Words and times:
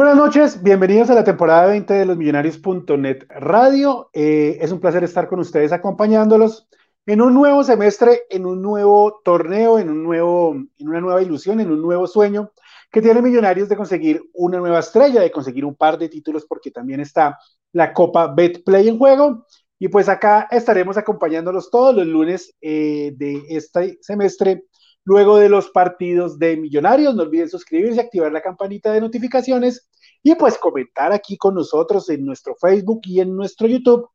Buenas 0.00 0.16
noches, 0.16 0.62
bienvenidos 0.62 1.10
a 1.10 1.14
la 1.14 1.24
temporada 1.24 1.66
20 1.66 1.92
de 1.92 2.06
los 2.06 2.16
Millonarios.net 2.16 3.26
Radio. 3.28 4.08
Eh, 4.14 4.56
es 4.58 4.72
un 4.72 4.80
placer 4.80 5.04
estar 5.04 5.28
con 5.28 5.40
ustedes 5.40 5.72
acompañándolos 5.72 6.70
en 7.04 7.20
un 7.20 7.34
nuevo 7.34 7.62
semestre, 7.64 8.22
en 8.30 8.46
un 8.46 8.62
nuevo 8.62 9.20
torneo, 9.22 9.78
en, 9.78 9.90
un 9.90 10.02
nuevo, 10.02 10.54
en 10.54 10.88
una 10.88 11.02
nueva 11.02 11.20
ilusión, 11.20 11.60
en 11.60 11.70
un 11.70 11.82
nuevo 11.82 12.06
sueño 12.06 12.50
que 12.90 13.02
tiene 13.02 13.20
Millonarios 13.20 13.68
de 13.68 13.76
conseguir 13.76 14.22
una 14.32 14.56
nueva 14.56 14.78
estrella, 14.78 15.20
de 15.20 15.30
conseguir 15.30 15.66
un 15.66 15.74
par 15.74 15.98
de 15.98 16.08
títulos, 16.08 16.46
porque 16.46 16.70
también 16.70 17.00
está 17.00 17.38
la 17.72 17.92
Copa 17.92 18.32
Betplay 18.34 18.88
en 18.88 18.96
juego. 18.98 19.44
Y 19.78 19.88
pues 19.88 20.08
acá 20.08 20.48
estaremos 20.50 20.96
acompañándolos 20.96 21.70
todos 21.70 21.94
los 21.94 22.06
lunes 22.06 22.56
eh, 22.62 23.12
de 23.18 23.42
este 23.50 23.98
semestre 24.00 24.64
luego 25.04 25.38
de 25.38 25.48
los 25.48 25.70
partidos 25.70 26.38
de 26.38 26.56
Millonarios. 26.56 27.14
No 27.14 27.22
olviden 27.22 27.48
suscribirse, 27.48 28.00
activar 28.00 28.32
la 28.32 28.42
campanita 28.42 28.92
de 28.92 29.00
notificaciones 29.00 29.88
y 30.22 30.34
pues 30.34 30.58
comentar 30.58 31.12
aquí 31.12 31.36
con 31.36 31.54
nosotros 31.54 32.08
en 32.10 32.24
nuestro 32.24 32.54
Facebook 32.60 33.00
y 33.04 33.20
en 33.20 33.34
nuestro 33.34 33.66
YouTube 33.66 34.08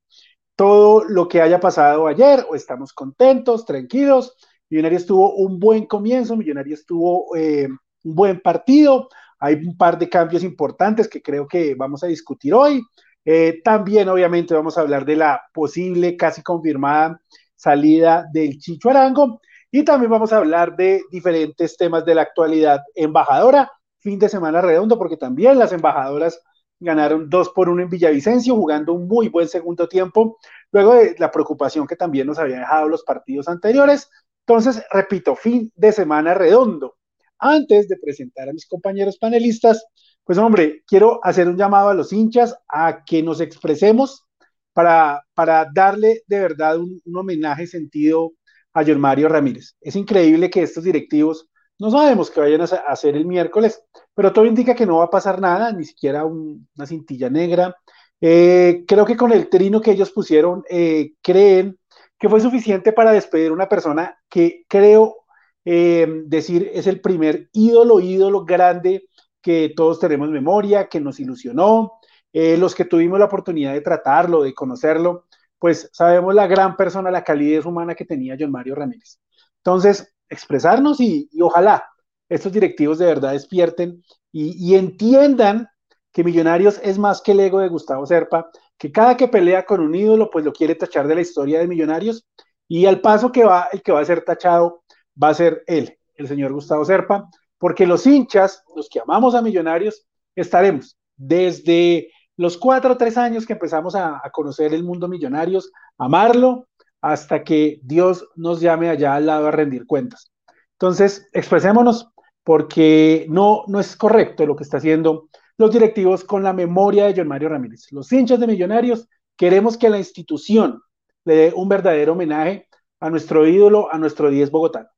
todo 0.55 1.03
lo 1.03 1.27
que 1.27 1.41
haya 1.41 1.59
pasado 1.59 2.07
ayer 2.07 2.45
o 2.49 2.55
estamos 2.55 2.93
contentos, 2.93 3.65
tranquilos. 3.65 4.35
Millonarios 4.69 5.05
tuvo 5.05 5.35
un 5.35 5.59
buen 5.59 5.85
comienzo, 5.85 6.35
Millonarios 6.35 6.85
tuvo 6.85 7.35
eh, 7.35 7.67
un 8.03 8.15
buen 8.15 8.39
partido. 8.39 9.09
Hay 9.39 9.55
un 9.55 9.77
par 9.77 9.97
de 9.97 10.09
cambios 10.09 10.43
importantes 10.43 11.07
que 11.07 11.21
creo 11.21 11.47
que 11.47 11.75
vamos 11.75 12.03
a 12.03 12.07
discutir 12.07 12.53
hoy. 12.53 12.81
Eh, 13.25 13.61
también, 13.63 14.07
obviamente, 14.07 14.53
vamos 14.53 14.77
a 14.77 14.81
hablar 14.81 15.03
de 15.05 15.17
la 15.17 15.41
posible, 15.53 16.15
casi 16.15 16.41
confirmada 16.41 17.19
salida 17.55 18.25
del 18.31 18.57
Chicho 18.57 18.89
Arango. 18.89 19.41
Y 19.77 19.83
también 19.83 20.09
vamos 20.09 20.31
a 20.31 20.37
hablar 20.37 20.77
de 20.77 21.03
diferentes 21.11 21.75
temas 21.75 22.05
de 22.05 22.15
la 22.15 22.21
actualidad. 22.21 22.79
Embajadora, 22.95 23.69
fin 23.99 24.17
de 24.17 24.29
semana 24.29 24.61
redondo, 24.61 24.97
porque 24.97 25.17
también 25.17 25.59
las 25.59 25.73
embajadoras 25.73 26.39
ganaron 26.79 27.29
dos 27.29 27.49
por 27.49 27.67
uno 27.67 27.81
en 27.81 27.89
Villavicencio, 27.89 28.55
jugando 28.55 28.93
un 28.93 29.05
muy 29.05 29.27
buen 29.27 29.49
segundo 29.49 29.89
tiempo, 29.89 30.37
luego 30.71 30.93
de 30.93 31.17
la 31.19 31.29
preocupación 31.29 31.87
que 31.87 31.97
también 31.97 32.25
nos 32.25 32.39
habían 32.39 32.61
dejado 32.61 32.87
los 32.87 33.03
partidos 33.03 33.49
anteriores. 33.49 34.09
Entonces, 34.47 34.81
repito, 34.91 35.35
fin 35.35 35.69
de 35.75 35.91
semana 35.91 36.33
redondo. 36.33 36.95
Antes 37.37 37.89
de 37.89 37.97
presentar 37.97 38.47
a 38.47 38.53
mis 38.53 38.65
compañeros 38.65 39.17
panelistas, 39.17 39.85
pues 40.23 40.37
hombre, 40.37 40.83
quiero 40.87 41.19
hacer 41.21 41.49
un 41.49 41.57
llamado 41.57 41.89
a 41.89 41.93
los 41.93 42.13
hinchas 42.13 42.57
a 42.69 43.03
que 43.03 43.21
nos 43.21 43.41
expresemos 43.41 44.23
para, 44.71 45.21
para 45.33 45.69
darle 45.75 46.21
de 46.27 46.39
verdad 46.39 46.77
un 46.77 47.01
homenaje 47.13 47.67
sentido 47.67 48.31
a 48.75 48.83
John 48.85 48.99
Mario 48.99 49.29
Ramírez. 49.29 49.75
Es 49.81 49.95
increíble 49.95 50.49
que 50.49 50.61
estos 50.61 50.83
directivos 50.83 51.49
no 51.79 51.89
sabemos 51.89 52.29
qué 52.29 52.41
vayan 52.41 52.61
a 52.61 52.65
hacer 52.65 53.15
el 53.15 53.25
miércoles, 53.25 53.81
pero 54.13 54.31
todo 54.31 54.45
indica 54.45 54.75
que 54.75 54.85
no 54.85 54.97
va 54.97 55.05
a 55.05 55.09
pasar 55.09 55.41
nada, 55.41 55.71
ni 55.71 55.85
siquiera 55.85 56.25
una 56.25 56.85
cintilla 56.85 57.29
negra. 57.29 57.75
Eh, 58.21 58.83
creo 58.87 59.05
que 59.05 59.17
con 59.17 59.31
el 59.31 59.49
trino 59.49 59.81
que 59.81 59.91
ellos 59.91 60.11
pusieron, 60.11 60.63
eh, 60.69 61.13
creen 61.21 61.77
que 62.19 62.29
fue 62.29 62.39
suficiente 62.39 62.93
para 62.93 63.11
despedir 63.11 63.51
una 63.51 63.67
persona 63.67 64.17
que 64.29 64.63
creo 64.67 65.17
eh, 65.65 66.07
decir 66.25 66.69
es 66.73 66.87
el 66.87 67.01
primer 67.01 67.49
ídolo, 67.53 67.99
ídolo 67.99 68.45
grande 68.45 69.07
que 69.41 69.73
todos 69.75 69.99
tenemos 69.99 70.29
memoria, 70.29 70.87
que 70.87 70.99
nos 70.99 71.19
ilusionó, 71.19 71.93
los 72.33 72.75
que 72.75 72.83
tuvimos 72.83 73.17
la 73.17 73.25
oportunidad 73.25 73.71
de 73.71 73.79
tratarlo, 73.79 74.41
de 74.41 74.53
conocerlo, 74.53 75.23
pues 75.59 75.89
sabemos 75.93 76.33
la 76.33 76.47
gran 76.47 76.75
persona, 76.75 77.11
la 77.11 77.23
calidez 77.23 77.65
humana 77.65 77.95
que 77.95 78.05
tenía 78.05 78.35
John 78.39 78.51
Mario 78.51 78.75
Ramírez. 78.75 79.19
Entonces, 79.57 80.13
expresarnos 80.29 80.99
y, 80.99 81.29
ojalá 81.41 81.83
estos 82.27 82.51
directivos 82.51 82.97
de 82.97 83.05
verdad 83.05 83.33
despierten 83.33 84.03
y, 84.31 84.75
entiendan 84.75 85.69
que 86.11 86.23
Millonarios 86.23 86.79
es 86.83 86.97
más 86.97 87.21
que 87.21 87.33
el 87.33 87.39
ego 87.39 87.59
de 87.59 87.69
Gustavo 87.69 88.05
Serpa, 88.05 88.49
que 88.77 88.91
cada 88.91 89.15
que 89.15 89.27
pelea 89.27 89.65
con 89.65 89.79
un 89.81 89.95
ídolo, 89.95 90.29
pues 90.29 90.43
lo 90.43 90.53
quiere 90.53 90.75
tachar 90.75 91.07
de 91.07 91.15
la 91.15 91.21
historia 91.21 91.59
de 91.59 91.67
Millonarios, 91.67 92.25
y 92.67 92.85
al 92.85 93.01
paso 93.01 93.31
que 93.31 93.43
va, 93.43 93.67
el 93.71 93.81
que 93.81 93.91
va 93.91 93.99
a 93.99 94.05
ser 94.05 94.23
tachado 94.23 94.83
va 95.21 95.29
a 95.29 95.33
ser 95.33 95.63
él, 95.67 95.97
el 96.15 96.27
señor 96.27 96.51
Gustavo 96.53 96.83
Serpa, 96.83 97.29
porque 97.57 97.85
los 97.85 98.05
hinchas, 98.05 98.63
los 98.75 98.89
que 98.89 98.99
amamos 98.99 99.35
a 99.35 99.41
Millonarios, 99.41 100.05
estaremos 100.35 100.97
desde 101.15 102.11
los 102.37 102.57
cuatro 102.57 102.93
o 102.93 102.97
tres 102.97 103.17
años 103.17 103.45
que 103.45 103.53
empezamos 103.53 103.95
a, 103.95 104.21
conocer 104.31 104.73
el 104.73 104.83
mundo 104.83 105.07
millonarios, 105.07 105.71
amarlo, 105.97 106.67
hasta 107.01 107.43
que 107.43 107.79
Dios 107.83 108.27
nos 108.35 108.59
llame 108.61 108.89
allá 108.89 109.15
al 109.15 109.27
lado 109.27 109.47
a 109.47 109.51
rendir 109.51 109.85
cuentas. 109.85 110.31
Entonces, 110.73 111.27
expresémonos 111.33 112.09
porque 112.43 113.25
no, 113.29 113.63
no 113.67 113.79
es 113.79 113.95
correcto 113.95 114.45
lo 114.45 114.55
que 114.55 114.63
está 114.63 114.77
haciendo 114.77 115.29
los 115.57 115.71
directivos 115.71 116.23
con 116.23 116.43
la 116.43 116.53
memoria 116.53 117.05
de 117.05 117.13
John 117.15 117.27
Mario 117.27 117.49
Ramírez. 117.49 117.91
Los 117.91 118.11
hinchas 118.11 118.39
de 118.39 118.47
Millonarios 118.47 119.07
queremos 119.37 119.77
que 119.77 119.89
la 119.89 119.97
institución 119.97 120.81
le 121.23 121.35
dé 121.35 121.53
un 121.55 121.69
verdadero 121.69 122.13
homenaje 122.13 122.67
a 122.99 123.09
nuestro 123.09 123.47
ídolo, 123.47 123.91
a 123.91 123.97
nuestro 123.97 124.29
10 124.29 124.51
bogotano. 124.51 124.89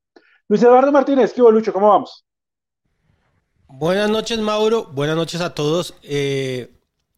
Luis 0.48 0.64
Eduardo 0.64 0.92
Martínez, 0.92 1.34
¿qué 1.34 1.42
Lucho? 1.42 1.74
¿Cómo 1.74 1.90
vamos? 1.90 2.26
Buenas 3.68 4.10
noches, 4.10 4.40
Mauro. 4.40 4.86
Buenas 4.86 5.16
noches 5.16 5.42
a 5.42 5.54
todos. 5.54 5.94
Eh, 6.02 6.77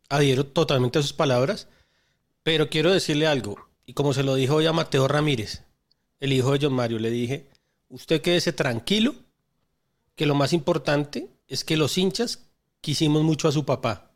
adhiero 0.10 0.46
totalmente 0.46 1.00
a 1.00 1.02
sus 1.02 1.14
palabras, 1.14 1.68
pero 2.44 2.70
quiero 2.70 2.92
decirle 2.92 3.28
algo, 3.28 3.70
y 3.86 3.94
como 3.94 4.14
se 4.14 4.24
lo 4.24 4.36
dijo 4.36 4.56
hoy 4.56 4.66
a 4.66 4.74
Mateo 4.74 5.08
Ramírez, 5.08 5.64
el 6.20 6.34
hijo 6.34 6.52
de 6.52 6.60
John 6.66 6.74
Mario, 6.74 7.00
le 7.00 7.10
dije, 7.10 7.50
usted 7.90 8.22
quédese 8.22 8.52
tranquilo, 8.52 9.16
que 10.16 10.26
lo 10.26 10.36
más 10.36 10.52
importante 10.52 11.30
es 11.48 11.64
que 11.64 11.78
los 11.78 11.98
hinchas 11.98 12.50
quisimos 12.82 13.24
mucho 13.24 13.48
a 13.48 13.52
su 13.52 13.66
papá. 13.66 14.12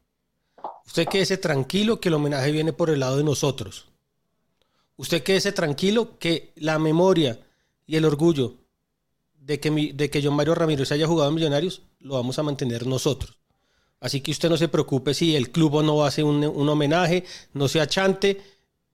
Usted 0.86 1.08
quédese 1.08 1.38
tranquilo 1.38 2.02
que 2.02 2.10
el 2.10 2.16
homenaje 2.16 2.52
viene 2.52 2.74
por 2.74 2.90
el 2.90 3.00
lado 3.00 3.18
de 3.18 3.24
nosotros. 3.24 3.88
Usted 4.98 5.24
quédese 5.24 5.54
tranquilo 5.54 6.20
que 6.20 6.52
la 6.56 6.78
memoria 6.78 7.40
y 7.86 7.96
el 7.96 8.06
orgullo 8.06 8.58
de 9.34 9.60
que, 9.60 9.72
de 9.94 10.10
que 10.10 10.22
John 10.24 10.36
Mario 10.36 10.56
Ramírez 10.56 10.92
haya 10.92 11.08
jugado 11.08 11.30
en 11.30 11.36
Millonarios 11.36 11.84
lo 12.00 12.16
vamos 12.16 12.38
a 12.38 12.44
mantener 12.44 12.86
nosotros. 12.86 13.43
Así 14.04 14.20
que 14.20 14.32
usted 14.32 14.50
no 14.50 14.58
se 14.58 14.68
preocupe 14.68 15.14
si 15.14 15.34
el 15.34 15.50
club 15.50 15.82
no 15.82 16.04
hace 16.04 16.24
un, 16.24 16.44
un 16.44 16.68
homenaje, 16.68 17.24
no 17.54 17.70
se 17.70 17.80
achante. 17.80 18.42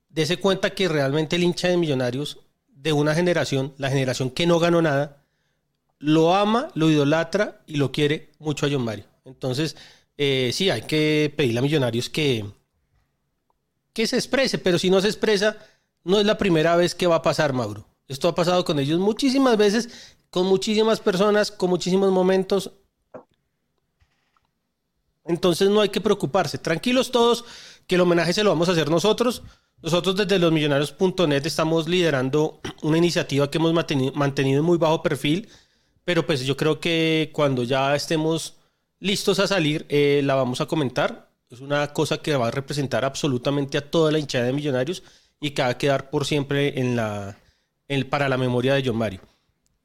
Dese 0.08 0.38
cuenta 0.38 0.70
que 0.70 0.88
realmente 0.88 1.36
el 1.36 1.44
hincha 1.44 1.68
de 1.68 1.78
Millonarios 1.78 2.38
de 2.68 2.94
una 2.94 3.16
generación, 3.16 3.74
la 3.80 3.90
generación 3.90 4.30
que 4.30 4.46
no 4.46 4.60
ganó 4.60 4.84
nada, 4.84 5.26
lo 5.98 6.36
ama, 6.36 6.70
lo 6.76 6.92
idolatra 6.92 7.64
y 7.66 7.78
lo 7.78 7.92
quiere 7.92 8.30
mucho 8.38 8.68
a 8.68 8.70
John 8.72 8.84
Mario. 8.84 9.06
Entonces, 9.26 9.76
eh, 10.16 10.52
sí, 10.54 10.70
hay 10.70 10.84
que 10.84 11.34
pedirle 11.36 11.58
a 11.58 11.64
Millonarios 11.64 12.08
que, 12.08 12.46
que 13.94 14.06
se 14.06 14.16
exprese, 14.16 14.60
pero 14.60 14.78
si 14.78 14.92
no 14.92 15.02
se 15.02 15.08
expresa, 15.08 15.58
no 16.04 16.20
es 16.20 16.26
la 16.28 16.38
primera 16.38 16.76
vez 16.76 16.94
que 16.94 17.08
va 17.08 17.16
a 17.16 17.22
pasar, 17.24 17.54
Mauro. 17.54 17.88
Esto 18.08 18.28
ha 18.28 18.36
pasado 18.36 18.64
con 18.64 18.78
ellos 18.78 19.00
muchísimas 19.00 19.58
veces, 19.58 20.16
con 20.30 20.46
muchísimas 20.46 21.00
personas, 21.00 21.50
con 21.50 21.72
muchísimos 21.72 22.12
momentos. 22.12 22.74
Entonces 25.30 25.70
no 25.70 25.82
hay 25.82 25.90
que 25.90 26.02
preocuparse. 26.02 26.58
Tranquilos 26.58 27.12
todos, 27.12 27.46
que 27.86 27.96
el 27.96 28.02
homenaje 28.02 28.34
se 28.34 28.44
lo 28.44 28.50
vamos 28.50 28.68
a 28.68 28.72
hacer 28.72 28.90
nosotros. 28.90 29.44
Nosotros 29.80 30.16
desde 30.16 30.40
losmillonarios.net 30.40 31.46
estamos 31.46 31.88
liderando 31.88 32.60
una 32.82 32.98
iniciativa 32.98 33.50
que 33.50 33.60
hemos 33.60 33.72
mantenido, 33.72 34.12
mantenido 34.14 34.60
en 34.60 34.66
muy 34.66 34.80
bajo 34.80 35.04
perfil, 35.04 35.48
pero 36.04 36.26
pues 36.26 36.44
yo 36.44 36.58
creo 36.58 36.80
que 36.80 37.30
cuando 37.32 37.64
ya 37.64 37.96
estemos 37.96 38.56
listos 39.00 39.38
a 39.38 39.48
salir, 39.48 39.86
eh, 39.90 40.22
la 40.24 40.34
vamos 40.34 40.62
a 40.62 40.66
comentar. 40.66 41.30
Es 41.48 41.60
una 41.62 41.94
cosa 41.94 42.18
que 42.18 42.36
va 42.36 42.48
a 42.48 42.52
representar 42.52 43.06
absolutamente 43.06 43.78
a 43.78 43.88
toda 43.88 44.12
la 44.12 44.18
hinchada 44.18 44.46
de 44.46 44.54
Millonarios 44.54 45.04
y 45.40 45.52
que 45.52 45.62
va 45.62 45.68
a 45.68 45.78
quedar 45.78 46.10
por 46.10 46.26
siempre 46.26 46.80
en 46.80 46.96
la, 46.96 47.38
para 48.10 48.30
la 48.30 48.38
memoria 48.38 48.74
de 48.74 48.84
John 48.84 48.98
Mario. 48.98 49.22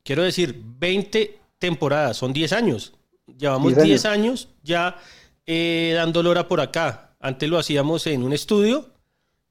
Quiero 0.03 0.23
decir, 0.23 0.59
20 0.79 1.39
temporadas, 1.59 2.17
son 2.17 2.33
10 2.33 2.53
años. 2.55 2.95
Llevamos 3.39 3.77
10 3.77 4.05
años. 4.07 4.49
ya 4.63 4.99
eh, 5.47 5.93
dando 5.95 6.21
hora 6.21 6.49
por 6.49 6.61
acá. 6.61 7.17
Antes 7.21 7.49
lo 7.49 7.59
hacíamos 7.59 8.07
en 8.07 8.23
un 8.23 8.33
estudio, 8.33 8.91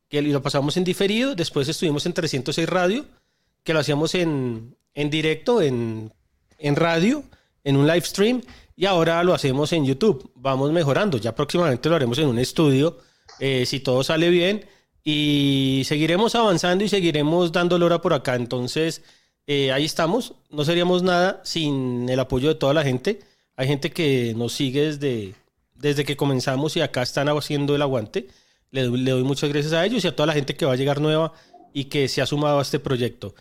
que 0.09 0.21
lo 0.21 0.41
pasamos 0.41 0.77
en 0.77 0.83
diferido, 0.83 1.35
después 1.35 1.67
estuvimos 1.67 2.05
en 2.05 2.13
306 2.13 2.69
Radio, 2.69 3.05
que 3.63 3.73
lo 3.73 3.79
hacíamos 3.79 4.13
en, 4.15 4.75
en 4.93 5.09
directo, 5.09 5.61
en, 5.61 6.13
en 6.59 6.75
radio, 6.75 7.23
en 7.63 7.77
un 7.77 7.87
live 7.87 8.01
stream, 8.01 8.41
y 8.75 8.85
ahora 8.85 9.23
lo 9.23 9.33
hacemos 9.33 9.71
en 9.73 9.85
YouTube. 9.85 10.31
Vamos 10.35 10.71
mejorando. 10.71 11.17
Ya 11.17 11.35
próximamente 11.35 11.89
lo 11.89 11.95
haremos 11.95 12.17
en 12.17 12.27
un 12.27 12.39
estudio, 12.39 12.97
eh, 13.39 13.65
si 13.65 13.79
todo 13.79 14.03
sale 14.03 14.29
bien. 14.29 14.65
Y 15.03 15.83
seguiremos 15.85 16.33
avanzando 16.35 16.83
y 16.83 16.89
seguiremos 16.89 17.51
dando 17.51 17.75
hora 17.75 18.01
por 18.01 18.13
acá. 18.13 18.35
Entonces, 18.35 19.03
eh, 19.47 19.71
ahí 19.71 19.85
estamos. 19.85 20.35
No 20.49 20.63
seríamos 20.65 21.03
nada 21.03 21.41
sin 21.43 22.07
el 22.09 22.19
apoyo 22.19 22.49
de 22.49 22.55
toda 22.55 22.73
la 22.73 22.83
gente. 22.83 23.19
Hay 23.55 23.67
gente 23.67 23.91
que 23.91 24.33
nos 24.35 24.53
sigue 24.53 24.85
desde, 24.85 25.35
desde 25.75 26.05
que 26.05 26.15
comenzamos 26.17 26.75
y 26.77 26.81
acá 26.81 27.01
están 27.01 27.29
haciendo 27.29 27.75
el 27.75 27.81
aguante. 27.81 28.27
Le, 28.71 28.83
doy 28.87 29.23
muchas 29.23 29.49
gracias 29.49 29.73
a 29.73 29.85
ellos 29.85 30.03
y 30.03 30.07
a 30.07 30.15
toda 30.15 30.27
la 30.27 30.33
gente 30.33 30.55
que 30.55 30.65
va 30.65 30.73
a 30.73 30.77
llegar 30.77 30.99
nueva 30.99 31.33
y 31.73 31.85
que 31.85 32.07
se 32.07 32.21
ha 32.21 32.25
sumado 32.25 32.59
a 32.59 32.61
este 32.61 32.79
proyecto. 32.79 33.35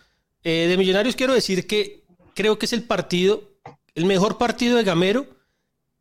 Eh, 0.44 0.66
de 0.68 0.76
Millonarios 0.76 1.16
quiero 1.16 1.34
decir 1.34 1.66
que 1.66 2.04
creo 2.34 2.58
que 2.58 2.66
es 2.66 2.72
el 2.72 2.82
partido 2.82 3.52
el 3.94 4.06
mejor 4.06 4.38
partido 4.38 4.76
de 4.76 4.84
Gamero 4.84 5.26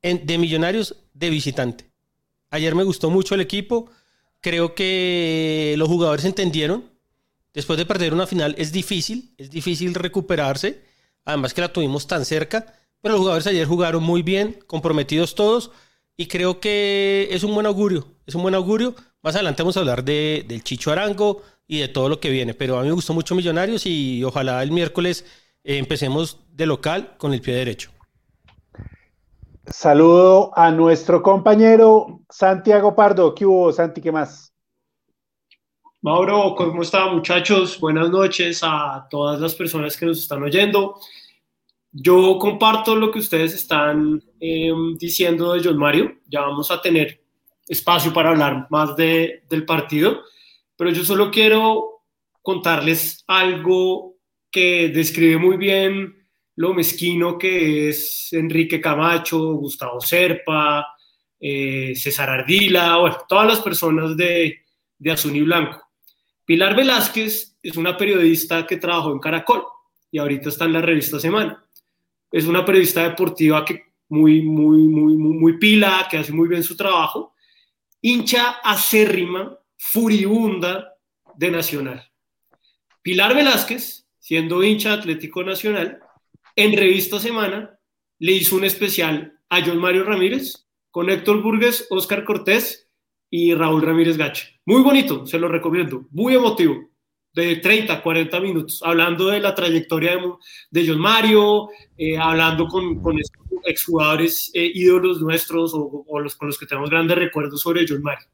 en, 0.02 0.26
de 0.26 0.38
Millonarios 0.38 0.96
de 1.14 1.30
visitante. 1.30 1.92
Ayer 2.50 2.76
me 2.76 2.84
gustó 2.84 3.10
mucho 3.10 3.36
el 3.36 3.42
equipo. 3.42 3.90
Creo 4.40 4.76
que 4.76 5.76
los 5.78 5.88
jugadores 5.88 6.26
entendieron. 6.26 6.90
Después 7.54 7.78
de 7.78 7.86
perder 7.86 8.14
una 8.14 8.28
final 8.28 8.56
es 8.58 8.72
difícil, 8.72 9.34
es 9.38 9.50
difícil 9.50 9.94
recuperarse. 9.94 10.84
Además 11.26 11.54
que 11.54 11.62
la 11.62 11.74
tuvimos 11.74 12.08
tan 12.08 12.26
cerca. 12.26 12.74
Pero 13.02 13.14
los 13.14 13.20
jugadores 13.20 13.48
ayer 13.48 13.68
jugaron 13.68 14.04
muy 14.04 14.22
bien, 14.22 14.60
comprometidos 14.68 15.36
todos. 15.36 15.72
Y 16.18 16.28
creo 16.28 16.60
que 16.60 17.28
es 17.32 17.44
un 17.44 17.54
buen 17.54 17.66
augurio. 17.66 18.06
Es 18.26 18.36
un 18.36 18.44
buen 18.44 18.56
augurio. 18.56 18.96
Más 19.22 19.36
adelante 19.36 19.64
vamos 19.64 19.78
a 19.78 19.82
hablar 19.82 20.04
de, 20.04 20.46
del 20.48 20.64
Chicho 20.64 20.92
Arango 20.92 21.42
y 21.68 21.80
de 21.80 21.88
todo 21.88 22.10
lo 22.10 22.20
que 22.20 22.30
viene. 22.30 22.54
Pero 22.54 22.78
a 22.78 22.82
mí 22.82 22.88
me 22.88 22.94
gustó 22.94 23.14
mucho 23.14 23.36
Millonarios 23.36 23.86
y 23.86 24.24
ojalá 24.24 24.62
el 24.62 24.72
miércoles 24.72 25.26
eh, 25.64 25.78
empecemos 25.78 26.40
de 26.52 26.66
local 26.66 27.16
con 27.18 27.34
el 27.34 27.42
pie 27.42 27.56
derecho. 27.56 27.92
Saludo 29.68 30.52
a 30.58 30.72
nuestro 30.72 31.22
compañero 31.22 32.22
Santiago 32.30 32.96
Pardo. 32.96 33.34
¿Qué 33.34 33.46
hubo, 33.46 33.72
Santi? 33.72 34.02
¿Qué 34.02 34.12
más? 34.12 34.54
Mauro, 36.02 36.56
¿cómo 36.56 36.82
están 36.82 37.14
muchachos? 37.14 37.80
Buenas 37.80 38.10
noches 38.10 38.62
a 38.64 39.08
todas 39.08 39.40
las 39.40 39.54
personas 39.54 39.96
que 39.96 40.08
nos 40.08 40.18
están 40.18 40.42
oyendo. 40.42 41.00
Yo 41.92 42.40
comparto 42.40 42.96
lo 42.96 43.12
que 43.12 43.20
ustedes 43.20 43.54
están 43.54 44.20
em, 44.42 44.98
diciendo 44.98 45.54
de 45.54 45.62
John 45.64 45.78
Mario. 45.78 46.20
Ya 46.28 46.42
vamos 46.42 46.70
a 46.72 46.82
tener 46.82 47.22
espacio 47.68 48.12
para 48.12 48.32
hablar 48.32 48.68
más 48.70 48.96
de, 48.98 49.44
del 49.50 49.64
partido, 49.64 50.24
pero 50.76 50.90
yo 50.90 51.06
solo 51.06 51.32
quiero 51.32 52.02
contarles 52.42 53.24
algo 53.28 54.16
que 54.52 54.90
describe 54.90 55.38
muy 55.38 55.56
bien 55.56 56.22
lo 56.56 56.74
mezquino 56.74 57.38
que 57.38 57.90
es 57.90 58.28
Enrique 58.34 58.82
Camacho, 58.82 59.54
Gustavo 59.54 60.02
Serpa, 60.02 60.86
eh, 61.40 61.94
César 61.96 62.30
Ardila, 62.30 62.98
bueno, 62.98 63.18
todas 63.28 63.48
las 63.48 63.62
personas 63.62 64.16
de, 64.18 64.66
de 64.98 65.12
Azul 65.12 65.36
y 65.36 65.42
Blanco. 65.42 65.82
Pilar 66.46 66.76
Velázquez 66.76 67.58
es 67.64 67.78
una 67.78 67.96
periodista 67.96 68.68
que 68.68 68.78
trabajó 68.78 69.12
en 69.12 69.20
Caracol 69.20 69.64
y 70.12 70.20
ahorita 70.20 70.50
está 70.50 70.66
en 70.66 70.74
la 70.74 70.82
revista 70.82 71.20
Semana. 71.20 71.66
Es 72.32 72.46
una 72.46 72.66
periodista 72.66 73.04
deportiva 73.04 73.64
que 73.66 73.91
muy, 74.12 74.42
muy, 74.42 74.78
muy, 74.90 75.16
muy, 75.16 75.58
pila, 75.58 76.08
que 76.12 76.18
hace 76.18 76.34
muy 76.34 76.50
bien 76.50 76.64
su 76.64 76.76
trabajo, 76.76 77.34
hincha 78.02 78.60
acérrima, 78.64 79.58
furibunda 79.78 80.94
de 81.36 81.50
Nacional. 81.50 82.12
Pilar 83.02 83.34
Velázquez 83.34 84.06
siendo 84.20 84.64
hincha 84.64 84.94
Atlético 84.94 85.44
Nacional, 85.44 86.00
en 86.56 86.78
Revista 86.78 87.20
Semana 87.20 87.80
le 88.20 88.34
hizo 88.34 88.58
un 88.58 88.66
especial 88.66 89.40
a 89.50 89.66
John 89.66 89.78
Mario 89.78 90.04
Ramírez 90.04 90.68
con 90.92 91.10
Héctor 91.10 91.42
Burgues, 91.42 91.88
Oscar 91.90 92.26
Cortés 92.26 92.90
y 93.30 93.54
Raúl 93.54 93.82
Ramírez 93.82 94.18
Gacha. 94.18 94.48
Muy 94.66 94.82
bonito, 94.84 95.26
se 95.26 95.40
lo 95.40 95.48
recomiendo, 95.48 96.06
muy 96.12 96.36
emotivo, 96.36 96.91
de 97.34 97.56
30, 97.58 98.02
40 98.02 98.40
minutos, 98.42 98.82
hablando 98.84 99.28
de 99.28 99.40
la 99.40 99.56
trayectoria 99.56 100.20
de, 100.70 100.88
John 100.88 101.00
Mario, 101.00 101.70
eh, 101.98 102.18
hablando 102.18 102.68
con, 102.68 103.02
con 103.02 103.18
exjugadores 103.64 104.52
eh, 104.54 104.72
ídolos 104.74 105.22
nuestros 105.22 105.72
o, 105.74 106.20
los, 106.20 106.36
con 106.36 106.48
los 106.48 106.58
que 106.58 106.66
tenemos 106.66 106.90
grandes 106.90 107.18
recuerdos 107.18 107.62
sobre 107.62 107.86
John 107.88 108.02
Mario. 108.02 108.28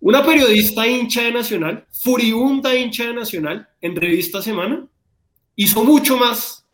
Una 0.00 0.24
periodista 0.24 0.86
hincha 0.86 1.22
de 1.22 1.32
Nacional, 1.32 1.86
furibunda 1.92 2.74
hincha 2.74 3.06
de 3.06 3.14
Nacional, 3.14 3.68
en 3.80 3.94
Revista 3.94 4.42
Semana, 4.42 4.88
hizo 5.54 5.84
mucho 5.84 6.16
más 6.16 6.66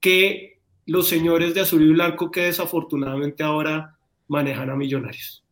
que 0.00 0.60
los 0.86 1.08
señores 1.08 1.54
de 1.54 1.60
azul 1.60 1.82
y 1.82 1.92
blanco 1.92 2.30
que 2.30 2.42
desafortunadamente 2.42 3.42
ahora 3.42 3.96
manejan 4.28 4.68
a 4.68 4.76
millonarios. 4.76 5.44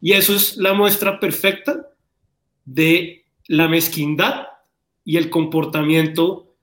Y 0.00 0.12
eso 0.12 0.34
es 0.34 0.56
la 0.56 0.72
muestra 0.72 1.20
perfecta 1.20 1.88
de 2.64 3.24
la 3.48 3.66
mezquindad 3.66 4.46
y 5.04 5.16
el 5.16 5.30
comportamiento 5.30 6.54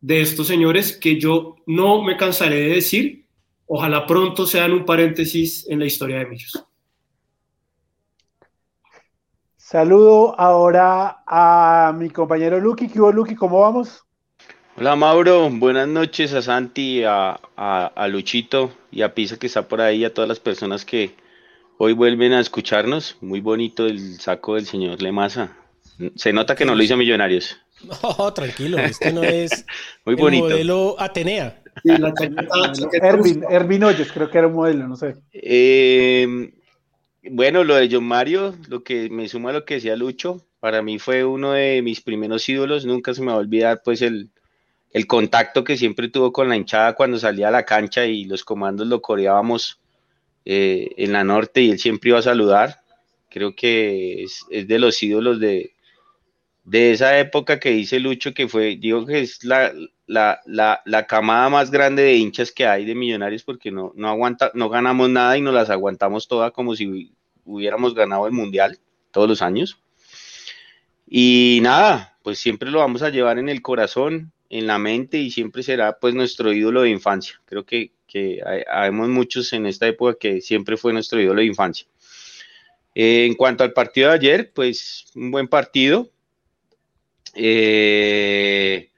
de 0.00 0.20
estos 0.20 0.46
señores 0.46 0.96
que 0.96 1.18
yo 1.18 1.56
no 1.66 2.02
me 2.02 2.16
cansaré 2.16 2.56
de 2.56 2.74
decir, 2.74 3.26
ojalá 3.66 4.06
pronto 4.06 4.46
sean 4.46 4.72
un 4.72 4.84
paréntesis 4.84 5.66
en 5.68 5.78
la 5.78 5.86
historia 5.86 6.18
de 6.18 6.26
Millos. 6.26 6.64
Saludo 9.56 10.38
ahora 10.38 11.24
a 11.26 11.94
mi 11.96 12.10
compañero 12.10 12.60
Lucky. 12.60 12.88
¿Qué 12.88 13.00
hubo, 13.00 13.10
Lucky? 13.10 13.34
¿Cómo 13.34 13.60
vamos? 13.60 14.04
Hola, 14.76 14.94
Mauro. 14.94 15.48
Buenas 15.50 15.88
noches 15.88 16.34
a 16.34 16.42
Santi, 16.42 17.02
a, 17.04 17.40
a, 17.56 18.08
Luchito 18.08 18.70
y 18.92 19.00
a 19.00 19.14
Pisa 19.14 19.38
que 19.38 19.46
está 19.46 19.66
por 19.66 19.80
ahí, 19.80 20.04
a 20.04 20.12
todas 20.12 20.28
las 20.28 20.38
personas 20.38 20.84
que 20.84 21.16
hoy 21.78 21.94
vuelven 21.94 22.34
a 22.34 22.40
escucharnos. 22.40 23.16
Muy 23.22 23.40
bonito 23.40 23.86
el 23.86 24.20
saco 24.20 24.56
del 24.56 24.66
señor 24.66 25.00
Lemasa. 25.00 25.56
Se 26.16 26.32
nota 26.32 26.54
que 26.54 26.64
no 26.64 26.74
lo 26.74 26.82
hizo 26.82 26.96
Millonarios. 26.96 27.56
No, 28.02 28.32
tranquilo, 28.32 28.78
este 28.78 29.12
no 29.12 29.22
es 29.22 29.66
Muy 30.06 30.14
bonito. 30.14 30.44
modelo 30.44 30.96
Atenea. 30.98 31.60
Ervin, 33.02 33.44
Ervin 33.50 33.84
Hoyos, 33.84 34.10
creo 34.12 34.30
que 34.30 34.38
era 34.38 34.46
un 34.46 34.54
modelo, 34.54 34.88
no 34.88 34.96
sé. 34.96 35.16
Eh, 35.32 36.52
bueno, 37.30 37.64
lo 37.64 37.74
de 37.74 37.88
John 37.90 38.04
Mario, 38.04 38.54
lo 38.68 38.82
que 38.82 39.10
me 39.10 39.28
suma 39.28 39.50
a 39.50 39.54
lo 39.54 39.64
que 39.64 39.74
decía 39.74 39.96
Lucho, 39.96 40.46
para 40.60 40.82
mí 40.82 40.98
fue 40.98 41.24
uno 41.24 41.52
de 41.52 41.82
mis 41.82 42.00
primeros 42.00 42.48
ídolos, 42.48 42.86
nunca 42.86 43.12
se 43.12 43.20
me 43.20 43.28
va 43.28 43.34
a 43.34 43.38
olvidar 43.40 43.82
pues 43.84 44.02
el, 44.02 44.30
contacto 45.06 45.64
que 45.64 45.76
siempre 45.76 46.08
tuvo 46.08 46.32
con 46.32 46.48
la 46.48 46.56
hinchada 46.56 46.94
cuando 46.94 47.18
salía 47.18 47.48
a 47.48 47.50
la 47.50 47.64
cancha 47.64 48.06
y 48.06 48.24
los 48.24 48.44
comandos 48.44 48.86
lo 48.86 49.02
coreábamos 49.02 49.80
eh, 50.44 50.90
en 50.96 51.12
la 51.12 51.24
norte 51.24 51.62
y 51.62 51.70
él 51.70 51.78
siempre 51.80 52.10
iba 52.10 52.20
a 52.20 52.22
saludar. 52.22 52.80
Creo 53.28 53.56
que 53.56 54.22
es, 54.22 54.46
es 54.50 54.68
de 54.68 54.78
los 54.78 55.02
ídolos 55.02 55.40
de, 55.40 55.73
de 56.64 56.92
esa 56.92 57.18
época 57.18 57.60
que 57.60 57.70
dice 57.70 58.00
Lucho, 58.00 58.32
que 58.32 58.48
fue, 58.48 58.76
digo 58.76 59.04
que 59.06 59.20
es 59.20 59.44
la, 59.44 59.72
la, 60.06 60.40
la, 60.46 60.80
la, 60.86 61.06
camada 61.06 61.50
más 61.50 61.70
grande 61.70 62.02
de 62.02 62.16
hinchas 62.16 62.52
que 62.52 62.66
hay 62.66 62.84
de 62.84 62.94
millonarios 62.94 63.44
porque 63.44 63.70
no, 63.70 63.92
no, 63.94 64.08
aguanta, 64.08 64.50
no 64.54 64.70
ganamos 64.70 65.10
nada 65.10 65.36
y 65.36 65.42
nos 65.42 65.54
las 65.54 65.70
aguantamos 65.70 66.26
todas 66.26 66.52
como 66.52 66.74
si 66.74 67.12
hubiéramos 67.44 67.94
ganado 67.94 68.26
el 68.26 68.32
mundial 68.32 68.78
todos 69.10 69.28
los 69.28 69.42
años. 69.42 69.78
Y 71.06 71.60
nada, 71.62 72.16
pues 72.22 72.38
siempre 72.38 72.70
lo 72.70 72.78
vamos 72.78 73.02
a 73.02 73.10
llevar 73.10 73.38
en 73.38 73.48
el 73.48 73.60
corazón, 73.60 74.32
en 74.48 74.66
la 74.66 74.78
mente 74.78 75.18
y 75.18 75.30
siempre 75.30 75.62
será 75.62 75.98
pues 75.98 76.14
nuestro 76.14 76.52
ídolo 76.52 76.82
de 76.82 76.90
infancia. 76.90 77.40
Creo 77.44 77.64
que, 77.64 77.92
que 78.06 78.40
hay, 78.70 78.90
muchos 78.90 79.52
en 79.52 79.66
esta 79.66 79.86
época 79.86 80.16
que 80.18 80.40
siempre 80.40 80.76
fue 80.76 80.92
nuestro 80.92 81.20
ídolo 81.20 81.40
de 81.40 81.46
infancia. 81.46 81.86
Eh, 82.94 83.26
en 83.26 83.34
cuanto 83.34 83.64
al 83.64 83.72
partido 83.72 84.08
de 84.08 84.14
ayer, 84.14 84.52
pues 84.54 85.06
un 85.14 85.30
buen 85.30 85.48
partido. 85.48 86.10
Eh, 87.34 88.90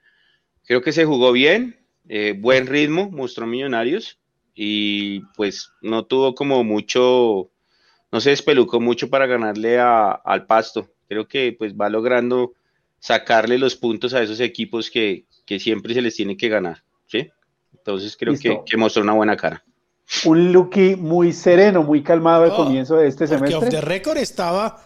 creo 0.65 0.81
que 0.81 0.91
se 0.91 1.05
jugó 1.05 1.31
bien, 1.31 1.77
eh, 2.07 2.35
buen 2.37 2.67
ritmo, 2.67 3.09
mostró 3.09 3.47
Millonarios 3.47 4.19
y 4.53 5.21
pues 5.35 5.71
no 5.81 6.05
tuvo 6.05 6.33
como 6.35 6.63
mucho, 6.63 7.49
no 8.11 8.21
se 8.21 8.31
despelucó 8.31 8.79
mucho 8.79 9.09
para 9.09 9.27
ganarle 9.27 9.79
a, 9.79 10.11
al 10.11 10.45
Pasto. 10.45 10.89
Creo 11.07 11.27
que 11.27 11.55
pues 11.57 11.73
va 11.75 11.89
logrando 11.89 12.53
sacarle 12.99 13.57
los 13.57 13.75
puntos 13.75 14.13
a 14.13 14.21
esos 14.21 14.39
equipos 14.39 14.89
que, 14.89 15.25
que 15.45 15.59
siempre 15.59 15.93
se 15.93 16.01
les 16.01 16.15
tiene 16.15 16.35
que 16.35 16.49
ganar, 16.49 16.83
¿sí? 17.05 17.29
Entonces 17.73 18.17
creo 18.17 18.33
que, 18.37 18.61
que, 18.65 18.77
mostró 18.77 19.03
una 19.03 19.13
buena 19.13 19.37
cara. 19.37 19.63
Un 20.25 20.51
Lucky 20.51 20.95
muy 20.95 21.33
sereno, 21.33 21.83
muy 21.83 22.01
calmado 22.01 22.43
al 22.43 22.55
comienzo 22.55 22.97
de 22.97 23.07
este 23.07 23.27
semestre. 23.27 23.57
Off 23.57 23.69
the 23.69 23.81
record 23.81 24.17
estaba 24.17 24.81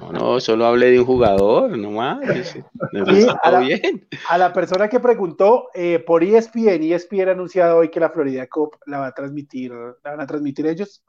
no, 0.00 0.12
no, 0.12 0.40
solo 0.40 0.66
hablé 0.66 0.90
de 0.90 1.00
un 1.00 1.06
jugador, 1.06 1.76
nomás. 1.76 2.20
a, 3.42 3.50
la, 3.50 3.60
bien. 3.60 4.06
a 4.28 4.38
la 4.38 4.52
persona 4.52 4.88
que 4.88 5.00
preguntó 5.00 5.68
eh, 5.74 5.98
por 5.98 6.22
ESPN, 6.22 6.82
ESPN 6.82 7.28
ha 7.28 7.32
anunciado 7.32 7.78
hoy 7.78 7.88
que 7.88 8.00
la 8.00 8.10
Florida 8.10 8.46
Cup 8.46 8.76
la 8.86 8.98
va 8.98 9.06
a 9.08 9.14
transmitir, 9.14 9.72
la 9.72 10.10
van 10.10 10.20
a 10.20 10.26
transmitir 10.26 10.66
ellos. 10.66 11.02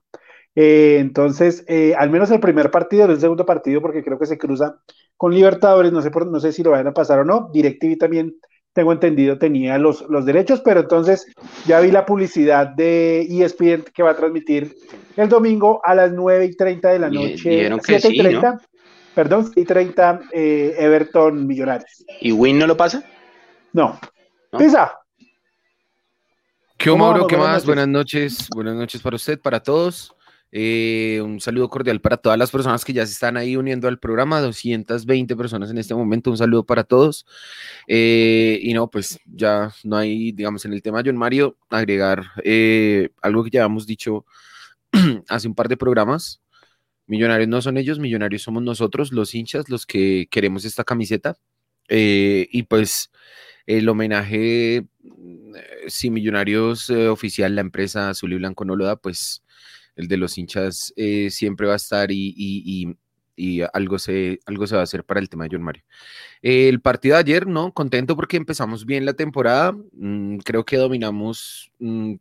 Eh, 0.56 0.98
entonces, 1.00 1.64
eh, 1.68 1.94
al 1.98 2.10
menos 2.10 2.30
el 2.32 2.40
primer 2.40 2.72
partido, 2.72 3.06
el 3.06 3.20
segundo 3.20 3.46
partido, 3.46 3.82
porque 3.82 4.04
creo 4.04 4.20
que 4.20 4.26
se 4.26 4.38
cruza 4.38 4.82
con 5.16 5.34
Libertadores, 5.34 5.92
no 5.92 6.02
sé, 6.02 6.12
por, 6.12 6.28
no 6.28 6.40
sé 6.40 6.52
si 6.52 6.64
lo 6.64 6.72
van 6.72 6.88
a 6.88 6.94
pasar 6.94 7.20
o 7.20 7.26
no. 7.26 7.50
DirecTV 7.54 7.98
también 7.98 8.36
tengo 8.74 8.94
entendido, 8.94 9.38
tenía 9.38 9.78
los, 9.78 10.02
los 10.10 10.26
derechos, 10.26 10.62
pero 10.62 10.82
entonces 10.82 11.26
ya 11.66 11.80
vi 11.80 11.92
la 11.92 12.06
publicidad 12.06 12.68
de 12.68 13.22
ESPN 13.22 13.86
que 13.94 14.04
va 14.04 14.12
a 14.12 14.16
transmitir 14.16 14.76
el 15.18 15.28
domingo 15.28 15.82
a 15.84 15.94
las 15.94 16.12
9 16.12 16.46
y 16.46 16.56
30 16.56 16.90
de 16.90 17.00
la 17.00 17.10
noche. 17.10 17.70
7 17.84 18.08
y 18.10 18.18
30, 18.18 18.62
perdón, 19.14 19.46
7 19.46 19.62
y 19.62 19.66
30 19.66 20.22
eh, 20.32 20.76
Everton 20.78 21.46
Millonarios. 21.46 22.06
¿Y 22.22 22.32
Win 22.32 22.60
no 22.60 22.68
lo 22.68 22.78
pasa? 22.78 23.04
No. 23.74 24.00
Pisa. 24.58 24.98
¿Qué 26.78 26.96
Mauro? 26.96 27.28
¿Qué 27.28 27.38
más? 27.38 27.66
Buenas 27.66 27.88
noches. 27.88 28.48
Buenas 28.56 28.76
noches 28.76 29.02
para 29.02 29.16
usted, 29.16 29.40
para 29.40 29.62
todos. 29.62 30.16
Eh, 30.54 31.22
un 31.24 31.40
saludo 31.40 31.70
cordial 31.70 32.02
para 32.02 32.18
todas 32.18 32.38
las 32.38 32.52
personas 32.52 32.84
que 32.84 32.92
ya 32.92 33.06
se 33.06 33.14
están 33.14 33.38
ahí 33.38 33.56
uniendo 33.56 33.88
al 33.88 34.00
programa, 34.00 34.42
220 34.42 35.36
personas 35.38 35.72
en 35.72 35.78
este 35.78 35.96
momento, 35.96 36.30
un 36.30 36.38
saludo 36.38 36.66
para 36.66 36.84
todos. 36.84 37.26
Eh, 37.88 38.60
y 38.62 38.74
no, 38.74 38.90
pues 38.90 39.20
ya 39.26 39.74
no 39.84 39.96
hay, 39.98 40.32
digamos, 40.34 40.66
en 40.66 40.74
el 40.74 40.82
tema 40.82 41.02
John 41.06 41.18
Mario, 41.18 41.58
agregar 41.70 42.26
eh, 42.44 43.10
algo 43.22 43.44
que 43.44 43.52
ya 43.52 43.64
hemos 43.64 43.88
dicho 43.88 44.26
hace 45.30 45.48
un 45.48 45.56
par 45.56 45.70
de 45.70 45.78
programas. 45.78 46.42
Millonarios 47.08 47.50
no 47.50 47.62
son 47.62 47.78
ellos, 47.78 48.00
millonarios 48.00 48.44
somos 48.44 48.64
nosotros, 48.64 49.12
los 49.12 49.36
hinchas, 49.36 49.70
los 49.70 49.86
que 49.86 50.28
queremos 50.32 50.66
esta 50.66 50.84
camiseta. 50.84 51.38
y 51.90 52.64
pues 52.64 53.12
el 53.66 53.90
homenaje, 53.90 54.88
si 55.88 56.10
Millonarios 56.10 56.90
oficial, 56.90 57.56
la 57.56 57.62
empresa 57.62 58.10
Azul 58.10 58.34
y 58.34 58.38
Blanco 58.38 58.66
no 58.66 58.76
lo 58.76 58.86
da, 58.86 58.96
pues 58.96 59.44
el 59.96 60.08
de 60.08 60.18
los 60.18 60.38
hinchas 60.38 60.94
eh, 60.96 61.30
siempre 61.30 61.68
va 61.68 61.74
a 61.74 61.78
estar 61.78 62.10
y, 62.12 62.96
algo, 63.74 63.98
se, 63.98 64.40
algo 64.46 64.68
se 64.68 64.76
va 64.76 64.82
a 64.82 64.84
hacer 64.84 65.04
para 65.04 65.20
el 65.20 65.30
tema 65.30 65.46
de 65.46 65.50
John 65.54 65.64
Mario. 65.64 65.84
el 66.42 66.80
partido 66.82 67.16
de 67.16 67.22
ayer, 67.22 67.48
¿no? 67.48 67.74
Contento 67.74 68.16
porque 68.16 68.38
empezamos 68.38 68.86
bien 68.86 69.06
la 69.06 69.14
temporada. 69.14 69.74
Mm, 69.94 70.38
creo 70.38 70.64
que 70.64 70.78
dominamos 70.78 71.72
mm, 71.80 72.16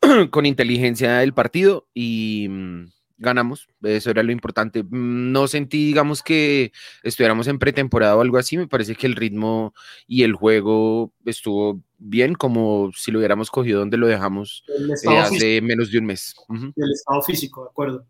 con 0.30 0.46
inteligencia 0.46 1.22
el 1.22 1.34
partido 1.34 1.88
y 1.94 2.46
mm, 2.48 2.86
ganamos, 3.18 3.68
eso 3.82 4.10
era 4.10 4.22
lo 4.22 4.32
importante. 4.32 4.84
No 4.90 5.48
sentí, 5.48 5.86
digamos, 5.86 6.22
que 6.22 6.72
estuviéramos 7.02 7.48
en 7.48 7.58
pretemporada 7.58 8.16
o 8.16 8.20
algo 8.20 8.38
así, 8.38 8.56
me 8.56 8.68
parece 8.68 8.94
que 8.94 9.06
el 9.06 9.16
ritmo 9.16 9.74
y 10.06 10.22
el 10.22 10.34
juego 10.34 11.12
estuvo 11.24 11.82
bien, 11.98 12.34
como 12.34 12.90
si 12.92 13.10
lo 13.10 13.18
hubiéramos 13.18 13.50
cogido 13.50 13.80
donde 13.80 13.96
lo 13.96 14.06
dejamos 14.06 14.64
eh, 14.68 15.18
hace 15.18 15.60
menos 15.62 15.90
de 15.90 15.98
un 15.98 16.06
mes. 16.06 16.34
El 16.48 16.92
estado 16.92 17.22
físico, 17.22 17.62
de 17.62 17.70
acuerdo. 17.70 18.06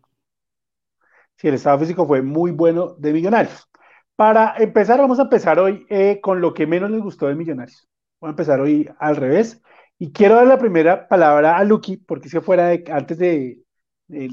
Sí, 1.37 1.47
el 1.47 1.53
estado 1.53 1.79
físico 1.79 2.05
fue 2.07 2.21
muy 2.21 2.51
bueno 2.51 2.95
de 2.97 3.13
Millonarios. 3.13 3.67
Para 4.15 4.55
empezar, 4.57 4.99
vamos 4.99 5.19
a 5.19 5.23
empezar 5.23 5.59
hoy 5.59 5.85
eh, 5.89 6.19
con 6.21 6.41
lo 6.41 6.53
que 6.53 6.65
menos 6.65 6.89
les 6.89 7.01
gustó 7.01 7.27
de 7.27 7.35
Millonarios. 7.35 7.87
Vamos 8.19 8.31
a 8.31 8.35
empezar 8.35 8.59
hoy 8.59 8.89
al 8.97 9.15
revés. 9.15 9.61
Y 9.99 10.11
quiero 10.11 10.35
dar 10.35 10.47
la 10.47 10.57
primera 10.57 11.07
palabra 11.07 11.57
a 11.57 11.63
Lucky, 11.63 11.97
porque 11.97 12.29
si 12.29 12.39
fuera 12.39 12.67
de, 12.67 12.83
antes 12.91 13.17
de, 13.17 13.59
de, 14.07 14.29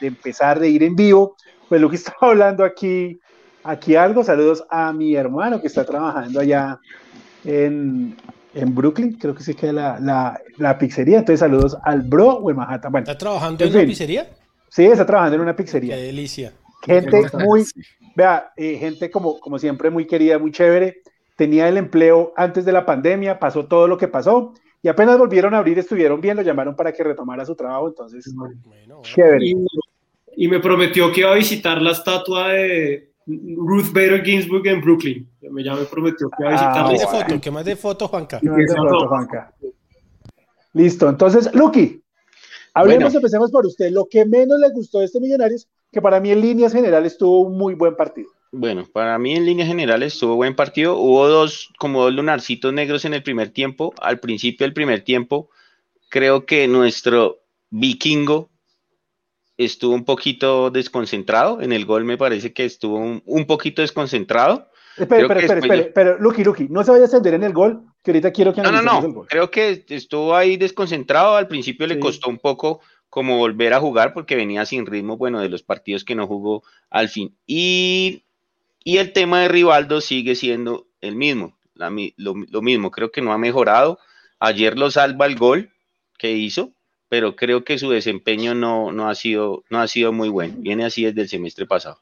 empezar, 0.00 0.58
de 0.58 0.68
ir 0.68 0.82
en 0.82 0.96
vivo, 0.96 1.36
pues 1.68 1.80
Lucky 1.80 1.96
estaba 1.96 2.32
hablando 2.32 2.64
aquí, 2.64 3.20
aquí 3.62 3.96
algo. 3.96 4.24
Saludos 4.24 4.64
a 4.70 4.92
mi 4.92 5.14
hermano 5.14 5.60
que 5.60 5.66
está 5.66 5.84
trabajando 5.84 6.40
allá 6.40 6.80
en, 7.44 8.16
en 8.56 8.74
Brooklyn, 8.74 9.12
creo 9.12 9.34
que 9.34 9.42
sí 9.42 9.54
queda 9.54 9.72
la, 9.72 10.00
la, 10.00 10.40
la, 10.56 10.78
pizzería. 10.78 11.18
Entonces, 11.18 11.40
saludos 11.40 11.76
al 11.84 12.02
bro 12.02 12.30
o 12.36 12.50
en 12.50 12.56
Manhattan. 12.56 12.90
Bueno, 12.90 13.04
¿Está 13.04 13.18
trabajando 13.18 13.64
en, 13.64 13.70
una 13.70 13.84
pizzería? 13.84 14.30
Sí, 14.70 14.84
está 14.86 15.04
trabajando 15.04 15.36
en 15.36 15.42
una 15.42 15.54
pizzería. 15.54 15.94
Qué 15.94 16.02
delicia. 16.02 16.54
Gente 16.82 17.22
muy, 17.44 17.64
vea, 18.14 18.52
eh, 18.56 18.76
gente 18.78 19.10
como, 19.10 19.38
como 19.40 19.58
siempre 19.58 19.90
muy 19.90 20.06
querida, 20.06 20.38
muy 20.38 20.52
chévere. 20.52 21.02
Tenía 21.36 21.68
el 21.68 21.76
empleo 21.76 22.32
antes 22.34 22.64
de 22.64 22.72
la 22.72 22.86
pandemia, 22.86 23.38
pasó 23.38 23.66
todo 23.66 23.86
lo 23.86 23.98
que 23.98 24.08
pasó 24.08 24.54
y 24.82 24.88
apenas 24.88 25.18
volvieron 25.18 25.52
a 25.52 25.58
abrir, 25.58 25.78
estuvieron 25.78 26.20
bien, 26.20 26.36
lo 26.36 26.42
llamaron 26.42 26.74
para 26.74 26.92
que 26.92 27.04
retomara 27.04 27.44
su 27.44 27.54
trabajo. 27.54 27.88
Entonces, 27.88 28.32
bueno, 28.34 29.02
chévere. 29.02 29.52
y 30.34 30.48
me 30.48 30.60
prometió 30.60 31.12
que 31.12 31.20
iba 31.20 31.32
a 31.32 31.34
visitar 31.34 31.82
la 31.82 31.90
estatua 31.90 32.48
de, 32.48 33.10
Ruth 33.26 33.92
Bader 33.92 34.24
Ginsburg 34.24 34.66
en 34.68 34.80
Brooklyn. 34.80 35.28
Me, 35.50 35.62
ya 35.62 35.74
me 35.74 35.84
prometió 35.84 36.30
que 36.30 36.36
iba 36.40 36.50
a 36.50 36.88
visitar. 36.88 37.18
Ah, 37.18 37.24
foto, 37.26 37.40
que 37.40 37.50
más 37.50 37.64
de 37.64 37.76
foto, 37.76 38.08
Juanca. 38.08 38.40
Juanca. 38.40 39.52
Listo, 40.72 41.08
entonces, 41.08 41.52
Lucky, 41.54 42.02
hablemos, 42.74 43.14
empecemos 43.14 43.50
por 43.50 43.66
usted. 43.66 43.90
Lo 43.90 44.06
que 44.06 44.24
menos 44.24 44.58
le 44.60 44.70
gustó 44.70 45.00
de 45.00 45.06
este 45.06 45.20
Millonarios, 45.20 45.66
que 45.90 46.00
para 46.00 46.20
mí 46.20 46.30
en 46.30 46.40
líneas 46.40 46.72
generales 46.72 47.18
tuvo 47.18 47.40
un 47.40 47.56
muy 47.56 47.74
buen 47.74 47.96
partido. 47.96 48.28
Bueno, 48.52 48.86
para 48.92 49.18
mí 49.18 49.34
en 49.34 49.44
líneas 49.44 49.68
generales 49.68 50.18
tuvo 50.18 50.36
buen 50.36 50.54
partido. 50.54 50.96
Hubo 50.96 51.26
dos, 51.28 51.72
como 51.78 52.04
dos 52.04 52.12
lunarcitos 52.12 52.72
negros 52.72 53.04
en 53.04 53.14
el 53.14 53.22
primer 53.22 53.50
tiempo. 53.50 53.92
Al 54.00 54.20
principio 54.20 54.64
del 54.64 54.72
primer 54.72 55.02
tiempo, 55.02 55.50
creo 56.10 56.46
que 56.46 56.68
nuestro 56.68 57.38
vikingo 57.70 58.50
estuvo 59.56 59.94
un 59.94 60.04
poquito 60.04 60.70
desconcentrado. 60.70 61.60
En 61.60 61.72
el 61.72 61.84
gol 61.84 62.04
me 62.04 62.18
parece 62.18 62.52
que 62.52 62.64
estuvo 62.64 62.98
un, 62.98 63.46
poquito 63.46 63.82
desconcentrado. 63.82 64.70
Espera, 64.96 65.22
espera, 65.22 65.40
espera, 65.40 65.60
espera, 65.60 65.90
pero 65.94 66.18
Lucky, 66.18 66.44
Lucky, 66.44 66.68
no 66.70 66.82
se 66.82 66.90
vaya 66.90 67.04
a 67.04 67.06
ascender 67.06 67.34
en 67.34 67.42
el 67.42 67.52
gol, 67.52 67.82
que 68.02 68.12
ahorita 68.12 68.32
quiero 68.32 68.54
que 68.54 68.62
No, 68.62 68.72
no, 68.72 68.80
no, 68.80 69.24
creo 69.28 69.50
que 69.50 69.84
estuvo 69.88 70.34
ahí 70.34 70.56
desconcentrado. 70.56 71.36
Al 71.36 71.48
principio 71.48 71.86
le 71.86 71.98
costó 71.98 72.30
un 72.30 72.38
poco 72.38 72.80
como 73.10 73.38
volver 73.38 73.74
a 73.74 73.80
jugar 73.80 74.12
porque 74.12 74.36
venía 74.36 74.66
sin 74.66 74.86
ritmo, 74.86 75.16
bueno, 75.16 75.40
de 75.40 75.48
los 75.48 75.62
partidos 75.62 76.04
que 76.04 76.14
no 76.14 76.26
jugó 76.26 76.62
al 76.90 77.08
fin. 77.08 77.36
Y, 77.46 78.24
y 78.84 78.98
el 78.98 79.12
tema 79.12 79.42
de 79.42 79.48
Rivaldo 79.48 80.00
sigue 80.00 80.34
siendo 80.34 80.86
el 81.00 81.14
mismo, 81.14 81.56
lo, 81.74 82.34
lo 82.50 82.62
mismo, 82.62 82.90
creo 82.90 83.10
que 83.10 83.22
no 83.22 83.32
ha 83.32 83.38
mejorado. 83.38 83.98
Ayer 84.38 84.78
lo 84.78 84.90
salva 84.90 85.26
el 85.26 85.36
gol 85.36 85.70
que 86.18 86.32
hizo, 86.32 86.72
pero 87.08 87.36
creo 87.36 87.64
que 87.64 87.78
su 87.78 87.90
desempeño 87.90 88.54
no, 88.54 88.92
no, 88.92 89.08
ha, 89.08 89.14
sido, 89.14 89.64
no 89.70 89.80
ha 89.80 89.88
sido 89.88 90.12
muy 90.12 90.28
bueno. 90.28 90.54
Viene 90.58 90.84
así 90.84 91.04
desde 91.04 91.22
el 91.22 91.28
semestre 91.28 91.66
pasado. 91.66 91.98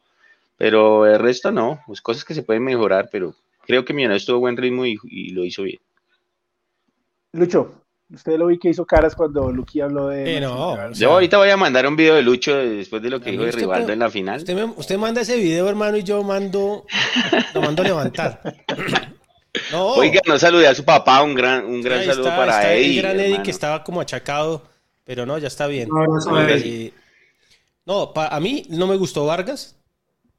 Pero 0.56 1.06
el 1.06 1.18
resto 1.18 1.50
no, 1.50 1.80
pues 1.86 2.00
cosas 2.00 2.24
que 2.24 2.34
se 2.34 2.42
pueden 2.42 2.64
mejorar, 2.64 3.08
pero 3.10 3.34
creo 3.66 3.84
que 3.84 3.92
Millonarios 3.92 4.22
estuvo 4.22 4.38
buen 4.38 4.56
ritmo 4.56 4.86
y, 4.86 4.96
lo 5.30 5.44
hizo 5.44 5.62
bien. 5.62 5.80
Lucho, 7.32 7.82
usted 8.12 8.38
lo 8.38 8.46
vi 8.46 8.58
que 8.58 8.68
hizo 8.68 8.86
caras 8.86 9.16
cuando 9.16 9.50
Luqui 9.50 9.80
habló 9.80 10.08
de. 10.08 10.36
Eh, 10.36 10.40
no, 10.40 10.92
Yo 10.92 11.12
ahorita 11.12 11.38
voy 11.38 11.50
a 11.50 11.56
mandar 11.56 11.86
un 11.88 11.96
video 11.96 12.14
de 12.14 12.22
Lucho 12.22 12.56
después 12.56 13.02
de 13.02 13.10
lo 13.10 13.20
que 13.20 13.32
dijo 13.32 13.42
de 13.42 13.50
Rivaldo 13.50 13.92
en 13.92 13.98
la 13.98 14.10
final. 14.10 14.44
Usted, 14.76 14.96
manda 14.96 15.22
ese 15.22 15.36
video, 15.36 15.68
hermano, 15.68 15.96
y 15.96 16.04
yo 16.04 16.22
mando. 16.22 16.86
lo 17.52 17.60
mando 17.60 17.82
a 17.82 17.84
levantar. 17.84 18.40
no. 19.72 19.88
Oiga, 19.96 20.20
no 20.24 20.38
saludé 20.38 20.68
a 20.68 20.74
su 20.76 20.84
papá, 20.84 21.20
un 21.24 21.34
gran, 21.34 21.64
un 21.64 21.82
gran 21.82 22.04
saludo 22.04 22.28
para 22.28 22.72
Eddie. 22.72 22.96
El 22.98 23.02
gran 23.02 23.18
Eddie 23.18 23.42
que 23.42 23.50
estaba 23.50 23.82
como 23.82 24.00
achacado 24.00 24.73
pero 25.04 25.26
no, 25.26 25.38
ya 25.38 25.48
está 25.48 25.66
bien. 25.66 25.88
No, 25.88 26.04
no, 26.06 26.18
no, 26.18 26.40
Eh, 26.48 26.92
a 28.16 28.40
mí 28.40 28.64
no 28.70 28.86
me 28.86 28.96
gustó 28.96 29.26
Vargas, 29.26 29.76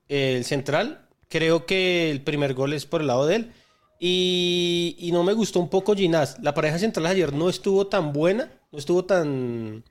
el 0.07 0.43
central. 0.45 1.07
Creo 1.29 1.65
que 1.65 2.11
el 2.11 2.21
primer 2.21 2.53
gol 2.53 2.73
es 2.73 2.85
por 2.85 3.01
el 3.01 3.07
lado 3.07 3.25
de 3.25 3.35
él. 3.35 3.53
Y, 3.99 4.95
y 4.99 5.11
no 5.11 5.23
me 5.23 5.33
gustó 5.33 5.59
un 5.59 5.69
poco 5.69 5.95
Ginás. 5.95 6.37
La 6.41 6.53
pareja 6.53 6.79
central 6.79 7.05
ayer 7.05 7.33
no 7.33 7.49
estuvo 7.49 7.87
tan 7.87 8.13
buena, 8.13 8.51
no 8.71 8.79
estuvo 8.79 9.05
tan, 9.05 9.83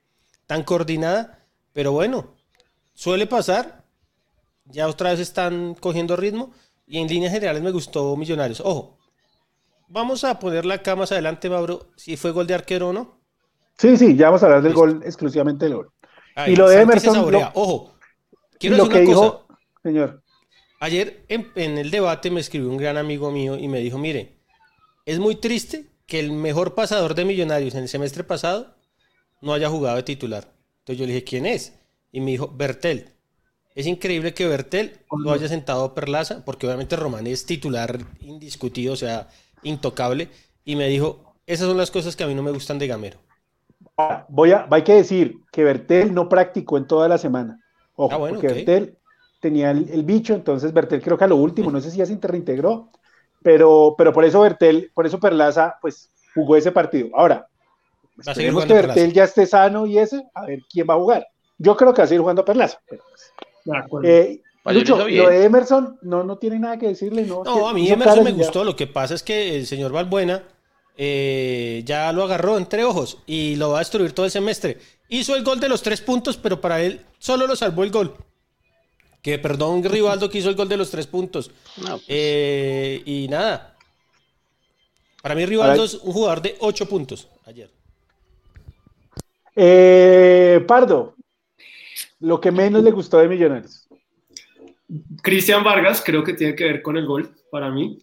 tan 0.46 0.62
coordinada, 0.62 1.46
pero 1.72 1.92
bueno, 1.92 2.34
suele 2.94 3.26
pasar. 3.26 3.84
Ya 4.66 4.88
otra 4.88 5.10
vez 5.10 5.20
están 5.20 5.74
cogiendo 5.74 6.16
ritmo 6.16 6.52
y 6.86 6.98
en 6.98 7.08
líneas 7.08 7.32
generales 7.32 7.62
me 7.62 7.70
gustó 7.70 8.16
Millonarios. 8.16 8.60
Ojo, 8.60 8.98
vamos 9.88 10.24
a 10.24 10.38
ponerla 10.38 10.74
acá 10.74 10.96
más 10.96 11.12
adelante, 11.12 11.50
Mauro, 11.50 11.90
si 11.96 12.16
fue 12.16 12.32
gol 12.32 12.46
de 12.46 12.54
arquero 12.54 12.88
o 12.88 12.92
no. 12.92 13.23
Sí, 13.78 13.96
sí, 13.96 14.16
ya 14.16 14.26
vamos 14.26 14.42
a 14.42 14.46
hablar 14.46 14.62
del 14.62 14.74
gol, 14.74 15.02
exclusivamente 15.04 15.64
del 15.66 15.74
gol. 15.76 15.90
Y 16.46 16.56
lo 16.56 16.68
de 16.68 16.80
Emerson, 16.80 17.30
lo- 17.30 17.50
Ojo, 17.54 17.94
quiero 18.58 18.76
lo 18.76 18.84
decir 18.84 18.92
que 19.04 19.04
una 19.04 19.14
cosa. 19.14 19.26
dijo, 19.26 19.46
señor, 19.82 20.22
Ayer 20.80 21.24
en, 21.28 21.50
en 21.54 21.78
el 21.78 21.90
debate 21.90 22.30
me 22.30 22.40
escribió 22.40 22.68
un 22.68 22.76
gran 22.76 22.96
amigo 22.96 23.30
mío 23.30 23.56
y 23.58 23.68
me 23.68 23.80
dijo, 23.80 23.98
mire, 23.98 24.36
es 25.06 25.18
muy 25.18 25.36
triste 25.36 25.86
que 26.06 26.20
el 26.20 26.32
mejor 26.32 26.74
pasador 26.74 27.14
de 27.14 27.24
Millonarios 27.24 27.74
en 27.74 27.82
el 27.82 27.88
semestre 27.88 28.24
pasado 28.24 28.74
no 29.40 29.54
haya 29.54 29.68
jugado 29.70 29.96
de 29.96 30.02
titular. 30.02 30.52
Entonces 30.80 30.98
yo 30.98 31.06
le 31.06 31.14
dije, 31.14 31.24
¿quién 31.24 31.46
es? 31.46 31.74
Y 32.12 32.20
me 32.20 32.32
dijo, 32.32 32.48
Bertel. 32.54 33.10
Es 33.74 33.86
increíble 33.86 34.34
que 34.34 34.46
Bertel 34.46 34.98
lo 35.10 35.32
haya 35.32 35.48
sentado 35.48 35.84
a 35.84 35.94
Perlaza, 35.94 36.44
porque 36.44 36.66
obviamente 36.66 36.96
Román 36.96 37.26
es 37.26 37.44
titular 37.46 37.98
indiscutido, 38.20 38.92
o 38.92 38.96
sea, 38.96 39.28
intocable. 39.62 40.28
Y 40.64 40.76
me 40.76 40.88
dijo, 40.88 41.34
esas 41.46 41.66
son 41.66 41.76
las 41.78 41.90
cosas 41.90 42.14
que 42.14 42.24
a 42.24 42.26
mí 42.26 42.34
no 42.34 42.42
me 42.42 42.52
gustan 42.52 42.78
de 42.78 42.86
Gamero. 42.86 43.18
Ahora, 43.96 44.26
voy 44.28 44.52
a, 44.52 44.66
hay 44.70 44.82
que 44.82 44.94
decir 44.94 45.36
que 45.52 45.64
Bertel 45.64 46.12
no 46.14 46.28
practicó 46.28 46.76
en 46.78 46.86
toda 46.86 47.08
la 47.08 47.18
semana. 47.18 47.60
Ojo, 47.96 48.14
Ah, 48.14 48.18
bueno, 48.18 48.34
porque 48.34 48.48
ok. 48.48 48.54
Bertel 48.54 48.96
tenía 49.40 49.70
el, 49.70 49.88
el 49.90 50.02
bicho, 50.04 50.34
entonces 50.34 50.72
Bertel 50.72 51.02
creo 51.02 51.18
que 51.18 51.24
a 51.24 51.28
lo 51.28 51.36
último, 51.36 51.70
no 51.70 51.80
sé 51.80 51.90
si 51.90 51.98
ya 51.98 52.06
se 52.06 52.18
reintegró, 52.20 52.90
pero, 53.42 53.94
pero 53.96 54.12
por 54.12 54.24
eso 54.24 54.40
Bertel, 54.40 54.90
por 54.94 55.06
eso 55.06 55.20
Perlaza, 55.20 55.76
pues 55.80 56.10
jugó 56.34 56.56
ese 56.56 56.72
partido. 56.72 57.08
Ahora, 57.14 57.46
a 58.26 58.30
esperemos 58.30 58.64
que 58.64 58.72
Bertel 58.74 58.92
Perlaza. 58.94 59.14
ya 59.14 59.24
esté 59.24 59.46
sano 59.46 59.86
y 59.86 59.98
ese, 59.98 60.22
a 60.34 60.46
ver 60.46 60.60
quién 60.70 60.86
va 60.88 60.94
a 60.94 60.98
jugar. 60.98 61.26
Yo 61.58 61.76
creo 61.76 61.92
que 61.92 62.00
va 62.02 62.04
a 62.04 62.08
seguir 62.08 62.20
jugando 62.20 62.44
Perlaza. 62.44 62.80
pero, 62.88 63.02
pues, 63.88 64.04
eh, 64.04 64.40
Lucho, 64.66 64.96
lo 64.96 65.28
de 65.28 65.44
Emerson, 65.44 65.98
no, 66.02 66.24
no 66.24 66.38
tiene 66.38 66.58
nada 66.58 66.78
que 66.78 66.88
decirle, 66.88 67.26
no. 67.26 67.44
No, 67.44 67.68
a 67.68 67.74
mí 67.74 67.88
Emerson 67.90 68.24
me 68.24 68.30
ya. 68.32 68.38
gustó. 68.38 68.64
Lo 68.64 68.74
que 68.74 68.86
pasa 68.86 69.12
es 69.14 69.22
que 69.22 69.56
el 69.56 69.66
señor 69.66 69.92
Valbuena 69.92 70.42
eh, 70.96 71.82
ya 71.84 72.12
lo 72.12 72.24
agarró 72.24 72.56
entre 72.56 72.84
ojos 72.84 73.18
y 73.26 73.56
lo 73.56 73.70
va 73.70 73.78
a 73.78 73.80
destruir 73.80 74.12
todo 74.12 74.26
el 74.26 74.32
semestre. 74.32 74.78
Hizo 75.08 75.34
el 75.36 75.44
gol 75.44 75.60
de 75.60 75.68
los 75.68 75.82
tres 75.82 76.00
puntos, 76.00 76.36
pero 76.36 76.60
para 76.60 76.80
él 76.82 77.00
solo 77.18 77.46
lo 77.46 77.56
salvó 77.56 77.84
el 77.84 77.90
gol. 77.90 78.16
Que 79.22 79.38
perdón, 79.38 79.82
Rivaldo 79.82 80.28
que 80.28 80.38
hizo 80.38 80.50
el 80.50 80.54
gol 80.54 80.68
de 80.68 80.76
los 80.76 80.90
tres 80.90 81.06
puntos. 81.06 81.50
No, 81.78 81.92
pues, 81.92 82.04
Eh, 82.08 83.02
y 83.04 83.26
nada. 83.28 83.76
Para 85.22 85.34
mí 85.34 85.46
Rivaldo 85.46 85.84
es 85.84 85.94
un 85.94 86.12
jugador 86.12 86.42
de 86.42 86.56
ocho 86.60 86.86
puntos 86.86 87.28
ayer. 87.46 87.70
Eh, 89.56 90.62
Pardo, 90.66 91.14
lo 92.20 92.40
que 92.40 92.50
menos 92.50 92.82
le 92.82 92.90
gustó 92.90 93.18
de 93.18 93.28
Millonarios. 93.28 93.88
Cristian 95.22 95.64
Vargas 95.64 96.02
creo 96.04 96.22
que 96.22 96.34
tiene 96.34 96.54
que 96.54 96.64
ver 96.64 96.82
con 96.82 96.96
el 96.96 97.06
gol 97.06 97.34
para 97.50 97.70
mí. 97.70 97.98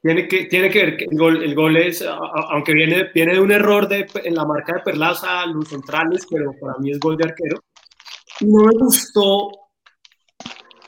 Tiene 0.00 0.28
que, 0.28 0.44
tiene 0.44 0.70
que 0.70 0.78
ver 0.84 0.96
que 0.96 1.04
el 1.10 1.18
gol, 1.18 1.42
el 1.42 1.54
gol 1.54 1.76
es, 1.76 2.02
aunque 2.02 2.72
viene, 2.72 3.10
viene 3.14 3.32
de 3.34 3.40
un 3.40 3.50
error 3.50 3.88
de, 3.88 4.06
en 4.24 4.34
la 4.34 4.44
marca 4.44 4.74
de 4.74 4.80
Perlaza, 4.82 5.44
los 5.46 5.68
centrales, 5.68 6.26
pero 6.30 6.52
para 6.60 6.78
mí 6.78 6.92
es 6.92 7.00
gol 7.00 7.16
de 7.16 7.24
arquero. 7.24 7.60
No 8.42 8.64
me 8.64 8.72
gustó 8.78 9.50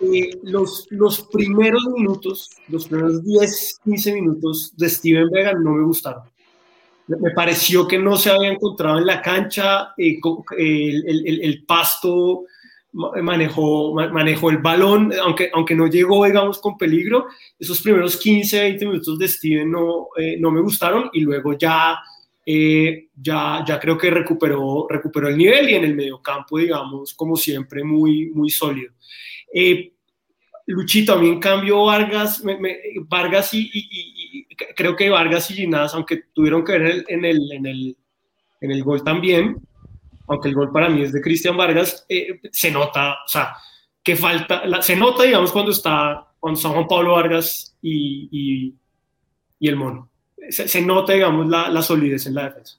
eh, 0.01 0.31
los, 0.45 0.87
los 0.91 1.23
primeros 1.27 1.85
minutos, 1.89 2.49
los 2.69 2.87
primeros 2.87 3.25
10, 3.25 3.81
15 3.85 4.15
minutos 4.15 4.73
de 4.77 4.89
Steven 4.89 5.29
Vega 5.31 5.53
no 5.55 5.73
me 5.73 5.85
gustaron. 5.85 6.23
Me 7.09 7.33
pareció 7.33 7.89
que 7.89 7.99
no 7.99 8.17
se 8.17 8.31
había 8.31 8.53
encontrado 8.53 8.99
en 8.99 9.07
la 9.07 9.21
cancha, 9.21 9.93
eh, 9.99 10.21
co- 10.21 10.45
el, 10.57 11.05
el- 11.09 11.27
el- 11.27 11.41
el 11.43 11.65
pasto 11.67 12.45
manejó, 12.93 13.95
ma- 13.95 14.09
manejó 14.09 14.51
el 14.51 14.59
balón, 14.59 15.13
aunque, 15.23 15.51
aunque 15.53 15.75
no 15.75 15.87
llegó, 15.87 16.25
digamos, 16.25 16.59
con 16.61 16.77
peligro. 16.77 17.27
Esos 17.59 17.81
primeros 17.83 18.17
15, 18.17 18.61
20 18.61 18.87
minutos 18.87 19.19
de 19.19 19.29
Steven 19.29 19.71
no, 19.71 20.09
eh, 20.17 20.37
no 20.41 20.51
me 20.51 20.61
gustaron 20.61 21.09
y 21.13 21.21
luego 21.21 21.57
ya, 21.57 21.99
eh, 22.45 23.09
ya, 23.15 23.65
ya 23.67 23.79
creo 23.79 23.97
que 23.97 24.11
recuperó, 24.11 24.87
recuperó 24.89 25.29
el 25.29 25.37
nivel 25.39 25.71
y 25.71 25.75
en 25.75 25.85
el 25.85 25.95
mediocampo, 25.95 26.59
digamos, 26.59 27.15
como 27.15 27.37
siempre, 27.37 27.85
muy, 27.85 28.31
muy 28.31 28.51
sólido. 28.51 28.93
Eh, 29.55 29.93
Luchito, 30.67 31.15
a 31.15 31.19
mí 31.19 31.29
en 31.29 31.41
cambio 31.41 31.85
Vargas, 31.85 32.45
me- 32.45 32.59
me- 32.59 32.79
Vargas 33.09 33.51
y, 33.55 34.47
creo 34.77 34.95
que 34.95 35.11
Vargas 35.11 35.51
y 35.51 35.55
Ginás, 35.55 35.95
aunque 35.95 36.23
tuvieron 36.33 36.65
que 36.65 36.73
ver 36.73 36.83
el, 36.83 37.05
en 37.09 37.25
el, 37.25 37.53
en 37.53 37.67
el, 37.67 37.97
en 38.61 38.71
el 38.71 38.85
gol 38.85 39.03
también, 39.03 39.57
aunque 40.31 40.49
el 40.49 40.55
gol 40.55 40.71
para 40.73 40.89
mí 40.89 41.03
es 41.03 41.13
de 41.13 41.21
Cristian 41.21 41.57
Vargas, 41.57 42.07
eh, 42.09 42.41
se 42.53 42.71
nota, 42.71 43.15
o 43.25 43.29
sea, 43.29 43.53
que 44.03 44.17
falta, 44.17 44.65
la- 44.65 44.81
se 44.81 44.97
nota, 44.97 45.25
digamos, 45.25 45.53
cuando 45.53 45.73
está, 45.73 46.27
cuando 46.39 46.57
está 46.57 46.71
Juan 46.71 46.87
Pablo 46.89 47.13
Vargas 47.15 47.77
y, 47.83 48.29
y, 48.31 48.75
y 49.59 49.69
el 49.69 49.77
mono. 49.77 50.09
Se, 50.49 50.67
se 50.69 50.81
nota, 50.83 51.13
digamos, 51.13 51.47
la, 51.49 51.69
la 51.69 51.83
solidez 51.83 52.27
en 52.27 52.35
la 52.35 52.45
defensa. 52.45 52.79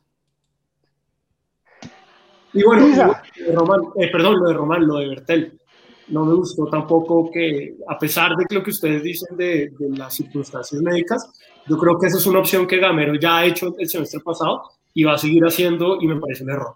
Y 2.54 2.64
bueno, 2.64 2.88
lo 2.88 2.96
de 3.46 3.54
Román, 3.56 3.82
eh, 3.98 4.10
perdón, 4.12 4.40
lo 4.40 4.48
de 4.48 4.54
Román, 4.54 4.88
lo 4.88 4.96
de 4.98 5.08
Bertel. 5.10 5.58
No 6.08 6.26
me 6.26 6.34
gustó 6.34 6.66
tampoco 6.66 7.32
que, 7.32 7.76
a 7.88 7.98
pesar 7.98 8.36
de 8.36 8.46
lo 8.50 8.62
que 8.64 8.72
ustedes 8.72 9.04
dicen 9.04 9.38
de, 9.38 9.72
de 9.78 9.98
las 9.98 10.16
circunstancias 10.16 10.82
médicas, 10.82 11.32
yo 11.68 11.78
creo 11.78 11.98
que 11.98 12.08
esa 12.08 12.18
es 12.18 12.26
una 12.26 12.40
opción 12.40 12.68
que 12.68 12.78
Gamero 12.78 13.16
ya 13.16 13.38
ha 13.38 13.46
hecho 13.46 13.76
el 13.78 13.88
semestre 13.88 14.20
pasado 14.20 14.64
y 14.94 15.04
va 15.06 15.14
a 15.14 15.18
seguir 15.18 15.44
haciendo 15.46 16.02
y 16.02 16.08
me 16.08 16.20
parece 16.20 16.44
un 16.44 16.50
error. 16.50 16.76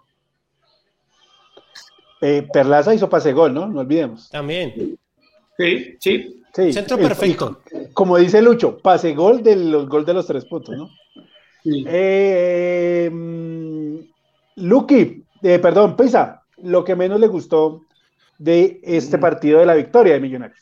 Eh, 2.20 2.46
Perlaza 2.52 2.94
hizo 2.94 3.08
pase 3.08 3.32
gol, 3.32 3.52
¿no? 3.52 3.66
No 3.66 3.80
olvidemos. 3.80 4.28
También. 4.30 4.98
Sí, 5.58 5.96
sí, 6.00 6.42
Sí, 6.54 6.72
Centro 6.72 6.96
perfecto. 6.96 7.60
y 7.70 7.92
como 7.92 8.16
dice 8.16 8.40
Lucho, 8.40 8.78
pase 8.78 9.12
gol 9.14 9.42
de 9.42 9.56
los 9.56 9.86
gol 9.88 10.06
de 10.06 10.14
los 10.14 10.26
tres 10.26 10.46
puntos, 10.46 10.74
¿no? 10.74 10.88
sí. 11.62 11.84
Eh, 11.86 13.10
mm, 13.12 13.96
Lucky, 14.56 15.22
eh, 15.42 15.58
perdón, 15.58 15.96
Pisa, 15.96 16.42
lo 16.62 16.82
que 16.82 16.96
menos 16.96 17.20
le 17.20 17.26
gustó 17.26 17.84
de 18.38 18.80
este 18.82 19.18
partido 19.18 19.60
de 19.60 19.66
la 19.66 19.74
victoria 19.74 20.14
de 20.14 20.20
Millonarios. 20.20 20.58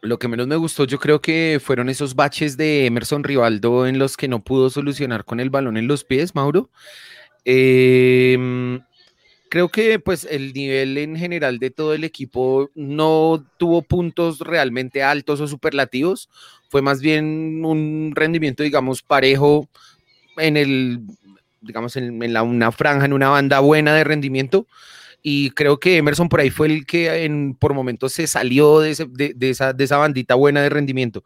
Lo 0.00 0.18
que 0.18 0.28
menos 0.28 0.46
me 0.46 0.56
gustó, 0.56 0.84
yo 0.84 0.98
creo 0.98 1.20
que 1.20 1.60
fueron 1.62 1.90
esos 1.90 2.14
baches 2.14 2.56
de 2.56 2.86
Emerson 2.86 3.24
Rivaldo 3.24 3.86
en 3.86 3.98
los 3.98 4.16
que 4.16 4.28
no 4.28 4.42
pudo 4.42 4.70
solucionar 4.70 5.26
con 5.26 5.38
el 5.38 5.50
balón 5.50 5.76
en 5.76 5.86
los 5.86 6.04
pies, 6.04 6.34
Mauro. 6.34 6.70
Eh, 7.44 8.80
creo 9.54 9.68
que 9.68 10.00
pues 10.00 10.26
el 10.28 10.52
nivel 10.52 10.98
en 10.98 11.14
general 11.14 11.60
de 11.60 11.70
todo 11.70 11.94
el 11.94 12.02
equipo 12.02 12.72
no 12.74 13.46
tuvo 13.56 13.82
puntos 13.82 14.40
realmente 14.40 15.04
altos 15.04 15.40
o 15.40 15.46
superlativos. 15.46 16.28
Fue 16.70 16.82
más 16.82 17.00
bien 17.00 17.64
un 17.64 18.10
rendimiento, 18.16 18.64
digamos, 18.64 19.02
parejo 19.04 19.68
en 20.38 20.56
el, 20.56 21.02
digamos, 21.60 21.94
en, 21.94 22.20
en 22.20 22.32
la, 22.32 22.42
una 22.42 22.72
franja, 22.72 23.04
en 23.04 23.12
una 23.12 23.28
banda 23.28 23.60
buena 23.60 23.94
de 23.94 24.02
rendimiento 24.02 24.66
y 25.22 25.50
creo 25.50 25.78
que 25.78 25.98
Emerson 25.98 26.28
por 26.28 26.40
ahí 26.40 26.50
fue 26.50 26.66
el 26.66 26.84
que 26.84 27.22
en, 27.24 27.54
por 27.54 27.74
momentos 27.74 28.12
se 28.12 28.26
salió 28.26 28.80
de, 28.80 28.90
ese- 28.90 29.06
de- 29.08 29.34
de 29.34 29.50
esa, 29.50 29.72
de 29.72 29.84
esa 29.84 29.98
bandita 29.98 30.34
buena 30.34 30.62
de 30.62 30.68
rendimiento. 30.68 31.22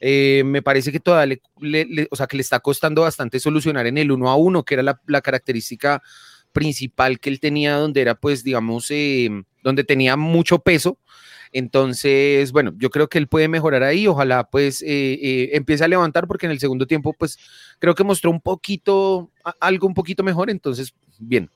Eh, 0.00 0.44
me 0.46 0.62
parece 0.62 0.92
que 0.92 1.00
todavía 1.00 1.26
le, 1.60 1.66
le- 1.68 1.84
le- 1.92 2.08
o 2.12 2.14
sea, 2.14 2.28
que 2.28 2.36
le 2.36 2.42
está 2.42 2.60
costando 2.60 3.02
bastante 3.02 3.40
solucionar 3.40 3.88
en 3.88 3.98
el 3.98 4.12
uno 4.12 4.30
a 4.30 4.36
uno, 4.36 4.62
que 4.64 4.74
era 4.74 4.84
la, 4.84 5.00
la 5.08 5.20
característica 5.20 6.00
principal 6.52 7.20
que 7.20 7.30
él 7.30 7.40
tenía, 7.40 7.74
donde 7.74 8.00
era, 8.00 8.14
pues, 8.14 8.44
digamos, 8.44 8.90
eh, 8.90 9.30
donde 9.62 9.84
tenía 9.84 10.16
mucho 10.16 10.58
peso. 10.60 10.98
Entonces, 11.52 12.50
bueno, 12.50 12.72
yo 12.78 12.88
creo 12.90 13.08
que 13.08 13.18
él 13.18 13.28
puede 13.28 13.46
mejorar 13.46 13.82
ahí. 13.82 14.06
Ojalá, 14.06 14.44
pues, 14.44 14.82
eh, 14.82 14.86
eh, 14.88 15.50
empiece 15.52 15.84
a 15.84 15.88
levantar, 15.88 16.26
porque 16.26 16.46
en 16.46 16.52
el 16.52 16.58
segundo 16.58 16.86
tiempo, 16.86 17.12
pues, 17.12 17.38
creo 17.78 17.94
que 17.94 18.04
mostró 18.04 18.30
un 18.30 18.40
poquito, 18.40 19.30
algo 19.60 19.86
un 19.86 19.94
poquito 19.94 20.22
mejor. 20.22 20.48
Entonces, 20.50 20.94
bien. 21.18 21.50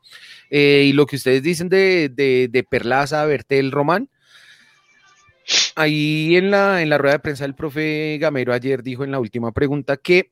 Eh, 0.51 0.85
y 0.87 0.93
lo 0.93 1.07
que 1.07 1.17
ustedes 1.17 1.43
dicen 1.43 1.69
de, 1.69 2.11
de, 2.11 2.49
de 2.51 2.63
Perlaza, 2.63 3.25
Bertel, 3.25 3.73
Román, 3.73 4.09
ahí 5.75 6.37
en 6.37 6.51
la, 6.51 6.83
en 6.83 6.91
la 6.91 6.99
rueda 6.99 7.15
de 7.15 7.21
prensa 7.21 7.45
del 7.45 7.55
profe 7.55 8.19
Gamero 8.21 8.53
ayer 8.53 8.83
dijo 8.83 9.05
en 9.05 9.11
la 9.13 9.21
última 9.21 9.53
pregunta 9.53 9.97
que, 9.97 10.31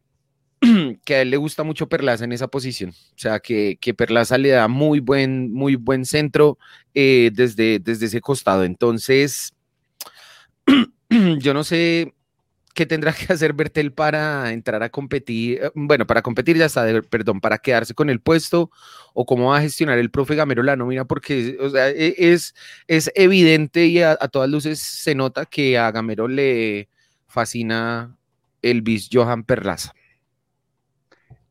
que 1.05 1.15
a 1.15 1.23
él 1.23 1.31
le 1.31 1.37
gusta 1.37 1.63
mucho 1.63 1.89
Perlaza 1.89 2.25
en 2.25 2.33
esa 2.33 2.49
posición. 2.49 2.91
O 2.91 3.19
sea, 3.19 3.41
que, 3.41 3.79
que 3.81 3.95
Perlaza 3.95 4.39
le 4.39 4.51
da 4.51 4.69
muy 4.69 5.01
buen, 5.01 5.53
muy 5.53 5.77
buen 5.77 6.05
centro 6.05 6.59
eh, 6.95 7.31
desde, 7.35 7.79
desde 7.79 8.07
ese 8.07 8.21
costado. 8.21 8.65
Entonces, 8.65 9.55
yo 11.39 11.55
no 11.55 11.65
sé 11.65 12.13
¿qué 12.75 12.87
tendrá 12.87 13.13
que 13.13 13.33
hacer 13.33 13.53
Bertel 13.55 13.93
para 13.93 14.53
entrar 14.53 14.83
a 14.83 14.91
competir? 14.91 15.61
Eh, 15.63 15.71
Bueno, 15.75 16.07
para 16.07 16.23
competir 16.23 16.57
ya 16.57 16.67
está, 16.67 16.85
perdón, 17.09 17.41
para 17.41 17.59
quedarse 17.59 17.95
con 17.95 18.11
el 18.11 18.21
puesto 18.21 18.71
o 19.15 19.25
cómo 19.25 19.51
va 19.51 19.59
a 19.59 19.63
gestionar 19.63 19.99
el 19.99 20.11
profe 20.11 20.35
Gamero 20.35 20.63
la 20.63 20.77
nómina, 20.77 21.05
porque 21.05 21.57
e- 21.77 22.15
es, 22.19 22.55
es 22.89 23.11
evidente 23.15 23.87
y 23.87 24.03
a, 24.03 24.13
a 24.21 24.29
todas 24.29 24.51
luces 24.51 24.81
se 24.81 25.15
nota 25.15 25.47
que 25.47 25.79
a 25.79 25.91
Gamero 25.93 26.29
le 26.29 26.89
fascina 27.29 28.17
el 28.61 28.83
bis 28.83 29.09
Johan 29.13 29.45
Perlaza. 29.45 29.95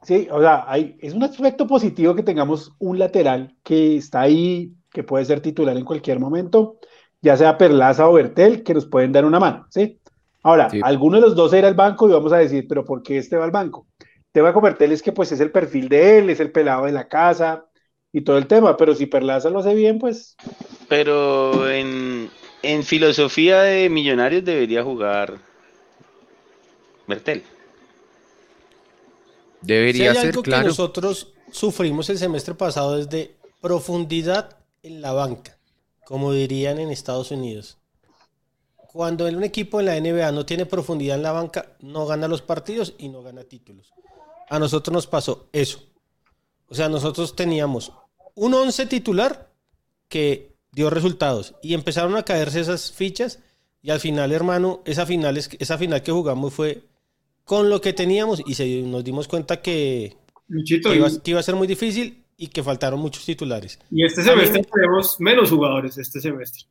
Sí, 0.03 0.27
o 0.31 0.39
sea, 0.41 0.65
hay, 0.67 0.97
es 0.99 1.13
un 1.13 1.23
aspecto 1.23 1.65
positivo 1.67 2.15
que 2.15 2.23
tengamos 2.23 2.73
un 2.79 2.99
lateral 2.99 3.55
que 3.63 3.97
está 3.97 4.21
ahí, 4.21 4.73
que 4.91 5.03
puede 5.03 5.25
ser 5.25 5.41
titular 5.41 5.77
en 5.77 5.85
cualquier 5.85 6.19
momento, 6.19 6.77
ya 7.21 7.37
sea 7.37 7.57
Perlaza 7.57 8.07
o 8.09 8.13
Bertel, 8.13 8.63
que 8.63 8.73
nos 8.73 8.85
pueden 8.85 9.11
dar 9.13 9.25
una 9.25 9.39
mano, 9.39 9.65
¿sí? 9.69 9.99
Ahora, 10.43 10.69
Sí. 10.69 10.81
alguno 10.81 11.17
de 11.17 11.21
los 11.21 11.35
dos 11.35 11.53
era 11.53 11.67
al 11.69 11.73
banco 11.73 12.07
y 12.09 12.11
vamos 12.11 12.33
a 12.33 12.37
decir, 12.37 12.65
pero 12.67 12.83
¿por 12.83 13.01
qué 13.01 13.17
este 13.17 13.37
va 13.37 13.45
al 13.45 13.51
banco? 13.51 13.87
El 13.99 14.07
tema 14.33 14.53
con 14.53 14.63
Bertel 14.63 14.91
es 14.91 15.01
que 15.01 15.13
pues 15.13 15.31
es 15.31 15.39
el 15.39 15.51
perfil 15.51 15.87
de 15.89 16.19
él, 16.19 16.29
es 16.29 16.39
el 16.39 16.51
pelado 16.51 16.85
de 16.85 16.91
la 16.91 17.07
casa 17.07 17.65
y 18.11 18.21
todo 18.21 18.37
el 18.37 18.47
tema, 18.47 18.75
pero 18.77 18.93
si 18.95 19.05
Perlaza 19.05 19.49
lo 19.49 19.59
hace 19.59 19.73
bien, 19.73 19.99
pues 19.99 20.35
Pero 20.87 21.69
en, 21.69 22.29
en 22.61 22.83
filosofía 22.83 23.61
de 23.61 23.89
Millonarios 23.89 24.45
debería 24.45 24.83
jugar 24.83 25.39
Bertel. 27.07 27.43
Si 29.63 29.67
Debería 29.67 30.12
hay 30.12 30.17
ser, 30.17 30.28
algo 30.28 30.43
que 30.43 30.49
claro. 30.52 30.67
nosotros 30.67 31.34
sufrimos 31.52 32.10
el 32.10 32.17
semestre 32.17 32.54
pasado 32.56 32.97
es 32.99 33.10
de 33.10 33.36
profundidad 33.62 34.58
en 34.82 35.02
la 35.02 35.13
banca, 35.13 35.58
como 36.06 36.32
dirían 36.34 36.80
en 36.80 36.89
Estados 36.89 37.32
Unidos. 37.32 37.78
Cuando 38.91 39.26
un 39.26 39.43
equipo 39.43 39.80
en 39.80 39.88
la 39.88 39.99
NBA 39.99 40.32
no 40.32 40.45
tiene 40.45 40.65
profundidad 40.65 41.15
en 41.17 41.23
la 41.23 41.32
banca, 41.32 41.76
no 41.80 42.06
gana 42.06 42.28
los 42.28 42.41
partidos 42.41 42.93
y 42.99 43.10
no 43.10 43.23
gana 43.23 43.43
títulos. 43.43 43.91
A 44.49 44.60
nosotros 44.60 44.93
nos 44.93 45.08
pasó 45.08 45.47
eso. 45.52 45.80
O 46.67 46.76
sea, 46.76 46.89
nosotros 46.89 47.36
teníamos 47.36 47.91
un 48.36 48.54
11 48.54 48.86
titular 48.86 49.49
que 50.10 50.56
dio 50.71 50.89
resultados 50.89 51.56
y 51.62 51.73
empezaron 51.73 52.15
a 52.17 52.23
caerse 52.23 52.60
esas 52.60 52.91
fichas 52.91 53.39
y 53.82 53.89
al 53.91 53.99
final, 53.99 54.32
hermano, 54.32 54.82
esa 54.86 55.06
final, 55.06 55.38
es- 55.38 55.49
esa 55.60 55.78
final 55.78 56.04
que 56.04 56.12
jugamos 56.12 56.54
fue 56.54 56.84
con 57.43 57.69
lo 57.69 57.82
que 57.82 57.93
teníamos 57.93 58.41
y 58.45 58.53
se, 58.56 58.82
nos 58.84 59.03
dimos 59.03 59.27
cuenta 59.27 59.62
que, 59.62 60.15
Luchito, 60.47 60.89
que 60.89 60.95
y, 60.95 60.99
iba, 60.99 61.10
que 61.23 61.32
iba 61.32 61.39
a 61.39 61.43
ser 61.43 61.56
muy 61.56 61.67
difícil 61.67 62.23
y 62.38 62.47
que 62.47 62.63
faltaron 62.63 62.99
muchos 62.99 63.25
titulares. 63.25 63.79
y 63.91 64.06
este 64.06 64.21
mí 64.21 64.27
semestre 64.27 64.60
me- 64.62 64.65
tenemos 64.65 65.15
menos 65.19 65.49
jugadores 65.49 65.97
este 65.97 66.19
semestre. 66.21 66.63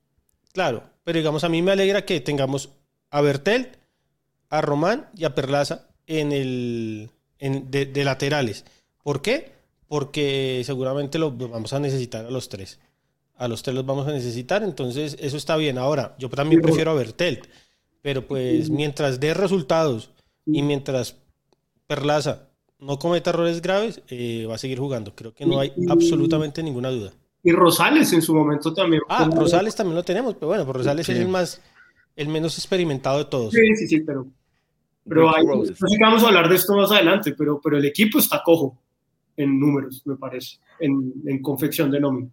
Claro, 0.53 0.83
pero 1.05 1.19
digamos, 1.19 1.45
a 1.45 1.49
mí 1.49 1.63
me 1.63 1.73
alegra 1.73 2.05
que 2.05 2.21
tengamos 2.21 2.71
a 3.11 3.21
Bertel, 3.21 3.69
a 4.51 4.61
Román 4.61 5.09
y 5.17 5.25
a 5.25 5.35
Perlaza 5.35 5.89
en 6.07 6.33
el 6.33 7.11
en- 7.39 7.71
de, 7.71 7.87
de 7.87 8.05
laterales. 8.05 8.65
¿Por 9.03 9.23
qué? 9.23 9.53
Porque 9.89 10.63
seguramente 10.65 11.19
los 11.19 11.37
vamos 11.37 11.73
a 11.73 11.81
necesitar 11.81 12.25
a 12.27 12.31
los 12.31 12.49
tres. 12.49 12.81
A 13.37 13.49
los 13.49 13.63
tres 13.63 13.75
los 13.75 13.85
vamos 13.87 14.07
a 14.07 14.13
necesitar, 14.13 14.63
entonces 14.63 15.17
eso 15.21 15.37
está 15.37 15.57
bien. 15.57 15.77
Ahora, 15.79 16.15
yo 16.19 16.29
también 16.29 16.61
prefiero 16.63 16.91
a 16.93 16.95
Bertel, 16.95 17.41
pero 18.01 18.27
pues 18.27 18.71
mientras 18.71 19.21
dé 19.21 19.35
resultados 19.35 20.11
y 20.47 20.63
mientras 20.63 21.17
Perlaza 21.87 22.49
no 22.79 22.99
cometa 22.99 23.31
errores 23.31 23.63
graves, 23.63 24.03
eh, 24.09 24.47
va 24.49 24.57
a 24.57 24.59
seguir 24.59 24.79
jugando. 24.79 25.15
Creo 25.15 25.35
que 25.35 25.47
no 25.47 25.61
hay 25.61 25.73
absolutamente 25.89 26.63
ninguna 26.63 26.91
duda. 26.91 27.13
Y 27.45 27.53
Rosales 27.53 28.13
en 28.13 28.23
su 28.23 28.35
momento 28.35 28.73
también. 28.73 29.03
Ah, 29.09 29.29
Rosales 29.33 29.75
también 29.75 29.97
lo 29.97 30.03
tenemos, 30.05 30.35
pero 30.35 30.49
bueno, 30.49 30.65
pues 30.65 30.77
Rosales 30.79 31.07
Sí. 31.07 31.13
es 31.13 31.19
el 31.19 31.29
más, 31.29 31.61
el 32.17 32.29
menos 32.29 32.57
experimentado 32.59 33.19
de 33.19 33.25
todos. 33.27 33.53
Sí, 33.53 33.61
sí, 33.77 33.87
sí, 33.89 34.01
pero, 34.01 34.27
pero 35.09 35.35
hay, 35.35 35.45
no 35.45 35.65
sé 35.65 35.75
que 35.75 36.05
vamos 36.05 36.23
a 36.25 36.29
hablar 36.29 36.49
de 36.49 36.55
esto 36.57 36.75
más 36.77 36.91
adelante, 36.91 37.35
pero, 37.37 37.61
pero 37.63 37.79
el 37.79 37.85
equipo 37.85 38.19
está 38.19 38.43
cojo 38.45 38.79
en 39.37 39.59
números, 39.59 40.03
me 40.05 40.17
parece, 40.17 40.59
en, 40.81 41.13
en 41.27 41.43
confección 41.43 41.91
de 41.91 42.01
nómina. 42.01 42.31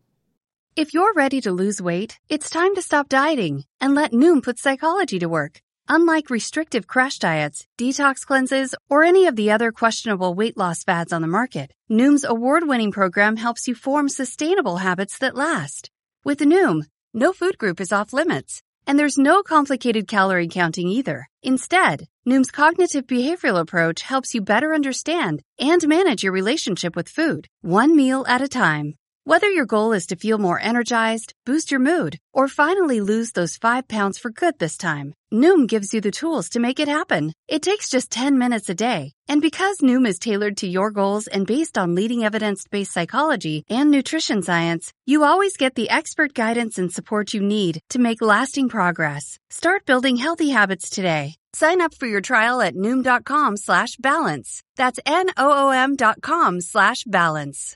If 0.76 0.93
you're 0.93 1.13
ready 1.15 1.41
to 1.41 1.52
lose 1.52 1.82
weight, 1.82 2.13
it's 2.30 2.50
time 2.50 2.74
to 2.76 2.82
stop 2.82 3.08
dieting 3.10 3.65
and 3.82 3.95
let 3.95 4.12
Noom 4.13 4.41
put 4.41 4.58
psychology 4.60 5.19
to 5.19 5.28
work. 5.28 5.62
Unlike 5.91 6.30
restrictive 6.30 6.86
crash 6.86 7.17
diets, 7.17 7.65
detox 7.75 8.23
cleanses, 8.23 8.75
or 8.91 9.04
any 9.04 9.25
of 9.25 9.36
the 9.36 9.49
other 9.49 9.71
questionable 9.71 10.36
weight 10.36 10.56
loss 10.56 10.84
fads 10.84 11.12
on 11.12 11.23
the 11.23 11.28
market, 11.28 11.73
Noom's 11.89 12.23
award-winning 12.23 12.91
program 12.91 13.38
helps 13.38 13.67
you 13.67 13.73
form 13.73 14.08
sustainable 14.08 14.78
habits 14.78 15.17
that 15.17 15.36
last. 15.36 15.89
With 16.23 16.41
Noom, 16.41 16.84
no 17.12 17.34
food 17.34 17.58
group 17.58 17.82
is 17.82 17.91
off 17.91 18.13
limits, 18.13 18.62
and 18.86 18.99
there's 18.99 19.17
no 19.17 19.41
complicated 19.41 20.08
calorie 20.08 20.47
counting 20.47 20.89
either. 20.89 21.28
Instead, 21.41 22.06
Noom's 22.23 22.52
cognitive 22.52 23.08
behavioral 23.08 23.60
approach 23.60 24.04
helps 24.04 24.36
you 24.36 24.41
better 24.41 24.75
understand 24.75 25.41
and 25.60 25.88
manage 25.88 26.21
your 26.21 26.34
relationship 26.34 26.95
with 26.95 27.10
food, 27.10 27.47
one 27.62 27.95
meal 27.95 28.25
at 28.28 28.43
a 28.43 28.47
time. 28.47 28.93
Whether 29.30 29.48
your 29.52 29.68
goal 29.68 29.94
is 29.94 30.08
to 30.08 30.15
feel 30.15 30.39
more 30.39 30.60
energized, 30.60 31.36
boost 31.46 31.70
your 31.70 31.80
mood, 31.80 32.18
or 32.34 32.48
finally 32.48 33.00
lose 33.00 33.34
those 33.34 33.58
five 33.58 33.88
pounds 33.88 34.18
for 34.18 34.32
good 34.32 34.58
this 34.58 34.76
time, 34.76 35.13
Noom 35.32 35.68
gives 35.68 35.94
you 35.94 36.02
the 36.02 36.10
tools 36.10 36.50
to 36.50 36.60
make 36.60 36.80
it 36.80 36.88
happen. 36.88 37.34
It 37.48 37.62
takes 37.62 37.92
just 37.92 38.10
10 38.10 38.39
minutes 38.39 38.70
a 38.70 38.74
day. 38.74 39.12
And 39.28 39.39
because 39.39 39.82
Noom 39.82 40.08
is 40.08 40.18
tailored 40.18 40.58
to 40.58 40.68
your 40.68 40.89
goals 40.89 41.28
and 41.28 41.46
based 41.46 41.78
on 41.78 41.94
leading 41.94 42.24
evidence 42.24 42.65
based 42.72 42.92
psychology 42.92 43.63
and 43.70 43.92
nutrition 43.92 44.42
science, 44.42 44.92
you 45.06 45.24
always 45.24 45.58
get 45.58 45.76
the 45.76 45.92
expert 45.92 46.34
guidance 46.34 46.80
and 46.80 46.92
support 46.92 47.32
you 47.32 47.42
need 47.42 47.82
to 47.89 48.00
make 48.00 48.24
lasting 48.24 48.68
progress. 48.68 49.38
Start 49.52 49.86
building 49.86 50.15
healthy 50.18 50.50
habits 50.50 50.89
today. 50.89 51.36
Sign 51.54 51.82
up 51.82 51.94
for 51.94 52.08
your 52.08 52.22
trial 52.22 52.62
at 52.62 52.74
Noom.com 52.74 53.58
slash 53.58 53.96
balance. 53.98 54.63
That's 54.76 55.00
N-O-O-M 55.06 55.96
dot 55.98 56.24
com 56.24 56.62
slash 56.62 57.04
balance. 57.06 57.76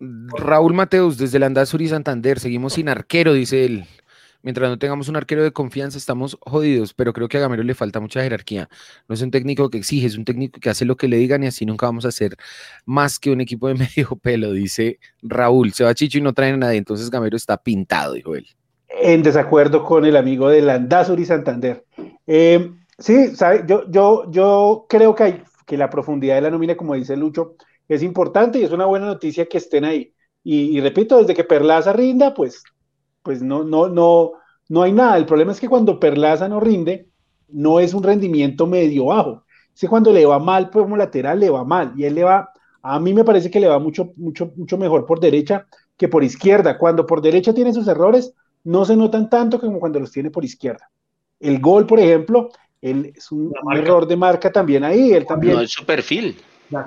Raúl 0.00 0.74
Mateus, 0.74 1.18
desde 1.18 1.38
Landazur 1.38 1.82
y 1.82 1.88
Santander, 1.88 2.40
seguimos 2.40 2.74
sin 2.74 2.88
arquero, 2.88 3.32
dice 3.32 3.64
él. 3.64 3.86
Mientras 4.44 4.68
no 4.68 4.78
tengamos 4.78 5.08
un 5.08 5.16
arquero 5.16 5.42
de 5.42 5.52
confianza, 5.52 5.96
estamos 5.96 6.36
jodidos, 6.42 6.92
pero 6.92 7.14
creo 7.14 7.28
que 7.28 7.38
a 7.38 7.40
Gamero 7.40 7.62
le 7.62 7.74
falta 7.74 7.98
mucha 7.98 8.22
jerarquía. 8.22 8.68
No 9.08 9.14
es 9.14 9.22
un 9.22 9.30
técnico 9.30 9.70
que 9.70 9.78
exige, 9.78 10.06
es 10.06 10.18
un 10.18 10.26
técnico 10.26 10.60
que 10.60 10.68
hace 10.68 10.84
lo 10.84 10.96
que 10.96 11.08
le 11.08 11.16
digan 11.16 11.42
y 11.42 11.46
así 11.46 11.64
nunca 11.64 11.86
vamos 11.86 12.04
a 12.04 12.12
ser 12.12 12.36
más 12.84 13.18
que 13.18 13.30
un 13.30 13.40
equipo 13.40 13.68
de 13.68 13.74
medio 13.96 14.16
pelo, 14.16 14.52
dice 14.52 14.98
Raúl. 15.22 15.72
Se 15.72 15.82
va 15.82 15.94
Chicho 15.94 16.18
y 16.18 16.20
no 16.20 16.34
traen 16.34 16.56
a 16.56 16.58
nadie, 16.58 16.76
entonces 16.76 17.10
Gamero 17.10 17.38
está 17.38 17.56
pintado, 17.56 18.12
dijo 18.12 18.34
él. 18.34 18.46
en 19.00 19.22
desacuerdo 19.22 19.82
con 19.82 20.04
el 20.04 20.14
amigo 20.14 20.50
de 20.50 20.60
Landazur 20.60 21.18
y 21.18 21.24
Santander. 21.24 21.86
Eh, 22.26 22.70
sí, 22.98 23.32
yo, 23.66 23.90
yo, 23.90 24.30
yo 24.30 24.84
creo 24.90 25.14
que, 25.14 25.22
hay, 25.22 25.42
que 25.64 25.78
la 25.78 25.88
profundidad 25.88 26.34
de 26.34 26.42
la 26.42 26.50
nómina, 26.50 26.76
como 26.76 26.92
dice 26.94 27.16
Lucho, 27.16 27.56
es 27.88 28.02
importante 28.02 28.58
y 28.58 28.64
es 28.64 28.72
una 28.72 28.86
buena 28.86 29.06
noticia 29.06 29.46
que 29.46 29.58
estén 29.58 29.84
ahí. 29.84 30.12
Y, 30.42 30.76
y 30.76 30.80
repito, 30.80 31.18
desde 31.18 31.34
que 31.34 31.44
Perlaza 31.44 31.92
rinda, 31.92 32.34
pues, 32.34 32.62
pues 33.22 33.42
no, 33.42 33.64
no, 33.64 33.88
no, 33.88 34.32
no 34.68 34.82
hay 34.82 34.92
nada. 34.92 35.16
El 35.16 35.26
problema 35.26 35.52
es 35.52 35.60
que 35.60 35.68
cuando 35.68 35.98
Perlaza 35.98 36.48
no 36.48 36.60
rinde, 36.60 37.08
no 37.48 37.80
es 37.80 37.94
un 37.94 38.02
rendimiento 38.02 38.66
medio 38.66 39.06
bajo. 39.06 39.44
Es 39.74 39.88
cuando 39.88 40.12
le 40.12 40.24
va 40.24 40.38
mal 40.38 40.70
pues, 40.70 40.84
como 40.84 40.96
lateral, 40.96 41.40
le 41.40 41.50
va 41.50 41.64
mal. 41.64 41.92
Y 41.96 42.04
él 42.04 42.14
le 42.14 42.24
va, 42.24 42.50
a 42.82 43.00
mí 43.00 43.12
me 43.12 43.24
parece 43.24 43.50
que 43.50 43.60
le 43.60 43.68
va 43.68 43.78
mucho, 43.78 44.12
mucho, 44.16 44.52
mucho 44.56 44.78
mejor 44.78 45.06
por 45.06 45.20
derecha 45.20 45.66
que 45.96 46.08
por 46.08 46.22
izquierda. 46.22 46.78
Cuando 46.78 47.06
por 47.06 47.20
derecha 47.20 47.54
tiene 47.54 47.72
sus 47.72 47.88
errores, 47.88 48.34
no 48.64 48.84
se 48.84 48.96
notan 48.96 49.28
tanto 49.28 49.60
como 49.60 49.80
cuando 49.80 50.00
los 50.00 50.12
tiene 50.12 50.30
por 50.30 50.44
izquierda. 50.44 50.90
El 51.40 51.60
gol, 51.60 51.86
por 51.86 51.98
ejemplo, 51.98 52.50
Él 52.80 53.12
es 53.14 53.30
un, 53.32 53.52
un 53.62 53.76
error 53.76 54.06
de 54.06 54.16
marca 54.16 54.50
también 54.52 54.84
ahí. 54.84 55.12
Él 55.12 55.26
también. 55.26 55.54
No 55.54 55.60
es 55.60 55.72
su 55.72 55.84
perfil. 55.84 56.36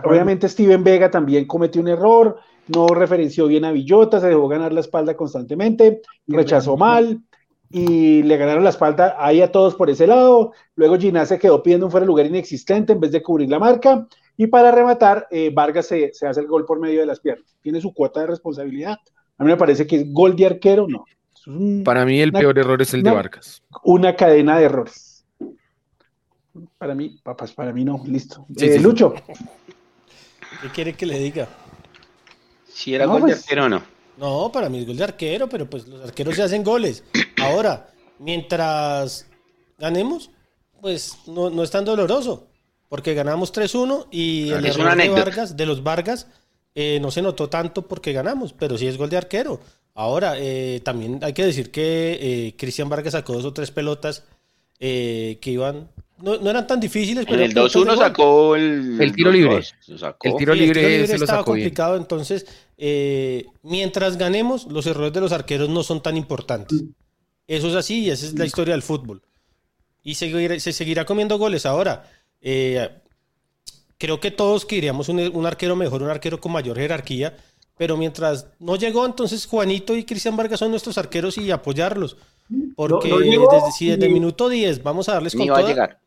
Obviamente 0.03 0.49
Steven 0.49 0.83
Vega 0.83 1.09
también 1.11 1.45
cometió 1.45 1.81
un 1.81 1.87
error, 1.87 2.37
no 2.67 2.87
referenció 2.87 3.47
bien 3.47 3.63
a 3.65 3.71
Villota, 3.71 4.19
se 4.19 4.27
dejó 4.27 4.47
ganar 4.47 4.73
la 4.73 4.81
espalda 4.81 5.15
constantemente, 5.15 6.01
rechazó 6.27 6.75
mal 6.77 7.21
y 7.69 8.23
le 8.23 8.37
ganaron 8.37 8.63
la 8.63 8.69
espalda 8.71 9.15
ahí 9.19 9.41
a 9.41 9.51
todos 9.51 9.75
por 9.75 9.89
ese 9.89 10.07
lado. 10.07 10.53
Luego 10.75 10.97
Ginás 10.97 11.29
se 11.29 11.39
quedó 11.39 11.61
pidiendo 11.63 11.85
un 11.85 11.91
fuera 11.91 12.03
de 12.03 12.07
lugar 12.07 12.25
inexistente 12.25 12.93
en 12.93 12.99
vez 12.99 13.11
de 13.11 13.21
cubrir 13.21 13.49
la 13.49 13.59
marca. 13.59 14.07
Y 14.35 14.47
para 14.47 14.71
rematar, 14.71 15.27
eh, 15.31 15.51
Vargas 15.53 15.87
se, 15.87 16.11
se 16.13 16.27
hace 16.27 16.41
el 16.41 16.47
gol 16.47 16.65
por 16.65 16.79
medio 16.79 16.99
de 16.99 17.05
las 17.07 17.19
piernas. 17.19 17.55
Tiene 17.61 17.81
su 17.81 17.93
cuota 17.93 18.21
de 18.21 18.27
responsabilidad. 18.27 18.97
A 19.37 19.43
mí 19.43 19.49
me 19.49 19.57
parece 19.57 19.85
que 19.87 19.95
es 19.97 20.13
gol 20.13 20.35
de 20.35 20.45
arquero, 20.45 20.87
no. 20.87 21.05
Un- 21.47 21.83
Para 21.83 22.05
mí 22.05 22.19
el 22.19 22.29
una- 22.29 22.39
peor 22.39 22.57
error 22.59 22.81
es 22.81 22.93
el 22.93 23.03
de 23.03 23.11
Vargas. 23.11 23.63
una 23.83 24.15
cadena 24.15 24.57
de 24.59 24.65
errores. 24.65 25.25
Para 26.77 26.93
mí, 26.95 27.19
papas, 27.23 27.51
para 27.53 27.71
mí 27.71 27.83
no, 27.85 28.01
listo. 28.05 28.45
Sí, 28.55 28.65
Eh, 28.65 28.79
sí, 28.79 28.79
sí. 28.79 28.83
¿Qué 30.61 30.69
quiere 30.69 30.93
que 30.93 31.05
le 31.05 31.19
diga? 31.19 31.47
Si 32.71 32.93
era 32.93 33.05
No, 33.05 33.13
gol 33.13 33.21
de 33.21 33.27
pues- 33.27 33.39
arquero 33.43 33.65
o 33.65 33.69
no. 33.69 33.83
No, 34.17 34.51
para 34.51 34.67
mí 34.69 34.79
es 34.79 34.87
gol 34.87 34.97
de 34.97 35.03
arquero, 35.03 35.47
pero 35.47 35.69
pues 35.69 35.87
los 35.87 36.03
arqueros 36.03 36.35
se 36.35 36.43
hacen 36.43 36.63
goles. 36.63 37.03
Ahora, 37.41 37.89
mientras 38.19 39.27
ganemos, 39.77 40.31
pues 40.81 41.17
no, 41.27 41.49
no 41.51 41.63
es 41.63 41.69
tan 41.71 41.85
doloroso, 41.85 42.47
porque 42.89 43.13
ganamos 43.13 43.53
3-1 43.53 44.07
y 44.11 44.49
el 44.49 44.65
Es 44.65 44.75
error 44.77 44.95
de. 44.97 45.09
Vargas, 45.09 45.55
de 45.55 45.65
los 45.67 45.83
Vargas 45.83 46.27
eh, 46.73 46.99
no 47.01 47.11
se 47.11 47.21
notó 47.21 47.47
tanto 47.49 47.87
porque 47.87 48.11
ganamos, 48.13 48.53
pero 48.53 48.77
sí 48.77 48.87
es 48.87 48.97
gol 48.97 49.09
de 49.09 49.17
arquero. 49.17 49.59
Ahora, 49.93 50.35
eh, 50.37 50.81
también 50.83 51.19
hay 51.23 51.33
que 51.33 51.45
decir 51.45 51.71
que 51.71 52.17
eh, 52.21 52.55
Cristian 52.57 52.89
Vargas 52.89 53.13
sacó 53.13 53.33
dos 53.33 53.45
o 53.45 53.53
tres 53.53 53.71
pelotas 53.71 54.23
eh, 54.79 55.37
que 55.41 55.51
iban, 55.51 55.89
no, 56.21 56.37
no 56.37 56.49
eran 56.49 56.65
tan 56.67 56.79
difíciles, 56.79 57.25
En 57.25 57.29
pero 57.29 57.43
el 57.43 57.53
pelotas 57.53 57.73
de 57.73 57.79
2-1 57.79 57.85
gol. 57.95 57.97
sacó 57.97 58.55
el, 58.55 59.01
El 59.01 59.15
tiro 59.15 59.31
libre. 59.31 59.57
2-2, 59.57 59.73
lo 59.87 59.97
sacó. 59.97 60.27
El 60.27 60.35
tiro 60.35 60.53
libre 60.55 61.07
se 61.07 61.17
lo 61.17 61.23
estaba 61.25 61.39
sacó 61.41 61.53
bien. 61.53 61.65
complicado, 61.65 61.95
entonces 61.97 62.45
eh, 62.77 63.45
mientras 63.63 64.17
ganemos, 64.17 64.65
los 64.71 64.85
errores 64.87 65.13
de 65.13 65.21
los 65.21 65.31
arqueros 65.31 65.69
no 65.69 65.83
son 65.83 66.01
tan 66.01 66.17
importantes. 66.17 66.83
Eso 67.47 67.67
es 67.69 67.75
así 67.75 67.99
y 68.05 68.09
esa 68.09 68.25
es 68.25 68.37
la 68.37 68.45
historia 68.45 68.73
del 68.73 68.83
fútbol. 68.83 69.21
Y 70.03 70.15
se 70.15 70.71
seguirá 70.73 71.05
comiendo 71.05 71.37
goles 71.37 71.65
ahora. 71.65 72.09
eh, 72.41 72.89
creo 73.97 74.19
que 74.19 74.31
todos 74.31 74.65
queríamos 74.65 75.09
un, 75.09 75.19
un 75.19 75.45
arquero 75.45 75.75
mejor, 75.75 76.03
un 76.03 76.09
arquero 76.09 76.39
con 76.39 76.51
mayor 76.51 76.77
jerarquía, 76.77 77.35
pero 77.77 77.97
mientras 77.97 78.47
no 78.59 78.75
llegó, 78.75 79.05
entonces 79.05 79.45
Juanito 79.45 79.95
y 79.95 80.03
Cristian 80.03 80.35
Vargas 80.37 80.59
son 80.59 80.71
nuestros 80.71 80.97
arqueros 80.97 81.37
y 81.37 81.51
apoyarlos. 81.51 82.17
Porque 82.75 83.09
no 83.09 83.19
llegó 83.19 83.51
desde, 83.51 83.71
si 83.71 83.87
desde 83.87 84.05
y- 84.05 84.07
el 84.07 84.13
minuto 84.13 84.49
10 84.49 84.81
vamos 84.83 85.09
a 85.09 85.13
darles 85.13 85.35
con 85.35 85.49
va 85.49 85.57
a 85.59 85.67
llegar. 85.67 85.99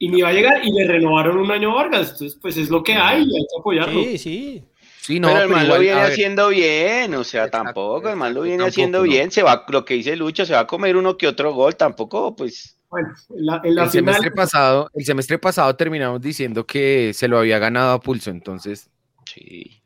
Y 0.00 0.08
ni 0.08 0.22
va 0.22 0.30
a 0.30 0.32
llegar 0.32 0.64
y 0.64 0.72
le 0.72 0.88
renovaron 0.88 1.36
un 1.38 1.52
año 1.52 1.70
a 1.72 1.82
Vargas. 1.82 2.12
Entonces, 2.12 2.36
pues 2.40 2.56
es 2.56 2.70
lo 2.70 2.82
que 2.82 2.94
hay 2.94 3.22
y 3.22 3.36
hay 3.36 3.46
que 3.48 3.60
apoyarlo. 3.60 4.02
Sí, 4.02 4.18
sí. 4.18 4.64
Sí, 5.00 5.20
no, 5.20 5.28
pero 5.28 5.42
el 5.44 5.50
igual, 5.50 5.68
lo 5.68 5.78
viene 5.78 6.00
a 6.00 6.04
haciendo 6.06 6.48
bien, 6.48 7.14
o 7.14 7.24
sea, 7.24 7.44
Exacto, 7.46 7.64
tampoco, 7.64 8.08
el 8.10 8.16
man 8.16 8.34
lo 8.34 8.42
viene 8.42 8.58
tampoco, 8.58 8.68
haciendo 8.68 8.98
no. 8.98 9.04
bien, 9.04 9.30
se 9.30 9.42
va, 9.42 9.64
lo 9.68 9.84
que 9.84 9.94
dice 9.94 10.14
Lucho, 10.14 10.44
se 10.44 10.52
va 10.52 10.60
a 10.60 10.66
comer 10.66 10.94
uno 10.96 11.16
que 11.16 11.26
otro 11.26 11.54
gol, 11.54 11.74
tampoco, 11.74 12.36
pues, 12.36 12.78
Bueno, 12.90 13.08
en 13.30 13.46
la, 13.46 13.60
en 13.64 13.74
la 13.76 13.84
el 13.84 13.90
final. 13.90 14.14
semestre 14.14 14.30
pasado, 14.30 14.90
el 14.94 15.04
semestre 15.04 15.38
pasado 15.38 15.74
terminamos 15.74 16.20
diciendo 16.20 16.66
que 16.66 17.12
se 17.14 17.28
lo 17.28 17.38
había 17.38 17.58
ganado 17.58 17.94
a 17.94 18.00
pulso, 18.00 18.30
entonces 18.30 18.90
sí. 19.24 19.82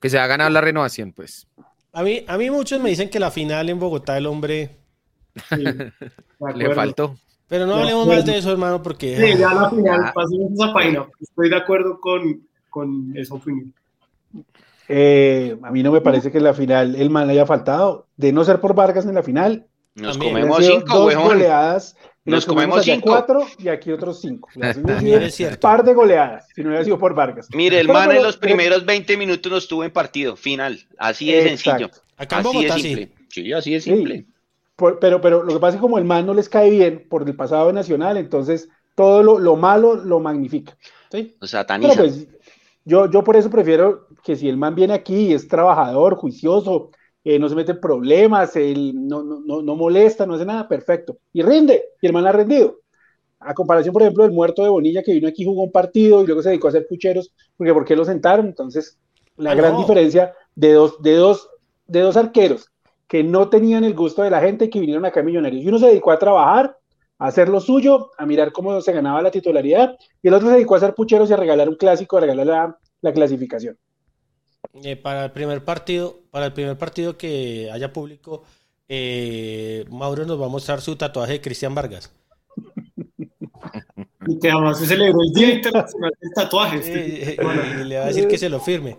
que 0.00 0.10
se 0.10 0.18
ha 0.18 0.26
ganado 0.26 0.48
la 0.50 0.62
renovación, 0.62 1.12
pues. 1.12 1.46
A 1.92 2.02
mí, 2.02 2.24
a 2.26 2.38
mí 2.38 2.50
muchos 2.50 2.80
me 2.80 2.88
dicen 2.88 3.10
que 3.10 3.20
la 3.20 3.30
final 3.30 3.68
en 3.68 3.78
Bogotá 3.78 4.16
el 4.16 4.26
hombre... 4.26 4.70
sí, 5.50 5.62
Le 6.54 6.74
faltó. 6.74 7.16
Pero 7.48 7.66
no 7.66 7.74
hablemos 7.76 8.06
más 8.06 8.24
de 8.24 8.38
eso, 8.38 8.50
hermano, 8.52 8.82
porque... 8.82 9.16
Sí, 9.16 9.38
ya 9.38 9.52
la 9.54 9.70
final, 9.70 10.00
Ah. 10.06 10.12
pasemos 10.14 10.52
esa 10.52 10.72
página. 10.72 11.06
Estoy 11.20 11.50
de 11.50 11.56
acuerdo 11.56 12.00
con, 12.00 12.40
con 12.70 13.12
esa 13.16 13.34
opinión. 13.34 13.72
eh, 14.88 15.56
a 15.62 15.70
mí 15.70 15.82
no 15.82 15.92
me 15.92 16.00
parece 16.00 16.30
que 16.30 16.38
en 16.38 16.44
la 16.44 16.54
final 16.54 16.94
el 16.96 17.10
man 17.10 17.28
haya 17.30 17.46
faltado. 17.46 18.06
De 18.16 18.32
no 18.32 18.44
ser 18.44 18.60
por 18.60 18.74
Vargas 18.74 19.06
en 19.06 19.14
la 19.14 19.22
final, 19.22 19.66
Nos 19.94 20.18
También. 20.18 20.32
comemos 20.34 20.66
cinco, 20.66 20.98
dos 20.98 21.14
goleadas. 21.14 21.96
y 22.26 22.30
Nos 22.30 22.46
comemos 22.46 22.78
allá 22.78 22.94
cinco. 22.94 23.08
cuatro 23.10 23.46
y 23.58 23.68
aquí 23.68 23.92
otros 23.92 24.20
cinco. 24.20 24.48
Es 24.60 24.76
un 24.76 25.56
par 25.60 25.84
de 25.84 25.94
goleadas, 25.94 26.46
si 26.54 26.62
no 26.62 26.68
hubiera 26.70 26.84
sido 26.84 26.98
por 26.98 27.14
Vargas. 27.14 27.48
Mire, 27.54 27.78
el 27.78 27.86
man 27.88 28.10
en 28.10 28.22
los 28.22 28.36
primeros 28.36 28.84
20 28.84 29.16
minutos 29.16 29.52
no 29.52 29.58
estuvo 29.58 29.84
en 29.84 29.92
partido, 29.92 30.34
final, 30.36 30.80
así 30.98 31.30
de 31.30 31.52
Exacto. 31.52 31.84
sencillo. 31.88 32.02
Acá 32.16 32.40
en 32.40 32.46
así 32.46 32.56
Bogotá 32.56 32.74
de 32.74 32.80
sí. 32.80 32.88
simple. 32.88 33.12
Sí, 33.28 33.52
así 33.52 33.70
de 33.72 33.80
Sí. 33.80 34.26
Por- 34.76 34.98
pero, 34.98 35.20
pero 35.20 35.42
lo 35.42 35.52
que 35.54 35.60
pasa 35.60 35.70
es 35.70 35.74
que 35.76 35.80
como 35.82 35.98
el 35.98 36.04
man 36.04 36.26
no 36.26 36.34
les 36.34 36.48
cae 36.48 36.70
bien 36.70 37.06
por 37.08 37.26
el 37.28 37.36
pasado 37.36 37.68
de 37.68 37.72
Nacional, 37.74 38.16
entonces 38.16 38.68
todo 38.94 39.22
lo, 39.22 39.38
lo 39.38 39.56
malo 39.56 39.94
lo 39.96 40.20
magnifica. 40.20 40.76
¿sí? 41.10 41.36
O. 41.40 41.46
Pero 41.80 41.94
pues 41.94 42.26
yo, 42.84 43.10
yo 43.10 43.24
por 43.24 43.36
eso 43.36 43.50
prefiero 43.50 44.06
que 44.22 44.36
si 44.36 44.48
el 44.48 44.56
man 44.56 44.74
viene 44.74 44.94
aquí 44.94 45.28
y 45.28 45.32
es 45.34 45.48
trabajador, 45.48 46.16
juicioso, 46.16 46.90
eh, 47.24 47.38
no 47.38 47.48
se 47.48 47.54
mete 47.54 47.72
en 47.72 47.80
problemas, 47.80 48.56
él 48.56 48.92
no, 48.94 49.22
no, 49.22 49.40
no, 49.40 49.62
no 49.62 49.76
molesta, 49.76 50.26
no 50.26 50.34
hace 50.34 50.44
nada, 50.44 50.68
perfecto. 50.68 51.18
Y 51.32 51.42
rinde, 51.42 51.82
y 52.00 52.06
el 52.06 52.12
man 52.12 52.26
ha 52.26 52.32
rendido. 52.32 52.80
A 53.40 53.54
comparación, 53.54 53.92
por 53.92 54.02
ejemplo, 54.02 54.22
del 54.24 54.32
muerto 54.32 54.62
de 54.62 54.70
Bonilla 54.70 55.02
que 55.02 55.12
vino 55.12 55.28
aquí, 55.28 55.44
jugó 55.44 55.62
un 55.64 55.72
partido 55.72 56.22
y 56.22 56.26
luego 56.26 56.42
se 56.42 56.48
dedicó 56.50 56.68
a 56.68 56.70
hacer 56.70 56.86
pucheros, 56.88 57.32
porque 57.56 57.72
¿por 57.74 57.84
qué 57.84 57.94
lo 57.96 58.04
sentaron? 58.04 58.46
Entonces, 58.46 58.98
la 59.36 59.50
Ah, 59.52 59.54
gran 59.54 59.72
no. 59.72 59.78
diferencia 59.80 60.34
de 60.54 60.72
dos, 60.72 61.02
de, 61.02 61.14
dos, 61.16 61.48
de 61.86 62.00
dos 62.00 62.16
arqueros 62.16 62.70
que 63.08 63.22
no 63.22 63.48
tenían 63.48 63.84
el 63.84 63.94
gusto 63.94 64.22
de 64.22 64.30
la 64.30 64.40
gente 64.40 64.66
y 64.66 64.70
que 64.70 64.80
vinieron 64.80 65.04
acá 65.04 65.20
a 65.20 65.22
Millonarios. 65.22 65.62
Y 65.64 65.68
uno 65.68 65.78
se 65.78 65.86
dedicó 65.86 66.10
a 66.10 66.18
trabajar, 66.18 66.76
a 67.18 67.26
hacer 67.26 67.48
lo 67.48 67.60
suyo, 67.60 68.10
a 68.18 68.26
mirar 68.26 68.52
cómo 68.52 68.80
se 68.80 68.92
ganaba 68.92 69.22
la 69.22 69.30
titularidad, 69.30 69.96
y 70.22 70.28
el 70.28 70.34
otro 70.34 70.48
se 70.48 70.54
dedicó 70.54 70.74
a 70.74 70.78
hacer 70.78 70.94
pucheros 70.94 71.30
y 71.30 71.32
a 71.32 71.36
regalar 71.36 71.68
un 71.68 71.76
clásico, 71.76 72.16
a 72.16 72.20
regalar 72.20 72.46
la, 72.46 72.78
la 73.02 73.12
clasificación. 73.12 73.78
Eh, 74.82 74.96
para 74.96 75.26
el 75.26 75.30
primer 75.30 75.62
partido, 75.64 76.20
para 76.30 76.46
el 76.46 76.52
primer 76.52 76.76
partido 76.76 77.16
que 77.16 77.70
haya 77.72 77.92
público, 77.92 78.42
eh, 78.88 79.84
Mauro 79.90 80.24
nos 80.24 80.40
va 80.40 80.46
a 80.46 80.48
mostrar 80.48 80.80
su 80.80 80.96
tatuaje 80.96 81.34
de 81.34 81.40
Cristian 81.40 81.74
Vargas. 81.74 82.12
Y 84.26 84.38
que 84.38 84.50
además 84.50 84.78
se 84.78 84.86
celebró 84.86 85.18
el 85.22 85.32
Día 85.34 85.52
Internacional 85.54 86.12
del 86.18 86.30
Tatuaje. 86.34 86.76
Eh, 86.78 86.80
este- 86.80 87.32
eh, 87.32 87.80
y 87.82 87.84
le 87.84 87.98
va 87.98 88.04
a 88.04 88.06
decir 88.06 88.26
que 88.26 88.38
se 88.38 88.48
lo 88.48 88.58
firme. 88.58 88.96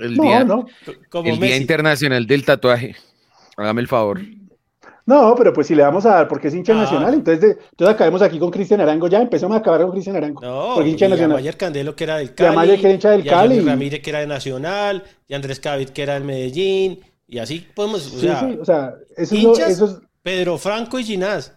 El 0.00 0.16
No, 0.16 0.22
día, 0.22 0.44
no, 0.44 0.66
Como 1.10 1.28
el 1.28 1.38
día 1.38 1.56
internacional 1.58 2.26
del 2.26 2.42
tatuaje. 2.44 2.96
Hágame 3.56 3.80
el 3.80 3.88
favor. 3.88 4.20
no, 5.06 5.34
pero 5.36 5.52
pues 5.52 5.68
si 5.68 5.74
le 5.76 5.82
vamos 5.82 6.04
a 6.04 6.10
dar, 6.14 6.28
porque 6.28 6.48
es 6.48 6.54
hincha 6.54 6.72
Ah. 6.72 6.82
nacional, 6.82 7.14
entonces, 7.14 7.40
de- 7.40 7.50
entonces 7.70 7.94
acabemos 7.94 8.22
aquí 8.22 8.38
con 8.40 8.50
Cristian 8.50 8.80
Arango, 8.80 9.06
ya 9.08 9.20
empezamos 9.22 9.56
a 9.56 9.60
acabar 9.60 9.82
con 9.82 9.92
Cristian 9.92 10.16
Arango, 10.16 10.40
No, 10.42 10.72
porque 10.74 10.88
es 10.88 10.92
hincha 10.94 11.06
y 11.06 11.10
nacional. 11.10 11.36
Mayer 11.38 11.56
Candelo 11.56 11.94
que 11.94 12.04
era 12.04 12.16
del 12.16 12.26
Y 12.26 12.30
Cali, 12.30 12.56
Mayer, 12.56 12.74
que 12.80 12.86
era 12.86 12.94
hincha 12.94 13.10
del 13.10 13.20
y 13.20 13.28
Cali. 13.28 13.60
Ramírez 13.60 14.02
que 14.02 14.10
era 14.10 14.18
de 14.20 14.26
Nacional, 14.26 15.04
y 15.28 15.34
Andrés 15.34 15.60
Cavit 15.60 15.90
que 15.90 16.02
era 16.02 16.14
del 16.14 16.24
Medellín, 16.24 17.00
y 17.28 17.38
así 17.38 17.64
podemos, 17.74 18.06
o 18.06 18.10
Sí, 18.10 18.20
sea, 18.26 18.40
sí, 18.40 18.58
o 18.60 18.64
sea, 18.64 18.94
eso 19.16 19.34
es, 19.34 19.42
lo- 19.42 19.50
hinchas, 19.50 19.70
eso 19.70 19.84
es 19.86 19.96
Pedro 20.22 20.58
Franco 20.58 20.98
y 20.98 21.04
Ginás. 21.04 21.52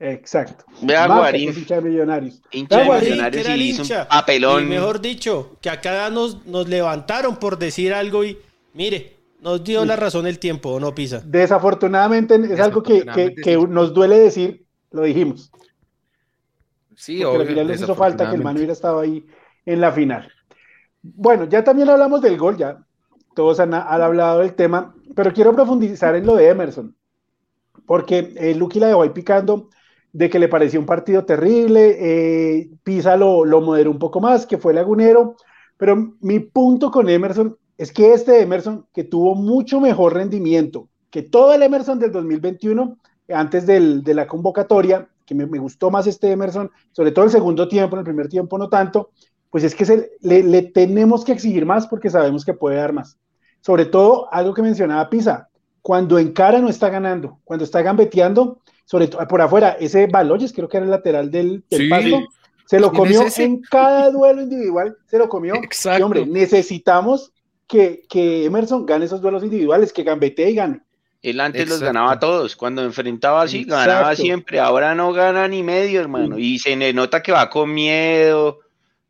exacto. 0.00 0.64
Vea, 0.82 1.06
Guarín. 1.06 1.48
hincha 1.56 1.76
de 1.76 1.80
Millonarios. 1.90 2.40
Hincha 2.52 2.78
de 2.78 2.84
Guarín, 2.84 3.10
Millonarios 3.10 3.42
que 3.42 3.46
era 3.48 3.54
el 3.54 3.62
y 3.62 3.68
hizo 3.70 3.82
un 3.82 3.86
hincha. 3.86 4.08
papelón. 4.08 4.62
Y 4.62 4.66
mejor 4.66 5.00
dicho, 5.00 5.56
que 5.60 5.70
acá 5.70 6.08
nos, 6.10 6.46
nos 6.46 6.68
levantaron 6.68 7.36
por 7.36 7.58
decir 7.58 7.92
algo 7.94 8.24
y 8.24 8.38
mire, 8.74 9.16
nos 9.40 9.62
dio 9.62 9.84
la 9.84 9.96
razón 9.96 10.26
el 10.26 10.38
tiempo, 10.38 10.70
¿o 10.70 10.80
no, 10.80 10.94
Pisa? 10.94 11.22
Desafortunadamente 11.24 12.34
es 12.34 12.60
algo 12.60 12.82
que, 12.82 13.04
que, 13.42 13.56
nos 13.56 13.94
duele 13.94 14.18
decir, 14.18 14.64
lo 14.90 15.02
dijimos. 15.02 15.50
Sí, 16.96 17.20
porque 17.22 17.42
al 17.42 17.48
final 17.48 17.66
les 17.68 17.80
hizo 17.80 17.94
falta 17.94 18.28
que 18.28 18.36
el 18.36 18.42
man 18.42 18.56
hubiera 18.56 18.72
estado 18.72 18.98
ahí 18.98 19.24
en 19.64 19.80
la 19.80 19.92
final. 19.92 20.30
Bueno, 21.02 21.44
ya 21.44 21.62
también 21.62 21.88
hablamos 21.88 22.20
del 22.20 22.36
gol, 22.36 22.56
ya 22.56 22.84
todos 23.34 23.60
han, 23.60 23.72
han 23.72 24.02
hablado 24.02 24.40
del 24.40 24.54
tema, 24.54 24.94
pero 25.14 25.32
quiero 25.32 25.54
profundizar 25.54 26.16
en 26.16 26.26
lo 26.26 26.34
de 26.34 26.48
Emerson, 26.48 26.96
porque 27.86 28.32
eh, 28.36 28.54
Lucky 28.56 28.80
la 28.80 28.88
dejó 28.88 29.02
ahí 29.02 29.10
picando 29.10 29.68
de 30.12 30.28
que 30.28 30.40
le 30.40 30.48
pareció 30.48 30.80
un 30.80 30.86
partido 30.86 31.24
terrible, 31.24 31.96
eh, 32.00 32.70
Pisa 32.82 33.16
lo, 33.16 33.44
lo 33.44 33.60
moderó 33.60 33.92
un 33.92 33.98
poco 34.00 34.20
más, 34.20 34.44
que 34.46 34.58
fue 34.58 34.74
lagunero, 34.74 35.36
pero 35.76 36.14
mi 36.20 36.40
punto 36.40 36.90
con 36.90 37.08
Emerson 37.08 37.56
es 37.78 37.92
que 37.92 38.12
este 38.12 38.42
Emerson, 38.42 38.86
que 38.92 39.04
tuvo 39.04 39.34
mucho 39.34 39.80
mejor 39.80 40.12
rendimiento 40.14 40.88
que 41.10 41.22
todo 41.22 41.54
el 41.54 41.62
Emerson 41.62 41.98
del 41.98 42.12
2021, 42.12 42.98
antes 43.32 43.66
del- 43.66 44.02
de 44.04 44.12
la 44.14 44.26
convocatoria, 44.26 45.08
que 45.24 45.34
me, 45.34 45.46
me 45.46 45.58
gustó 45.58 45.90
más 45.90 46.06
este 46.06 46.30
Emerson, 46.30 46.70
sobre 46.92 47.12
todo 47.12 47.24
el 47.24 47.30
segundo 47.30 47.66
tiempo, 47.68 47.96
en 47.96 48.00
el 48.00 48.04
primer 48.04 48.28
tiempo 48.28 48.58
no 48.58 48.68
tanto, 48.68 49.10
pues 49.50 49.64
es 49.64 49.74
que 49.74 49.86
se- 49.86 50.10
le, 50.20 50.42
le 50.42 50.62
tenemos 50.62 51.24
que 51.24 51.32
exigir 51.32 51.64
más 51.64 51.86
porque 51.86 52.10
sabemos 52.10 52.44
que 52.44 52.52
puede 52.52 52.76
dar 52.76 52.92
más. 52.92 53.16
Sobre 53.62 53.86
todo, 53.86 54.28
algo 54.32 54.52
que 54.52 54.60
mencionaba 54.62 55.08
Pisa, 55.08 55.48
cuando 55.80 56.18
encara 56.18 56.60
no 56.60 56.68
está 56.68 56.90
ganando, 56.90 57.38
cuando 57.44 57.64
está 57.64 57.80
gambeteando, 57.80 58.60
sobre 58.84 59.06
todo 59.08 59.26
por 59.28 59.40
afuera, 59.40 59.76
ese 59.80 60.06
Baloyes, 60.06 60.52
creo 60.52 60.68
que 60.68 60.76
era 60.76 60.84
el 60.84 60.90
lateral 60.90 61.30
del, 61.30 61.64
del 61.70 61.80
Sí. 61.82 61.88
Pasto, 61.88 62.18
se 62.66 62.80
lo 62.80 62.90
¿Quién 62.90 63.06
es 63.12 63.18
comió 63.18 63.46
en 63.46 63.60
cada 63.62 64.10
duelo 64.10 64.42
individual, 64.42 64.96
se 65.06 65.16
lo 65.18 65.28
comió. 65.28 65.54
Exacto. 65.54 66.00
Y, 66.00 66.02
hombre, 66.02 66.26
necesitamos 66.26 67.32
que, 67.68 68.04
que 68.08 68.44
Emerson 68.46 68.84
gane 68.86 69.04
esos 69.04 69.20
duelos 69.20 69.44
individuales, 69.44 69.92
que 69.92 70.02
gambetee 70.02 70.50
y 70.50 70.54
gane. 70.54 70.80
Él 71.22 71.40
antes 71.40 71.68
los 71.68 71.80
ganaba 71.80 72.12
a 72.12 72.18
todos. 72.18 72.56
Cuando 72.56 72.82
enfrentaba 72.82 73.42
así, 73.42 73.64
ganaba 73.64 74.14
siempre. 74.16 74.60
Ahora 74.60 74.94
no 74.94 75.12
gana 75.12 75.46
ni 75.48 75.62
medio, 75.62 76.00
hermano. 76.00 76.38
Y 76.38 76.58
se 76.58 76.74
le 76.76 76.92
nota 76.92 77.22
que 77.22 77.32
va 77.32 77.50
con 77.50 77.74
miedo, 77.74 78.60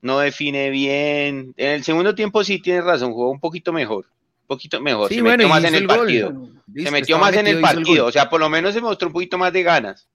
no 0.01 0.18
define 0.18 0.71
bien. 0.71 1.53
En 1.57 1.71
el 1.71 1.85
segundo 1.85 2.14
tiempo 2.14 2.42
sí 2.44 2.61
tiene 2.61 2.81
razón, 2.81 3.12
jugó 3.12 3.31
un 3.31 3.40
poquito 3.40 3.73
mejor. 3.73 4.07
Un 4.07 4.47
poquito 4.57 4.81
mejor. 4.81 5.09
Sí, 5.11 5.16
se 5.16 5.23
bueno, 5.23 5.37
metió 5.37 5.49
más 5.51 5.64
en 5.64 5.75
el 5.75 5.87
partido. 5.87 6.49
Se 6.75 6.90
metió 6.90 7.18
más 7.18 7.37
en 7.37 7.47
el 7.47 7.61
partido. 7.61 8.07
O 8.07 8.12
sea, 8.12 8.31
por 8.31 8.40
lo 8.40 8.49
menos 8.49 8.73
se 8.75 8.81
mostró 8.81 9.09
un 9.09 9.12
poquito 9.12 9.37
más 9.37 9.53
de 9.53 9.62
ganas. 9.62 10.09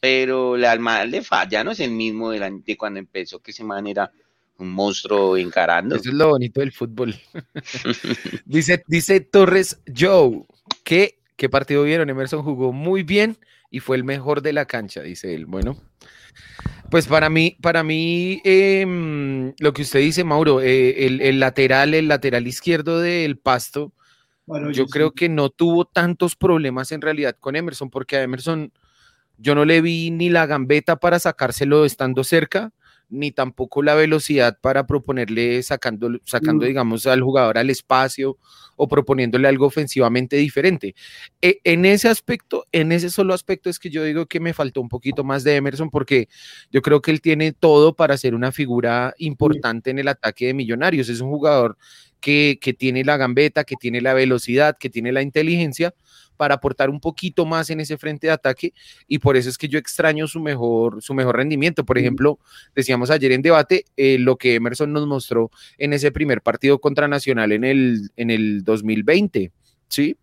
Pero 0.00 0.56
le, 0.56 0.66
al 0.66 0.80
man 0.80 1.10
le 1.10 1.22
falla, 1.22 1.62
no 1.62 1.70
es 1.70 1.80
el 1.80 1.92
mismo 1.92 2.30
de, 2.30 2.40
la- 2.40 2.50
de 2.50 2.76
cuando 2.76 2.98
empezó, 2.98 3.38
que 3.40 3.52
ese 3.52 3.62
man 3.64 3.86
era 3.86 4.10
un 4.58 4.70
monstruo 4.70 5.36
encarando. 5.36 5.96
Eso 5.96 6.08
es 6.08 6.14
lo 6.14 6.30
bonito 6.30 6.60
del 6.60 6.72
fútbol. 6.72 7.14
dice, 8.44 8.82
dice 8.86 9.20
Torres 9.20 9.80
Joe, 9.96 10.44
¿qué, 10.84 11.18
¿qué 11.36 11.48
partido 11.48 11.82
vieron? 11.82 12.10
Emerson 12.10 12.42
jugó 12.42 12.72
muy 12.72 13.02
bien 13.02 13.36
y 13.70 13.80
fue 13.80 13.96
el 13.96 14.04
mejor 14.04 14.42
de 14.42 14.52
la 14.52 14.66
cancha, 14.66 15.02
dice 15.02 15.34
él. 15.34 15.46
Bueno, 15.46 15.76
pues 16.90 17.06
para 17.06 17.30
mí, 17.30 17.56
para 17.60 17.82
mí, 17.82 18.40
em, 18.44 19.54
lo 19.58 19.72
que 19.72 19.82
usted 19.82 20.00
dice, 20.00 20.24
Mauro, 20.24 20.60
eh, 20.60 21.06
el, 21.06 21.20
el 21.20 21.40
lateral, 21.40 21.94
el 21.94 22.08
lateral 22.08 22.46
izquierdo 22.46 23.00
del 23.00 23.38
Pasto, 23.38 23.92
Bueno, 24.44 24.70
yo 24.70 24.86
creo 24.86 25.12
que 25.12 25.28
no 25.28 25.50
tuvo 25.50 25.86
tantos 25.86 26.36
problemas 26.36 26.92
en 26.92 27.00
realidad 27.00 27.36
con 27.40 27.56
Emerson, 27.56 27.90
porque 27.90 28.16
a 28.16 28.22
Emerson 28.22 28.72
yo 29.38 29.54
no 29.54 29.64
le 29.64 29.80
vi 29.80 30.10
ni 30.10 30.28
la 30.28 30.46
gambeta 30.46 30.96
para 30.96 31.18
sacárselo 31.18 31.84
estando 31.84 32.24
cerca, 32.24 32.72
ni 33.12 33.30
tampoco 33.30 33.82
la 33.82 33.94
velocidad 33.94 34.58
para 34.60 34.86
proponerle 34.86 35.62
sacando, 35.62 36.10
sacando 36.24 36.64
Mm. 36.64 36.68
digamos, 36.68 37.06
al 37.06 37.20
jugador 37.22 37.58
al 37.58 37.70
espacio 37.70 38.38
o 38.76 38.88
proponiéndole 38.88 39.46
algo 39.46 39.66
ofensivamente 39.66 40.36
diferente. 40.36 40.94
E- 41.40 41.60
en 41.62 41.84
ese 41.84 42.08
aspecto, 42.08 42.64
en 42.72 42.90
ese 42.90 43.10
solo 43.10 43.34
aspecto 43.34 43.68
es 43.70 43.78
que 43.78 43.90
yo 43.90 44.02
digo 44.02 44.26
que 44.26 44.40
me 44.40 44.54
faltó 44.54 44.80
un 44.80 44.88
poquito 44.88 45.22
más 45.24 45.44
de 45.44 45.56
Emerson 45.56 45.90
porque 45.90 46.28
yo 46.70 46.80
creo 46.82 47.00
que 47.02 47.10
él 47.10 47.20
tiene 47.20 47.52
todo 47.52 47.94
para 47.94 48.16
ser 48.16 48.34
una 48.34 48.50
figura 48.50 49.14
importante 49.18 49.90
en 49.90 49.98
el 49.98 50.08
ataque 50.08 50.46
de 50.46 50.54
Millonarios. 50.54 51.08
Es 51.08 51.20
un 51.20 51.30
jugador 51.30 51.76
que, 52.22 52.58
que 52.60 52.72
tiene 52.72 53.04
la 53.04 53.18
gambeta, 53.18 53.64
que 53.64 53.76
tiene 53.76 54.00
la 54.00 54.14
velocidad, 54.14 54.78
que 54.78 54.88
tiene 54.88 55.12
la 55.12 55.20
inteligencia 55.20 55.92
para 56.36 56.54
aportar 56.54 56.90
un 56.90 57.00
poquito 57.00 57.44
más 57.44 57.70
en 57.70 57.80
ese 57.80 57.98
frente 57.98 58.26
de 58.26 58.32
ataque 58.32 58.72
y 59.06 59.18
por 59.18 59.36
eso 59.36 59.48
es 59.48 59.58
que 59.58 59.68
yo 59.68 59.78
extraño 59.78 60.26
su 60.26 60.40
mejor, 60.40 61.02
su 61.02 61.14
mejor 61.14 61.36
rendimiento. 61.36 61.84
Por 61.84 61.98
ejemplo, 61.98 62.38
decíamos 62.74 63.10
ayer 63.10 63.32
en 63.32 63.42
debate 63.42 63.84
eh, 63.96 64.18
lo 64.18 64.36
que 64.36 64.54
Emerson 64.54 64.92
nos 64.92 65.06
mostró 65.06 65.50
en 65.78 65.92
ese 65.92 66.10
primer 66.10 66.42
partido 66.42 66.80
contra 66.80 67.06
Nacional 67.06 67.52
en 67.52 67.64
el, 67.64 68.10
en 68.16 68.30
el 68.30 68.64
2020, 68.64 69.52
¿sí? 69.88 70.16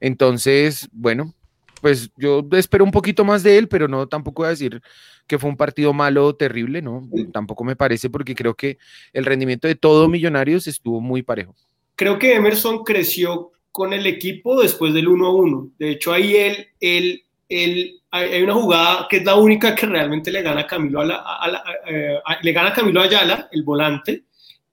Entonces, 0.00 0.88
bueno, 0.92 1.34
pues 1.82 2.10
yo 2.16 2.46
espero 2.52 2.84
un 2.84 2.90
poquito 2.92 3.24
más 3.24 3.42
de 3.42 3.58
él, 3.58 3.68
pero 3.68 3.88
no 3.88 4.06
tampoco 4.06 4.42
voy 4.42 4.46
a 4.46 4.50
decir 4.50 4.80
que 5.26 5.38
fue 5.38 5.50
un 5.50 5.56
partido 5.56 5.92
malo 5.92 6.26
o 6.26 6.34
terrible, 6.34 6.80
¿no? 6.80 7.02
Tampoco 7.32 7.64
me 7.64 7.76
parece 7.76 8.08
porque 8.08 8.34
creo 8.34 8.54
que 8.54 8.78
el 9.12 9.24
rendimiento 9.24 9.66
de 9.68 9.74
todo 9.74 10.08
Millonarios 10.08 10.66
estuvo 10.66 11.00
muy 11.00 11.22
parejo. 11.22 11.54
Creo 11.96 12.18
que 12.18 12.34
Emerson 12.34 12.84
creció 12.84 13.50
con 13.70 13.92
el 13.92 14.06
equipo 14.06 14.60
después 14.60 14.94
del 14.94 15.08
1 15.08 15.26
a 15.26 15.34
1. 15.34 15.70
De 15.78 15.90
hecho, 15.90 16.12
ahí 16.12 16.36
él, 16.36 16.66
él, 16.80 17.22
él, 17.48 18.00
hay 18.10 18.42
una 18.42 18.54
jugada 18.54 19.06
que 19.08 19.18
es 19.18 19.24
la 19.24 19.34
única 19.36 19.74
que 19.74 19.86
realmente 19.86 20.30
le 20.30 20.42
gana 20.42 20.60
a 20.62 20.66
Camilo, 20.66 21.00
a 21.00 21.04
la- 21.06 21.16
a 21.40 21.48
la- 21.50 21.64
eh, 21.88 22.18
a- 22.24 22.38
le 22.42 22.52
gana 22.52 22.68
a 22.68 22.72
Camilo 22.72 23.00
Ayala, 23.00 23.48
el 23.50 23.62
volante, 23.62 24.24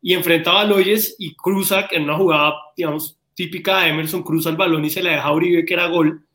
y 0.01 0.13
enfrenta 0.13 0.51
a 0.51 0.65
Baloyes 0.65 1.15
y 1.19 1.35
cruza, 1.35 1.87
en 1.91 2.03
una 2.03 2.15
jugada, 2.17 2.53
digamos, 2.75 3.17
típica 3.35 3.79
de 3.81 3.89
Emerson, 3.89 4.23
cruza 4.23 4.49
el 4.49 4.57
balón 4.57 4.83
y 4.83 4.89
se 4.89 5.01
la 5.01 5.11
deja 5.11 5.23
a 5.23 5.33
Uribe, 5.33 5.63
que 5.65 5.73
era 5.73 5.87
gol. 5.87 6.25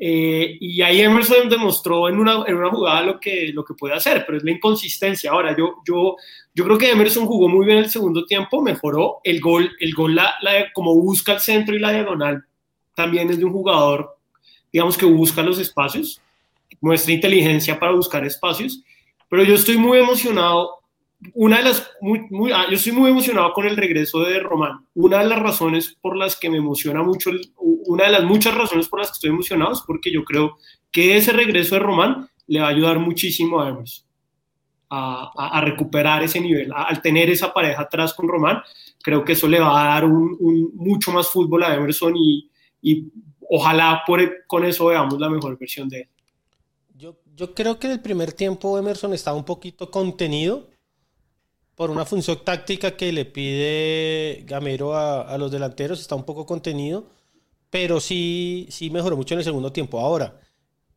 Eh, 0.00 0.56
y 0.60 0.80
ahí 0.82 1.00
Emerson 1.00 1.48
demostró 1.48 2.08
en 2.08 2.18
una, 2.18 2.44
en 2.46 2.56
una 2.56 2.70
jugada 2.70 3.02
lo 3.02 3.18
que, 3.18 3.50
lo 3.52 3.64
que 3.64 3.74
puede 3.74 3.94
hacer, 3.94 4.24
pero 4.24 4.38
es 4.38 4.44
la 4.44 4.52
inconsistencia. 4.52 5.30
Ahora, 5.32 5.56
yo, 5.56 5.76
yo, 5.86 6.16
yo 6.54 6.64
creo 6.64 6.78
que 6.78 6.90
Emerson 6.90 7.26
jugó 7.26 7.48
muy 7.48 7.66
bien 7.66 7.78
el 7.78 7.90
segundo 7.90 8.24
tiempo, 8.24 8.62
mejoró 8.62 9.18
el 9.24 9.40
gol, 9.40 9.70
el 9.80 9.92
gol 9.94 10.14
la, 10.14 10.34
la- 10.42 10.72
como 10.72 10.94
busca 10.94 11.32
el 11.34 11.40
centro 11.40 11.74
y 11.74 11.80
la 11.80 11.90
diagonal, 11.92 12.44
también 12.94 13.28
es 13.30 13.38
de 13.38 13.44
un 13.44 13.52
jugador, 13.52 14.16
digamos 14.72 14.96
que 14.96 15.06
busca 15.06 15.42
los 15.42 15.58
espacios, 15.58 16.20
muestra 16.80 17.12
inteligencia 17.12 17.78
para 17.78 17.92
buscar 17.92 18.24
espacios, 18.24 18.82
pero 19.28 19.42
yo 19.42 19.54
estoy 19.54 19.76
muy 19.78 19.98
emocionado. 19.98 20.76
Una 21.34 21.58
de 21.58 21.64
las, 21.64 21.90
muy, 22.00 22.20
muy- 22.30 22.52
ah, 22.52 22.66
yo 22.68 22.76
estoy 22.76 22.92
muy 22.92 23.10
emocionado 23.10 23.52
con 23.52 23.66
el 23.66 23.76
regreso 23.76 24.20
de 24.20 24.38
Román. 24.40 24.86
Una 24.94 25.18
de 25.18 25.26
las 25.26 25.40
razones 25.40 25.96
por 26.00 26.16
las 26.16 26.36
que 26.36 26.48
me 26.48 26.58
emociona 26.58 27.02
mucho, 27.02 27.30
una 27.56 28.04
de 28.04 28.10
las 28.10 28.24
muchas 28.24 28.54
razones 28.54 28.88
por 28.88 29.00
las 29.00 29.08
que 29.08 29.14
estoy 29.14 29.30
emocionado 29.30 29.72
es 29.72 29.80
porque 29.86 30.12
yo 30.12 30.24
creo 30.24 30.58
que 30.92 31.16
ese 31.16 31.32
regreso 31.32 31.74
de 31.74 31.80
Román 31.80 32.28
le 32.46 32.60
va 32.60 32.66
a 32.66 32.70
ayudar 32.70 32.98
muchísimo 33.00 33.60
a 33.60 33.68
Emerson 33.68 34.06
a, 34.90 35.30
a- 35.36 35.58
a 35.58 35.60
recuperar 35.60 36.22
ese 36.22 36.40
nivel. 36.40 36.72
A- 36.72 36.84
al 36.84 37.02
tener 37.02 37.28
esa 37.30 37.52
pareja 37.52 37.82
atrás 37.82 38.14
con 38.14 38.28
Román, 38.28 38.62
creo 39.02 39.24
que 39.24 39.32
eso 39.32 39.48
le 39.48 39.58
va 39.60 39.80
a 39.82 39.94
dar 39.94 40.04
un, 40.04 40.36
un 40.38 40.70
mucho 40.76 41.10
más 41.10 41.28
fútbol 41.28 41.64
a 41.64 41.74
Emerson 41.74 42.14
y, 42.16 42.48
y 42.80 43.04
ojalá 43.50 44.02
por, 44.06 44.46
con 44.46 44.64
eso 44.64 44.86
veamos 44.86 45.18
la 45.18 45.28
mejor 45.28 45.58
versión 45.58 45.88
de 45.88 46.02
él. 46.02 46.08
Yo, 46.96 47.16
yo 47.34 47.54
creo 47.54 47.78
que 47.78 47.88
en 47.88 47.94
el 47.94 48.00
primer 48.00 48.32
tiempo 48.32 48.78
Emerson 48.78 49.12
estaba 49.14 49.36
un 49.36 49.44
poquito 49.44 49.90
contenido 49.90 50.68
por 51.78 51.90
una 51.90 52.04
función 52.04 52.40
táctica 52.44 52.96
que 52.96 53.12
le 53.12 53.24
pide 53.24 54.42
Gamero 54.46 54.94
a, 54.94 55.22
a 55.22 55.38
los 55.38 55.50
delanteros, 55.52 56.00
está 56.00 56.16
un 56.16 56.24
poco 56.24 56.44
contenido, 56.44 57.06
pero 57.70 58.00
sí, 58.00 58.66
sí 58.68 58.90
mejoró 58.90 59.16
mucho 59.16 59.34
en 59.34 59.38
el 59.38 59.44
segundo 59.44 59.72
tiempo. 59.72 60.00
Ahora, 60.00 60.40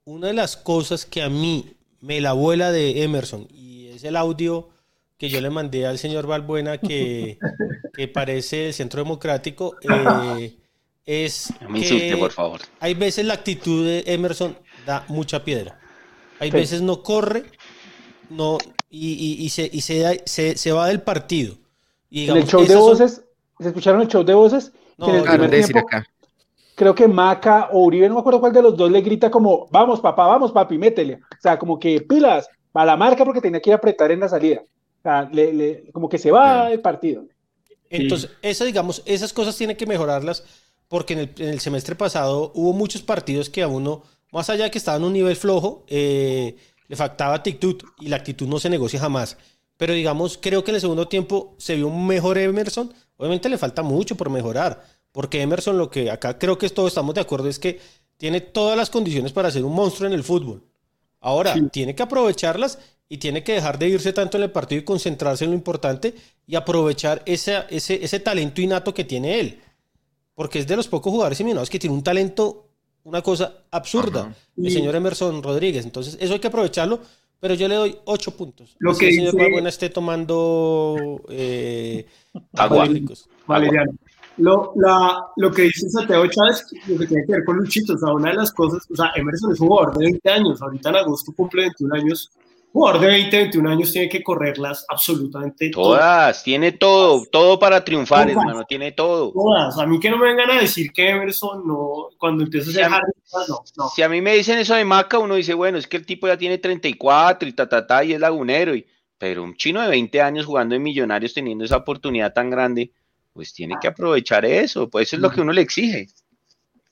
una 0.05 0.27
de 0.27 0.33
las 0.33 0.57
cosas 0.57 1.05
que 1.05 1.21
a 1.21 1.29
mí 1.29 1.75
me 2.01 2.19
la 2.19 2.33
vuela 2.33 2.71
de 2.71 3.03
Emerson, 3.03 3.47
y 3.53 3.87
es 3.89 4.03
el 4.03 4.15
audio 4.15 4.69
que 5.17 5.29
yo 5.29 5.39
le 5.39 5.51
mandé 5.51 5.85
al 5.85 5.99
señor 5.99 6.25
Balbuena, 6.25 6.79
que, 6.79 7.37
que 7.93 8.07
parece 8.07 8.67
el 8.69 8.73
Centro 8.73 9.03
Democrático, 9.03 9.75
eh, 9.83 10.57
es 11.05 11.53
me 11.69 11.77
insulte, 11.79 12.09
que 12.09 12.17
por 12.17 12.31
favor. 12.31 12.59
hay 12.79 12.95
veces 12.95 13.25
la 13.25 13.35
actitud 13.35 13.85
de 13.85 14.03
Emerson 14.07 14.57
da 14.87 15.05
mucha 15.09 15.43
piedra. 15.45 15.79
Hay 16.39 16.49
Sí. 16.49 16.57
veces 16.57 16.81
no 16.81 17.03
corre, 17.03 17.43
no, 18.31 18.57
y, 18.89 19.11
y- 19.13 19.45
y 19.45 19.49
se, 19.49 19.69
y 19.71 19.81
se, 19.81 19.99
da- 19.99 20.15
se, 20.25 20.57
se 20.57 20.71
va 20.71 20.87
del 20.87 21.01
partido. 21.01 21.55
Y 22.09 22.29
En 22.29 22.37
el 22.37 22.47
show 22.47 22.61
de 22.61 22.67
son- 22.73 22.79
voces, 22.79 23.23
¿se 23.59 23.67
escucharon 23.67 24.01
el 24.01 24.07
show 24.07 24.23
de 24.23 24.33
voces? 24.33 24.71
No, 24.97 25.05
Que 25.05 25.11
en 25.11 25.17
el 25.17 25.23
Claro, 25.23 25.43
primer 25.43 25.65
tiempo, 25.65 25.87
acá. 25.87 26.05
creo 26.75 26.93
que 26.95 27.07
Maca 27.07 27.69
o 27.71 27.83
Uribe, 27.85 28.07
no 28.09 28.15
me 28.15 28.19
acuerdo 28.21 28.39
cuál 28.39 28.53
de 28.53 28.61
los 28.61 28.75
dos 28.75 28.91
le 28.91 29.01
grita 29.01 29.29
como, 29.31 29.67
vamos 29.71 29.99
papá, 29.99 30.27
vamos 30.27 30.51
papi, 30.51 30.77
métele. 30.77 31.15
O 31.15 31.41
sea, 31.41 31.57
como 31.57 31.79
que 31.79 32.01
pilas, 32.01 32.47
a 32.73 32.85
la 32.85 32.95
marca 32.97 33.23
porque 33.25 33.41
tenía 33.41 33.59
que 33.61 33.69
ir 33.69 33.73
a 33.73 33.77
apretar 33.77 34.11
en 34.11 34.19
la 34.21 34.29
salida. 34.29 34.61
O 34.63 35.01
sea, 35.03 35.29
le- 35.31 35.53
le- 35.53 35.91
como 35.91 36.07
que 36.09 36.17
se 36.17 36.31
va 36.31 36.69
del 36.69 36.81
partido. 36.81 37.23
Entonces, 37.89 38.29
esa, 38.41 38.63
digamos, 38.65 39.01
esas 39.05 39.33
cosas 39.33 39.57
tienen 39.57 39.75
que 39.75 39.85
mejorarlas 39.85 40.43
porque 40.87 41.13
en 41.13 41.19
el, 41.19 41.31
en 41.37 41.49
el 41.49 41.59
semestre 41.59 41.95
pasado 41.95 42.51
hubo 42.55 42.73
muchos 42.73 43.01
partidos 43.01 43.49
que 43.49 43.63
a 43.63 43.67
uno, 43.67 44.03
más 44.31 44.49
allá 44.49 44.65
de 44.65 44.71
que 44.71 44.77
estaba 44.77 44.97
en 44.97 45.03
un 45.03 45.13
nivel 45.13 45.35
flojo, 45.35 45.83
eh, 45.87 46.55
le 46.91 46.97
faltaba 46.97 47.35
actitud 47.35 47.81
y 48.01 48.09
la 48.09 48.17
actitud 48.17 48.49
no 48.49 48.59
se 48.59 48.69
negocia 48.69 48.99
jamás. 48.99 49.37
Pero 49.77 49.93
digamos, 49.93 50.37
creo 50.37 50.61
que 50.65 50.71
en 50.71 50.75
el 50.75 50.81
segundo 50.81 51.07
tiempo 51.07 51.55
se 51.57 51.75
vio 51.77 51.87
un 51.87 52.05
mejor 52.05 52.37
Emerson. 52.37 52.93
Obviamente 53.15 53.47
le 53.47 53.57
falta 53.57 53.81
mucho 53.81 54.17
por 54.17 54.29
mejorar, 54.29 54.83
porque 55.13 55.41
Emerson 55.41 55.77
lo 55.77 55.89
que 55.89 56.11
acá 56.11 56.37
creo 56.37 56.57
que 56.57 56.69
todos 56.69 56.89
estamos 56.89 57.15
de 57.15 57.21
acuerdo 57.21 57.47
es 57.47 57.59
que 57.59 57.79
tiene 58.17 58.41
todas 58.41 58.75
las 58.75 58.89
condiciones 58.89 59.31
para 59.31 59.49
ser 59.49 59.63
un 59.63 59.73
monstruo 59.73 60.05
en 60.05 60.13
el 60.13 60.25
fútbol. 60.25 60.65
Ahora, 61.21 61.55
tiene 61.71 61.95
que 61.95 62.03
aprovecharlas 62.03 62.77
y 63.07 63.19
tiene 63.19 63.41
que 63.41 63.53
dejar 63.53 63.79
de 63.79 63.87
irse 63.87 64.11
tanto 64.11 64.35
en 64.35 64.43
el 64.43 64.51
partido 64.51 64.81
y 64.81 64.83
concentrarse 64.83 65.45
en 65.45 65.51
lo 65.51 65.55
importante 65.55 66.13
y 66.45 66.55
aprovechar 66.55 67.23
ese, 67.25 67.63
ese, 67.69 68.03
ese 68.03 68.19
talento 68.19 68.59
innato 68.59 68.93
que 68.93 69.05
tiene 69.05 69.39
él. 69.39 69.61
Porque 70.35 70.59
es 70.59 70.67
de 70.67 70.75
los 70.75 70.89
pocos 70.89 71.09
jugadores 71.09 71.39
eliminados 71.39 71.69
que 71.69 71.79
tiene 71.79 71.95
un 71.95 72.03
talento, 72.03 72.70
una 73.03 73.21
cosa 73.21 73.53
absurda, 73.71 74.21
Ajá. 74.21 74.35
el 74.57 74.67
Y- 74.67 74.71
señor 74.71 74.95
Emerson 74.95 75.41
Rodríguez. 75.41 75.85
Entonces, 75.85 76.17
eso 76.19 76.33
hay 76.33 76.39
que 76.39 76.47
aprovecharlo, 76.47 76.99
pero 77.39 77.53
yo 77.55 77.67
le 77.67 77.75
doy 77.75 77.97
ocho 78.05 78.31
puntos. 78.31 78.75
Lo 78.79 78.91
Así 78.91 78.99
que 78.99 79.07
el 79.09 79.15
señor 79.15 79.31
dice- 79.33 79.43
Balbuena 79.43 79.69
esté 79.69 79.89
tomando 79.89 81.21
eh, 81.29 82.05
Agua. 82.53 82.87
Valeriano. 83.47 83.91
Lo, 84.37 84.73
la, 84.77 85.25
lo 85.35 85.51
que 85.51 85.63
dice 85.63 85.89
Santiago 85.89 86.25
Chávez, 86.27 86.65
lo 86.87 86.97
que 86.97 87.05
tiene 87.05 87.25
que 87.25 87.31
ver 87.33 87.43
con 87.45 87.57
Luchito, 87.57 87.93
o 87.93 87.97
sea, 87.97 88.13
una 88.13 88.29
de 88.29 88.37
las 88.37 88.51
cosas, 88.53 88.83
o 88.89 88.95
sea, 88.95 89.11
Emerson 89.15 89.51
es 89.51 89.59
un 89.59 89.67
jugador 89.67 89.97
de 89.97 90.05
20 90.05 90.29
años, 90.29 90.61
ahorita 90.61 90.89
en 90.89 90.95
agosto 90.95 91.33
cumple 91.35 91.63
21 91.63 91.93
años, 91.95 92.31
jugador 92.71 93.01
de 93.01 93.07
20, 93.07 93.37
21 93.37 93.69
años 93.69 93.91
tiene 93.91 94.09
que 94.09 94.23
correrlas 94.23 94.85
absolutamente 94.87 95.69
Todas, 95.71 96.43
tiene 96.43 96.71
todo, 96.71 97.25
todo 97.31 97.59
para 97.59 97.83
triunfar, 97.83 98.27
Todas. 98.27 98.37
hermano, 98.37 98.65
tiene 98.65 98.91
todo. 98.91 99.31
todas. 99.31 99.77
A 99.77 99.85
mí 99.85 99.99
que 99.99 100.09
no 100.09 100.17
me 100.17 100.27
vengan 100.27 100.51
a 100.51 100.61
decir 100.61 100.91
que 100.91 101.09
Emerson 101.09 101.67
no, 101.67 102.09
cuando 102.17 102.43
empieza 102.43 102.71
ser 102.71 102.85
a 102.85 102.95
Harry, 102.95 103.11
no, 103.47 103.63
no. 103.77 103.89
Si 103.89 104.01
a 104.01 104.09
mí 104.09 104.21
me 104.21 104.35
dicen 104.35 104.57
eso 104.57 104.75
de 104.75 104.85
Maca, 104.85 105.19
uno 105.19 105.35
dice, 105.35 105.53
bueno, 105.53 105.77
es 105.77 105.87
que 105.87 105.97
el 105.97 106.05
tipo 106.05 106.27
ya 106.27 106.37
tiene 106.37 106.57
34 106.57 107.47
y 107.47 107.53
ta, 107.53 107.67
ta, 107.67 107.85
ta, 107.85 108.03
y 108.03 108.13
es 108.13 108.19
lagunero, 108.19 108.73
y, 108.75 108.85
pero 109.17 109.43
un 109.43 109.55
chino 109.55 109.81
de 109.81 109.89
20 109.89 110.21
años 110.21 110.45
jugando 110.45 110.75
en 110.75 110.83
Millonarios 110.83 111.33
teniendo 111.33 111.65
esa 111.65 111.77
oportunidad 111.77 112.33
tan 112.33 112.49
grande, 112.49 112.91
pues 113.33 113.53
tiene 113.53 113.75
que 113.81 113.87
aprovechar 113.87 114.45
eso, 114.45 114.89
pues 114.89 115.07
eso 115.07 115.17
es 115.17 115.21
lo 115.21 115.31
que 115.31 115.41
uno 115.41 115.53
le 115.53 115.61
exige. 115.61 116.07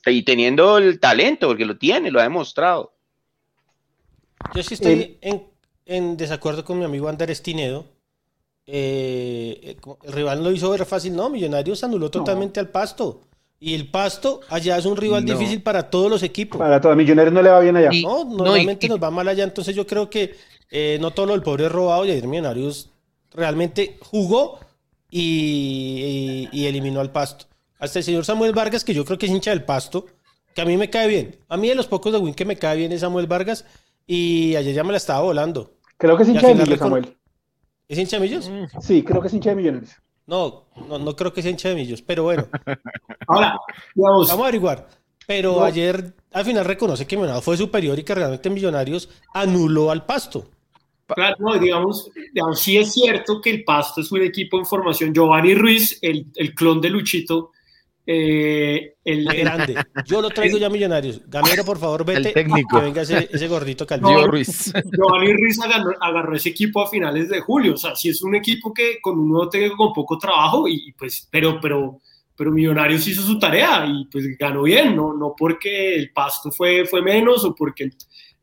Y 0.06 0.24
teniendo 0.24 0.78
el 0.78 1.00
talento, 1.00 1.48
porque 1.48 1.66
lo 1.66 1.78
tiene, 1.78 2.12
lo 2.12 2.20
ha 2.20 2.24
demostrado. 2.24 2.94
Yo 4.56 4.64
sí 4.64 4.76
estoy 4.76 5.18
en, 5.22 5.49
en, 5.90 6.16
desacuerdo 6.18 6.64
con 6.64 6.78
mi 6.78 6.86
amigo 6.86 7.10
Andrés 7.10 7.42
Tinedo. 7.42 7.86
Eh, 8.66 9.76
el 10.04 10.14
rival 10.14 10.44
lo 10.44 10.52
hizo 10.52 10.70
ver 10.70 10.86
fácil. 10.86 11.16
No, 11.16 11.30
Millonarios 11.30 11.84
anuló 11.84 12.12
totalmente 12.12 12.60
al 12.60 12.70
Pasto. 12.70 13.22
Y 13.60 13.74
el 13.74 13.90
Pasto 13.90 14.40
allá 14.50 14.78
es 14.78 14.86
un 14.86 14.96
rival 14.96 15.26
difícil 15.26 15.62
para 15.62 15.90
todos 15.90 16.10
los 16.10 16.24
equipos. 16.24 16.60
Para 16.60 16.80
todos, 16.80 16.96
Millonarios 16.96 17.34
no 17.34 17.42
le 17.42 17.50
va 17.50 17.60
bien 17.60 17.76
allá. 17.76 17.90
no, 18.02 18.24
normalmente 18.24 18.88
nos 18.88 19.02
va 19.02 19.10
mal 19.10 19.28
allá. 19.28 19.44
Entonces 19.44 19.76
yo 19.76 19.86
creo 19.86 20.10
que 20.10 20.36
eh, 20.70 20.98
no 21.02 21.12
todo 21.12 21.26
lo 21.26 21.34
del 21.34 21.42
pobre 21.42 21.66
es 21.66 21.72
robado 21.72 22.06
y 22.06 22.12
ayer 22.12 22.28
Millonarios 22.28 22.92
realmente 23.32 23.98
jugó 24.02 24.60
y, 25.10 26.48
eliminó 26.54 27.00
al 27.00 27.12
Pasto. 27.12 27.46
Hasta 27.80 28.00
el 28.00 28.06
señor 28.06 28.26
Samuel 28.26 28.54
Vargas, 28.54 28.84
que 28.84 28.94
yo 28.94 29.04
creo 29.06 29.18
que 29.18 29.26
es 29.26 29.32
hincha 29.32 29.50
del 29.50 29.64
Pasto, 29.64 30.06
que 30.54 30.62
a 30.62 30.66
mí 30.66 30.78
me 30.78 30.90
cae 30.90 31.08
bien. 31.08 31.40
A 31.48 31.58
mí 31.58 31.68
de 31.68 31.76
los 31.76 31.88
pocos 31.88 32.14
de 32.14 32.20
Win 32.20 32.36
que 32.36 32.46
me 32.46 32.58
cae 32.58 32.78
bien 32.78 32.92
es 32.92 33.02
Samuel 33.02 33.26
Vargas 33.26 33.66
y 34.06 34.56
ayer 34.56 34.74
ya 34.74 34.84
me 34.84 34.92
la 34.92 34.98
estaba 34.98 35.22
volando. 35.22 35.79
Creo 36.00 36.16
que 36.16 36.24
es 36.24 36.30
hincha 36.30 36.48
de 36.48 36.56
Millos, 36.56 36.80
Samuel. 36.80 37.18
¿Es 37.90 38.00
hincha 38.00 38.18
de 38.18 38.22
Millos? 38.22 38.50
Sí, 38.80 39.04
creo 39.04 39.22
que 39.22 39.28
es 39.28 39.34
hincha 39.34 39.50
de 39.50 39.58
Millonarios. 39.58 39.92
No, 40.26 40.66
no, 40.88 40.98
no 40.98 41.16
creo 41.16 41.34
que 41.34 41.42
sea 41.42 41.52
hincha 41.52 41.70
de 41.70 41.76
Millos, 41.76 42.02
pero 42.02 42.24
bueno. 42.24 42.48
Ahora, 43.28 43.60
vamos 43.96 44.32
a 44.32 44.34
averiguar. 44.34 44.88
Pero 45.28 45.62
ayer 45.64 46.14
al 46.32 46.46
final 46.46 46.64
reconoce 46.64 47.06
que 47.06 47.18
Millonarios 47.18 47.44
fue 47.44 47.58
superior 47.58 48.00
y 48.00 48.04
que 48.04 48.16
realmente 48.16 48.50
Millonarios 48.50 49.10
anuló 49.34 49.92
al 49.92 50.06
Pasto. 50.06 50.48
Claro, 51.08 51.36
no, 51.40 51.60
digamos, 51.60 52.10
digamos, 52.34 52.60
sí 52.60 52.78
es 52.78 52.94
cierto 52.94 53.42
que 53.42 53.50
el 53.50 53.66
Pasto 53.66 54.00
es 54.00 54.10
un 54.12 54.22
equipo 54.22 54.58
en 54.58 54.66
formación. 54.66 55.14
Giovanni 55.14 55.54
Ruiz, 55.54 56.00
el, 56.02 56.28
el 56.36 56.56
clon 56.56 56.80
de 56.80 56.92
Luchito, 56.92 57.52
eh, 58.12 58.96
el 59.06 59.24
grande. 59.26 59.76
Yo 60.08 60.20
lo 60.20 60.32
traigo 60.32 60.58
ya 60.58 60.66
a 60.66 60.70
Millonarios. 60.72 61.22
Gamero, 61.28 61.64
por 61.64 61.78
favor, 61.78 62.04
vete. 62.04 62.30
El 62.30 62.34
técnico. 62.34 62.80
Que 62.80 62.86
venga 62.86 63.04
ese, 63.04 63.30
ese 63.32 63.48
gordito 63.48 63.86
calvo. 63.88 64.26
Ruiz. 64.26 64.74
Giovanni 64.74 65.32
Ruiz 65.32 65.60
agarró, 66.02 66.36
ese 66.36 66.50
equipo 66.50 66.82
a 66.82 66.90
finales 66.90 67.30
de 67.30 67.40
julio. 67.40 67.76
O 67.76 67.78
sea, 67.78 67.96
si 67.96 68.10
es 68.10 68.24
un 68.24 68.34
equipo 68.34 68.74
que 68.74 69.00
con 69.00 69.20
un 69.20 69.30
nuevo 69.30 69.48
técnico 69.48 69.78
con 69.78 69.94
poco 69.94 70.18
trabajo, 70.18 70.68
y 70.68 70.92
pues, 70.98 71.28
pero, 71.30 71.60
pero, 71.62 72.00
pero 72.36 72.52
Millonarios 72.52 73.08
hizo 73.08 73.22
su 73.22 73.38
tarea 73.38 73.86
y 73.86 74.06
pues 74.06 74.26
ganó 74.40 74.64
bien, 74.64 74.96
no, 74.96 75.14
no 75.14 75.36
porque 75.38 75.94
el 75.94 76.12
pasto 76.12 76.50
fue, 76.50 76.86
fue 76.86 77.04
menos 77.04 77.46
o 77.46 77.54
porque. 77.54 77.92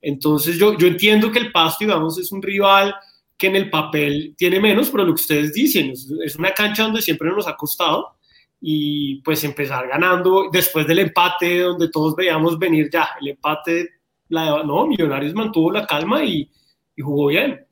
Entonces, 0.00 0.58
yo, 0.58 0.78
yo 0.78 0.86
entiendo 0.86 1.32
que 1.32 1.40
el 1.40 1.50
pasto, 1.50 1.84
digamos, 1.84 2.16
es 2.20 2.30
un 2.30 2.40
rival 2.40 2.94
que 3.36 3.48
en 3.48 3.56
el 3.56 3.68
papel 3.68 4.32
tiene 4.38 4.60
menos, 4.60 4.90
pero 4.90 5.04
lo 5.04 5.12
que 5.12 5.22
ustedes 5.22 5.52
dicen, 5.52 5.90
es 5.90 6.36
una 6.36 6.52
cancha 6.52 6.84
donde 6.84 7.02
siempre 7.02 7.30
nos 7.30 7.48
ha 7.48 7.56
costado 7.56 8.15
y 8.68 9.22
pues 9.22 9.44
empezar 9.44 9.86
ganando 9.86 10.48
después 10.50 10.88
del 10.88 10.98
empate 10.98 11.60
donde 11.60 11.88
todos 11.88 12.16
veíamos 12.16 12.58
venir 12.58 12.90
ya 12.92 13.10
el 13.20 13.28
empate, 13.28 13.90
la, 14.26 14.64
no, 14.64 14.88
Millonarios 14.88 15.34
mantuvo 15.34 15.70
la 15.70 15.86
calma 15.86 16.24
y, 16.24 16.50
jugó 16.98 17.28
bien. 17.28 17.64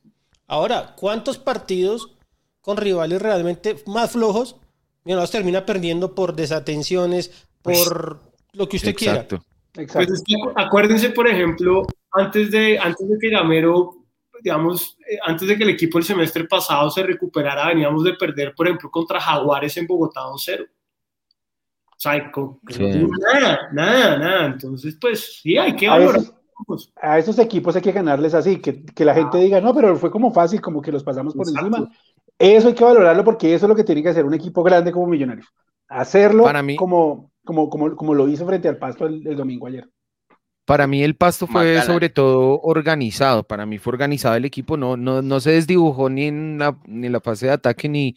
Ahora, 0.46 0.94
¿cuántos 0.96 1.36
partidos 1.36 2.14
con 2.60 2.76
rivales 2.76 3.20
realmente 3.20 3.74
más 3.86 4.12
flojos 4.12 4.54
Millonarios 5.02 5.32
termina 5.32 5.66
perdiendo 5.66 6.14
por 6.14 6.36
desatenciones, 6.36 7.44
pues, 7.60 7.88
por 7.88 8.20
lo 8.52 8.68
que 8.68 8.76
usted 8.76 8.90
exacto. 8.90 9.42
quiera? 9.72 9.90
Pues 9.92 10.22
acuérdense, 10.54 11.10
por 11.10 11.26
ejemplo, 11.26 11.82
antes 12.12 12.52
de, 12.52 12.78
antes 12.78 13.08
de 13.08 13.18
que 13.20 13.30
Gamero 13.30 14.04
digamos, 14.44 14.96
eh, 15.10 15.18
antes 15.24 15.48
de 15.48 15.56
que 15.56 15.64
el 15.64 15.70
equipo 15.70 15.98
el 15.98 16.04
semestre 16.04 16.44
pasado 16.44 16.88
se 16.90 17.02
recuperara, 17.02 17.66
veníamos 17.66 18.04
de 18.04 18.12
perder, 18.12 18.54
por 18.54 18.68
ejemplo, 18.68 18.90
contra 18.92 19.18
Jaguares 19.18 19.76
en 19.76 19.88
Bogotá 19.88 20.20
2-0. 20.20 20.68
O 22.68 22.72
sea, 22.72 22.94
nada, 23.32 23.68
nada, 23.72 24.18
nada. 24.18 24.46
Entonces, 24.46 24.96
pues 25.00 25.40
sí, 25.42 25.56
hay 25.56 25.74
que 25.74 25.88
valorar. 25.88 26.22
A 27.02 27.18
esos, 27.18 27.38
equipos 27.38 27.74
hay 27.74 27.82
que 27.82 27.92
ganarles 27.92 28.32
así, 28.32 28.60
que, 28.60 28.84
que 28.84 29.04
la 29.04 29.14
gente 29.14 29.38
diga, 29.38 29.60
no, 29.60 29.74
pero 29.74 29.96
fue 29.96 30.10
como 30.10 30.32
fácil, 30.32 30.60
como 30.60 30.80
que 30.80 30.92
los 30.92 31.02
pasamos 31.02 31.34
por 31.34 31.48
encima. 31.48 31.90
Eso 32.38 32.68
hay 32.68 32.74
que 32.74 32.84
valorarlo 32.84 33.24
porque 33.24 33.54
eso 33.54 33.66
es 33.66 33.68
lo 33.68 33.76
que 33.76 33.84
tiene 33.84 34.02
que 34.02 34.08
hacer 34.10 34.24
un 34.24 34.34
equipo 34.34 34.62
grande 34.62 34.92
como 34.92 35.06
Millonarios. 35.06 35.48
Hacerlo 35.88 36.44
Para 36.44 36.62
mí, 36.62 36.76
como, 36.76 37.32
como, 37.44 37.68
como, 37.68 37.94
como 37.96 38.14
lo 38.14 38.28
hizo 38.28 38.46
frente 38.46 38.68
al 38.68 38.78
Pasto 38.78 39.06
el 39.06 39.36
domingo 39.36 39.66
ayer. 39.66 39.88
Para 40.64 40.86
mí 40.86 41.02
el 41.02 41.14
pasto 41.14 41.46
fue 41.46 41.82
sobre 41.82 42.08
todo 42.08 42.58
organizado, 42.62 43.44
para 43.44 43.66
mí 43.66 43.78
fue 43.78 43.92
organizado 43.92 44.34
el 44.36 44.46
equipo, 44.46 44.78
no, 44.78 44.96
no, 44.96 45.20
no 45.20 45.40
se 45.40 45.52
desdibujó 45.52 46.08
ni 46.08 46.24
en, 46.24 46.58
la, 46.58 46.78
ni 46.86 47.06
en 47.06 47.12
la 47.12 47.20
fase 47.20 47.46
de 47.46 47.52
ataque 47.52 47.88
ni 47.88 48.16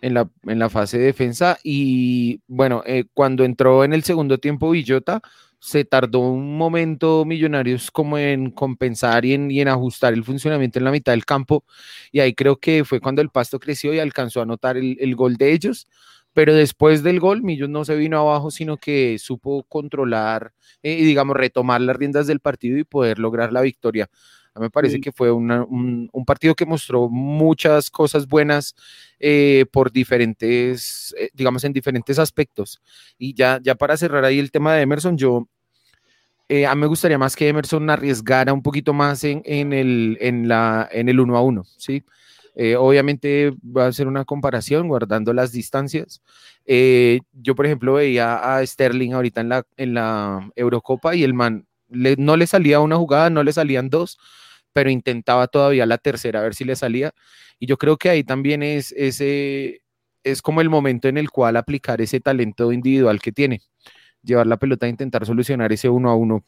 en 0.00 0.14
la, 0.14 0.28
en 0.42 0.58
la 0.58 0.68
fase 0.68 0.98
de 0.98 1.04
defensa. 1.04 1.56
Y 1.62 2.40
bueno, 2.48 2.82
eh, 2.84 3.04
cuando 3.14 3.44
entró 3.44 3.84
en 3.84 3.92
el 3.92 4.02
segundo 4.02 4.38
tiempo 4.38 4.70
Villota, 4.70 5.22
se 5.60 5.84
tardó 5.84 6.18
un 6.18 6.58
momento 6.58 7.24
Millonarios 7.24 7.90
como 7.90 8.18
en 8.18 8.50
compensar 8.50 9.24
y 9.24 9.34
en, 9.34 9.50
y 9.50 9.60
en, 9.60 9.68
ajustar 9.68 10.12
el 10.14 10.24
funcionamiento 10.24 10.78
en 10.78 10.84
la 10.84 10.90
mitad 10.90 11.12
del 11.12 11.24
campo. 11.24 11.64
Y 12.10 12.20
ahí 12.20 12.34
creo 12.34 12.56
que 12.56 12.84
fue 12.84 13.00
cuando 13.00 13.22
el 13.22 13.30
pasto 13.30 13.60
creció 13.60 13.94
y 13.94 14.00
alcanzó 14.00 14.40
a 14.40 14.42
anotar 14.42 14.76
el, 14.76 14.96
el 15.00 15.14
gol 15.14 15.36
de 15.36 15.52
ellos 15.52 15.86
pero 16.34 16.52
después 16.52 17.04
del 17.04 17.20
gol, 17.20 17.42
Millos 17.42 17.68
no 17.68 17.84
se 17.84 17.94
vino 17.94 18.18
abajo, 18.18 18.50
sino 18.50 18.76
que 18.76 19.18
supo 19.20 19.62
controlar 19.62 20.52
eh, 20.82 20.94
y, 20.98 21.04
digamos, 21.04 21.36
retomar 21.36 21.80
las 21.80 21.96
riendas 21.96 22.26
del 22.26 22.40
partido 22.40 22.76
y 22.76 22.84
poder 22.84 23.20
lograr 23.20 23.52
la 23.52 23.60
victoria. 23.62 24.10
A 24.52 24.58
mí 24.60 24.64
me 24.64 24.70
parece 24.70 25.00
que 25.00 25.10
fue 25.10 25.32
un, 25.32 26.10
partido 26.26 26.54
que 26.54 26.66
mostró 26.66 27.08
muchas 27.08 27.90
cosas 27.90 28.26
buenas 28.28 28.74
eh, 29.18 29.64
por 29.72 29.90
diferentes, 29.90 31.14
eh, 31.18 31.30
digamos, 31.32 31.64
en 31.64 31.72
diferentes 31.72 32.18
aspectos. 32.18 32.80
Y 33.18 33.34
ya, 33.34 33.60
ya 33.62 33.74
para 33.74 33.96
cerrar 33.96 34.24
ahí 34.24 34.38
el 34.38 34.52
tema 34.52 34.74
de 34.74 34.82
Emerson, 34.82 35.16
yo, 35.16 35.48
a 36.48 36.74
mí 36.74 36.80
me 36.80 36.86
gustaría 36.86 37.18
más 37.18 37.34
que 37.34 37.48
Emerson 37.48 37.90
arriesgara 37.90 38.52
un 38.52 38.62
poquito 38.62 38.92
más 38.92 39.24
en, 39.24 39.42
en 39.44 39.72
el, 39.72 40.18
en, 40.20 40.46
la, 40.46 40.88
en 40.92 41.08
el 41.08 41.18
uno 41.18 41.36
a 41.36 41.42
uno, 41.42 41.64
¿sí? 41.76 42.04
Eh, 42.54 42.76
obviamente 42.76 43.52
va 43.64 43.86
a 43.86 43.92
ser 43.92 44.06
una 44.06 44.24
comparación 44.24 44.88
guardando 44.88 45.32
las 45.32 45.52
distancias. 45.52 46.22
Eh, 46.66 47.20
yo, 47.32 47.54
por 47.54 47.66
ejemplo, 47.66 47.94
veía 47.94 48.56
a 48.56 48.64
Sterling 48.64 49.12
ahorita 49.12 49.40
en 49.40 49.48
la, 49.48 49.66
en 49.76 49.94
la 49.94 50.50
Eurocopa 50.56 51.14
y 51.14 51.24
el 51.24 51.34
man 51.34 51.66
no 51.88 52.36
le 52.36 52.46
salía 52.46 52.80
una 52.80 52.96
jugada, 52.96 53.30
no 53.30 53.42
le 53.42 53.52
salían 53.52 53.90
dos, 53.90 54.18
pero 54.72 54.90
intentaba 54.90 55.46
todavía 55.48 55.86
la 55.86 55.98
tercera 55.98 56.40
a 56.40 56.42
ver 56.42 56.54
si 56.54 56.64
le 56.64 56.76
salía. 56.76 57.12
Y 57.58 57.66
yo 57.66 57.78
creo 57.78 57.96
que 57.96 58.10
ahí 58.10 58.24
también 58.24 58.62
es 58.62 58.92
ese 58.92 59.82
es 60.24 60.42
como 60.42 60.60
el 60.60 60.70
momento 60.70 61.08
en 61.08 61.18
el 61.18 61.30
cual 61.30 61.56
aplicar 61.56 62.00
ese 62.00 62.20
talento 62.20 62.72
individual 62.72 63.20
que 63.20 63.30
tiene, 63.32 63.60
llevar 64.22 64.46
la 64.46 64.56
pelota 64.58 64.86
a 64.86 64.88
intentar 64.88 65.26
solucionar 65.26 65.72
ese 65.72 65.88
uno 65.90 66.10
a 66.10 66.16
uno, 66.16 66.44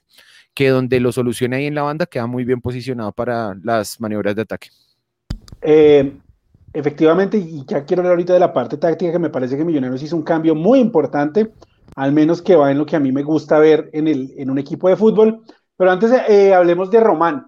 que 0.54 0.70
donde 0.70 1.00
lo 1.00 1.12
solucione 1.12 1.56
ahí 1.56 1.66
en 1.66 1.74
la 1.74 1.82
banda 1.82 2.06
queda 2.06 2.26
muy 2.26 2.44
bien 2.44 2.60
posicionado 2.62 3.12
para 3.12 3.54
las 3.62 4.00
maniobras 4.00 4.34
de 4.36 4.42
ataque. 4.42 4.70
Eh, 5.60 6.18
efectivamente, 6.72 7.38
y 7.38 7.64
ya 7.66 7.84
quiero 7.84 8.00
hablar 8.00 8.12
ahorita 8.12 8.34
de 8.34 8.40
la 8.40 8.52
parte 8.52 8.76
táctica, 8.76 9.12
que 9.12 9.18
me 9.18 9.30
parece 9.30 9.56
que 9.56 9.64
Millonarios 9.64 10.02
hizo 10.02 10.16
un 10.16 10.22
cambio 10.22 10.54
muy 10.54 10.78
importante, 10.78 11.52
al 11.94 12.12
menos 12.12 12.42
que 12.42 12.56
va 12.56 12.70
en 12.70 12.78
lo 12.78 12.86
que 12.86 12.96
a 12.96 13.00
mí 13.00 13.12
me 13.12 13.22
gusta 13.22 13.58
ver 13.58 13.90
en, 13.92 14.08
el, 14.08 14.34
en 14.36 14.50
un 14.50 14.58
equipo 14.58 14.88
de 14.88 14.96
fútbol. 14.96 15.42
Pero 15.76 15.90
antes 15.90 16.10
eh, 16.28 16.54
hablemos 16.54 16.90
de 16.90 17.00
Román. 17.00 17.46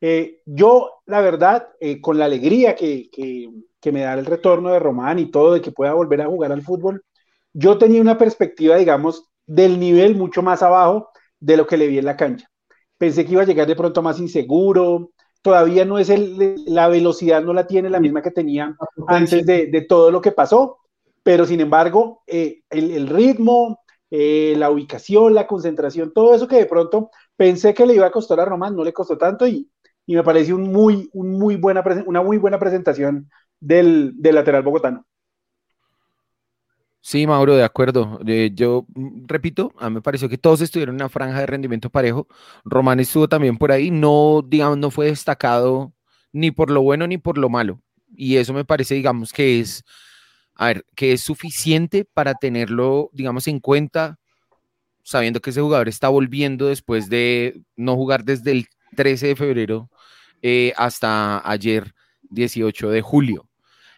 Eh, 0.00 0.40
yo, 0.46 1.02
la 1.06 1.20
verdad, 1.20 1.68
con 2.00 2.18
la 2.18 2.24
alegría 2.24 2.74
que, 2.74 3.10
que, 3.10 3.92
me 3.92 4.00
da 4.00 4.14
el 4.14 4.26
retorno 4.26 4.70
de 4.70 4.78
Román 4.78 5.18
y 5.18 5.30
todo, 5.30 5.54
de 5.54 5.60
que 5.60 5.72
pueda 5.72 5.92
volver 5.92 6.22
a 6.22 6.26
jugar 6.26 6.52
al 6.52 6.62
fútbol, 6.62 7.04
yo 7.52 7.78
tenía 7.78 8.00
una 8.00 8.16
perspectiva, 8.16 8.76
digamos, 8.76 9.30
del 9.46 9.80
nivel 9.80 10.14
mucho 10.14 10.42
más 10.42 10.62
abajo 10.62 11.10
de 11.40 11.56
lo 11.56 11.66
que 11.66 11.76
le 11.76 11.88
vi 11.88 11.98
en 11.98 12.04
la 12.04 12.16
cancha. 12.16 12.48
Pensé 12.98 13.24
que 13.24 13.32
iba 13.32 13.42
a 13.42 13.46
llegar 13.46 13.66
de 13.66 13.76
pronto 13.76 14.02
más 14.02 14.20
inseguro, 14.20 15.10
todavía 15.42 15.84
no 15.84 15.98
es 15.98 16.10
el, 16.10 16.54
la 16.66 16.88
velocidad, 16.88 17.42
no 17.42 17.52
la 17.52 17.66
tiene 17.66 17.90
la 17.90 18.00
misma 18.00 18.22
que 18.22 18.30
tenía 18.30 18.76
antes 19.06 19.44
de, 19.46 19.86
todo 19.88 20.10
lo 20.10 20.20
que 20.20 20.32
pasó, 20.32 20.78
pero 21.22 21.46
sin 21.46 21.60
embargo, 21.60 22.22
eh, 22.26 22.60
el, 22.70 23.06
ritmo, 23.08 23.80
eh, 24.10 24.54
la 24.56 24.70
ubicación, 24.70 25.34
la 25.34 25.46
concentración, 25.46 26.12
todo 26.12 26.34
eso 26.34 26.48
que 26.48 26.56
de 26.56 26.66
pronto 26.66 27.10
pensé 27.36 27.74
que 27.74 27.86
le 27.86 27.94
iba 27.94 28.06
a 28.06 28.10
costar 28.10 28.40
a 28.40 28.44
Román, 28.44 28.76
no 28.76 28.84
le 28.84 28.92
costó 28.92 29.16
tanto 29.16 29.46
y, 29.46 29.68
me 30.06 30.24
parece 30.24 30.52
un 30.52 30.72
muy, 30.72 31.08
un 31.12 31.38
muy 31.38 31.54
buena, 31.54 31.84
una 32.04 32.20
muy 32.20 32.36
buena 32.36 32.58
presentación 32.58 33.30
del, 33.60 34.12
del 34.16 34.34
lateral 34.34 34.64
bogotano. 34.64 35.06
Sí, 37.02 37.26
Mauro, 37.26 37.56
de 37.56 37.64
acuerdo. 37.64 38.20
Eh, 38.26 38.50
yo 38.54 38.86
mm, 38.94 39.26
repito, 39.26 39.72
a 39.78 39.88
mí 39.88 39.96
me 39.96 40.02
pareció 40.02 40.28
que 40.28 40.38
todos 40.38 40.60
estuvieron 40.60 40.94
en 40.96 41.02
una 41.02 41.08
franja 41.08 41.40
de 41.40 41.46
rendimiento 41.46 41.90
parejo. 41.90 42.26
Román 42.64 43.00
estuvo 43.00 43.28
también 43.28 43.56
por 43.56 43.72
ahí, 43.72 43.90
no, 43.90 44.42
digamos, 44.46 44.78
no 44.78 44.90
fue 44.90 45.06
destacado 45.06 45.92
ni 46.32 46.50
por 46.50 46.70
lo 46.70 46.82
bueno 46.82 47.06
ni 47.06 47.18
por 47.18 47.38
lo 47.38 47.48
malo. 47.48 47.80
Y 48.14 48.36
eso 48.36 48.52
me 48.52 48.64
parece, 48.64 48.94
digamos, 48.94 49.32
que 49.32 49.60
es, 49.60 49.84
a 50.54 50.66
ver, 50.68 50.86
que 50.94 51.12
es 51.12 51.22
suficiente 51.22 52.04
para 52.04 52.34
tenerlo, 52.34 53.10
digamos, 53.12 53.48
en 53.48 53.60
cuenta, 53.60 54.18
sabiendo 55.04 55.40
que 55.40 55.50
ese 55.50 55.62
jugador 55.62 55.88
está 55.88 56.08
volviendo 56.08 56.66
después 56.68 57.08
de 57.10 57.62
no 57.76 57.96
jugar 57.96 58.24
desde 58.24 58.52
el 58.52 58.66
13 58.96 59.28
de 59.28 59.36
febrero 59.36 59.90
eh, 60.42 60.72
hasta 60.76 61.48
ayer, 61.50 61.94
18 62.30 62.90
de 62.90 63.02
julio. 63.02 63.49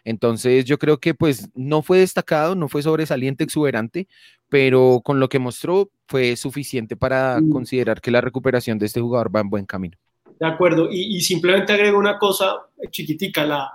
Entonces 0.05 0.65
yo 0.65 0.77
creo 0.77 0.97
que 0.99 1.13
pues 1.13 1.49
no 1.55 1.81
fue 1.81 1.99
destacado, 1.99 2.55
no 2.55 2.67
fue 2.67 2.81
sobresaliente, 2.83 3.43
exuberante, 3.43 4.07
pero 4.49 5.01
con 5.03 5.19
lo 5.19 5.29
que 5.29 5.39
mostró 5.39 5.89
fue 6.07 6.35
suficiente 6.35 6.95
para 6.95 7.39
Mm. 7.41 7.49
considerar 7.51 8.01
que 8.01 8.11
la 8.11 8.21
recuperación 8.21 8.77
de 8.79 8.85
este 8.85 9.01
jugador 9.01 9.33
va 9.35 9.39
en 9.41 9.49
buen 9.49 9.65
camino. 9.65 9.97
De 10.39 10.47
acuerdo, 10.47 10.89
y, 10.91 11.15
y 11.17 11.21
simplemente 11.21 11.71
agrego 11.73 11.97
una 11.97 12.17
cosa 12.19 12.55
chiquitica, 12.91 13.45
la, 13.45 13.71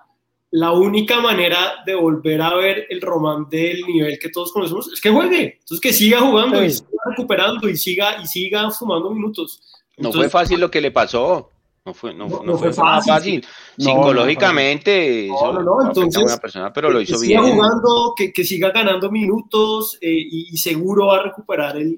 la 0.50 0.72
única 0.72 1.20
manera 1.20 1.76
de 1.86 1.94
volver 1.94 2.40
a 2.42 2.54
ver 2.54 2.86
el 2.90 3.00
Román 3.00 3.48
del 3.50 3.82
nivel 3.86 4.18
que 4.18 4.28
todos 4.28 4.52
conocemos 4.52 4.90
es 4.92 5.00
que 5.00 5.10
juegue, 5.10 5.58
entonces 5.60 5.80
que 5.80 5.92
siga 5.92 6.20
jugando 6.20 6.62
y 6.64 6.70
Sí. 6.70 6.78
siga 6.78 7.02
recuperando 7.10 7.68
y 7.68 7.76
siga, 7.76 8.20
y 8.22 8.26
siga 8.26 8.70
sumando 8.70 9.10
minutos. 9.10 9.60
No 9.96 10.08
Entonces, 10.08 10.30
fue 10.30 10.40
fácil 10.40 10.60
lo 10.60 10.70
que 10.70 10.80
le 10.80 10.90
pasó. 10.90 11.50
No 11.88 11.94
fue, 11.94 12.12
no, 12.12 12.28
No- 12.28 12.42
no 12.42 12.58
fue, 12.58 12.70
fácil. 12.70 13.12
fácil. 13.14 13.46
Psicológicamente, 13.78 15.26
entonces, 15.26 16.22
una 16.22 16.36
persona, 16.36 16.70
pero 16.70 16.90
lo 16.90 16.98
que 16.98 17.04
hizo 17.04 17.16
siga 17.16 17.40
bien. 17.40 17.54
jugando, 17.54 18.12
que, 18.14 18.30
que 18.30 18.44
siga 18.44 18.70
ganando 18.72 19.10
minutos 19.10 19.96
eh, 20.02 20.10
y, 20.10 20.48
y 20.52 20.56
seguro 20.58 21.06
va 21.06 21.20
a 21.20 21.22
recuperar 21.22 21.78
el, 21.78 21.96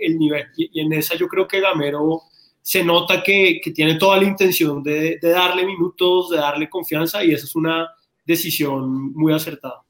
el 0.00 0.16
nivel. 0.16 0.44
Y, 0.56 0.70
y 0.78 0.80
en 0.84 0.92
esa 0.92 1.16
yo 1.16 1.26
creo 1.26 1.48
que 1.48 1.58
Gamero 1.60 2.22
se 2.60 2.84
nota 2.84 3.20
que, 3.20 3.60
que 3.60 3.72
tiene 3.72 3.96
toda 3.96 4.16
la 4.18 4.24
intención 4.28 4.80
de, 4.80 5.18
de 5.20 5.30
darle 5.30 5.66
minutos, 5.66 6.30
de 6.30 6.36
darle 6.36 6.70
confianza 6.70 7.24
y 7.24 7.32
esa 7.32 7.44
es 7.46 7.56
una 7.56 7.88
decisión 8.24 9.12
muy 9.12 9.32
acertada. 9.32 9.82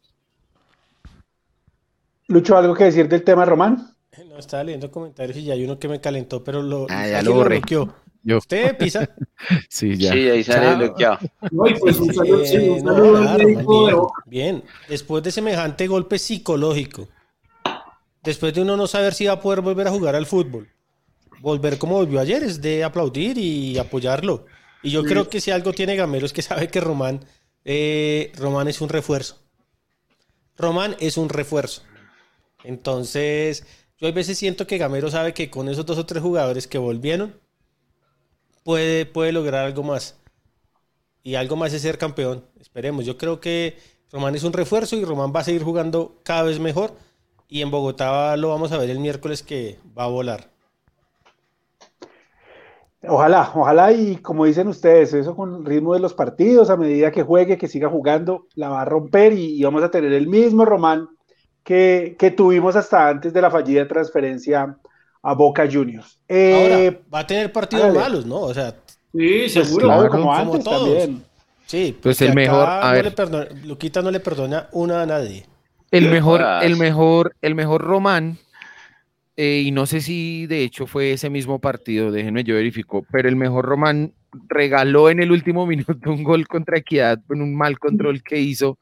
Lucho, 2.28 2.56
¿algo 2.56 2.74
que 2.74 2.84
decir 2.84 3.06
del 3.06 3.22
tema 3.22 3.44
Román? 3.44 3.94
No, 4.26 4.38
estaba 4.38 4.64
leyendo 4.64 4.90
comentarios 4.90 5.36
y 5.38 5.44
ya 5.44 5.54
hay 5.54 5.64
uno 5.64 5.78
que 5.78 5.88
me 5.88 6.00
calentó, 6.00 6.42
pero 6.44 6.62
lo, 6.62 6.86
Ah, 6.90 7.06
ya 7.06 7.20
¿quién 7.20 7.24
lo 7.26 7.34
borré. 7.34 7.58
bloqueó? 7.58 7.94
Yo. 8.22 8.38
¿Usted, 8.38 8.76
Pisa? 8.78 9.08
Sí, 9.68 9.96
ya. 9.96 10.12
Sí, 10.12 10.28
ahí 10.30 10.44
sale 10.44 10.66
Chao. 10.66 10.76
bloqueado. 10.76 11.18
No, 11.50 11.66
y 11.68 11.74
pues 11.74 11.98
un 11.98 12.14
saludo, 12.14 12.44
sí, 12.44 12.56
un 12.58 12.84
no, 12.84 12.94
saludo 12.94 13.64
bien, 13.64 13.64
Boca. 13.64 14.22
bien. 14.26 14.64
Después 14.88 15.22
de 15.24 15.32
semejante 15.32 15.86
golpe 15.88 16.18
psicológico, 16.18 17.08
después 18.22 18.54
de 18.54 18.62
uno 18.62 18.76
no 18.76 18.86
saber 18.86 19.14
si 19.14 19.26
va 19.26 19.34
a 19.34 19.40
poder 19.40 19.60
volver 19.60 19.88
a 19.88 19.90
jugar 19.90 20.14
al 20.14 20.26
fútbol, 20.26 20.68
volver 21.40 21.78
como 21.78 21.96
volvió 21.96 22.20
ayer 22.20 22.42
es 22.44 22.60
de 22.60 22.84
aplaudir 22.84 23.36
y 23.38 23.78
apoyarlo. 23.78 24.46
Y 24.82 24.90
yo 24.90 25.02
creo 25.04 25.28
que 25.28 25.40
si 25.40 25.50
algo 25.50 25.72
tiene 25.72 25.96
Gamero 25.96 26.26
es 26.26 26.32
que 26.32 26.42
sabe 26.42 26.68
que 26.68 26.80
Román, 26.80 27.24
eh, 27.64 28.32
Román 28.36 28.68
es 28.68 28.80
un 28.80 28.88
refuerzo. 28.88 29.38
Román 30.56 30.96
es 31.00 31.16
un 31.16 31.28
refuerzo. 31.28 31.82
Entonces, 32.64 33.66
yo 33.98 34.08
a 34.08 34.12
veces 34.12 34.38
siento 34.38 34.66
que 34.66 34.78
Gamero 34.78 35.10
sabe 35.10 35.34
que 35.34 35.50
con 35.50 35.68
esos 35.68 35.86
dos 35.86 35.98
o 35.98 36.06
tres 36.06 36.22
jugadores 36.22 36.66
que 36.66 36.78
volvieron, 36.78 37.40
puede, 38.64 39.06
puede 39.06 39.32
lograr 39.32 39.64
algo 39.66 39.82
más. 39.82 40.18
Y 41.22 41.36
algo 41.36 41.56
más 41.56 41.72
es 41.72 41.82
ser 41.82 41.98
campeón. 41.98 42.44
Esperemos. 42.60 43.04
Yo 43.04 43.16
creo 43.16 43.40
que 43.40 43.76
Román 44.10 44.34
es 44.34 44.44
un 44.44 44.52
refuerzo 44.52 44.96
y 44.96 45.04
Román 45.04 45.32
va 45.34 45.40
a 45.40 45.44
seguir 45.44 45.62
jugando 45.62 46.16
cada 46.24 46.42
vez 46.42 46.58
mejor. 46.58 46.92
Y 47.48 47.62
en 47.62 47.70
Bogotá 47.70 48.36
lo 48.36 48.48
vamos 48.48 48.72
a 48.72 48.78
ver 48.78 48.90
el 48.90 48.98
miércoles 48.98 49.42
que 49.42 49.78
va 49.96 50.04
a 50.04 50.08
volar. 50.08 50.50
Ojalá, 53.04 53.50
ojalá 53.54 53.92
y 53.92 54.16
como 54.16 54.44
dicen 54.44 54.68
ustedes, 54.68 55.12
eso 55.12 55.34
con 55.34 55.56
el 55.56 55.64
ritmo 55.64 55.92
de 55.92 55.98
los 55.98 56.14
partidos, 56.14 56.70
a 56.70 56.76
medida 56.76 57.10
que 57.10 57.24
juegue, 57.24 57.58
que 57.58 57.66
siga 57.66 57.88
jugando, 57.88 58.46
la 58.54 58.68
va 58.68 58.82
a 58.82 58.84
romper 58.84 59.32
y, 59.32 59.58
y 59.58 59.64
vamos 59.64 59.82
a 59.82 59.90
tener 59.90 60.12
el 60.12 60.28
mismo 60.28 60.64
Román 60.64 61.08
que, 61.64 62.16
que 62.18 62.30
tuvimos 62.30 62.76
hasta 62.76 63.08
antes 63.08 63.32
de 63.32 63.42
la 63.42 63.50
fallida 63.50 63.88
transferencia 63.88 64.78
a 65.22 65.34
Boca 65.34 65.68
Juniors. 65.70 66.18
Eh, 66.28 66.54
Ahora, 66.90 66.98
va 67.14 67.18
a 67.20 67.26
tener 67.26 67.52
partidos 67.52 67.94
malos, 67.94 68.26
¿no? 68.26 68.40
O 68.40 68.54
sea, 68.54 68.70
Sí, 69.12 69.42
pues, 69.42 69.52
seguro. 69.52 69.86
claro, 69.86 70.08
como 70.08 70.22
como 70.24 70.34
antes 70.34 70.64
todos. 70.64 70.98
también. 70.98 71.24
sí. 71.66 71.96
Pues 72.02 72.20
el 72.22 72.34
mejor, 72.34 72.68
a 72.68 72.86
no 72.88 72.92
ver. 72.92 73.04
le 73.04 73.10
perdona- 73.12 73.48
Luquita 73.64 74.02
no 74.02 74.10
le 74.10 74.20
perdona 74.20 74.68
una 74.72 75.02
a 75.02 75.06
nadie. 75.06 75.46
El 75.90 76.08
mejor, 76.10 76.42
el 76.62 76.76
mejor, 76.76 77.36
el 77.42 77.54
mejor 77.54 77.82
Román, 77.82 78.38
eh, 79.36 79.62
y 79.64 79.70
no 79.70 79.84
sé 79.86 80.00
si 80.00 80.46
de 80.46 80.62
hecho 80.62 80.86
fue 80.86 81.12
ese 81.12 81.28
mismo 81.30 81.58
partido, 81.58 82.10
déjenme 82.10 82.44
yo 82.44 82.54
verifico, 82.54 83.04
pero 83.12 83.28
el 83.28 83.36
mejor 83.36 83.64
Román 83.66 84.12
regaló 84.48 85.10
en 85.10 85.20
el 85.22 85.30
último 85.30 85.66
minuto 85.66 86.10
un 86.10 86.22
gol 86.24 86.48
contra 86.48 86.78
Equidad 86.78 87.20
con 87.26 87.42
un 87.42 87.54
mal 87.54 87.78
control 87.78 88.22
que 88.22 88.38
hizo 88.40 88.78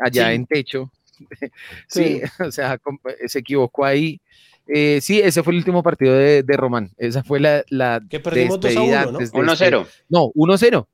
allá 0.00 0.28
Sí. 0.28 0.34
en 0.34 0.46
techo. 0.46 0.90
sí, 1.88 2.20
o 2.44 2.50
sea, 2.50 2.78
se 3.26 3.38
equivocó 3.38 3.84
ahí. 3.84 4.20
Eh, 4.68 5.00
sí, 5.00 5.18
ese 5.20 5.42
fue 5.42 5.54
el 5.54 5.58
último 5.58 5.82
partido 5.82 6.14
de, 6.14 6.42
de 6.42 6.56
Román. 6.56 6.90
Esa 6.98 7.22
fue 7.24 7.40
la, 7.40 7.64
la 7.70 8.00
Que 8.08 8.20
perdimos 8.20 8.60
2 8.60 8.64
a 8.64 8.68
despedida 8.68 9.02
1, 9.02 9.12
¿no? 9.12 9.18
antes 9.18 9.32
de 9.32 9.40
este- 9.40 9.70
1-0. 9.76 9.86
No, 10.10 10.24
1-0. 10.34 10.86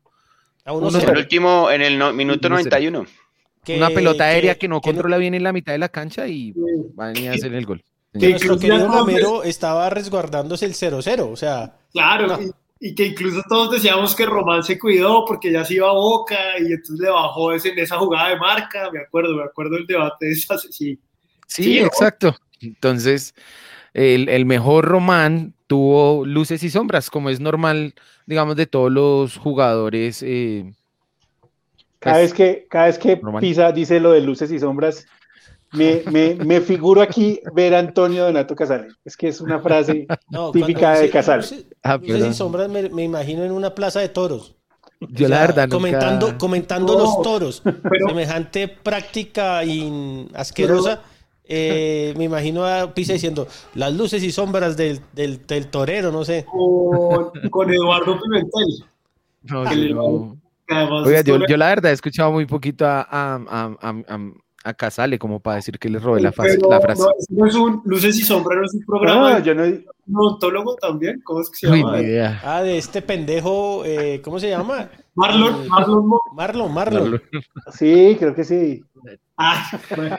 A 0.66 0.72
uno 0.72 0.88
Uno 0.88 0.98
cero. 1.00 1.12
El 1.12 1.18
último, 1.18 1.70
en 1.70 1.82
el 1.82 1.98
no- 1.98 2.12
minuto 2.12 2.46
Uno 2.48 2.56
cero. 2.58 2.70
91. 2.70 3.04
Que- 3.64 3.76
Una 3.76 3.90
pelota 3.90 4.24
aérea 4.24 4.54
que 4.56 4.68
no 4.68 4.76
no- 4.76 4.80
controla 4.80 5.16
bien 5.18 5.34
en 5.34 5.42
la 5.42 5.52
mitad 5.52 5.72
de 5.72 5.78
la 5.78 5.88
cancha 5.88 6.26
y 6.28 6.54
venía 6.94 7.32
a 7.32 7.34
hacer 7.34 7.52
el 7.54 7.66
gol. 7.66 7.82
que 8.12 8.28
nuestro 8.30 8.54
incluso 8.54 8.60
querido 8.60 8.92
Gamero 8.92 9.42
estaba 9.42 9.90
resguardándose 9.90 10.64
el 10.66 10.74
0-0. 10.74 11.28
O 11.30 11.36
sea, 11.36 11.74
Claro, 11.92 12.28
No. 12.28 12.40
y, 12.40 12.50
y 12.90 12.94
que 12.94 13.06
incluso 13.06 13.42
todos 13.48 13.72
decíamos 13.72 14.14
que 14.14 14.24
Román 14.24 14.62
se 14.62 14.78
cuidó 14.78 15.24
porque 15.26 15.50
ya 15.52 15.64
se 15.64 15.74
iba 15.74 15.88
a 15.90 15.92
Boca 15.94 16.36
y 16.60 16.66
entonces 16.72 16.98
le 17.00 17.10
bajó 17.10 17.52
ese, 17.52 17.70
en 17.70 17.78
esa 17.80 17.98
jugada 17.98 18.28
de 18.30 18.36
marca, 18.36 18.90
me 18.92 19.00
acuerdo, 19.00 19.36
me 19.36 19.42
acuerdo 19.44 19.74
del 19.76 19.86
debate 19.86 20.26
de 20.26 20.32
esa, 20.32 20.56
sí. 20.58 20.70
Sí, 20.70 20.98
Sí, 21.64 21.80
¿no? 21.80 21.86
exacto. 21.86 22.36
Entonces, 22.60 23.34
el, 23.92 24.28
el 24.28 24.44
mejor 24.46 24.84
Román 24.86 25.54
tuvo 25.66 26.24
luces 26.24 26.62
y 26.62 26.70
sombras, 26.70 27.10
como 27.10 27.30
es 27.30 27.40
normal, 27.40 27.94
digamos, 28.26 28.56
de 28.56 28.66
todos 28.66 28.90
los 28.92 29.36
jugadores. 29.36 30.22
eh, 30.22 30.72
Cada 31.98 32.16
pues, 32.16 32.30
vez 32.30 32.34
que, 32.34 32.66
cada 32.68 32.86
vez 32.86 32.98
que 32.98 33.16
Román. 33.16 33.40
Pisa 33.40 33.72
dice 33.72 34.00
lo 34.00 34.12
de 34.12 34.20
luces 34.20 34.50
y 34.52 34.58
sombras, 34.58 35.06
me, 35.72 36.02
me, 36.10 36.34
me 36.36 36.60
figuro 36.60 37.02
aquí 37.02 37.40
ver 37.52 37.74
a 37.74 37.80
Antonio 37.80 38.24
Donato 38.24 38.54
Casale. 38.54 38.88
Es 39.04 39.16
que 39.16 39.28
es 39.28 39.40
una 39.40 39.58
frase 39.60 40.06
no, 40.30 40.52
Típica 40.52 40.80
cuando- 40.80 41.00
de 41.00 41.06
sí, 41.06 41.12
Casal. 41.12 41.40
luces- 41.40 41.66
Ah, 41.82 41.98
luces 42.00 42.26
y 42.30 42.34
sombras 42.34 42.68
me, 42.68 42.88
me 42.90 43.02
imagino 43.02 43.42
en 43.44 43.50
una 43.52 43.74
plaza 43.74 44.00
de 44.00 44.08
toros. 44.08 44.54
yo 45.00 45.26
O 45.26 45.28
la 45.28 45.40
verdad 45.40 45.64
nunca- 45.64 45.76
comentando, 45.76 46.38
comentando 46.38 46.96
los 46.98 47.22
toros, 47.22 47.60
pero- 47.64 48.08
semejante 48.08 48.68
práctica 48.68 49.64
in- 49.64 50.28
asquerosa. 50.34 51.02
Eh, 51.46 52.14
me 52.16 52.24
imagino 52.24 52.64
a 52.64 52.92
Pisa 52.94 53.12
diciendo 53.12 53.46
las 53.74 53.92
luces 53.94 54.22
y 54.22 54.32
sombras 54.32 54.76
del, 54.76 55.00
del, 55.12 55.46
del 55.46 55.68
torero, 55.68 56.10
no 56.10 56.24
sé. 56.24 56.46
Con, 56.46 57.30
con 57.50 57.70
Eduardo 57.72 58.18
Pimentel. 58.20 58.84
no, 59.42 59.64
que 59.64 59.94
Oiga, 61.04 61.20
yo, 61.20 61.56
la 61.58 61.68
verdad 61.68 61.90
he 61.90 61.94
escuchado 61.94 62.32
muy 62.32 62.46
poquito 62.46 62.86
a, 62.86 63.02
a, 63.02 63.34
a, 63.36 63.76
a- 63.80 64.14
a- 64.14 64.30
a 64.66 64.72
Casale 64.72 65.18
como 65.18 65.40
para 65.40 65.56
decir 65.56 65.78
que 65.78 65.90
le 65.90 65.98
robé 65.98 66.22
la, 66.22 66.32
frase- 66.32 66.56
pero 66.56 66.70
la 66.70 66.80
frase. 66.80 67.02
No, 67.28 67.44
es 67.46 67.54
un 67.54 67.82
Luces 67.84 68.18
y 68.18 68.22
Sombras, 68.22 68.58
no 68.60 68.64
es 68.64 68.72
un 68.72 68.84
programa 68.86 69.38
yo 69.40 69.54
no, 69.54 69.62
un 69.62 69.84
odontólogo 70.16 70.74
también. 70.76 71.20
¿Cómo 71.22 71.42
es 71.42 71.50
que 71.50 71.56
se 71.58 71.66
llama? 71.66 72.00
idea. 72.00 72.40
Ah, 72.42 72.62
de 72.62 72.78
este 72.78 73.02
pendejo, 73.02 73.84
eh, 73.84 74.22
¿cómo 74.24 74.40
se 74.40 74.48
llama? 74.48 74.88
Marlon, 75.14 75.68
Marlon 75.68 76.08
Marlon, 76.34 76.72
Marlon. 76.72 77.22
sí, 77.74 78.16
creo 78.18 78.34
que 78.34 78.44
sí. 78.44 78.82
Ah, 79.36 79.70
bueno, 79.96 80.16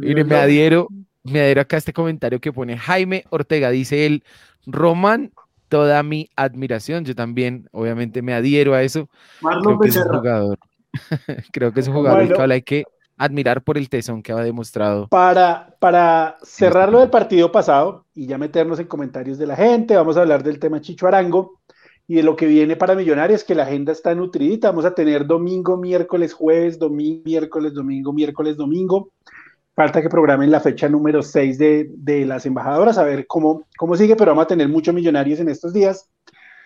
Mire, 0.00 0.20
el 0.20 0.26
me 0.26 0.36
adhiero, 0.36 0.88
me 1.22 1.40
adhiero 1.40 1.60
acá 1.60 1.76
a 1.76 1.78
este 1.78 1.92
comentario 1.92 2.40
que 2.40 2.52
pone 2.52 2.76
Jaime 2.76 3.24
Ortega, 3.30 3.70
dice 3.70 4.06
él, 4.06 4.24
Román, 4.66 5.32
toda 5.68 6.02
mi 6.02 6.30
admiración, 6.36 7.04
yo 7.04 7.14
también 7.14 7.68
obviamente 7.72 8.22
me 8.22 8.34
adhiero 8.34 8.74
a 8.74 8.82
eso, 8.82 9.08
Marlon 9.40 9.78
creo 9.78 9.80
que 9.80 9.88
es 9.88 9.96
un 9.96 10.02
jugador, 10.04 10.58
creo 11.52 11.72
que 11.72 11.80
es 11.80 11.88
un 11.88 11.94
jugador 11.94 12.20
Bueno. 12.20 12.36
cual 12.36 12.50
hay 12.52 12.62
que 12.62 12.84
admirar 13.16 13.62
por 13.62 13.78
el 13.78 13.88
tesón 13.88 14.22
que 14.22 14.32
ha 14.32 14.36
demostrado. 14.36 15.08
Para, 15.08 15.76
para 15.78 16.36
cerrar 16.42 16.90
lo 16.90 17.00
del 17.00 17.10
partido 17.10 17.52
pasado 17.52 18.06
y 18.14 18.26
ya 18.26 18.38
meternos 18.38 18.78
en 18.80 18.86
comentarios 18.86 19.38
de 19.38 19.46
la 19.46 19.56
gente, 19.56 19.96
vamos 19.96 20.16
a 20.16 20.20
hablar 20.20 20.42
del 20.42 20.58
tema 20.58 20.80
Chicho 20.80 21.06
Arango 21.06 21.60
y 22.06 22.16
de 22.16 22.22
lo 22.22 22.36
que 22.36 22.46
viene 22.46 22.76
para 22.76 22.94
Millonarios, 22.94 23.44
que 23.44 23.54
la 23.54 23.62
agenda 23.62 23.92
está 23.92 24.14
nutridita. 24.14 24.70
Vamos 24.70 24.84
a 24.84 24.94
tener 24.94 25.26
domingo, 25.26 25.76
miércoles, 25.76 26.34
jueves, 26.34 26.78
domingo, 26.78 27.22
miércoles, 27.24 27.72
domingo, 27.72 28.12
miércoles, 28.12 28.56
domingo. 28.56 29.10
Falta 29.74 30.00
que 30.00 30.08
programen 30.08 30.50
la 30.50 30.60
fecha 30.60 30.88
número 30.88 31.22
6 31.22 31.58
de, 31.58 31.90
de 31.90 32.24
las 32.24 32.46
embajadoras, 32.46 32.96
a 32.96 33.04
ver 33.04 33.26
cómo, 33.26 33.64
cómo 33.76 33.96
sigue, 33.96 34.14
pero 34.14 34.30
vamos 34.30 34.44
a 34.44 34.48
tener 34.48 34.68
muchos 34.68 34.94
millonarios 34.94 35.40
en 35.40 35.48
estos 35.48 35.72
días. 35.72 36.08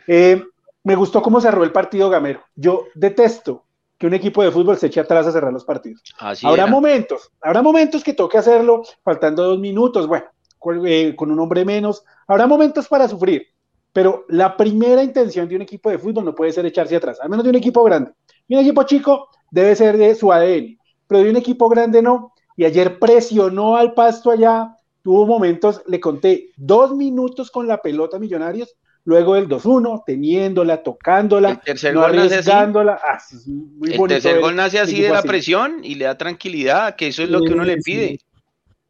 Eh, 0.06 0.42
me 0.84 0.94
gustó 0.94 1.22
cómo 1.22 1.40
cerró 1.40 1.64
el 1.64 1.72
partido 1.72 2.10
Gamero. 2.10 2.42
Yo 2.54 2.84
detesto 2.94 3.64
que 3.98 4.06
un 4.06 4.14
equipo 4.14 4.42
de 4.42 4.50
fútbol 4.50 4.78
se 4.78 4.86
eche 4.86 5.00
atrás 5.00 5.26
a 5.26 5.32
cerrar 5.32 5.52
los 5.52 5.64
partidos. 5.64 6.02
Así 6.18 6.46
habrá 6.46 6.62
era. 6.64 6.70
momentos, 6.70 7.30
habrá 7.40 7.62
momentos 7.62 8.04
que 8.04 8.14
toque 8.14 8.38
hacerlo 8.38 8.82
faltando 9.02 9.42
dos 9.42 9.58
minutos, 9.58 10.06
bueno, 10.06 10.26
con, 10.58 10.86
eh, 10.86 11.16
con 11.16 11.30
un 11.30 11.40
hombre 11.40 11.64
menos, 11.64 12.04
habrá 12.26 12.46
momentos 12.46 12.86
para 12.88 13.08
sufrir, 13.08 13.46
pero 13.92 14.24
la 14.28 14.56
primera 14.56 15.02
intención 15.02 15.48
de 15.48 15.56
un 15.56 15.62
equipo 15.62 15.90
de 15.90 15.98
fútbol 15.98 16.24
no 16.24 16.34
puede 16.34 16.52
ser 16.52 16.64
echarse 16.64 16.94
atrás, 16.94 17.18
al 17.20 17.28
menos 17.28 17.44
de 17.44 17.50
un 17.50 17.56
equipo 17.56 17.82
grande. 17.82 18.12
Y 18.46 18.54
un 18.54 18.60
equipo 18.60 18.84
chico 18.84 19.28
debe 19.50 19.74
ser 19.74 19.96
de 19.96 20.14
su 20.14 20.32
ADN, 20.32 20.78
pero 21.06 21.22
de 21.22 21.30
un 21.30 21.36
equipo 21.36 21.68
grande 21.68 22.00
no. 22.00 22.32
Y 22.58 22.64
ayer 22.64 22.98
presionó 22.98 23.76
al 23.76 23.94
pasto 23.94 24.32
allá, 24.32 24.76
tuvo 25.02 25.24
momentos, 25.26 25.80
le 25.86 26.00
conté, 26.00 26.50
dos 26.56 26.92
minutos 26.92 27.52
con 27.52 27.68
la 27.68 27.80
pelota 27.80 28.18
Millonarios, 28.18 28.74
luego 29.04 29.36
del 29.36 29.48
2-1, 29.48 30.02
teniéndola, 30.04 30.82
tocándola, 30.82 31.50
El 31.50 31.60
tercer 31.60 31.94
no 31.94 32.00
gol 32.00 32.16
nace 32.16 32.34
así. 32.34 32.50
Ah, 32.50 33.16
es 33.16 33.46
muy 33.46 33.92
El 33.92 33.96
bonito 33.96 34.06
tercer 34.08 34.34
ver 34.34 34.42
gol 34.42 34.56
nace 34.56 34.78
el 34.78 34.82
así 34.82 35.00
de 35.00 35.10
la 35.10 35.20
así. 35.20 35.28
presión 35.28 35.84
y 35.84 35.94
le 35.94 36.06
da 36.06 36.18
tranquilidad, 36.18 36.96
que 36.96 37.06
eso 37.06 37.22
es 37.22 37.30
lo 37.30 37.42
que 37.42 37.52
uno 37.52 37.62
le 37.64 37.76
pide. 37.78 38.08
sí. 38.08 38.20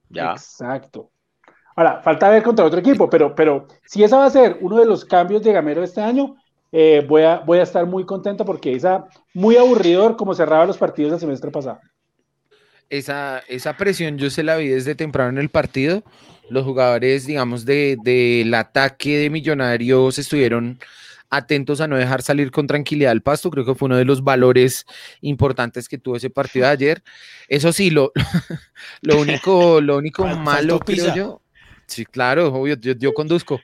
Ya. 0.09 0.33
Exacto. 0.33 1.11
Ahora, 1.77 2.01
falta 2.01 2.31
ver 2.31 2.43
contra 2.43 2.65
otro 2.65 2.81
equipo, 2.81 3.11
pero, 3.11 3.35
pero 3.35 3.69
si 3.85 4.03
esa 4.03 4.17
va 4.17 4.25
a 4.25 4.31
ser 4.31 4.57
uno 4.63 4.79
de 4.79 4.87
los 4.87 5.05
cambios 5.05 5.43
de 5.43 5.53
Gamero 5.53 5.85
este 5.85 6.01
año, 6.01 6.37
eh, 6.73 7.05
voy, 7.07 7.23
a, 7.25 7.41
voy 7.41 7.59
a 7.59 7.65
estar 7.65 7.85
muy 7.85 8.07
contento 8.07 8.47
porque 8.47 8.73
esa 8.73 9.07
muy 9.35 9.59
aburridor 9.59 10.17
como 10.17 10.35
cerraba 10.35 10.65
los 10.65 10.79
partidos 10.79 11.13
el 11.13 11.21
semestre 11.21 11.51
pasado. 11.51 11.81
Esa, 12.91 13.43
esa 13.49 13.77
presión 13.77 14.19
yo 14.19 14.31
se 14.31 14.43
la 14.43 14.57
vi 14.57 14.69
desde 14.69 14.95
temprano 14.95 15.31
en 15.31 15.39
el 15.39 15.49
partido. 15.49 16.03
Los 16.51 16.65
jugadores, 16.65 17.27
digamos, 17.27 17.65
de, 17.65 17.99
del 18.03 18.53
ataque 18.55 19.19
de 19.19 19.31
Millonarios 19.31 20.19
estuvieron 20.19 20.79
atentos 21.31 21.81
a 21.81 21.89
no 21.89 21.97
dejar 21.97 22.23
salir 22.23 22.51
con 22.51 22.67
tranquilidad 22.67 23.13
al 23.13 23.23
pasto. 23.23 23.51
Creo 23.51 23.67
que 23.67 23.75
fue 23.75 23.87
uno 23.87 23.97
de 23.97 24.05
los 24.05 24.25
valores 24.25 24.87
importantes 25.21 25.89
que 25.89 25.99
tuvo 25.99 26.17
ese 26.17 26.31
partido 26.31 26.67
de 26.67 26.73
ayer. 26.73 27.03
Eso 27.49 27.73
sí, 27.73 27.91
lo, 27.91 28.13
lo 29.03 29.21
único, 29.21 29.81
lo 29.81 29.97
único 29.97 30.27
malo, 30.37 30.81
creo 30.81 31.15
yo. 31.15 31.43
Sí, 31.87 32.05
claro, 32.05 32.49
obvio, 32.49 32.77
yo, 32.77 32.93
yo 32.93 33.15
conduzco. 33.15 33.61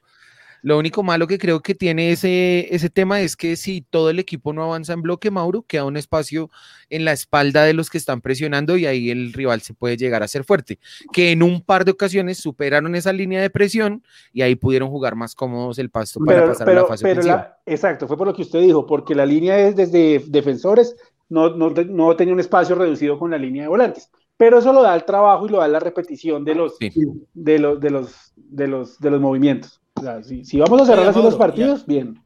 Lo 0.64 0.78
único 0.78 1.02
malo 1.02 1.26
que 1.26 1.36
creo 1.36 1.60
que 1.60 1.74
tiene 1.74 2.10
ese, 2.10 2.74
ese 2.74 2.88
tema 2.88 3.20
es 3.20 3.36
que 3.36 3.54
si 3.54 3.82
todo 3.82 4.08
el 4.08 4.18
equipo 4.18 4.54
no 4.54 4.62
avanza 4.64 4.94
en 4.94 5.02
bloque, 5.02 5.30
Mauro, 5.30 5.60
queda 5.62 5.84
un 5.84 5.98
espacio 5.98 6.48
en 6.88 7.04
la 7.04 7.12
espalda 7.12 7.64
de 7.64 7.74
los 7.74 7.90
que 7.90 7.98
están 7.98 8.22
presionando 8.22 8.78
y 8.78 8.86
ahí 8.86 9.10
el 9.10 9.34
rival 9.34 9.60
se 9.60 9.74
puede 9.74 9.98
llegar 9.98 10.22
a 10.22 10.28
ser 10.28 10.42
fuerte. 10.44 10.78
Que 11.12 11.32
en 11.32 11.42
un 11.42 11.60
par 11.60 11.84
de 11.84 11.90
ocasiones 11.90 12.38
superaron 12.38 12.94
esa 12.94 13.12
línea 13.12 13.42
de 13.42 13.50
presión 13.50 14.02
y 14.32 14.40
ahí 14.40 14.54
pudieron 14.54 14.88
jugar 14.88 15.16
más 15.16 15.34
cómodos 15.34 15.78
el 15.78 15.90
pasto 15.90 16.18
para 16.24 16.38
Pero, 16.40 16.52
pasar 16.52 16.68
a 16.70 16.72
la 16.74 16.84
fase 16.86 17.02
pero 17.02 17.12
ofensiva. 17.20 17.36
la- 17.36 17.58
exacto, 17.66 18.08
fue 18.08 18.16
por 18.16 18.26
lo 18.28 18.32
que 18.34 18.40
usted 18.42 18.60
dijo, 18.62 18.86
porque 18.86 19.14
la 19.14 19.26
línea 19.26 19.58
es 19.58 19.76
desde 19.76 20.24
defensores, 20.28 20.96
no, 21.28 21.50
no, 21.54 21.70
no 21.70 22.16
tenía 22.16 22.32
un 22.32 22.40
espacio 22.40 22.74
reducido 22.74 23.18
con 23.18 23.30
la 23.32 23.36
línea 23.38 23.64
de 23.64 23.68
volantes. 23.68 24.10
Pero 24.38 24.58
eso 24.60 24.72
lo 24.72 24.82
da 24.82 24.94
el 24.96 25.04
trabajo 25.04 25.46
y 25.46 25.50
lo 25.50 25.58
da 25.58 25.68
la 25.68 25.78
repetición 25.78 26.42
de 26.44 26.54
los, 26.54 26.76
Sí. 26.78 26.90
de 27.34 27.58
los, 27.58 27.78
de 27.80 27.90
los, 27.90 28.32
de 28.34 28.66
los, 28.66 28.98
de 28.98 29.10
los 29.10 29.20
movimientos. 29.20 29.80
O 29.96 30.00
sea, 30.00 30.22
si, 30.22 30.44
si 30.44 30.58
vamos 30.58 30.82
a 30.82 30.86
cerrar 30.86 31.08
así 31.08 31.22
los 31.22 31.36
partidos, 31.36 31.86
bien. 31.86 32.20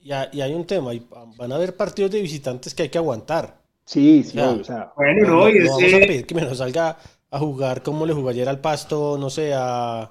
Y, 0.00 0.12
ha- 0.12 0.28
y 0.32 0.40
hay 0.40 0.52
un 0.54 0.66
tema, 0.66 0.90
hay- 0.90 1.06
van 1.36 1.52
a 1.52 1.56
haber 1.56 1.76
partidos 1.76 2.10
de 2.10 2.20
visitantes 2.20 2.74
que 2.74 2.82
hay 2.84 2.88
que 2.88 2.98
aguantar. 2.98 3.60
Sí, 3.84 4.22
sí, 4.24 4.38
o 4.38 4.64
sea, 4.64 4.92
Bueno, 4.96 5.28
No, 5.28 5.40
no, 5.40 5.48
y 5.50 5.58
no 5.58 5.70
vamos 5.70 5.94
a 5.94 5.98
pedir 5.98 6.26
que 6.26 6.34
me 6.34 6.42
nos 6.42 6.58
salga 6.58 6.98
a 7.30 7.38
jugar 7.38 7.82
como 7.82 8.06
le 8.06 8.12
ayer 8.30 8.48
al 8.48 8.60
pasto, 8.60 9.16
no 9.18 9.30
sé, 9.30 9.52
a... 9.54 10.10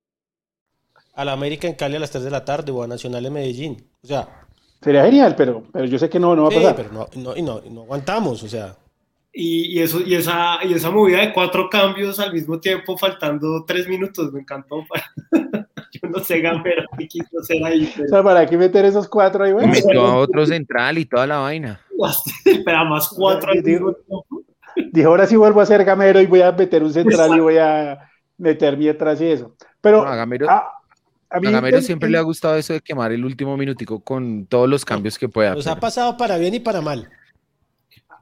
A 1.13 1.25
la 1.25 1.33
América 1.33 1.67
en 1.67 1.73
Cali 1.75 1.95
a 1.95 1.99
las 1.99 2.11
3 2.11 2.23
de 2.23 2.31
la 2.31 2.45
tarde 2.45 2.71
o 2.71 2.83
a 2.83 2.87
Nacional 2.87 3.25
en 3.25 3.33
Medellín. 3.33 3.77
O 4.03 4.07
sea, 4.07 4.27
sería 4.81 5.03
genial, 5.05 5.35
pero, 5.35 5.63
pero 5.71 5.85
yo 5.85 5.97
sé 5.99 6.09
que 6.09 6.19
no, 6.19 6.35
no 6.35 6.43
va 6.43 6.47
a 6.49 6.51
sí, 6.51 6.57
pasar. 6.57 6.75
pero 6.75 6.91
no, 6.91 7.07
no, 7.15 7.35
y 7.35 7.41
no, 7.41 7.61
y 7.65 7.69
no 7.69 7.81
aguantamos, 7.83 8.41
o 8.43 8.47
sea. 8.47 8.75
y, 9.33 9.77
y 9.77 9.79
eso, 9.81 9.99
y, 10.05 10.15
esa, 10.15 10.59
y 10.63 10.73
esa 10.73 10.89
movida 10.91 11.19
de 11.19 11.33
cuatro 11.33 11.69
cambios 11.69 12.19
al 12.19 12.33
mismo 12.33 12.59
tiempo, 12.59 12.97
faltando 12.97 13.63
tres 13.65 13.87
minutos, 13.87 14.31
me 14.31 14.39
encantó. 14.41 14.83
Yo 15.93 16.09
no 16.09 16.19
sé, 16.23 16.39
Gamero, 16.39 16.83
qué 16.97 17.07
quiso 17.07 17.39
hacer 17.41 17.63
ahí. 17.65 17.85
O 17.85 17.97
Pero, 17.97 18.07
sea, 18.09 18.23
¿para 18.23 18.45
qué 18.45 18.57
meter 18.57 18.85
esos 18.85 19.07
cuatro 19.09 19.43
ahí? 19.43 19.51
Bueno, 19.51 19.73
Metió 19.73 20.01
a 20.01 20.15
otro 20.17 20.45
central 20.45 20.97
y 20.97 21.05
toda 21.05 21.27
la 21.27 21.39
vaina. 21.39 21.81
espera, 22.45 22.83
más 22.85 23.09
cuatro 23.09 23.51
al 23.51 23.61
mismo 23.61 23.93
tiempo. 23.93 24.25
Dijo, 24.93 25.09
ahora 25.09 25.27
sí 25.27 25.35
vuelvo 25.35 25.59
a 25.59 25.65
ser 25.65 25.83
gamero 25.83 26.21
y 26.21 26.25
voy 26.27 26.41
a 26.41 26.51
meter 26.53 26.81
un 26.83 26.93
central 26.93 27.35
y 27.35 27.39
voy 27.41 27.57
a 27.57 28.09
meter 28.37 28.77
mi 28.77 28.87
atrás 28.87 29.19
y 29.21 29.25
eso. 29.27 29.55
Pero 29.81 30.03
No, 30.03 30.07
a 30.09 30.15
Gamero- 30.15 30.49
a, 30.49 30.63
a 31.31 31.39
mí 31.39 31.47
A 31.47 31.51
Gamero 31.51 31.81
siempre 31.81 32.09
le 32.09 32.17
ha 32.17 32.21
gustado 32.21 32.57
eso 32.57 32.73
de 32.73 32.81
quemar 32.81 33.11
el 33.11 33.23
último 33.23 33.55
minutico 33.57 34.01
con 34.01 34.45
todos 34.45 34.67
los 34.69 34.83
cambios 34.83 35.17
que 35.17 35.29
pueda. 35.29 35.55
Nos 35.55 35.67
ha 35.67 35.79
pasado 35.79 36.17
para 36.17 36.37
bien 36.37 36.53
y 36.53 36.59
para 36.59 36.81
mal. 36.81 37.09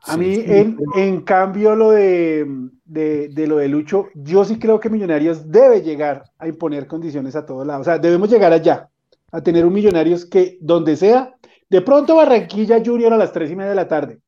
A 0.04 0.16
mí, 0.16 0.44
en, 0.46 0.78
en 0.96 1.22
cambio, 1.22 1.76
lo 1.76 1.92
de, 1.92 2.46
de, 2.86 3.28
de 3.28 3.48
lo 3.48 3.58
de 3.58 3.68
Lucho, 3.68 4.08
yo 4.16 4.46
sí 4.46 4.58
creo 4.58 4.80
que 4.80 4.90
Millonarios 4.90 5.52
debe 5.52 5.82
llegar 5.82 6.24
a 6.38 6.48
imponer 6.48 6.88
condiciones 6.88 7.36
a 7.36 7.46
todos 7.46 7.68
lados. 7.68 7.82
O 7.82 7.84
sea, 7.84 7.98
debemos 7.98 8.30
llegar 8.30 8.54
allá, 8.54 8.90
a 9.32 9.42
tener 9.42 9.66
un 9.66 9.74
Millonarios 9.74 10.26
que, 10.26 10.58
donde 10.62 10.96
sea, 10.96 11.36
de 11.70 11.82
pronto 11.82 12.16
Barranquilla 12.16 12.82
Junior 12.84 13.12
a 13.12 13.18
las 13.18 13.34
tres 13.34 13.52
y 13.52 13.56
media 13.56 13.72
de 13.72 13.76
la 13.76 13.88
tarde, 13.90 14.20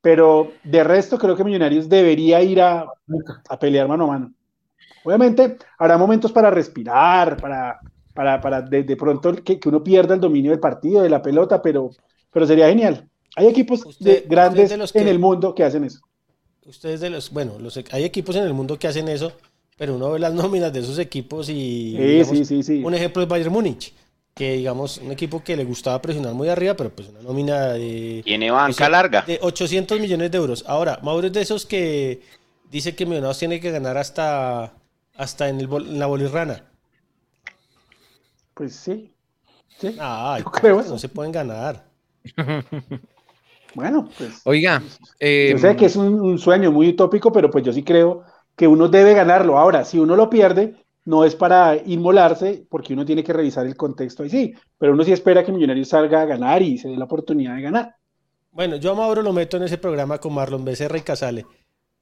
pero 0.00 0.52
de 0.64 0.82
resto 0.82 1.18
creo 1.18 1.36
que 1.36 1.44
Millonarios 1.44 1.88
debería 1.88 2.40
ir 2.42 2.62
a, 2.62 2.86
a 3.48 3.58
pelear 3.58 3.86
mano 3.86 4.04
a 4.04 4.08
mano. 4.08 4.32
Obviamente, 5.04 5.58
habrá 5.78 5.98
momentos 5.98 6.32
para 6.32 6.50
respirar, 6.50 7.36
para, 7.36 7.78
para, 8.18 8.40
para 8.40 8.62
de, 8.62 8.82
de 8.82 8.96
pronto 8.96 9.32
que, 9.46 9.58
que 9.60 9.68
uno 9.68 9.80
pierda 9.82 10.14
el 10.14 10.20
dominio 10.20 10.50
del 10.50 10.60
partido, 10.60 11.02
de 11.02 11.10
la 11.10 11.22
pelota, 11.22 11.62
pero, 11.62 11.90
pero 12.32 12.46
sería 12.46 12.68
genial. 12.68 12.94
Hay 13.36 13.46
equipos 13.46 13.84
Usted- 13.86 14.22
de, 14.22 14.28
grandes 14.28 14.70
de 14.70 14.76
los 14.76 14.94
en 14.96 15.06
el 15.08 15.18
mundo 15.26 15.54
que 15.54 15.62
hacen 15.64 15.84
eso. 15.84 16.00
Ustedes 16.66 17.00
de 17.00 17.10
los, 17.10 17.30
bueno, 17.30 17.58
los, 17.58 17.78
hay 17.92 18.04
equipos 18.04 18.36
en 18.36 18.44
el 18.44 18.52
mundo 18.54 18.78
que 18.78 18.88
hacen 18.88 19.08
eso, 19.08 19.32
pero 19.76 19.94
uno 19.94 20.10
ve 20.10 20.18
las 20.18 20.34
nóminas 20.42 20.72
de 20.72 20.80
esos 20.80 20.98
equipos 20.98 21.48
y 21.48 21.94
Sí, 21.96 21.96
digamos, 22.02 22.38
sí, 22.38 22.44
sí, 22.44 22.62
sí. 22.62 22.82
un 22.84 22.94
ejemplo 22.94 23.22
es 23.22 23.28
Bayern 23.28 23.52
Múnich, 23.52 23.94
que 24.34 24.54
digamos 24.54 24.98
un 24.98 25.12
equipo 25.12 25.42
que 25.44 25.56
le 25.56 25.64
gustaba 25.64 26.00
presionar 26.02 26.34
muy 26.34 26.48
arriba, 26.48 26.74
pero 26.74 26.90
pues 26.90 27.08
una 27.08 27.22
nómina 27.22 27.72
de 27.74 28.22
Tiene 28.24 28.50
banca 28.50 28.88
larga. 28.88 29.22
de 29.26 29.38
800 29.42 29.98
millones 30.00 30.30
de 30.30 30.38
euros. 30.38 30.64
Ahora, 30.66 30.98
Mauro 31.02 31.26
es 31.28 31.32
de 31.32 31.42
esos 31.42 31.64
que 31.66 32.20
dice 32.70 32.94
que 32.94 33.06
Millonarios 33.06 33.38
tiene 33.38 33.60
que 33.60 33.70
ganar 33.70 33.96
hasta 33.96 34.74
hasta 35.16 35.48
en, 35.48 35.58
el, 35.60 35.68
bol- 35.68 35.86
en 35.88 35.98
la 35.98 36.06
bolirrana. 36.06 36.64
Pues 38.58 38.74
sí. 38.74 39.14
sí. 39.78 39.96
Ay, 40.00 40.42
Yo 40.42 40.50
creo 40.50 40.82
no 40.82 40.98
se 40.98 41.08
pueden 41.08 41.32
ganar. 41.32 41.86
Bueno, 43.74 44.08
pues 44.16 44.40
Oiga, 44.44 44.82
eh, 45.20 45.50
yo 45.52 45.58
sé 45.58 45.76
que 45.76 45.84
es 45.86 45.94
un, 45.94 46.18
un 46.20 46.38
sueño 46.38 46.72
muy 46.72 46.88
utópico, 46.88 47.30
pero 47.30 47.50
pues 47.50 47.62
yo 47.64 47.72
sí 47.72 47.82
creo 47.82 48.24
que 48.56 48.66
uno 48.66 48.88
debe 48.88 49.12
ganarlo. 49.14 49.58
Ahora, 49.58 49.84
si 49.84 49.98
uno 49.98 50.16
lo 50.16 50.30
pierde, 50.30 50.74
no 51.04 51.24
es 51.24 51.36
para 51.36 51.76
inmolarse, 51.76 52.64
porque 52.70 52.94
uno 52.94 53.04
tiene 53.04 53.22
que 53.22 53.32
revisar 53.34 53.66
el 53.66 53.76
contexto 53.76 54.22
ahí 54.22 54.30
sí, 54.30 54.54
pero 54.78 54.94
uno 54.94 55.04
sí 55.04 55.12
espera 55.12 55.44
que 55.44 55.52
Millonarios 55.52 55.88
salga 55.90 56.22
a 56.22 56.24
ganar 56.24 56.62
y 56.62 56.78
se 56.78 56.88
dé 56.88 56.96
la 56.96 57.04
oportunidad 57.04 57.56
de 57.56 57.62
ganar. 57.62 57.94
Bueno, 58.50 58.76
yo 58.76 58.92
a 58.92 58.94
Mauro 58.94 59.20
lo 59.22 59.34
meto 59.34 59.58
en 59.58 59.64
ese 59.64 59.76
programa 59.78 60.18
con 60.18 60.32
Marlon 60.34 60.64
Becerra 60.64 60.96
y 60.98 61.02
Casale. 61.02 61.46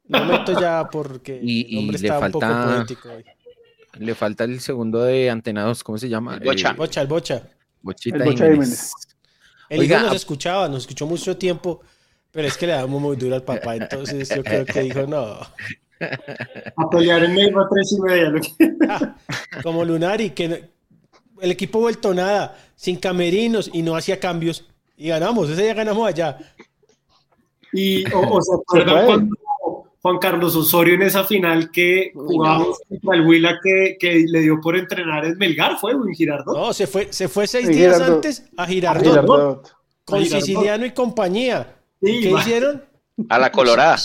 Lo 0.04 0.24
meto 0.24 0.59
ya 0.59 0.88
porque 0.90 1.38
Y- 1.42 1.72
el 1.74 1.78
hombre 1.80 1.98
y 1.98 2.00
le 2.02 2.09
está 2.09 2.20
un 2.20 2.32
poco 2.32 2.46
falta- 2.46 2.76
poético 2.76 3.09
hoy. 3.11 3.24
Le 3.99 4.14
falta 4.14 4.44
el 4.44 4.61
segundo 4.61 5.03
de 5.03 5.30
antenados, 5.30 5.82
¿cómo 5.84 5.99
se 5.99 6.09
llama? 6.09 6.34
El 6.34 6.40
Bocha. 6.44 6.70
Eh, 6.70 6.74
Bocha, 6.76 7.01
el 7.03 7.07
Bocha. 7.07 7.42
Bochita 7.82 8.16
El 8.16 8.22
Bocha 8.24 8.44
Jiménez. 8.44 8.55
Jiménez. 8.68 8.90
El 9.68 9.80
Oiga, 9.80 9.97
hijo 9.99 10.07
nos 10.07 10.16
escuchaba, 10.16 10.68
nos 10.68 10.78
escuchó 10.82 11.07
mucho 11.07 11.36
tiempo, 11.36 11.80
pero 12.30 12.47
es 12.49 12.57
que 12.57 12.66
le 12.66 12.72
damos 12.74 13.01
muy 13.01 13.16
duro 13.16 13.34
al 13.34 13.42
papá, 13.42 13.76
entonces 13.76 14.28
yo 14.28 14.44
creo 14.44 14.64
que 14.64 14.80
dijo, 14.82 15.07
no, 15.07 15.38
A 16.76 16.90
pelear 16.90 17.24
en 17.24 17.34
medio 17.34 17.59
a 17.61 17.68
tres 17.68 17.92
y 17.92 18.01
media. 18.01 18.28
lo 18.28 18.40
que- 18.40 19.62
como 19.62 19.84
Lunari, 19.84 20.30
que 20.30 20.49
no- 20.49 20.57
el 21.40 21.51
equipo 21.51 21.80
vuelto 21.80 22.14
nada, 22.14 22.57
sin 22.76 22.97
camerinos 22.97 23.70
y 23.72 23.82
no 23.82 23.97
hacía 23.97 24.20
cambios, 24.20 24.64
y 24.97 25.09
ganamos, 25.09 25.51
ese 25.51 25.62
día 25.62 25.74
ganamos 25.74 26.07
allá. 26.09 26.38
Y, 27.72 28.11
o, 28.12 28.20
o 28.20 28.40
se 28.42 28.55
acuerdan 28.55 28.94
puede. 28.94 29.07
cuando 29.07 29.36
Juan 30.07 30.18
Carlos 30.18 30.54
Osorio 30.54 30.94
en 30.94 31.02
esa 31.02 31.24
final 31.24 31.72
que 31.72 32.12
jugábamos 32.14 32.78
contra 32.88 33.16
el 33.16 33.26
Huila 33.26 33.59
que, 33.61 33.96
que 33.98 34.24
le 34.28 34.40
dio 34.42 34.61
por 34.61 34.76
entrenar 34.76 35.24
en 35.24 35.36
Melgar, 35.36 35.78
¿fue? 35.80 35.94
¿O 35.94 36.07
en 36.07 36.14
Girardot? 36.14 36.57
No, 36.57 36.72
se 36.72 36.86
fue, 36.86 37.12
se 37.12 37.26
fue 37.26 37.48
seis 37.48 37.66
días 37.66 37.94
Girardot. 37.96 38.14
antes 38.14 38.44
a 38.57 38.66
Girardot, 38.66 39.02
Girardot. 39.04 39.74
con 40.04 40.18
A 40.20 40.22
Girardot. 40.22 40.46
Siciliano 40.46 40.86
y 40.86 40.92
compañía. 40.92 41.74
Sí, 42.00 42.20
¿Qué 42.20 42.32
va. 42.32 42.38
hicieron? 42.40 42.84
A 43.28 43.36
la 43.40 43.50
colorada. 43.50 43.96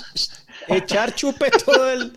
Echar 0.68 1.14
chupe 1.14 1.52
todo 1.64 1.92
el... 1.92 2.14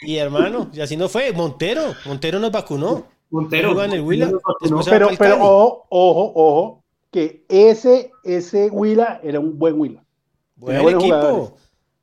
Y 0.00 0.16
hermano, 0.16 0.68
y 0.72 0.80
así 0.80 0.96
no 0.96 1.08
fue. 1.08 1.32
Montero, 1.32 1.94
Montero 2.04 2.40
nos 2.40 2.50
vacunó. 2.50 3.06
Montero. 3.30 3.80
En 3.84 3.92
el 3.92 4.00
Huila. 4.00 4.28
Montero 4.28 4.80
Pero, 4.86 5.08
pero 5.16 5.34
ojo, 5.36 5.86
ojo, 5.88 6.32
ojo, 6.34 6.84
que 7.12 7.44
ese, 7.48 8.10
ese 8.24 8.70
Huila 8.70 9.20
era 9.22 9.38
un 9.38 9.56
buen 9.56 9.78
Huila. 9.80 10.04
Buen 10.56 10.80
equipo. 10.80 11.00
jugadores. 11.00 11.61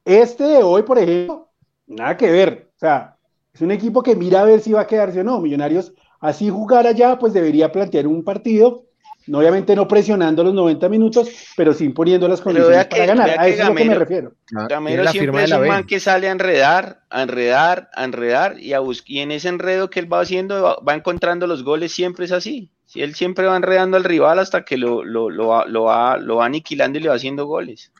Este 0.10 0.44
de 0.44 0.64
hoy, 0.64 0.82
por 0.82 0.98
ejemplo, 0.98 1.50
nada 1.86 2.18
que 2.18 2.32
ver. 2.32 2.72
O 2.76 2.80
sea, 2.80 3.16
es 3.54 3.62
un 3.62 3.70
equipo 3.70 4.02
que 4.02 4.16
mira 4.16 4.42
a 4.42 4.46
ver 4.46 4.60
si 4.60 4.72
va 4.72 4.82
a 4.82 4.88
quedarse 4.88 5.22
o 5.22 5.24
no. 5.24 5.40
Millonarios, 5.40 5.94
así 6.20 6.50
jugar 6.50 6.88
allá, 6.88 7.20
pues 7.20 7.32
debería 7.32 7.72
plantear 7.72 8.08
un 8.08 8.24
partido. 8.24 8.86
No, 9.28 9.38
obviamente 9.38 9.76
no 9.76 9.88
presionando 9.88 10.44
los 10.44 10.56
90 10.56 10.90
minutos, 10.90 11.30
pero 11.56 11.74
sí 11.74 11.90
poniendo 11.90 12.28
las 12.28 12.42
condiciones 12.42 12.86
que- 12.88 12.90
para 12.90 13.06
ganar. 13.06 13.30
A 13.38 13.48
eso 13.48 13.62
es 13.62 13.68
lo 13.68 13.76
que 13.76 13.84
me 13.86 13.94
refiero. 13.94 14.34
Ah, 14.58 14.66
Gamero 14.68 15.04
la 15.04 15.12
siempre 15.12 15.44
es 15.44 15.52
un 15.52 15.68
man 15.68 15.84
que 15.86 16.00
sale 16.00 16.28
a 16.28 16.32
enredar, 16.32 17.02
a 17.12 17.22
enredar, 17.22 17.90
a 17.94 18.06
enredar 18.06 18.60
y 18.60 18.74
a 18.74 18.80
y 19.06 19.20
en 19.20 19.32
ese 19.32 19.50
enredo 19.50 19.92
que 19.92 20.00
él 20.00 20.12
va 20.12 20.22
haciendo 20.22 20.64
va, 20.64 20.78
va 20.80 20.96
encontrando 20.96 21.46
los 21.46 21.64
goles, 21.64 21.92
siempre 21.92 22.26
es 22.26 22.32
así. 22.32 22.72
Si 22.86 23.04
él 23.04 23.14
siempre 23.14 23.46
va 23.46 23.56
enredando 23.56 23.98
al 23.98 24.04
rival 24.04 24.40
hasta 24.40 24.66
que 24.66 24.78
lo, 24.78 25.04
lo, 25.04 25.30
lo, 25.30 25.50
va, 25.50 25.68
lo, 25.68 25.84
va, 25.84 26.18
lo 26.18 26.38
va 26.38 26.46
aniquilando 26.48 26.98
y 26.98 27.02
le 27.04 27.10
va 27.10 27.16
haciendo 27.16 27.46
goles. 27.46 27.92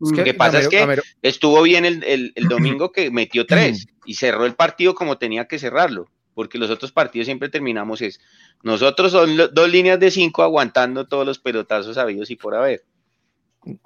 Es 0.00 0.10
Lo 0.16 0.24
que 0.24 0.34
pasa 0.34 0.60
es 0.60 0.68
que 0.68 0.78
Gamero- 0.80 1.02
estuvo 1.22 1.60
bien 1.62 1.84
el, 1.84 2.04
el- 2.04 2.32
el 2.36 2.44
domingo 2.48 2.92
que 2.92 3.10
metió 3.10 3.46
tres 3.46 3.86
y 4.04 4.14
cerró 4.14 4.46
el 4.46 4.54
partido 4.54 4.94
como 4.94 5.18
tenía 5.18 5.46
que 5.46 5.58
cerrarlo, 5.58 6.08
porque 6.34 6.56
los 6.58 6.70
otros 6.70 6.92
partidos 6.92 7.26
siempre 7.26 7.48
terminamos 7.48 8.00
es, 8.02 8.20
nosotros 8.62 9.10
son 9.12 9.36
lo- 9.36 9.48
dos 9.48 9.68
líneas 9.68 9.98
de 9.98 10.10
cinco 10.10 10.42
aguantando 10.42 11.06
todos 11.06 11.26
los 11.26 11.38
pelotazos 11.38 11.98
habidos 11.98 12.30
y 12.30 12.36
por 12.36 12.54
haber. 12.54 12.84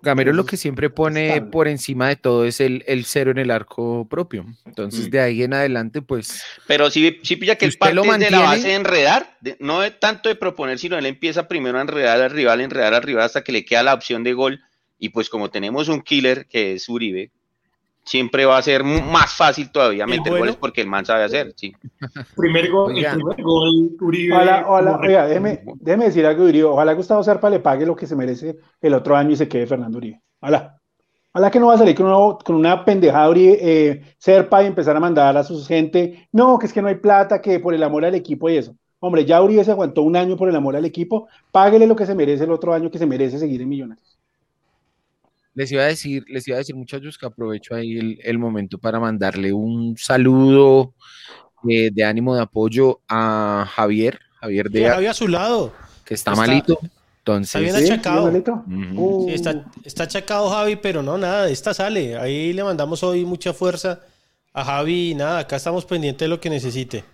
Gamero 0.02 0.32
lo 0.34 0.44
que 0.44 0.58
siempre 0.58 0.90
pone 0.90 1.28
estable. 1.28 1.50
por 1.50 1.66
encima 1.66 2.06
de 2.08 2.16
todo 2.16 2.44
es 2.44 2.60
el, 2.60 2.84
el 2.86 3.04
cero 3.06 3.30
en 3.30 3.38
el 3.38 3.50
arco 3.50 4.06
propio. 4.08 4.44
Enentonces, 4.64 5.08
Mm. 5.08 5.10
de 5.10 5.20
ahí 5.20 5.42
en 5.42 5.54
adelante, 5.54 6.02
pues, 6.02 6.42
Pero 6.68 6.90
sí, 6.90 7.18
sí 7.22 7.36
pilla 7.36 7.56
que 7.56 7.64
Si 7.64 7.70
usted 7.70 7.78
parte 7.80 7.94
lo 7.94 8.02
de 8.02 8.06
la 8.08 8.12
mantiene- 8.18 8.42
base 8.42 8.68
de 8.68 8.74
enredar, 8.74 9.36
de- 9.40 9.56
no 9.60 9.80
de 9.80 9.90
tanto 9.90 10.28
de 10.28 10.36
proponer, 10.36 10.78
sino 10.78 10.98
él 10.98 11.06
empieza 11.06 11.48
primero 11.48 11.78
a 11.78 11.80
enredar 11.80 12.20
al 12.20 12.30
rival, 12.30 12.60
enredar 12.60 12.92
al 12.94 13.02
rival 13.02 13.24
hasta 13.24 13.42
que 13.42 13.50
le 13.50 13.64
queda 13.64 13.82
la 13.82 13.94
opción 13.94 14.22
de 14.22 14.34
gol. 14.34 14.60
Y 15.04 15.08
pues 15.08 15.28
como 15.28 15.50
tenemos 15.50 15.88
un 15.88 16.00
killer 16.00 16.46
que 16.46 16.74
es 16.74 16.88
Uribe, 16.88 17.32
siempre 18.04 18.44
va 18.44 18.56
a 18.56 18.62
ser 18.62 18.84
más 18.84 19.32
fácil 19.34 19.72
todavía 19.72 20.04
¿El 20.04 20.10
meter 20.10 20.30
bueno? 20.30 20.38
goles 20.44 20.56
porque 20.56 20.80
el 20.80 20.86
man 20.86 21.04
sabe 21.04 21.24
hacer. 21.24 21.52
Sí. 21.56 21.72
Primer 22.36 22.70
gol, 22.70 22.96
el 22.96 23.04
primer 23.12 23.42
gol, 23.42 23.96
Uribe. 24.00 24.32
Ojalá, 24.32 24.64
ojalá, 24.68 24.98
oiga, 24.98 25.26
déjeme, 25.26 25.64
déjeme 25.80 26.04
decir 26.04 26.24
algo, 26.24 26.44
Uribe. 26.44 26.64
Ojalá 26.66 26.92
Gustavo 26.92 27.24
Serpa 27.24 27.50
le 27.50 27.58
pague 27.58 27.84
lo 27.84 27.96
que 27.96 28.06
se 28.06 28.14
merece 28.14 28.58
el 28.80 28.94
otro 28.94 29.16
año 29.16 29.32
y 29.32 29.36
se 29.36 29.48
quede 29.48 29.66
Fernando 29.66 29.98
Uribe. 29.98 30.20
Ojalá. 30.40 30.78
Ojalá 31.32 31.50
que 31.50 31.58
no 31.58 31.66
va 31.66 31.74
a 31.74 31.78
salir 31.78 31.96
con, 31.96 32.06
uno- 32.06 32.38
con 32.44 32.54
una 32.54 32.84
pendejada 32.84 33.28
Uribe, 33.28 33.58
eh, 33.60 34.02
Serpa 34.18 34.62
y 34.62 34.66
empezar 34.68 34.96
a 34.96 35.00
mandar 35.00 35.36
a 35.36 35.42
su 35.42 35.64
gente. 35.64 36.28
No, 36.30 36.60
que 36.60 36.66
es 36.66 36.72
que 36.72 36.80
no 36.80 36.86
hay 36.86 36.96
plata, 36.96 37.40
que 37.42 37.58
por 37.58 37.74
el 37.74 37.82
amor 37.82 38.04
al 38.04 38.14
equipo 38.14 38.48
y 38.48 38.56
eso. 38.56 38.76
Hombre, 39.00 39.24
ya 39.24 39.42
Uribe 39.42 39.64
se 39.64 39.72
aguantó 39.72 40.02
un 40.02 40.14
año 40.14 40.36
por 40.36 40.48
el 40.48 40.54
amor 40.54 40.76
al 40.76 40.84
equipo. 40.84 41.26
Páguele 41.50 41.88
lo 41.88 41.96
que 41.96 42.06
se 42.06 42.14
merece 42.14 42.44
el 42.44 42.52
otro 42.52 42.72
año 42.72 42.88
que 42.88 42.98
se 42.98 43.06
merece 43.06 43.38
seguir 43.40 43.60
en 43.62 43.68
Millonarios. 43.68 44.16
Les 45.54 45.70
iba 45.72 45.82
a 45.82 45.86
decir, 45.86 46.24
les 46.28 46.46
iba 46.48 46.56
a 46.56 46.58
decir, 46.58 46.74
muchachos, 46.74 47.18
que 47.18 47.26
aprovecho 47.26 47.74
ahí 47.74 47.98
el, 47.98 48.18
el 48.22 48.38
momento 48.38 48.78
para 48.78 48.98
mandarle 49.00 49.52
un 49.52 49.96
saludo 49.98 50.94
eh, 51.68 51.90
de 51.92 52.04
ánimo 52.04 52.34
de 52.34 52.42
apoyo 52.42 53.00
a 53.08 53.66
Javier, 53.74 54.18
Javier 54.40 54.70
de 54.70 54.88
había 54.88 55.10
a 55.10 55.14
su 55.14 55.28
lado. 55.28 55.72
que 56.04 56.14
está, 56.14 56.32
está- 56.32 56.46
malito. 56.46 56.78
está 56.82 56.90
Entonces, 57.18 57.60
bien 57.62 57.76
¿Sí? 57.76 57.84
achacado. 57.92 58.24
Uh, 58.96 59.26
Sí, 59.28 59.34
está, 59.34 59.64
está 59.84 60.02
achacado 60.04 60.50
Javi, 60.50 60.74
pero 60.76 61.02
no, 61.02 61.16
nada, 61.18 61.48
esta 61.48 61.72
sale. 61.72 62.16
Ahí 62.16 62.52
le 62.52 62.64
mandamos 62.64 63.02
hoy 63.04 63.24
mucha 63.24 63.52
fuerza 63.52 64.00
a 64.52 64.64
Javi 64.64 65.10
y 65.10 65.14
nada, 65.14 65.38
acá 65.40 65.56
estamos 65.56 65.84
pendientes 65.84 66.20
de 66.26 66.28
lo 66.28 66.40
que 66.40 66.50
necesite. 66.50 67.04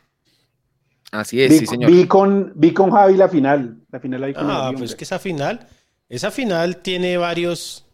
así 1.12 1.42
es, 1.42 1.50
vi, 1.50 1.58
sí, 1.58 1.66
señor. 1.66 1.90
vi 1.90 2.06
con, 2.06 2.52
vi 2.54 2.72
con 2.72 2.90
Javi 2.90 3.16
la 3.16 3.28
final. 3.28 3.76
La 3.90 4.00
final 4.00 4.24
ahí 4.24 4.34
con 4.34 4.50
Ah, 4.50 4.72
pues 4.76 4.94
que 4.94 5.04
esa 5.04 5.18
final, 5.18 5.66
esa 6.08 6.30
final 6.30 6.78
tiene 6.78 7.16
varios 7.18 7.84
va- 7.84 7.87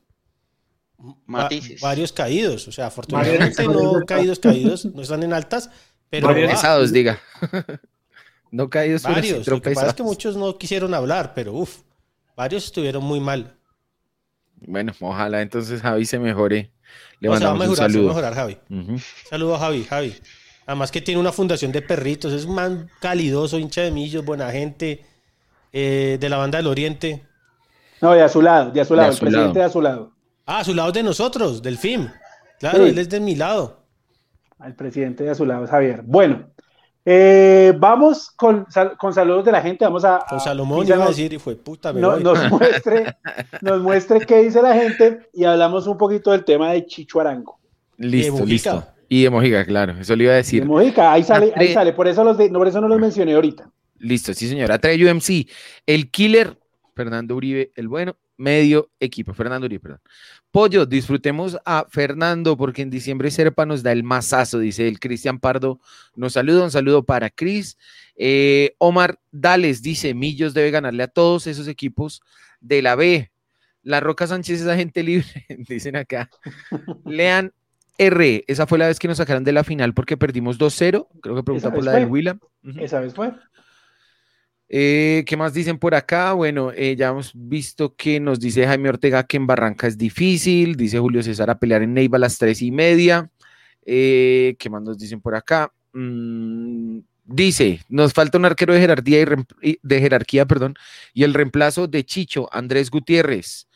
Matices. 1.27 1.81
varios 1.81 2.13
caídos, 2.13 2.67
o 2.69 2.73
sea, 2.73 2.87
afortunadamente 2.87 3.67
no 3.67 4.05
caídos 4.07 4.39
caídos, 4.39 4.85
no 4.87 5.03
están 5.03 5.23
en 5.23 5.33
altas, 5.33 5.71
pero 6.11 6.29
Varios- 6.29 6.51
Pesados, 6.53 6.93
diga. 6.93 7.19
no 8.51 8.71
caídos, 8.71 9.03
varios. 9.03 9.47
Lo 9.47 9.61
que 9.61 9.71
pasa 9.73 9.89
es 9.89 9.95
que 9.95 10.03
muchos 10.03 10.37
no 10.37 10.57
quisieron 10.59 10.95
hablar, 10.95 11.33
pero 11.35 11.53
uff, 11.53 11.81
varios 12.37 12.65
estuvieron 12.67 13.03
muy 13.05 13.21
mal. 13.21 13.57
Bueno, 14.67 14.93
ojalá 15.01 15.43
entonces 15.43 15.83
Javi 15.83 16.07
se 16.07 16.19
mejore. 16.19 16.71
Le 17.21 17.29
se 17.37 17.45
va 17.45 17.51
a 17.51 17.53
un 17.53 17.59
mejorar, 17.59 17.77
se 17.77 17.83
va 17.83 17.87
a 17.87 17.91
saludo. 17.91 18.09
mejorar, 18.09 18.35
Javi. 18.35 18.59
Ujú. 18.71 18.97
Saludo 19.29 19.55
a 19.57 19.59
Javi, 19.59 19.85
Javi. 19.85 20.15
Además 20.67 20.91
que 20.91 21.01
tiene 21.03 21.21
una 21.21 21.33
fundación 21.33 21.73
de 21.73 21.83
perritos, 21.83 22.33
es 22.33 22.45
un 22.47 22.55
man 22.55 22.89
calidoso, 23.01 23.59
hincha 23.59 23.83
de 23.83 23.91
millos, 23.91 24.25
buena 24.25 24.51
gente, 24.51 25.05
eh, 25.73 26.17
de 26.19 26.29
la 26.31 26.39
banda 26.39 26.57
del 26.59 26.67
Oriente. 26.69 27.23
No, 28.01 28.13
de 28.13 28.23
a 28.23 28.29
su 28.29 28.41
lado, 28.41 28.71
de 28.71 28.81
a 28.81 28.85
su 28.85 28.95
De 28.95 28.99
lado, 28.99 29.11
a 29.11 29.13
el 29.13 29.19
presidente 29.19 29.47
lado. 29.49 29.53
de 29.55 29.65
a 29.65 29.69
su 29.69 29.83
lado. 29.83 30.13
Ah, 30.47 30.59
a 30.61 30.65
su 30.65 30.75
lado 30.75 30.89
es 30.89 30.95
de 30.95 31.03
nosotros, 31.03 31.63
del 31.63 31.79
FIM. 31.79 32.09
Claro, 32.61 32.85
Sí. 32.85 32.91
él 32.91 32.99
es 32.99 33.09
de 33.09 33.21
mi 33.21 33.35
lado. 33.35 33.81
Al 34.59 34.75
presidente 34.75 35.25
de 35.25 35.31
a 35.31 35.35
su 35.35 35.45
lado, 35.45 35.67
Javier. 35.67 36.03
Bueno, 36.05 36.51
eh, 37.05 37.73
vamos 37.79 38.31
con, 38.31 38.67
sal- 38.71 38.97
con 38.97 39.13
saludos 39.13 39.45
de 39.45 39.53
la 39.53 39.61
gente. 39.63 39.85
Vamos 39.85 40.05
a. 40.05 40.25
Con 40.29 40.41
Salomón 40.41 40.87
iba 40.87 41.05
a 41.05 41.09
decir, 41.09 41.33
y 41.33 41.39
fue 41.39 41.57
puta, 41.57 41.93
me 41.93 42.01
no- 42.01 42.13
voy. 42.13 42.23
nos, 42.23 42.51
muestre, 42.51 43.17
nos 43.63 43.81
muestre 43.83 44.21
qué 44.27 44.43
dice 44.43 44.63
la 44.63 44.75
gente 44.75 45.29
y 45.33 45.45
hablamos 45.45 45.87
un 45.87 45.99
poquito 45.99 46.31
del 46.31 46.45
tema 46.45 46.73
de 46.73 46.87
Chicho 46.87 47.21
Arango. 47.21 47.59
Listo, 47.99 48.45
listo. 48.45 48.85
Y 49.09 49.23
de 49.25 49.31
Mojica, 49.31 49.65
claro, 49.67 49.93
eso 50.01 50.17
le 50.17 50.25
iba 50.25 50.33
a 50.33 50.37
De 50.37 50.43
decir. 50.43 50.65
Mojica, 50.65 51.13
ahí 51.13 51.23
sale, 51.23 51.53
ahí 51.55 51.73
sale, 51.75 51.93
por 51.93 52.09
eso, 52.09 52.25
los 52.25 52.39
de- 52.39 52.49
no, 52.51 52.59
por 52.59 52.69
eso 52.69 52.81
no 52.81 52.89
los 52.89 52.99
mencioné 52.99 53.35
ahorita. 53.35 53.71
Listo, 53.99 54.33
sí, 54.35 54.49
señora. 54.49 54.79
Trae 54.79 55.03
UMC. 55.05 55.47
El 55.87 56.11
killer, 56.11 56.59
Fernando 56.95 57.37
Uribe, 57.37 57.71
el 57.77 57.89
bueno, 57.89 58.17
medio 58.37 58.91
equipo. 59.01 59.35
Fernando 59.35 59.67
Uribe, 59.67 59.81
perdón. 59.81 60.01
Pollo, 60.51 60.87
disfrutemos 60.87 61.59
a 61.65 61.87
Fernando 61.89 62.57
porque 62.57 62.83
en 62.83 62.91
diciembre 62.91 63.31
Serpa 63.31 63.67
nos 63.67 63.83
da 63.83 63.93
el 63.93 64.05
masazo, 64.05 64.59
dice 64.59 64.87
el 64.89 65.01
Cristian 65.01 65.39
Pardo. 65.39 65.81
Nos 66.17 66.35
saluda, 66.35 66.65
un 66.65 66.71
saludo 66.71 67.05
para 67.05 67.31
Cris. 67.31 67.77
Eh, 68.17 68.75
Omar 68.79 69.19
Dales 69.33 69.83
dice: 69.83 70.15
Millos 70.15 70.55
debe 70.55 70.71
ganarle 70.71 71.03
a 71.03 71.09
todos 71.09 71.47
esos 71.47 71.69
equipos 71.69 72.23
de 72.61 72.83
la 72.83 72.95
B. 72.95 73.31
La 73.83 74.01
Roca 74.01 74.27
Sánchez 74.27 74.63
es 74.63 74.67
agente 74.67 75.03
libre, 75.03 75.27
dicen 75.69 75.97
acá. 75.97 76.31
Lean 77.05 77.53
R, 77.99 78.45
esa 78.47 78.67
fue 78.67 78.79
la 78.79 78.89
vez 78.89 78.99
que 78.99 79.09
nos 79.09 79.19
sacaron 79.19 79.45
de 79.45 79.53
la 79.53 79.63
final 79.63 79.95
porque 79.95 80.17
perdimos 80.17 80.59
2-0. 80.59 81.07
Creo 81.21 81.37
que 81.37 81.43
pregunta 81.43 81.69
Esa 81.69 81.75
por 81.75 81.79
vez 81.79 81.85
la 81.85 81.93
del 81.93 82.05
fue. 82.05 82.11
Willa. 82.11 82.39
Ujú. 82.65 82.81
Esa 82.81 83.01
vez 83.01 83.15
fue. 83.15 83.33
Eh, 84.77 85.23
¿qué 85.29 85.37
más 85.37 85.55
dicen 85.55 85.79
por 85.79 85.95
acá? 85.95 86.33
Bueno, 86.33 86.73
eh, 86.75 86.97
ya 86.97 87.11
hemos 87.11 87.31
visto 87.33 87.95
que 87.95 88.19
nos 88.19 88.41
dice 88.41 88.67
Jaime 88.67 88.89
Ortega 88.89 89.23
que 89.23 89.37
en 89.37 89.47
Barranca 89.47 89.87
es 89.87 89.97
difícil, 89.97 90.75
dice 90.75 90.99
Julio 90.99 91.23
César 91.23 91.49
a 91.49 91.61
pelear 91.61 91.83
en 91.83 91.95
Neiva 91.95 92.17
a 92.17 92.19
las 92.19 92.39
tres 92.39 92.61
y 92.61 92.73
media. 92.73 93.31
Eh, 93.87 94.57
¿Qué 94.59 94.69
más 94.69 94.83
nos 94.83 94.99
dicen 94.99 95.21
por 95.21 95.37
acá? 95.37 95.73
Mm, 95.93 96.99
dice, 97.25 97.83
nos 97.89 98.13
falta 98.13 98.37
un 98.37 98.47
arquero 98.47 98.75
de 98.75 98.81
jerarquía, 98.81 99.25
y 99.63 99.79
de 99.81 100.01
jerarquía 100.01 100.45
perdón, 100.45 100.75
y 101.13 101.23
el 101.23 101.35
reemplazo 101.35 101.87
de 101.87 102.05
Chicho, 102.05 102.49
Andrés 102.51 102.91
Gutiérrez. 102.91 103.69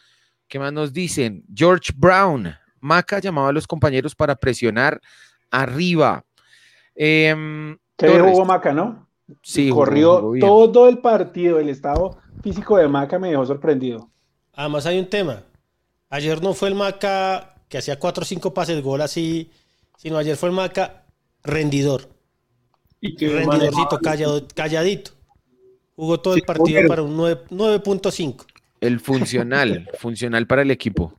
¿Qué 0.49 0.59
más 0.59 0.73
nos 0.73 0.93
dicen? 0.93 1.45
George 1.55 1.93
Brown, 1.97 2.53
Maca 2.81 3.21
llamaba 3.21 3.51
a 3.51 3.53
los 3.53 3.69
compañeros 3.69 4.17
para 4.17 4.35
presionar 4.35 5.01
arriba. 5.49 6.25
Em, 6.97 7.79
Torres, 7.95 8.33
jugó 8.33 8.45
Maca, 8.45 8.73
¿no? 8.73 9.08
Sí, 9.43 9.71
Corrió 9.71 10.21
jugó 10.21 10.71
todo 10.71 10.89
el 10.89 10.99
partido. 10.99 11.59
El 11.59 11.69
estado 11.69 12.19
físico 12.43 12.77
de 12.77 12.89
Maca 12.89 13.19
me 13.19 13.31
dejó 13.31 13.47
sorprendido. 13.47 14.11
Además 14.55 14.87
hay 14.87 14.99
un 14.99 15.07
tema. 15.09 15.43
Ayer 16.11 16.43
no 16.43 16.55
fue 16.55 16.69
el 16.69 16.75
Maca 16.75 17.55
que 17.69 17.79
hacía 17.79 17.99
cuatro 17.99 18.23
o 18.23 18.25
cinco 18.25 18.55
pases 18.55 18.83
gol 18.83 19.01
así, 19.03 19.51
sino 19.97 20.17
ayer 20.17 20.37
fue 20.37 20.49
el 20.49 20.55
Maca 20.55 21.05
rendidor. 21.43 22.09
Y 23.01 23.15
que 23.15 23.29
Rendidorcito, 23.29 23.99
callado- 24.03 24.47
calladito. 24.55 25.13
Jugó 25.95 26.21
todo 26.21 26.35
el 26.35 26.43
partido 26.43 26.87
para 26.89 27.03
un 27.03 27.17
9.5. 27.17 28.47
El 28.81 29.01
funcional, 29.01 29.89
funcional 29.99 30.47
para 30.47 30.63
el 30.63 30.71
equipo. 30.71 31.13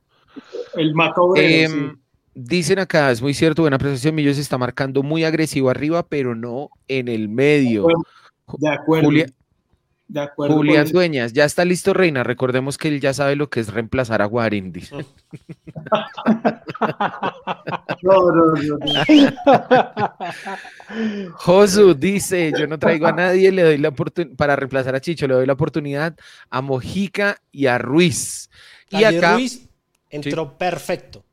El 0.74 0.94
macabro. 0.94 1.36
Em, 1.36 1.99
dicen 2.34 2.78
acá, 2.78 3.10
es 3.10 3.22
muy 3.22 3.34
cierto, 3.34 3.62
buena 3.62 3.76
apreciación, 3.76 4.14
Millos 4.14 4.38
está 4.38 4.58
marcando 4.58 5.02
muy 5.02 5.24
agresivo 5.24 5.70
arriba, 5.70 6.06
pero 6.06 6.34
no 6.34 6.70
en 6.88 7.08
el 7.08 7.28
medio. 7.28 7.86
De 8.58 8.68
acuerdo. 8.68 9.08
Julia- 9.08 9.26
de 10.08 10.20
acuerdo. 10.20 10.56
Julián. 10.56 10.90
Dueñas, 10.90 11.32
ya 11.32 11.44
está 11.44 11.64
listo 11.64 11.94
Reina, 11.94 12.24
recordemos 12.24 12.76
que 12.78 12.88
él 12.88 13.00
ya 13.00 13.14
sabe 13.14 13.36
lo 13.36 13.48
que 13.48 13.60
es 13.60 13.72
reemplazar 13.72 14.22
a 14.22 14.24
Guarín, 14.24 14.72
dice. 14.72 14.96
No, 18.02 18.32
no, 18.32 18.46
no, 18.54 18.78
no. 18.78 18.86
Josu 21.34 21.94
dice, 21.94 22.52
yo 22.58 22.66
no 22.66 22.78
traigo 22.78 23.06
a 23.06 23.12
nadie, 23.12 23.52
le 23.52 23.62
doy 23.62 23.78
la 23.78 23.90
oportunidad, 23.90 24.36
para 24.36 24.56
reemplazar 24.56 24.94
a 24.94 25.00
Chicho, 25.00 25.28
le 25.28 25.34
doy 25.34 25.46
la 25.46 25.52
oportunidad 25.52 26.16
a 26.48 26.60
Mojica 26.62 27.36
y 27.52 27.66
a 27.66 27.78
Ruiz. 27.78 28.50
Y 28.88 28.96
Ayer 29.04 29.18
acá, 29.24 29.34
Ruiz 29.34 29.68
entró 30.08 30.56
perfecto. 30.56 31.24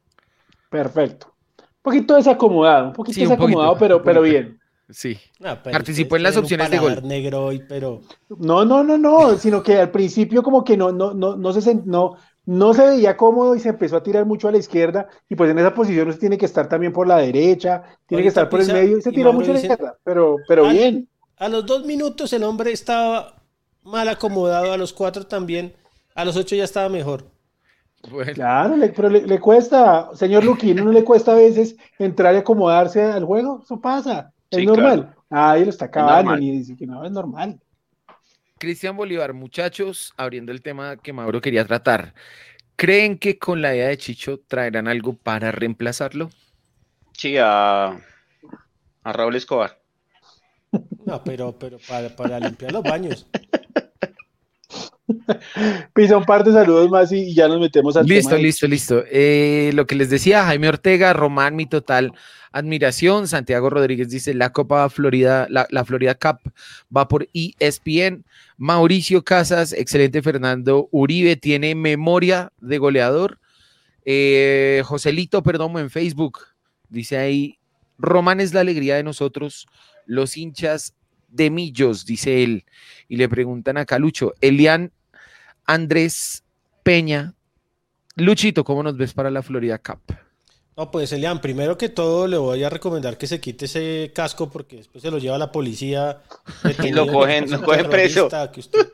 Perfecto. 0.70 1.34
Un 1.60 1.82
poquito 1.82 2.16
desacomodado, 2.16 2.88
un 2.88 2.94
poquito 2.94 3.16
Sí, 3.16 3.22
un 3.26 3.30
desacomodado, 3.30 3.72
poquito, 3.72 3.80
pero, 3.80 4.04
pero 4.04 4.22
bien. 4.22 4.60
sí, 4.90 5.18
No, 5.40 5.62
pero 5.64 5.72
Participó 5.72 6.16
en 6.18 6.24
las 6.24 6.38
opciones 6.38 6.70
de 6.70 6.80
gol. 6.80 7.02
negro 7.04 7.46
hoy, 7.46 7.60
pero 7.68 8.02
No, 8.30 8.66
no, 8.66 8.84
no, 8.84 8.98
no, 8.98 9.38
sino 9.38 9.64
que 9.64 9.78
al 9.78 9.92
principio 9.92 10.44
como 10.44 10.64
que 10.64 10.76
no, 10.78 10.92
no, 10.92 11.14
no, 11.14 11.36
no 11.38 11.54
se 11.54 11.76
no, 11.86 12.16
no 12.46 12.74
se 12.74 12.86
veía 12.88 13.18
cómodo 13.18 13.56
y 13.56 13.60
se 13.60 13.70
empezó 13.70 13.98
a 13.98 14.04
tirar 14.04 14.26
mucho 14.26 14.48
a 14.48 14.52
la 14.52 14.58
izquierda 14.58 15.08
y 15.30 15.36
pues 15.36 15.50
en 15.52 15.60
esa 15.60 15.74
posición 15.74 16.08
usted 16.10 16.22
tiene 16.22 16.38
que 16.38 16.46
estar 16.46 16.68
también 16.70 16.94
por 16.94 17.08
la 17.08 17.18
derecha, 17.18 17.84
tiene 18.06 18.24
que 18.24 18.30
estar 18.30 18.50
por 18.50 18.62
el 18.62 18.72
medio 18.72 18.98
y 18.98 19.02
se 19.02 19.12
y 19.12 19.14
tiró 19.14 19.34
mucho 19.34 19.52
a 19.52 19.54
la 19.56 19.60
izquierda, 19.60 19.98
pero, 20.04 20.36
pero 20.48 20.68
bien. 20.70 21.10
a 21.38 21.50
los 21.50 21.66
dos 21.66 21.86
minutos 21.86 22.34
el 22.34 22.44
hombre 22.44 22.72
estaba 22.72 23.42
mal 23.84 24.08
acomodado, 24.10 24.72
a 24.74 24.78
los 24.78 24.94
cuatro 24.94 25.26
también, 25.28 25.74
a 26.16 26.26
los 26.26 26.36
ocho 26.38 26.56
ya 26.56 26.64
estaba 26.64 26.90
mejor. 26.90 27.26
bueno, 28.12 28.34
Claro, 28.34 28.76
le- 28.78 28.90
pero 28.90 29.10
le, 29.10 29.26
le 29.26 29.40
cuesta, 29.40 30.10
señor 30.16 30.44
Luquino, 30.44 30.84
¿no 30.84 30.92
le 30.92 31.04
cuesta 31.04 31.32
a 31.34 31.36
veces 31.36 31.76
entrar 31.98 32.36
y 32.36 32.38
acomodarse 32.38 33.02
al 33.04 33.26
juego? 33.26 33.62
Eso 33.64 33.82
pasa, 33.82 34.32
es 34.52 34.60
Sí, 34.60 34.66
normal. 34.66 35.16
Ahí 35.30 35.64
lo 35.64 35.70
está 35.72 35.86
acabando 35.86 36.38
y 36.38 36.52
dice 36.52 36.76
que 36.78 36.86
no, 36.88 37.04
es 37.04 37.12
normal. 37.12 37.60
Cristian 38.60 38.96
Bolívar, 38.98 39.34
muchachos, 39.34 40.14
abriendo 40.18 40.52
el 40.52 40.62
tema 40.62 40.98
que 40.98 41.14
Mauro 41.14 41.42
quería 41.42 41.66
tratar, 41.66 42.14
¿creen 42.78 43.18
que 43.20 43.40
con 43.40 43.62
la 43.62 43.76
idea 43.76 43.90
de 43.90 43.98
Chicho 43.98 44.40
traerán 44.48 44.88
algo 44.88 45.14
para 45.16 45.52
reemplazarlo? 45.52 46.30
Sí, 47.14 47.36
a, 47.38 47.98
a 49.04 49.12
Raúl 49.14 49.36
Escobar. 49.36 49.82
No, 51.06 51.24
pero, 51.24 51.58
pero 51.58 51.80
para, 51.80 52.16
para 52.16 52.40
limpiar 52.40 52.72
los 52.72 52.86
baños. 52.86 53.32
Pisa 55.94 56.18
un 56.18 56.26
par 56.26 56.44
de 56.44 56.52
saludos 56.52 56.90
más 56.90 57.12
y, 57.12 57.20
y 57.20 57.34
ya 57.34 57.48
nos 57.48 57.60
metemos 57.60 57.96
al 57.96 58.06
Listo, 58.06 58.32
tema 58.32 58.42
listo, 58.42 58.68
listo. 58.68 59.04
Eh, 59.10 59.72
lo 59.74 59.88
que 59.88 59.96
les 59.96 60.10
decía, 60.10 60.46
Jaime 60.46 60.70
Ortega, 60.70 61.14
Román, 61.14 61.56
mi 61.56 61.66
total 61.66 62.14
admiración. 62.52 63.28
Santiago 63.28 63.70
Rodríguez 63.70 64.10
dice, 64.10 64.34
la 64.34 64.52
Copa 64.52 64.90
Florida, 64.90 65.48
la, 65.50 65.68
la 65.70 65.86
Florida 65.86 66.16
Cup 66.16 66.52
va 66.96 67.08
por 67.08 67.28
ESPN. 67.34 68.26
Mauricio 68.58 69.24
Casas, 69.24 69.74
excelente 69.74 70.22
Fernando 70.22 70.90
Uribe, 70.92 71.36
tiene 71.36 71.76
memoria 71.76 72.52
de 72.60 72.78
goleador. 72.78 73.40
Eh, 74.06 74.82
Joselito 74.86 75.44
Perdomo 75.44 75.80
en 75.80 75.90
Facebook, 75.90 76.40
dice 76.90 77.18
ahí, 77.18 77.60
Román 77.98 78.40
es 78.40 78.54
la 78.54 78.62
alegría 78.62 78.96
de 78.96 79.04
nosotros, 79.04 79.68
los 80.06 80.38
hinchas 80.38 80.96
de 81.28 81.50
Millos, 81.50 82.06
dice 82.06 82.44
él. 82.44 82.66
Y 83.08 83.18
le 83.18 83.28
preguntan 83.28 83.78
a 83.78 83.86
Calucho, 83.86 84.34
Elian 84.42 84.92
Andrés 85.68 86.44
Peña, 86.84 87.34
Luchito, 88.16 88.64
¿cómo 88.64 88.82
nos 88.84 88.98
ves 88.98 89.14
para 89.14 89.30
la 89.30 89.44
Florida 89.44 89.78
Cup? 89.78 90.00
No, 90.76 90.90
pues 90.92 91.12
Elian, 91.12 91.42
primero 91.42 91.78
que 91.78 91.90
todo 91.90 92.28
le 92.28 92.38
voy 92.38 92.64
a 92.64 92.70
recomendar 92.70 93.18
que 93.18 93.28
se 93.28 93.40
quite 93.42 93.66
ese 93.66 94.12
casco 94.14 94.50
porque 94.50 94.78
después 94.78 95.02
se 95.02 95.12
lo 95.12 95.18
lleva 95.18 95.38
la 95.38 95.52
policía. 95.52 96.20
detenido, 96.64 97.06
lo 97.06 97.12
cogen- 97.14 97.50
lo 97.50 97.62
cogen 97.62 97.90
preso. 97.90 98.28
terrorista, 98.28 98.52
que 98.52 98.60
usted- 98.62 98.88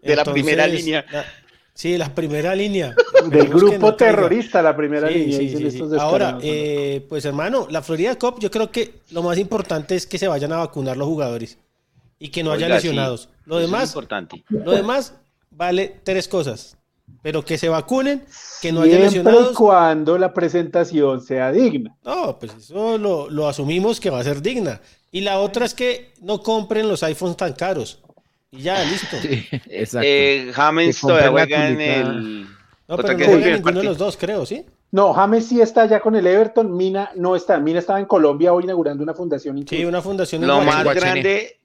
De 0.02 0.16
la 0.16 0.24
primera 0.24 0.66
línea. 0.66 1.04
la- 1.10 1.24
sí, 1.72 1.96
la 1.96 2.12
primera 2.14 2.54
línea. 2.54 2.94
Del 3.30 3.48
grupo 3.48 3.72
no 3.78 3.96
caiga. 3.96 4.16
terrorista, 4.16 4.60
la 4.60 4.76
primera 4.76 5.08
Sí, 5.08 5.14
línea. 5.14 5.38
sí, 5.38 5.44
dicen 5.46 5.60
sí, 5.60 5.66
estos 5.68 5.90
sí. 5.92 5.96
Ahora, 6.00 6.38
eh, 6.42 7.06
pues 7.08 7.24
hermano, 7.24 7.66
la 7.70 7.80
Florida 7.80 8.18
Cup, 8.18 8.40
yo 8.40 8.50
creo 8.50 8.70
que 8.72 9.00
lo 9.12 9.22
más 9.22 9.38
importante 9.38 9.94
es 9.94 10.06
que 10.06 10.18
se 10.18 10.26
vayan 10.28 10.52
a 10.52 10.56
vacunar 10.58 10.96
los 10.96 11.06
jugadores 11.08 11.58
y 12.18 12.28
que 12.30 12.42
no 12.42 12.50
haya 12.52 12.66
Oiga, 12.66 12.74
lesionados. 12.76 13.28
Lo 13.46 13.60
es 13.60 13.66
demás, 13.66 13.88
importante. 13.90 14.44
lo 14.48 14.72
demás 14.72 15.14
vale 15.50 16.00
tres 16.04 16.28
cosas. 16.28 16.76
Pero 17.22 17.44
que 17.44 17.58
se 17.58 17.68
vacunen, 17.68 18.24
que 18.62 18.70
no 18.72 18.82
haya 18.82 18.98
lesionados. 19.00 19.56
cuando 19.56 20.16
la 20.16 20.32
presentación 20.32 21.20
sea 21.20 21.50
digna. 21.52 21.94
No, 22.04 22.38
pues 22.38 22.54
eso 22.54 22.96
lo, 22.98 23.28
lo 23.28 23.48
asumimos 23.48 23.98
que 24.00 24.10
va 24.10 24.20
a 24.20 24.24
ser 24.24 24.40
digna. 24.40 24.80
Y 25.10 25.20
la 25.22 25.40
otra 25.40 25.66
es 25.66 25.74
que 25.74 26.12
no 26.22 26.40
compren 26.40 26.88
los 26.88 27.02
iPhones 27.02 27.36
tan 27.36 27.52
caros. 27.52 28.00
Y 28.52 28.62
ya, 28.62 28.82
listo. 28.84 29.16
exacto. 29.68 30.06
Eh, 30.08 30.50
James 30.54 31.00
todavía 31.00 31.30
juega 31.30 31.68
en 31.68 31.80
el. 31.80 32.42
No, 32.88 32.96
pero 32.96 33.18
no 33.18 33.24
juega 33.24 33.56
ninguno 33.56 33.78
de 33.80 33.84
los 33.84 33.98
dos, 33.98 34.16
creo, 34.16 34.46
¿sí? 34.46 34.64
No, 34.92 35.12
James 35.12 35.46
sí 35.46 35.60
está 35.60 35.86
ya 35.86 36.00
con 36.00 36.16
el 36.16 36.26
Everton, 36.26 36.74
Mina 36.76 37.10
no 37.16 37.36
está. 37.36 37.58
Mina 37.58 37.80
estaba 37.80 37.98
en 38.00 38.06
Colombia 38.06 38.52
hoy 38.52 38.64
inaugurando 38.64 39.02
una 39.02 39.14
fundación. 39.14 39.56
Sí, 39.56 39.62
incluso. 39.62 39.88
una 39.88 40.00
fundación 40.02 40.46
Lo 40.46 40.62
más 40.62 40.84
grande, 40.94 41.58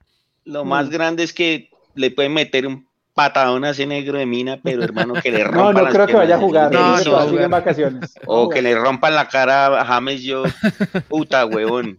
lo 0.43 0.65
más 0.65 0.87
Mm. 0.87 0.89
grande 0.89 1.23
es 1.23 1.33
que 1.33 1.69
le 1.93 2.11
pueden 2.11 2.33
meter 2.33 2.67
un 2.67 2.87
patadón 3.15 3.63
a 3.63 3.71
ese 3.71 3.87
negro 3.87 4.19
de 4.19 4.25
mina, 4.25 4.59
pero 4.61 4.83
hermano, 4.83 5.13
que 5.15 5.31
le 5.31 5.43
rompan 5.43 5.63
No, 5.63 5.73
no 5.73 5.81
las 5.81 5.93
creo 5.93 6.05
que 6.05 6.13
vaya 6.13 6.35
a 6.35 6.37
jugar. 6.37 6.71
No, 6.71 7.39
en 7.39 7.49
vacaciones. 7.49 8.13
O 8.27 8.49
que 8.49 8.61
le 8.61 8.75
rompan 8.75 9.15
la 9.15 9.27
cara 9.27 9.81
a 9.81 9.85
James 9.85 10.21
yo, 10.21 10.43
puta 11.07 11.45
huevón. 11.45 11.97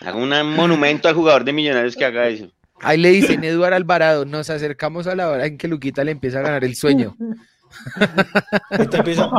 Haga 0.00 0.16
un 0.16 0.54
monumento 0.54 1.08
al 1.08 1.14
jugador 1.14 1.44
de 1.44 1.52
Millonarios 1.52 1.96
que 1.96 2.04
haga 2.04 2.28
eso. 2.28 2.50
Ahí 2.80 2.98
le 2.98 3.10
dicen 3.10 3.42
Eduardo 3.44 3.76
Alvarado, 3.76 4.24
nos 4.26 4.50
acercamos 4.50 5.06
a 5.06 5.14
la 5.14 5.30
hora 5.30 5.46
en 5.46 5.56
que 5.56 5.68
Luquita 5.68 6.04
le 6.04 6.10
empieza 6.10 6.40
a 6.40 6.42
ganar 6.42 6.64
el 6.64 6.74
sueño. 6.74 7.16
Ahorita 8.70 8.98
empieza- 8.98 9.30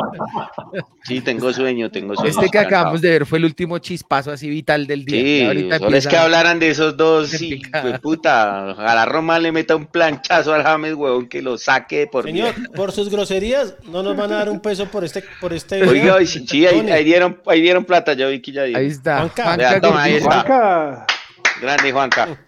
Sí, 1.03 1.21
tengo 1.21 1.51
sueño, 1.53 1.89
tengo 1.91 2.15
sueño. 2.15 2.29
Este 2.29 2.49
que 2.49 2.59
acabamos 2.59 3.01
de 3.01 3.09
ver 3.11 3.25
fue 3.25 3.37
el 3.39 3.45
último 3.45 3.77
chispazo 3.79 4.31
así 4.31 4.49
vital 4.49 4.87
del 4.87 5.05
día. 5.05 5.21
Sí, 5.21 5.37
Y 5.41 5.45
ahorita 5.45 5.79
solo 5.79 5.97
es 5.97 6.07
que 6.07 6.17
hablaran 6.17 6.59
de 6.59 6.69
esos 6.69 6.97
dos, 6.97 7.29
picada. 7.39 7.81
pues, 7.83 7.99
puta, 7.99 8.71
a 8.71 8.95
la 8.95 9.05
Roma 9.05 9.39
le 9.39 9.51
meta 9.51 9.75
un 9.75 9.85
planchazo 9.85 10.53
al 10.53 10.63
James, 10.63 10.93
huevón, 10.93 11.27
que 11.27 11.41
lo 11.41 11.57
saque 11.57 12.07
por 12.07 12.23
Señor, 12.25 12.55
vida. 12.55 12.69
por 12.75 12.91
sus 12.91 13.09
groserías, 13.09 13.75
no 13.85 14.03
nos 14.03 14.15
van 14.17 14.31
a 14.33 14.37
dar 14.37 14.49
un 14.49 14.59
peso 14.59 14.85
por 14.87 15.03
este, 15.03 15.23
por 15.39 15.53
este 15.53 15.81
video. 15.81 16.15
Oiga, 16.15 16.25
sí, 16.25 16.45
sí, 16.47 16.65
ahí, 16.65 17.03
dieron, 17.03 17.41
ahí 17.47 17.61
dieron 17.61 17.85
plata, 17.85 18.13
yo 18.13 18.29
vi 18.29 18.41
que 18.41 18.51
ya 18.51 18.63
dieron. 18.63 18.81
Ahí 18.81 18.87
está. 18.87 19.17
Juanca. 19.19 19.43
Juanca 19.43 19.57
Vea, 19.69 19.81
toma, 19.81 20.03
ahí 20.03 20.13
está. 20.15 20.29
Juanca, 20.31 21.05
Grande, 21.61 21.91
Juanca. 21.91 22.39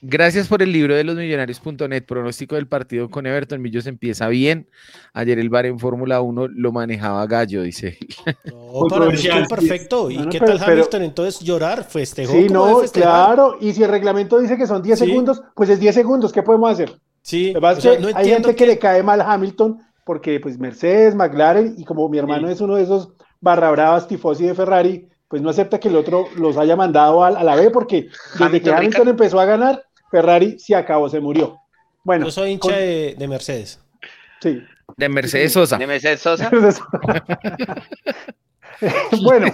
Gracias 0.00 0.46
por 0.48 0.62
el 0.62 0.72
libro 0.72 0.94
de 0.94 1.02
los 1.04 1.16
millonarios.net. 1.16 2.04
Pronóstico 2.04 2.54
del 2.54 2.68
partido 2.68 3.10
con 3.10 3.26
Everton. 3.26 3.60
Millos 3.60 3.86
empieza 3.86 4.28
bien. 4.28 4.68
Ayer 5.12 5.38
el 5.38 5.50
bar 5.50 5.66
en 5.66 5.78
Fórmula 5.78 6.20
1 6.20 6.48
lo 6.48 6.72
manejaba 6.72 7.26
Gallo, 7.26 7.62
dice. 7.62 7.98
No, 8.44 8.86
para 8.88 9.06
mí 9.06 9.14
estuvo 9.14 9.46
perfecto. 9.48 10.10
¿Y 10.10 10.16
No, 10.18 10.24
no, 10.24 10.30
qué 10.30 10.38
pero- 10.38 10.52
tal 10.52 10.60
pero- 10.60 10.72
Hamilton? 10.72 11.02
Entonces 11.02 11.40
llorar, 11.40 11.84
festejó. 11.84 12.32
Sí, 12.32 12.48
no, 12.48 12.80
claro. 12.92 13.56
Y 13.60 13.72
si 13.72 13.82
el 13.82 13.90
reglamento 13.90 14.38
dice 14.38 14.56
que 14.56 14.66
son 14.66 14.82
10 14.82 14.98
Sí. 14.98 15.06
segundos, 15.06 15.42
pues 15.54 15.68
es 15.70 15.80
10 15.80 15.94
segundos. 15.94 16.32
¿Qué 16.32 16.42
podemos 16.42 16.70
hacer? 16.70 16.92
Sí, 17.22 17.52
o 17.56 17.60
sea, 17.80 17.92
que 17.96 17.98
no 18.00 18.08
hay 18.14 18.28
gente 18.28 18.54
que 18.54 18.66
le 18.66 18.78
cae 18.78 19.02
mal 19.02 19.20
a 19.20 19.32
Hamilton 19.32 19.78
porque 20.04 20.40
pues 20.40 20.58
Mercedes, 20.58 21.14
McLaren 21.14 21.74
y 21.76 21.84
como 21.84 22.08
mi 22.08 22.18
hermano 22.18 22.46
Sí. 22.46 22.54
es 22.54 22.60
uno 22.60 22.76
de 22.76 22.84
esos 22.84 23.10
barra 23.40 23.70
bravas 23.70 24.08
tifosi 24.08 24.46
de 24.46 24.54
Ferrari, 24.54 25.08
pues 25.28 25.42
no 25.42 25.50
acepta 25.50 25.78
que 25.78 25.88
el 25.88 25.96
otro 25.96 26.26
los 26.36 26.56
haya 26.56 26.74
mandado 26.76 27.22
a, 27.22 27.28
a 27.28 27.44
la 27.44 27.54
B 27.54 27.70
porque 27.70 28.08
desde 28.32 28.44
Hamilton, 28.46 28.60
que 28.72 28.78
Hamilton 28.78 29.08
empezó 29.08 29.38
a 29.40 29.44
ganar, 29.44 29.82
Ferrari 30.10 30.58
se 30.58 30.74
acabó, 30.74 31.08
se 31.08 31.20
murió. 31.20 31.56
Bueno, 32.04 32.24
Yo 32.26 32.30
soy 32.30 32.52
hincha 32.52 32.68
con- 32.68 32.72
de, 32.72 33.14
de 33.18 33.28
Mercedes. 33.28 33.80
sí. 34.40 34.62
De 34.96 35.08
Mercedes 35.10 35.52
Sosa. 35.52 35.76
De 35.76 35.86
Mercedes 35.86 36.20
Sosa. 36.20 36.50
Bueno, 39.22 39.52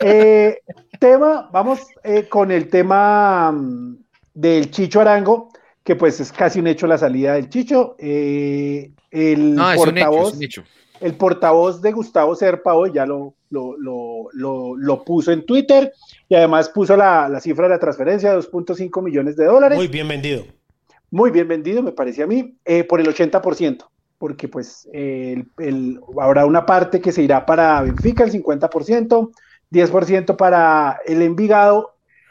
eh, 0.00 0.58
tema, 1.00 1.48
vamos 1.52 1.80
eh, 2.02 2.28
con 2.28 2.50
el 2.50 2.68
tema 2.68 3.50
mm, 3.52 3.96
del 4.34 4.70
Chicho 4.70 5.00
Arango, 5.00 5.48
que 5.82 5.96
pues 5.96 6.20
es 6.20 6.30
casi 6.30 6.60
un 6.60 6.66
hecho 6.66 6.86
la 6.86 6.98
salida 6.98 7.34
del 7.34 7.48
Chicho. 7.48 7.96
Eh, 7.98 8.92
el 9.10 9.54
No, 9.54 9.70
es 9.72 9.80
un 9.80 9.96
hecho, 9.96 10.06
portavoz, 10.06 10.28
es 10.32 10.36
un 10.36 10.42
hecho. 10.44 10.64
el 11.00 11.14
portavoz 11.14 11.80
de 11.80 11.92
Gustavo 11.92 12.36
Serpa 12.36 12.74
hoy 12.74 12.92
ya 12.94 13.06
lo, 13.06 13.34
lo, 13.50 13.76
lo, 13.78 14.28
lo- 14.32 14.76
lo 14.76 15.04
puso 15.04 15.32
en 15.32 15.46
Twitter 15.46 15.92
y 16.28 16.34
además 16.34 16.68
puso 16.70 16.96
la, 16.96 17.28
la 17.28 17.40
cifra 17.40 17.64
de 17.68 17.74
la 17.74 17.78
transferencia, 17.78 18.34
2.5 18.36 19.02
millones 19.02 19.36
de 19.36 19.44
dólares. 19.44 19.76
Muy 19.76 19.88
bien 19.88 20.08
vendido. 20.08 20.44
Muy 21.10 21.30
bien 21.30 21.46
vendido, 21.48 21.82
me 21.82 21.92
parece 21.92 22.22
a 22.22 22.26
mí, 22.26 22.56
eh, 22.64 22.82
por 22.84 23.00
el 23.00 23.06
80%, 23.08 23.84
porque 24.18 24.48
pues 24.48 24.88
eh, 24.92 25.34
el- 25.58 25.64
el- 25.66 26.00
habrá 26.20 26.44
una 26.46 26.66
parte 26.66 27.00
que 27.00 27.12
se 27.12 27.22
irá 27.22 27.44
para 27.46 27.80
Benfica, 27.82 28.24
el 28.24 28.30
50%, 28.32 29.30
10% 29.70 30.36
para 30.36 30.98
el 31.06 31.22
Envigado 31.22 31.90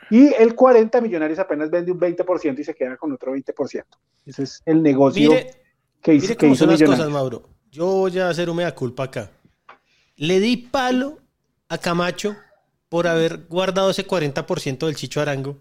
Y 0.09 0.33
el 0.33 0.53
40 0.53 1.01
Millonarios 1.01 1.39
apenas 1.39 1.71
vende 1.71 1.91
un 1.91 1.99
20% 1.99 2.59
y 2.59 2.63
se 2.63 2.75
queda 2.75 2.97
con 2.97 3.11
otro 3.13 3.31
20%. 3.33 3.83
Ese 4.25 4.43
es 4.43 4.61
el 4.65 4.83
negocio 4.83 5.31
Mire, 5.31 5.55
que 6.01 6.13
hizo, 6.13 6.23
mire 6.25 6.35
que 6.35 6.45
cómo 6.45 6.53
hizo 6.53 6.65
son 6.65 6.71
las 6.71 6.83
cosas, 6.83 7.09
Mauro. 7.09 7.49
Yo 7.71 7.85
voy 7.87 8.19
a 8.19 8.29
hacer 8.29 8.49
un 8.49 8.57
mea 8.57 8.75
culpa 8.75 9.05
acá. 9.05 9.31
Le 10.17 10.39
di 10.39 10.57
palo 10.57 11.17
a 11.69 11.77
Camacho 11.79 12.35
por 12.93 13.07
haber 13.07 13.47
guardado 13.49 13.89
ese 13.89 14.05
40% 14.05 14.85
del 14.85 14.95
Chicho 14.95 15.19
Arango. 15.19 15.57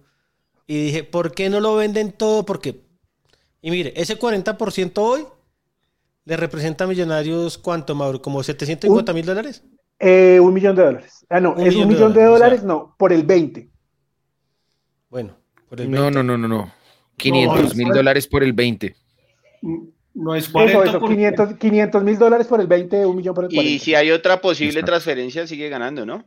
Y 0.66 0.84
dije, 0.84 1.02
¿por 1.02 1.32
qué 1.32 1.48
no 1.48 1.60
lo 1.60 1.74
venden 1.76 2.12
todo? 2.12 2.44
Porque, 2.44 2.82
y 3.62 3.70
mire, 3.70 3.94
ese 3.96 4.18
40% 4.18 4.98
hoy 4.98 5.24
le 6.26 6.36
representa 6.36 6.84
a 6.84 6.86
Millonarios, 6.88 7.56
¿cuánto, 7.56 7.94
Mauro? 7.94 8.20
¿Como 8.20 8.42
750 8.42 9.14
mil 9.14 9.24
dólares? 9.24 9.64
Eh, 9.98 10.40
un 10.40 10.52
millón 10.52 10.76
de 10.76 10.82
dólares. 10.84 11.24
Ah, 11.30 11.40
no, 11.40 11.54
Un 11.54 11.66
es 11.66 11.74
millón 11.74 11.84
un 11.84 11.88
de 11.88 11.94
millón 11.94 12.12
de 12.12 12.22
dólares, 12.22 12.28
o 12.28 12.32
dólares, 12.32 12.60
sea. 12.60 12.68
no, 12.68 12.94
por 12.98 13.14
el 13.14 13.22
20. 13.24 13.70
Bueno, 15.08 15.38
por 15.68 15.80
el 15.80 15.90
No, 15.90 16.02
20. 16.02 16.10
no, 16.10 16.22
no, 16.22 16.36
no, 16.36 16.48
no. 16.48 16.74
500 17.16 17.74
mil 17.76 17.88
no. 17.88 17.94
dólares 17.94 18.26
por 18.26 18.42
el 18.42 18.52
20. 18.52 18.94
No 20.14 20.34
es 20.34 20.48
Eso, 20.48 20.52
40 20.52 20.84
eso, 20.84 21.00
500 21.00 21.54
500 21.58 22.04
mil 22.04 22.18
dólares 22.18 22.46
por 22.46 22.60
el 22.60 22.66
20, 22.66 23.06
un 23.06 23.16
millón 23.16 23.34
por 23.34 23.44
el 23.44 23.50
40. 23.50 23.70
Y 23.70 23.78
si 23.78 23.94
hay 23.94 24.10
otra 24.10 24.40
posible 24.40 24.82
Listo. 24.82 24.86
transferencia, 24.86 25.46
sigue 25.46 25.68
ganando, 25.68 26.04
¿no? 26.06 26.26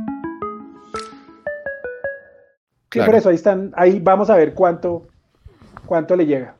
Sí, 2.91 2.99
Claro. 2.99 3.11
por 3.11 3.19
eso 3.19 3.29
ahí 3.29 3.35
están, 3.35 3.71
ahí 3.75 3.99
vamos 4.01 4.29
a 4.29 4.35
ver 4.35 4.53
cuánto, 4.53 5.07
cuánto 5.85 6.15
le 6.15 6.25
llega. 6.25 6.57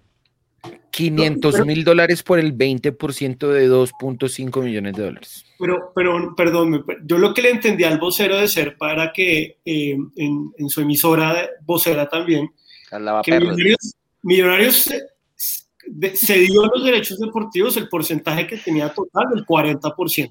500 0.91 1.65
mil 1.65 1.83
dólares 1.83 2.21
por 2.23 2.37
el 2.39 2.53
20% 2.57 3.47
de 3.49 3.67
2.5 3.69 4.61
millones 4.61 4.93
de 4.93 5.03
dólares. 5.03 5.45
Pero, 5.57 5.91
pero, 5.95 6.35
perdón, 6.35 6.85
yo 7.05 7.17
lo 7.17 7.33
que 7.33 7.41
le 7.41 7.49
entendí 7.51 7.83
al 7.83 7.97
vocero 7.99 8.37
de 8.37 8.47
ser 8.47 8.77
para 8.77 9.11
que 9.13 9.57
eh, 9.65 9.97
en, 10.15 10.51
en 10.57 10.69
su 10.69 10.81
emisora 10.81 11.33
de- 11.33 11.49
vocera 11.65 12.07
también, 12.09 12.49
que 13.23 13.39
Millonarios, 13.39 13.95
Millonarios 14.21 14.75
se- 14.75 15.07
cedió 16.15 16.65
los 16.73 16.83
derechos 16.83 17.19
deportivos 17.19 17.77
el 17.77 17.87
porcentaje 17.89 18.45
que 18.47 18.57
tenía 18.57 18.89
total 18.89 19.25
del 19.33 19.45
40%. 19.45 20.29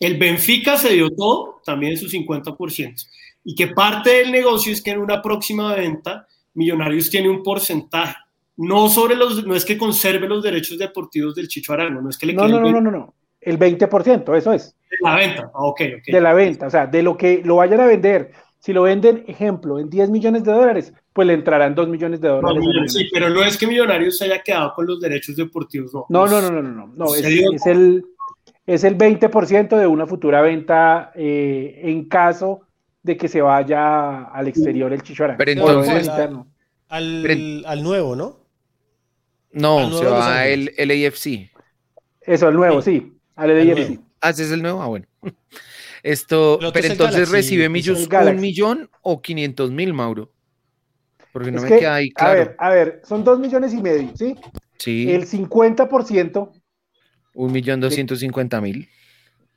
El 0.00 0.16
Benfica 0.16 0.78
cedió 0.78 1.10
todo, 1.10 1.60
también 1.64 1.96
su 1.96 2.06
50%. 2.08 3.04
Y 3.44 3.54
que 3.54 3.68
parte 3.68 4.10
del 4.10 4.32
negocio 4.32 4.72
es 4.72 4.82
que 4.82 4.90
en 4.90 4.98
una 4.98 5.22
próxima 5.22 5.74
venta, 5.74 6.26
Millonarios 6.54 7.10
tiene 7.10 7.28
un 7.28 7.42
porcentaje. 7.42 8.16
No 8.56 8.88
sobre 8.88 9.14
los, 9.14 9.46
no 9.46 9.54
es 9.54 9.64
que 9.64 9.78
conserve 9.78 10.28
los 10.28 10.42
derechos 10.42 10.76
deportivos 10.78 11.34
del 11.34 11.46
Chicho 11.46 11.72
Arango, 11.72 12.00
no 12.00 12.10
es 12.10 12.18
que 12.18 12.26
le 12.26 12.34
No, 12.34 12.42
quede 12.42 12.52
no, 12.52 12.60
no, 12.60 12.72
no, 12.72 12.80
no, 12.80 12.90
no. 12.90 13.14
El 13.40 13.56
20%, 13.58 14.36
eso 14.36 14.52
es, 14.52 14.74
de 14.90 14.96
la 15.00 15.14
venta. 15.14 15.50
Ah, 15.54 15.62
ok, 15.64 15.80
ok. 15.98 16.06
de 16.12 16.20
la 16.20 16.34
venta, 16.34 16.66
o 16.66 16.70
sea, 16.70 16.86
de 16.88 17.02
lo 17.02 17.16
que 17.16 17.40
lo 17.44 17.56
vayan 17.56 17.80
a 17.80 17.86
vender. 17.86 18.32
Si 18.58 18.72
lo 18.72 18.82
venden, 18.82 19.22
ejemplo, 19.28 19.78
en 19.78 19.88
10 19.88 20.10
millones 20.10 20.42
de 20.42 20.50
dólares, 20.50 20.92
pues 21.12 21.28
le 21.28 21.34
entrarán 21.34 21.76
2 21.76 21.88
millones 21.88 22.20
de 22.20 22.26
No, 22.28 22.34
dólares. 22.34 22.58
Millonarios, 22.58 22.92
sí, 22.92 23.08
pero 23.12 23.30
no 23.30 23.44
es 23.44 23.56
que 23.56 23.68
Millonarios 23.68 24.18
se 24.18 24.24
haya 24.24 24.42
quedado 24.42 24.74
con 24.74 24.86
los 24.86 25.00
derechos 25.00 25.36
deportivos, 25.36 25.94
no. 25.94 26.06
No, 26.08 26.26
no, 26.26 26.40
no, 26.40 26.50
no, 26.50 26.62
no, 26.62 26.70
no, 26.72 26.92
no, 26.96 27.14
es, 27.14 27.24
es 27.24 27.66
el, 27.66 28.04
es 28.66 28.82
el 28.82 28.98
20% 28.98 29.78
de 29.78 29.86
una 29.86 30.06
futura 30.08 30.40
venta 30.42 31.12
eh, 31.14 31.80
en 31.84 32.08
caso 32.08 32.62
de 33.02 33.16
que 33.16 33.28
se 33.28 33.40
vaya 33.40 34.24
al 34.24 34.48
exterior 34.48 34.92
el 34.92 35.02
Chicho 35.02 35.24
Arango. 35.24 35.38
Pero 35.38 35.52
Pero 35.64 35.80
entonces- 35.80 36.06
interno. 36.06 36.46
Al, 36.88 37.20
Pero- 37.24 37.68
al 37.68 37.82
nuevo, 37.82 38.16
¿no? 38.16 38.40
No, 39.52 39.78
Al 39.80 39.92
se 39.94 40.04
va 40.06 40.46
el 40.46 40.72
LAFC. 40.76 41.50
Eso, 42.22 42.48
el 42.48 42.54
nuevo, 42.56 42.82
sí, 42.82 43.14
al 43.36 43.50
El 43.50 43.68
LAFC. 43.68 44.00
Ah, 44.20 44.30
¿ese 44.30 44.44
es 44.44 44.50
el 44.50 44.62
nuevo? 44.62 44.82
Ah, 44.82 44.86
bueno. 44.86 45.06
Esto, 46.02 46.58
pero 46.72 46.86
entonces 46.86 47.16
Galaxy, 47.16 47.32
recibe 47.32 47.68
millos, 47.68 48.08
un 48.10 48.40
millón 48.40 48.90
o 49.02 49.20
500 49.20 49.70
mil, 49.72 49.92
Mauro. 49.92 50.30
Porque 51.32 51.50
no 51.50 51.58
Es 51.58 51.64
me 51.64 51.68
que, 51.70 51.78
queda 51.80 51.94
ahí 51.96 52.08
A 52.14 52.18
claro. 52.18 52.38
ver, 52.38 52.56
a 52.58 52.70
ver, 52.70 53.00
son 53.04 53.24
2 53.24 53.38
millones 53.40 53.74
y 53.74 53.82
medio, 53.82 54.10
¿sí? 54.16 54.36
sí, 54.78 55.10
El 55.10 55.26
50% 55.26 56.52
un 57.34 57.52
millón 57.52 57.80
doscientos 57.80 58.18
cincuenta 58.20 58.60
mil. 58.60 58.88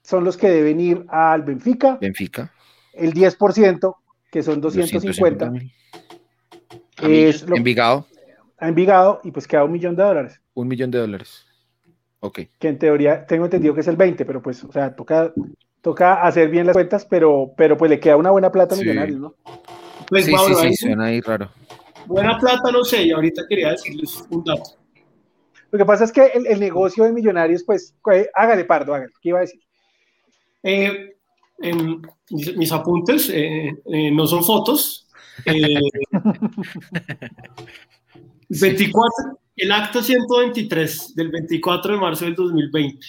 son 0.03 0.23
los 0.23 0.35
que 0.37 0.49
deben 0.49 0.79
ir 0.79 1.05
al 1.09 1.43
Benfica, 1.43 1.97
Benfica. 2.01 2.51
El 2.93 3.13
10%, 3.13 3.95
que 4.31 4.43
son 4.43 4.61
250, 4.61 5.49
250.000. 5.51 5.71
es 7.01 7.43
lo, 7.47 7.55
Envigado, 7.55 8.05
a 8.57 8.67
Envigado 8.67 9.21
y 9.23 9.31
pues 9.31 9.47
queda 9.47 9.63
un 9.63 9.71
millón 9.71 9.95
de 9.95 10.03
dólares, 10.03 10.41
un 10.53 10.67
millón 10.67 10.91
de 10.91 10.99
dólares. 10.99 11.45
Ok. 12.23 12.39
que 12.59 12.67
en 12.67 12.77
teoría 12.77 13.25
tengo 13.25 13.45
entendido 13.45 13.73
que 13.73 13.81
es 13.81 13.87
el 13.87 13.95
20, 13.95 14.25
pero 14.25 14.41
pues, 14.43 14.63
o 14.63 14.71
sea, 14.71 14.95
toca, 14.95 15.33
toca 15.81 16.21
hacer 16.21 16.49
bien 16.49 16.67
las 16.67 16.73
cuentas, 16.75 17.03
pero, 17.09 17.51
pero 17.57 17.75
pues 17.77 17.89
le 17.89 17.99
queda 17.99 18.15
una 18.15 18.29
buena 18.29 18.51
plata 18.51 18.75
a 18.75 18.77
Sí. 18.77 18.83
Millonarios, 18.83 19.19
¿no? 19.19 19.35
Pues, 20.07 20.25
Sí, 20.25 20.31
Mauro, 20.31 20.53
sí, 20.55 20.67
sí, 20.69 20.75
suena 20.75 21.05
ahí 21.05 21.19
raro. 21.21 21.49
buena 22.05 22.37
plata 22.37 22.71
no 22.71 22.83
sé, 22.83 23.03
y 23.03 23.11
ahorita 23.11 23.41
quería 23.49 23.71
decirles 23.71 24.23
un 24.29 24.43
dato. 24.43 24.77
Lo 25.71 25.79
que 25.79 25.85
pasa 25.85 26.03
es 26.03 26.11
que 26.11 26.25
el, 26.27 26.45
el 26.45 26.59
negocio 26.59 27.05
de 27.05 27.11
Millonarios, 27.11 27.63
pues, 27.63 27.95
hágale 28.35 28.65
pardo, 28.65 28.93
hágale, 28.93 29.13
¿qué 29.21 29.29
iba 29.29 29.39
a 29.39 29.41
decir? 29.41 29.61
Eh, 30.61 31.10
en 31.61 32.01
mis, 32.29 32.71
apuntes 32.71 33.29
eh, 33.29 33.75
eh, 33.85 34.11
no 34.11 34.27
son 34.27 34.43
fotos. 34.43 35.07
Eh, 35.45 35.79
24, 38.49 39.39
el 39.55 39.71
acta 39.71 40.03
123 40.03 41.15
del 41.15 41.29
24 41.29 41.93
de 41.93 41.99
marzo 41.99 42.25
del 42.25 42.35
2020. 42.35 43.05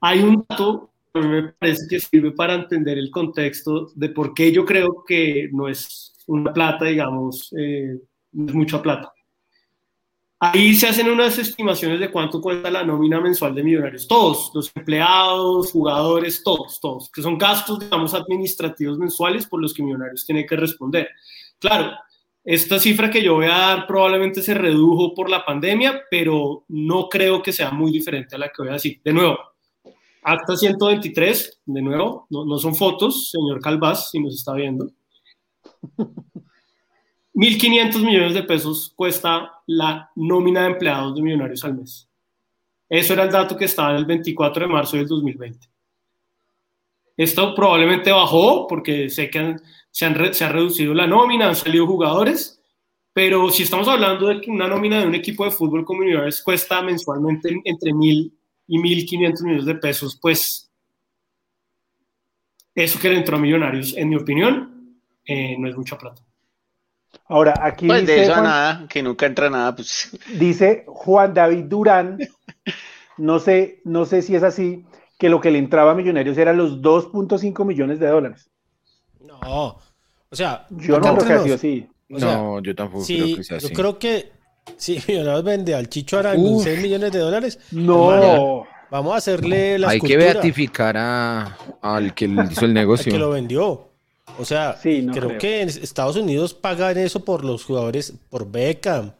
Hay 0.00 0.20
un 0.20 0.44
dato 0.48 0.90
que 1.12 1.20
me 1.20 1.42
parece 1.52 1.86
que 1.88 2.00
sirve 2.00 2.32
para 2.32 2.54
entender 2.54 2.98
el 2.98 3.10
contexto 3.10 3.90
de 3.94 4.08
por 4.08 4.34
qué 4.34 4.52
yo 4.52 4.64
creo 4.64 5.04
que 5.06 5.48
no 5.52 5.68
es 5.68 6.14
una 6.26 6.52
plata, 6.52 6.86
digamos, 6.86 7.54
eh, 7.56 7.98
no 8.32 8.46
es 8.48 8.54
mucha 8.54 8.82
plata. 8.82 9.13
Ahí 10.52 10.74
se 10.74 10.88
hacen 10.88 11.08
unas 11.08 11.38
estimaciones 11.38 11.98
de 11.98 12.10
cuánto 12.10 12.38
cuesta 12.38 12.70
la 12.70 12.84
nómina 12.84 13.18
mensual 13.18 13.54
de 13.54 13.62
millonarios. 13.62 14.06
Todos, 14.06 14.50
los 14.52 14.70
empleados, 14.74 15.72
jugadores, 15.72 16.42
todos, 16.44 16.78
todos, 16.80 17.10
que 17.10 17.22
son 17.22 17.38
gastos, 17.38 17.78
digamos, 17.78 18.12
administrativos 18.12 18.98
mensuales 18.98 19.46
por 19.46 19.62
los 19.62 19.72
que 19.72 19.82
millonarios 19.82 20.26
tiene 20.26 20.44
que 20.44 20.54
responder. 20.56 21.08
Claro, 21.58 21.92
esta 22.44 22.78
cifra 22.78 23.10
que 23.10 23.22
yo 23.22 23.36
voy 23.36 23.46
a 23.46 23.56
dar 23.56 23.86
probablemente 23.86 24.42
se 24.42 24.52
redujo 24.52 25.14
por 25.14 25.30
la 25.30 25.46
pandemia, 25.46 26.02
pero 26.10 26.66
no 26.68 27.08
creo 27.08 27.40
que 27.42 27.52
sea 27.52 27.70
muy 27.70 27.90
diferente 27.90 28.36
a 28.36 28.38
la 28.38 28.48
que 28.48 28.62
voy 28.62 28.68
a 28.68 28.74
decir. 28.74 29.00
De 29.02 29.14
nuevo, 29.14 29.38
acta 30.22 30.58
123, 30.58 31.62
de 31.64 31.82
nuevo, 31.82 32.26
no, 32.28 32.44
no 32.44 32.58
son 32.58 32.74
fotos, 32.74 33.30
señor 33.30 33.62
Calvás, 33.62 34.10
si 34.10 34.20
nos 34.20 34.34
está 34.34 34.52
viendo. 34.52 34.90
1.500 37.34 38.02
millones 38.04 38.34
de 38.34 38.42
pesos 38.44 38.92
cuesta 38.94 39.60
la 39.66 40.10
nómina 40.16 40.62
de 40.62 40.68
empleados 40.72 41.14
de 41.14 41.22
Millonarios 41.22 41.64
al 41.64 41.74
mes. 41.74 42.08
Eso 42.88 43.12
era 43.14 43.24
el 43.24 43.30
dato 43.30 43.56
que 43.56 43.64
estaba 43.64 43.96
el 43.96 44.04
24 44.04 44.66
de 44.66 44.72
marzo 44.72 44.96
del 44.96 45.08
2020. 45.08 45.68
Esto 47.16 47.54
probablemente 47.54 48.10
bajó 48.10 48.66
porque 48.66 49.08
sé 49.08 49.30
que 49.30 49.38
han- 49.38 49.62
se, 49.90 50.04
han 50.06 50.34
se 50.34 50.44
ha 50.44 50.48
reducido 50.50 50.94
la 50.94 51.06
nómina, 51.06 51.48
han 51.48 51.56
salido 51.56 51.86
jugadores, 51.86 52.60
pero 53.12 53.50
si 53.50 53.62
estamos 53.62 53.86
hablando 53.88 54.26
de 54.26 54.40
que 54.40 54.50
una 54.50 54.66
nómina 54.68 55.00
de 55.00 55.06
un 55.06 55.14
equipo 55.14 55.44
de 55.44 55.52
fútbol 55.52 55.84
como 55.84 56.00
Millonarios 56.00 56.42
cuesta 56.42 56.82
mensualmente 56.82 57.56
entre 57.64 57.92
1.000 57.92 58.32
y 58.66 58.78
1.500 58.78 59.42
millones 59.42 59.66
de 59.66 59.74
pesos, 59.76 60.18
pues 60.20 60.70
eso 62.74 62.98
que 62.98 63.08
le 63.08 63.18
entró 63.18 63.36
a 63.36 63.40
Millonarios, 63.40 63.96
en 63.96 64.08
mi 64.08 64.16
opinión, 64.16 64.98
eh, 65.24 65.56
no 65.58 65.68
es 65.68 65.76
mucha 65.76 65.96
plata. 65.96 66.22
Ahora, 67.26 67.54
aquí 67.62 67.86
Pues 67.86 68.06
de 68.06 68.12
dice, 68.12 68.22
eso 68.24 68.32
a 68.32 68.34
Juan, 68.36 68.44
nada, 68.44 68.86
que 68.88 69.02
nunca 69.02 69.26
entra 69.26 69.50
nada, 69.50 69.74
pues 69.74 70.10
dice 70.38 70.84
Juan 70.86 71.32
David 71.34 71.64
Durán, 71.64 72.18
no 73.16 73.38
sé, 73.38 73.80
no 73.84 74.04
sé 74.04 74.22
si 74.22 74.34
es 74.34 74.42
así, 74.42 74.84
que 75.18 75.28
lo 75.28 75.40
que 75.40 75.50
le 75.50 75.58
entraba 75.58 75.92
a 75.92 75.94
Millonarios 75.94 76.36
era 76.38 76.52
los 76.52 76.82
2.5 76.82 77.64
millones 77.64 77.98
de 78.00 78.08
dólares. 78.08 78.50
No. 79.20 79.78
O 80.30 80.36
sea, 80.36 80.66
Yo 80.70 80.98
no 80.98 81.16
creo 81.16 81.44
que 81.44 81.52
así. 81.54 81.88
O 82.10 82.18
sea, 82.18 82.36
no, 82.36 82.62
yo 82.62 82.74
tampoco 82.74 83.04
Sí, 83.04 83.16
creo 83.18 83.36
que 83.36 83.44
sea 83.44 83.58
yo 83.58 83.66
así. 83.66 83.74
creo 83.74 83.98
que 83.98 84.32
si 84.76 85.02
Millonarios 85.08 85.44
vende 85.44 85.74
al 85.74 85.88
Chicho 85.88 86.18
Arango 86.18 86.46
en 86.48 86.54
Uf. 86.56 86.64
6 86.64 86.80
millones 86.82 87.12
de 87.12 87.18
dólares, 87.20 87.58
No, 87.70 88.66
vamos 88.90 89.14
a 89.14 89.16
hacerle 89.16 89.78
la 89.78 89.90
Hay 89.90 90.00
que 90.00 90.16
beatificar 90.16 90.96
a, 90.98 91.56
al 91.80 92.14
que 92.14 92.28
le 92.28 92.44
hizo 92.44 92.64
el 92.64 92.66
al 92.70 92.74
negocio. 92.74 93.12
que 93.12 93.18
lo 93.18 93.30
vendió. 93.30 93.93
O 94.38 94.44
sea, 94.44 94.76
Sí, 94.76 95.02
no 95.02 95.12
creo, 95.12 95.28
creo. 95.28 95.38
que 95.38 95.60
en 95.62 95.68
Estados 95.68 96.16
Unidos 96.16 96.54
pagan 96.54 96.98
eso 96.98 97.24
por 97.24 97.44
los 97.44 97.64
jugadores, 97.64 98.14
por 98.30 98.50
Beckham, 98.50 99.12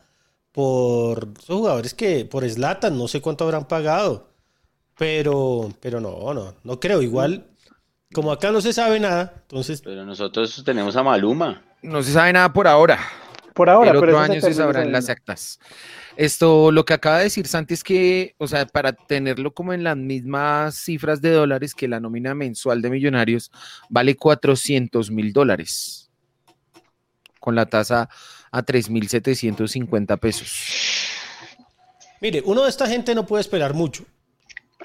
por 0.52 1.28
esos 1.38 1.56
jugadores 1.58 1.94
que, 1.94 2.24
por 2.24 2.48
Slatan, 2.48 2.96
no 2.98 3.08
sé 3.08 3.20
cuánto 3.20 3.44
habrán 3.44 3.66
pagado. 3.68 4.28
Pero, 4.96 5.72
pero 5.80 6.00
no, 6.00 6.32
no, 6.34 6.54
no 6.62 6.80
creo. 6.80 7.02
Igual, 7.02 7.46
como 8.12 8.30
acá 8.32 8.52
no 8.52 8.60
se 8.60 8.72
sabe 8.72 9.00
nada, 9.00 9.34
entonces 9.42 9.82
pero 9.82 10.04
nosotros 10.04 10.62
tenemos 10.64 10.94
a 10.96 11.02
Maluma. 11.02 11.62
No 11.82 12.02
se 12.02 12.12
sabe 12.12 12.32
nada 12.32 12.52
por 12.52 12.66
ahora. 12.68 12.98
por 13.54 13.68
ahora, 13.68 13.90
el 13.90 13.98
pero 14.00 14.12
otro 14.12 14.24
eso 14.24 14.32
año 14.32 14.40
se 14.40 14.54
sabrán 14.54 14.92
las 14.92 15.08
actas. 15.08 15.58
Esto, 16.16 16.70
lo 16.70 16.84
que 16.84 16.94
acaba 16.94 17.18
de 17.18 17.24
decir 17.24 17.48
Santi 17.48 17.74
es 17.74 17.82
que, 17.82 18.36
o 18.38 18.46
sea, 18.46 18.66
para 18.66 18.92
tenerlo 18.92 19.52
como 19.52 19.72
en 19.72 19.82
las 19.82 19.96
mismas 19.96 20.76
cifras 20.76 21.20
de 21.20 21.30
dólares 21.30 21.74
que 21.74 21.88
la 21.88 21.98
nómina 21.98 22.34
mensual 22.34 22.82
de 22.82 22.90
Millonarios 22.90 23.50
vale 23.88 24.14
400 24.14 25.10
mil 25.10 25.32
dólares, 25.32 26.10
con 27.40 27.56
la 27.56 27.66
tasa 27.66 28.08
a 28.52 28.62
3.750 28.64 30.18
pesos. 30.20 30.52
Mire, 32.20 32.42
uno 32.44 32.62
de 32.62 32.70
esta 32.70 32.86
gente 32.86 33.12
no 33.14 33.26
puede 33.26 33.40
esperar 33.40 33.74
mucho, 33.74 34.04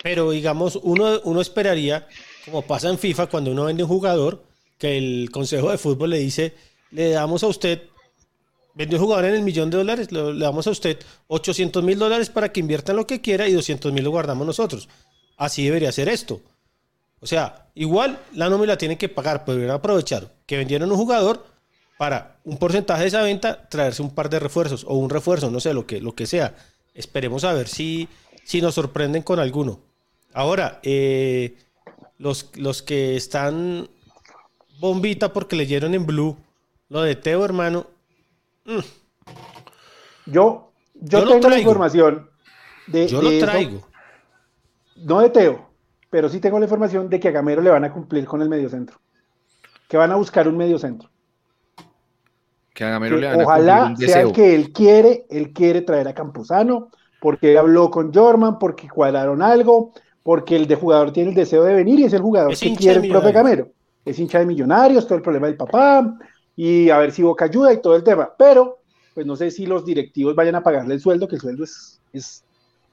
pero 0.01 0.31
digamos, 0.31 0.79
uno, 0.81 1.19
uno 1.23 1.41
esperaría, 1.41 2.07
como 2.43 2.63
pasa 2.63 2.89
en 2.89 2.97
FIFA, 2.97 3.27
cuando 3.27 3.51
uno 3.51 3.65
vende 3.65 3.83
un 3.83 3.89
jugador, 3.89 4.43
que 4.79 4.97
el 4.97 5.29
Consejo 5.31 5.69
de 5.69 5.77
Fútbol 5.77 6.09
le 6.09 6.17
dice, 6.17 6.55
le 6.89 7.11
damos 7.11 7.43
a 7.43 7.47
usted, 7.47 7.83
vendió 8.73 8.97
un 8.97 9.05
jugador 9.05 9.25
en 9.25 9.35
el 9.35 9.41
millón 9.41 9.69
de 9.69 9.77
dólares, 9.77 10.11
le 10.11 10.37
damos 10.37 10.67
a 10.67 10.71
usted 10.71 10.99
800 11.27 11.83
mil 11.83 11.97
dólares 11.97 12.29
para 12.29 12.51
que 12.51 12.59
invierta 12.59 12.91
en 12.91 12.97
lo 12.97 13.07
que 13.07 13.21
quiera 13.21 13.47
y 13.47 13.53
200 13.53 13.91
mil 13.91 14.03
lo 14.03 14.11
guardamos 14.11 14.45
nosotros. 14.45 14.87
Así 15.37 15.65
debería 15.65 15.91
ser 15.91 16.09
esto. 16.09 16.41
O 17.21 17.27
sea, 17.27 17.69
igual 17.75 18.19
la 18.33 18.49
nómina 18.49 18.73
la 18.73 18.77
tienen 18.77 18.97
que 18.97 19.09
pagar, 19.09 19.43
pero 19.43 19.55
deberían 19.55 19.77
aprovechar 19.77 20.33
que 20.45 20.57
vendieron 20.57 20.91
un 20.91 20.97
jugador 20.97 21.45
para 21.97 22.39
un 22.45 22.57
porcentaje 22.57 23.01
de 23.01 23.07
esa 23.09 23.21
venta 23.21 23.67
traerse 23.67 24.01
un 24.01 24.15
par 24.15 24.29
de 24.29 24.39
refuerzos 24.39 24.85
o 24.87 24.93
un 24.93 25.09
refuerzo, 25.09 25.51
no 25.51 25.59
sé, 25.59 25.73
lo 25.73 25.85
que, 25.85 25.99
lo 25.99 26.15
que 26.15 26.25
sea. 26.25 26.55
Esperemos 26.93 27.43
a 27.43 27.53
ver 27.53 27.67
si, 27.67 28.07
si 28.45 28.61
nos 28.61 28.75
sorprenden 28.75 29.21
con 29.21 29.39
alguno. 29.39 29.81
Ahora, 30.33 30.79
eh, 30.83 31.57
los, 32.17 32.51
los 32.55 32.81
que 32.81 33.17
están 33.17 33.89
bombita 34.79 35.33
porque 35.33 35.57
leyeron 35.57 35.93
en 35.93 36.05
Blue 36.05 36.37
lo 36.89 37.01
de 37.01 37.15
Teo, 37.15 37.45
hermano. 37.45 37.87
Yo, 40.25 40.71
yo, 40.93 41.27
tengo 41.27 41.49
la 41.49 41.59
información 41.59 42.29
de, 42.87 43.07
Yo 43.07 43.17
de 43.19 43.23
lo 43.23 43.29
eso, 43.31 43.45
traigo. 43.45 43.81
no 44.97 45.21
de 45.21 45.29
Teo, 45.29 45.69
pero 46.09 46.29
sí 46.29 46.39
tengo 46.39 46.59
la 46.59 46.65
información 46.65 47.09
de 47.09 47.19
que 47.19 47.29
a 47.29 47.31
Gamero 47.31 47.61
le 47.61 47.69
van 47.69 47.83
a 47.83 47.91
cumplir 47.91 48.25
con 48.25 48.41
el 48.41 48.49
mediocentro. 48.49 48.99
Que 49.87 49.97
van 49.97 50.11
a 50.11 50.15
buscar 50.15 50.47
un 50.47 50.57
mediocentro. 50.57 51.09
Que 52.73 52.83
a 52.83 52.89
Gamero 52.91 53.15
que 53.15 53.21
le 53.21 53.27
van 53.27 53.39
a 53.39 53.43
ojalá 53.43 53.85
cumplir 53.87 54.07
un 54.07 54.13
sea 54.13 54.21
el 54.21 54.31
que 54.31 54.55
él 54.55 54.71
quiere, 54.71 55.25
él 55.29 55.51
quiere 55.51 55.81
traer 55.81 56.07
a 56.07 56.13
Campuzano, 56.13 56.89
porque 57.19 57.51
él 57.51 57.57
habló 57.57 57.89
con 57.89 58.13
Jorman, 58.13 58.59
porque 58.59 58.87
cuadraron 58.87 59.41
algo, 59.41 59.93
porque 60.21 60.55
el 60.55 60.67
de 60.67 60.75
jugador 60.75 61.11
tiene 61.11 61.29
el 61.29 61.35
deseo 61.35 61.63
de 61.63 61.73
venir 61.73 61.99
y 61.99 62.03
es 62.03 62.13
el 62.13 62.21
jugador 62.21 62.53
Es 62.53 62.59
que 62.59 62.75
quiere 62.75 62.99
el 62.99 63.09
profe. 63.09 63.31
Gamero. 63.31 63.69
Es 64.05 64.19
hincha 64.19 64.39
de 64.39 64.45
millonarios, 64.45 65.05
todo 65.05 65.15
el 65.15 65.21
problema 65.21 65.47
del 65.47 65.57
papá, 65.57 66.17
y 66.61 66.89
a 66.89 66.97
ver 66.97 67.13
si 67.13 67.23
Boca 67.23 67.45
ayuda 67.45 67.71
y 67.71 67.81
todo 67.81 67.95
el 67.95 68.03
tema. 68.03 68.33
Pero, 68.37 68.79
pues 69.13 69.25
no 69.25 69.37
sé 69.37 69.49
si 69.49 69.65
los 69.65 69.85
directivos 69.85 70.35
vayan 70.35 70.55
a 70.55 70.61
pagarle 70.61 70.93
el 70.93 70.99
sueldo, 70.99 71.25
que 71.25 71.35
el 71.35 71.41
sueldo 71.41 71.63
es, 71.63 72.01
es, 72.11 72.43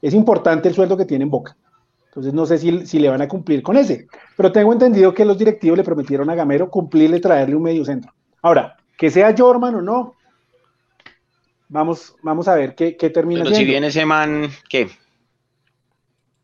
es 0.01 0.13
importante 0.13 0.69
el 0.69 0.73
sueldo 0.73 0.95
que 0.95 1.03
tiene 1.03 1.23
en 1.25 1.29
Boca. 1.29 1.57
Entonces 2.05 2.33
no 2.33 2.45
sé 2.45 2.59
si, 2.59 2.87
si 2.87 2.97
le 2.97 3.09
van 3.09 3.21
a 3.21 3.27
cumplir 3.27 3.61
con 3.61 3.75
ese. 3.75 4.07
Pero 4.37 4.53
tengo 4.53 4.71
entendido 4.71 5.13
que 5.13 5.25
los 5.25 5.37
directivos 5.37 5.77
le 5.77 5.83
prometieron 5.83 6.29
a 6.29 6.35
Gamero 6.35 6.69
cumplirle, 6.69 7.19
traerle 7.19 7.57
un 7.57 7.63
medio 7.63 7.83
centro. 7.83 8.13
Ahora, 8.41 8.77
que 8.97 9.09
sea 9.11 9.35
Jorman 9.37 9.75
o 9.75 9.81
no, 9.81 10.15
vamos, 11.67 12.15
vamos 12.21 12.47
a 12.47 12.55
ver 12.55 12.73
qué, 12.73 12.95
qué 12.95 13.09
termina 13.09 13.43
Pero 13.43 13.53
si 13.53 13.65
viene 13.65 13.87
ese 13.87 14.05
man, 14.05 14.49
¿qué? 14.69 14.89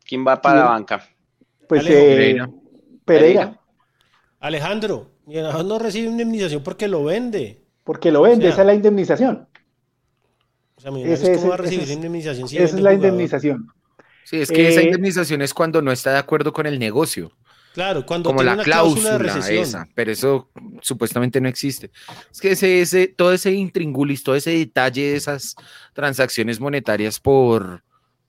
¿Quién 0.06 0.26
va 0.26 0.42
para 0.42 0.56
Sí. 0.56 0.62
la 0.62 0.68
banca? 0.68 1.08
Pues 1.66 1.86
eh, 1.86 1.88
Pereira. 1.88 2.50
Pereira, 3.06 3.60
Alejandro, 4.40 5.13
Millonarios 5.26 5.64
no 5.64 5.78
recibe 5.78 6.08
indemnización 6.08 6.62
porque 6.62 6.88
lo 6.88 7.04
vende. 7.04 7.60
porque 7.84 8.10
lo 8.10 8.22
vende, 8.22 8.46
O 8.46 8.48
sea, 8.48 8.52
esa 8.52 8.62
es 8.62 8.66
la 8.66 8.74
indemnización. 8.74 9.46
O 10.76 10.80
sea, 10.80 10.90
Millonarios 10.90 11.20
Ese- 11.22 11.34
¿cómo 11.36 11.48
va 11.48 11.54
a 11.54 11.58
recibir 11.58 11.82
ese 11.84 11.92
indemnización 11.92 12.48
si 12.48 12.56
Esa 12.56 12.64
es 12.64 12.72
la 12.74 12.78
jugador? 12.78 12.94
indemnización. 12.94 13.66
Sí, 14.24 14.40
es 14.40 14.50
que 14.50 14.68
esa 14.68 14.80
Eh, 14.80 14.84
indemnización 14.84 15.42
es 15.42 15.52
cuando 15.52 15.82
no 15.82 15.92
está 15.92 16.12
de 16.12 16.18
acuerdo 16.18 16.52
con 16.52 16.66
el 16.66 16.78
negocio, 16.78 17.30
Claro, 17.74 18.06
cuando 18.06 18.28
como 18.30 18.38
tiene 18.40 18.50
la 18.50 18.54
una 18.54 18.64
cláusula 18.64 19.02
de 19.12 19.18
cláusula 19.18 19.34
recesión. 19.34 19.62
esa, 19.64 19.88
pero 19.94 20.12
eso 20.12 20.50
supuestamente 20.80 21.40
no 21.42 21.48
existe. 21.48 21.90
Es 22.32 22.40
que 22.40 22.52
ese, 22.52 22.80
ese, 22.80 23.08
todo 23.08 23.32
ese 23.34 23.52
intringulis, 23.52 24.22
todo 24.24 24.34
ese 24.36 24.50
detalle 24.52 25.10
de 25.10 25.16
esas 25.16 25.56
transacciones 25.92 26.58
monetarias 26.60 27.20
por, 27.20 27.82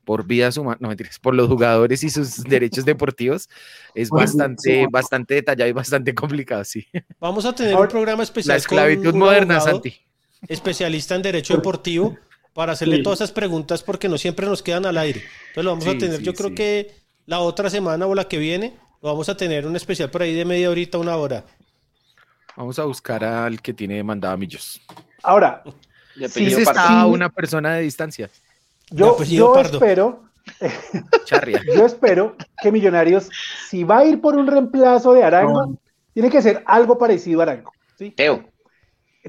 por 0.06 0.26
vidas 0.26 0.56
humanas, 0.58 0.80
no 0.80 0.88
mentiras, 0.88 1.20
por 1.20 1.34
los 1.36 1.48
jugadores 1.48 2.04
y 2.04 2.10
sus 2.10 2.44
derechos 2.44 2.86
deportivos, 2.86 3.50
es 3.94 4.10
bastante, 4.10 4.88
bastante 4.90 5.34
detallado 5.34 5.70
y 5.70 5.74
bastante 5.74 6.14
complicado, 6.16 6.64
sí. 6.64 6.88
Vamos 7.20 7.44
a 7.46 7.54
tener 7.54 7.74
Ahora, 7.74 7.84
un 7.88 7.92
programa 7.92 8.24
especial 8.24 8.54
La 8.54 8.58
esclavitud 8.58 9.12
con 9.12 9.20
moderna, 9.20 9.56
abogado 9.58 9.78
Santi. 9.78 10.00
especialista 10.48 11.16
en 11.16 11.22
derecho 11.24 11.56
deportivo 11.56 12.18
para 12.54 12.72
hacerle 12.74 12.98
Sí. 12.98 13.04
todas 13.04 13.20
esas 13.20 13.32
preguntas 13.32 13.84
porque 13.84 14.08
no 14.08 14.18
siempre 14.18 14.46
nos 14.46 14.62
quedan 14.64 14.86
al 14.86 14.98
aire. 14.98 15.22
Entonces 15.50 15.64
lo 15.66 15.72
vamos 15.72 15.88
a 15.88 15.98
tener, 15.98 16.18
sí, 16.20 16.24
yo 16.24 16.34
creo 16.34 16.50
sí. 16.50 16.56
que 16.56 16.92
la 17.26 17.40
otra 17.40 17.70
semana 17.70 18.06
o 18.06 18.16
la 18.16 18.28
que 18.30 18.38
viene, 18.38 18.76
lo 19.02 19.10
vamos 19.10 19.28
a 19.28 19.36
tener 19.36 19.66
un 19.68 19.76
especial 19.76 20.10
por 20.10 20.22
ahí 20.22 20.34
de 20.34 20.46
media 20.46 20.70
horita, 20.70 20.98
una 20.98 21.16
hora. 21.18 21.44
Vamos 22.56 22.80
a 22.80 22.84
buscar 22.86 23.24
al 23.24 23.62
que 23.62 23.74
tiene 23.74 24.02
mandado 24.04 24.34
a 24.34 24.38
Millos. 24.38 24.80
Ahora, 25.24 25.64
Ese 26.18 26.40
Pardo. 26.40 26.60
está 26.62 27.02
a 27.02 27.06
una 27.08 27.30
persona 27.30 27.74
de 27.76 27.82
distancia. 27.82 28.30
Yo, 28.92 29.12
apellido 29.16 29.48
yo 29.48 29.54
Pardo. 29.54 29.78
espero, 29.78 30.24
yo 31.76 31.86
espero 31.86 32.36
que 32.62 32.72
Millonarios, 32.72 33.30
si 33.70 33.84
va 33.84 34.00
a 34.00 34.06
ir 34.06 34.22
por 34.22 34.36
un 34.36 34.48
reemplazo 34.48 35.14
de 35.14 35.24
Arango, 35.24 35.78
tiene 36.14 36.30
que 36.30 36.42
ser 36.42 36.64
algo 36.66 36.98
parecido 36.98 37.40
a 37.42 37.44
Arango. 37.44 37.72
¿sí? 37.98 38.12
Teo. 38.12 38.44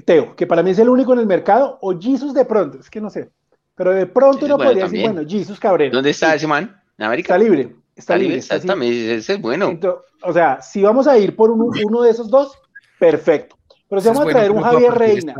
Teo, 0.05 0.35
que 0.35 0.45
para 0.45 0.61
mí 0.61 0.71
es 0.71 0.79
el 0.79 0.89
único 0.89 1.13
en 1.13 1.19
el 1.19 1.25
mercado, 1.25 1.79
o 1.81 1.99
Jesus 1.99 2.33
de 2.33 2.45
pronto, 2.45 2.79
es 2.79 2.89
que 2.89 3.01
no 3.01 3.09
sé. 3.09 3.31
Pero 3.75 3.91
de 3.91 4.05
pronto 4.07 4.45
uno 4.45 4.55
bueno, 4.55 4.69
podría 4.71 4.85
decir, 4.85 5.01
bueno, 5.01 5.27
Jesus 5.27 5.59
Cabrera. 5.59 5.91
¿Dónde 5.93 6.09
está 6.11 6.31
Sí, 6.31 6.37
ese 6.37 6.47
man? 6.47 6.81
¿En 6.97 7.05
América? 7.05 7.33
Está 7.35 7.37
libre, 7.43 7.61
está, 7.61 7.77
Está 7.95 8.13
libre. 8.15 8.27
libre, 8.27 8.39
está 8.39 8.55
así. 8.55 8.61
exactamente. 8.63 9.15
Ese 9.15 9.33
es 9.33 9.41
bueno. 9.41 9.79
O 10.23 10.33
sea, 10.33 10.61
si 10.61 10.81
vamos 10.81 11.07
a 11.07 11.17
ir 11.17 11.35
por 11.35 11.51
uno, 11.51 11.69
uno 11.85 12.01
de 12.01 12.11
esos 12.11 12.29
dos, 12.29 12.57
perfecto. 12.99 13.55
Pero 13.89 14.01
si 14.01 14.07
vamos 14.07 14.21
a 14.21 14.23
bueno, 14.25 14.39
traer 14.39 14.51
un 14.51 14.61
Javier 14.61 14.93
Reina, 14.93 15.35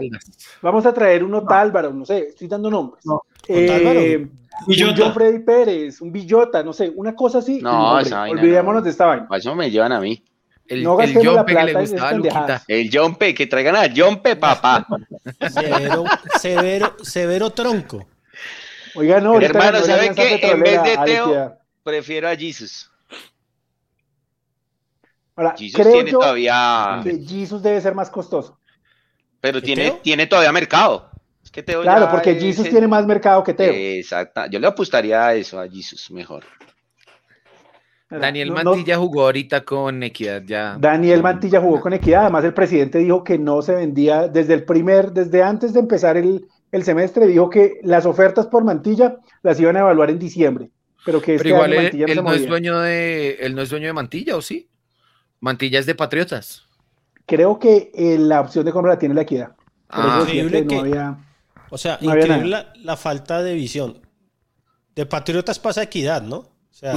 vamos 0.61 0.85
a 0.85 0.93
traer 0.93 1.23
un 1.23 1.33
Otálvaro, 1.33 1.91
no 1.93 2.05
sé, 2.05 2.29
estoy 2.29 2.47
dando 2.47 2.69
nombres. 2.69 3.03
Otálvaro. 3.05 3.36
Eh, 3.47 4.17
un. 4.17 4.95
John 4.97 5.13
Freddy 5.13 5.39
Pérez, 5.39 6.01
un 6.01 6.11
Villota, 6.11 6.63
no 6.63 6.73
sé, 6.73 6.91
una 6.95 7.15
cosa 7.15 7.39
así. 7.39 7.61
No, 7.61 7.91
hombre, 7.91 8.07
esa 8.07 8.19
vaina 8.19 8.41
olvidémonos 8.41 8.81
no. 8.81 8.85
de 8.85 8.89
esta 8.89 9.05
vaina. 9.05 9.27
Para 9.27 9.39
eso 9.39 9.55
me 9.55 9.69
llevan 9.69 9.91
a 9.91 9.99
mí. 9.99 10.23
El, 10.67 10.83
No 10.83 10.99
el 10.99 11.13
Jompe 11.13 11.55
que 11.55 11.63
le 11.63 11.73
gustaba 11.73 12.09
a 12.09 12.13
Luquita. 12.13 12.63
El 12.67 12.89
Jompe, 12.91 13.33
que 13.33 13.47
traigan 13.47 13.75
a 13.75 13.87
Jompe, 13.95 14.35
papá. 14.35 14.85
Severo, 15.49 16.03
severo, 16.39 16.95
severo 17.01 17.49
tronco. 17.51 18.05
Oiga, 18.95 19.21
no, 19.21 19.39
Hermano, 19.39 19.79
¿sabe 19.81 20.13
qué? 20.13 20.39
En 20.41 20.59
vez 20.61 20.83
de 20.83 20.97
Teo-. 21.05 21.57
Prefiero 21.83 22.27
a 22.27 22.35
Jesus. 22.35 22.91
Ahora, 25.35 25.53
Jesus 25.57 25.79
creo 25.79 25.93
tiene 25.93 26.11
yo 26.11 26.19
todavía. 26.19 26.99
que 27.03 27.23
Jesus 27.25 27.61
debe 27.61 27.79
ser 27.79 27.93
más 27.93 28.09
costoso. 28.09 28.59
Pero 29.39 29.59
¿Que 29.59 29.65
tiene, 29.67 29.83
Teo? 29.83 29.99
tiene 30.01 30.27
todavía 30.27 30.51
mercado. 30.51 31.11
Es 31.57 31.63
que 31.63 31.71
Teo 31.71 31.81
Claro, 31.81 32.05
ya 32.05 32.11
porque 32.11 32.31
es 32.31 32.39
Jesus 32.43 32.69
tiene 32.69 32.87
más 32.87 33.05
mercado 33.07 33.43
que 33.43 33.53
Teo. 33.53 33.73
Exacto. 33.73 34.41
Yo 34.51 34.59
le 34.59 34.67
apostaría 34.67 35.25
a 35.27 35.33
eso, 35.33 35.59
a 35.59 35.67
Jesus, 35.67 36.11
mejor. 36.11 36.43
Daniel 38.09 38.49
No- 38.49 38.55
no- 38.63 38.63
Mantilla 38.71 38.97
jugó 38.97 39.23
ahorita 39.23 39.61
con 39.65 40.01
Equidad 40.03 40.43
ya. 40.45 40.77
Daniel 40.79 41.21
Mantilla 41.23 41.59
jugó 41.59 41.81
con 41.81 41.93
equidad. 41.93 42.21
Además, 42.21 42.45
el 42.45 42.53
presidente 42.53 42.99
dijo 42.99 43.23
que 43.23 43.37
no 43.39 43.61
se 43.61 43.73
vendía 43.75 44.27
desde 44.27 44.53
el 44.53 44.63
primer, 44.65 45.11
desde 45.11 45.41
antes 45.43 45.73
de 45.73 45.79
empezar 45.81 46.15
el, 46.15 46.45
el 46.71 46.83
semestre, 46.83 47.25
dijo 47.27 47.49
que 47.49 47.79
las 47.83 48.05
ofertas 48.05 48.45
por 48.47 48.63
Mantilla 48.63 49.17
las 49.41 49.59
iban 49.59 49.75
a 49.75 49.79
evaluar 49.79 50.09
en 50.11 50.19
diciembre, 50.19 50.69
pero 51.05 51.21
que 51.21 51.35
este 51.35 51.43
Pero 51.49 51.55
igual 51.55 51.71
año 51.71 51.79
él, 51.79 51.83
Mantilla 51.85 52.05
no 52.05 52.11
él 52.11 52.17
se 52.17 52.23
no 52.23 52.33
es 52.33 52.47
dueño 52.47 52.79
de, 52.79 53.29
él 53.41 53.55
no 53.55 53.61
es 53.63 53.69
dueño 53.71 53.87
de 53.87 53.93
Mantilla, 53.93 54.37
¿o 54.37 54.41
sí? 54.41 54.69
Mantilla 55.41 55.79
es 55.79 55.85
de 55.85 55.95
Patriotas. 55.95 56.63
Creo 57.25 57.59
que 57.59 57.91
eh, 57.93 58.17
la 58.19 58.39
opción 58.41 58.63
de 58.63 58.71
compra 58.71 58.93
la 58.93 58.99
tiene 58.99 59.15
la 59.15 59.21
equidad. 59.23 59.49
Por 59.49 59.55
Ah, 59.89 60.17
eso 60.19 60.25
decía 60.27 60.43
Increíble 60.43 60.59
que 60.69 60.75
no 60.75 60.83
que- 60.83 60.89
había- 60.89 61.17
O 61.69 61.77
sea, 61.77 61.97
No 62.01 62.15
increíble 62.15 62.49
la, 62.49 62.73
la 62.75 62.97
falta 62.97 63.43
de 63.43 63.53
visión. 63.53 63.99
De 64.95 65.05
Patriotas 65.05 65.59
pasa 65.59 65.83
equidad, 65.83 66.21
¿no? 66.21 66.37
O 66.37 66.49
sea, 66.71 66.95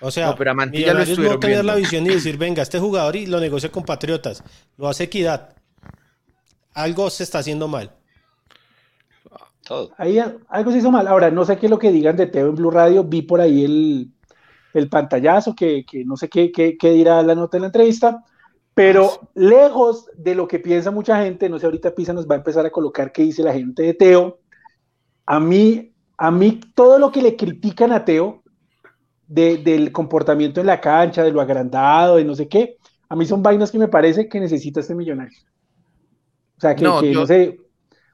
o 0.00 0.10
sea 0.10 0.26
No, 0.26 0.36
pero 0.36 0.50
a 0.50 0.54
Mantilla 0.54 0.92
lo 0.92 1.04
no 1.04 1.38
tener 1.38 1.64
la 1.64 1.74
visión 1.74 2.04
y 2.06 2.10
decir, 2.10 2.36
venga, 2.36 2.62
este 2.62 2.78
jugador 2.78 3.16
y 3.16 3.26
lo 3.26 3.40
negocia 3.40 3.70
con 3.70 3.84
Patriotas. 3.84 4.42
Lo 4.76 4.88
hace 4.88 5.04
equidad. 5.04 5.54
Algo 6.74 7.08
se 7.10 7.22
está 7.22 7.38
haciendo 7.38 7.68
mal. 7.68 7.90
Todo. 9.64 9.92
Ahí 9.98 10.18
algo 10.48 10.70
se 10.70 10.78
hizo 10.78 10.90
mal. 10.90 11.08
Ahora, 11.08 11.30
no 11.30 11.44
sé 11.44 11.56
qué 11.56 11.66
es 11.66 11.70
lo 11.70 11.78
que 11.78 11.90
digan 11.90 12.16
de 12.16 12.26
Teo 12.26 12.48
en 12.48 12.54
Blue 12.54 12.70
Radio. 12.70 13.02
Vi 13.02 13.22
por 13.22 13.40
ahí 13.40 13.64
el, 13.64 14.10
el 14.74 14.88
pantallazo, 14.88 15.54
que, 15.54 15.84
que 15.84 16.04
no 16.04 16.16
sé 16.16 16.28
qué, 16.28 16.52
qué, 16.52 16.76
qué 16.76 16.90
dirá 16.90 17.22
la 17.22 17.34
nota 17.34 17.56
de 17.56 17.62
la 17.62 17.66
entrevista. 17.66 18.22
Pero 18.76 19.30
lejos 19.34 20.06
de 20.16 20.34
lo 20.34 20.46
que 20.46 20.58
piensa 20.58 20.90
mucha 20.90 21.22
gente, 21.24 21.48
no 21.48 21.58
sé, 21.58 21.64
ahorita 21.64 21.94
Pisa 21.94 22.12
nos 22.12 22.28
va 22.28 22.34
a 22.34 22.38
empezar 22.38 22.66
a 22.66 22.70
colocar 22.70 23.10
qué 23.10 23.22
dice 23.22 23.42
la 23.42 23.54
gente 23.54 23.82
de 23.82 23.94
Teo. 23.94 24.38
A 25.26 25.40
mí, 25.40 25.94
a 26.18 26.30
mí 26.30 26.60
todo 26.74 26.98
lo 26.98 27.10
que 27.10 27.22
le 27.22 27.36
critican 27.36 27.92
a 27.92 28.04
Teo 28.04 28.42
de- 29.26 29.58
del 29.58 29.92
comportamiento 29.92 30.60
en 30.60 30.66
la 30.66 30.80
cancha, 30.80 31.24
de 31.24 31.32
lo 31.32 31.40
agrandado, 31.40 32.16
de 32.16 32.24
no 32.24 32.34
sé 32.34 32.48
qué, 32.48 32.76
a 33.08 33.16
mí 33.16 33.26
son 33.26 33.42
vainas 33.42 33.72
que 33.72 33.78
me 33.78 33.88
parece 33.88 34.28
que 34.28 34.40
necesita 34.40 34.80
este 34.80 34.94
millonario. 34.94 35.38
O 36.56 36.60
sea, 36.60 36.74
que 36.74 36.84
No, 36.84 37.00
que, 37.00 37.06
no, 37.12 37.20
yo- 37.20 37.26
sé, 37.26 37.58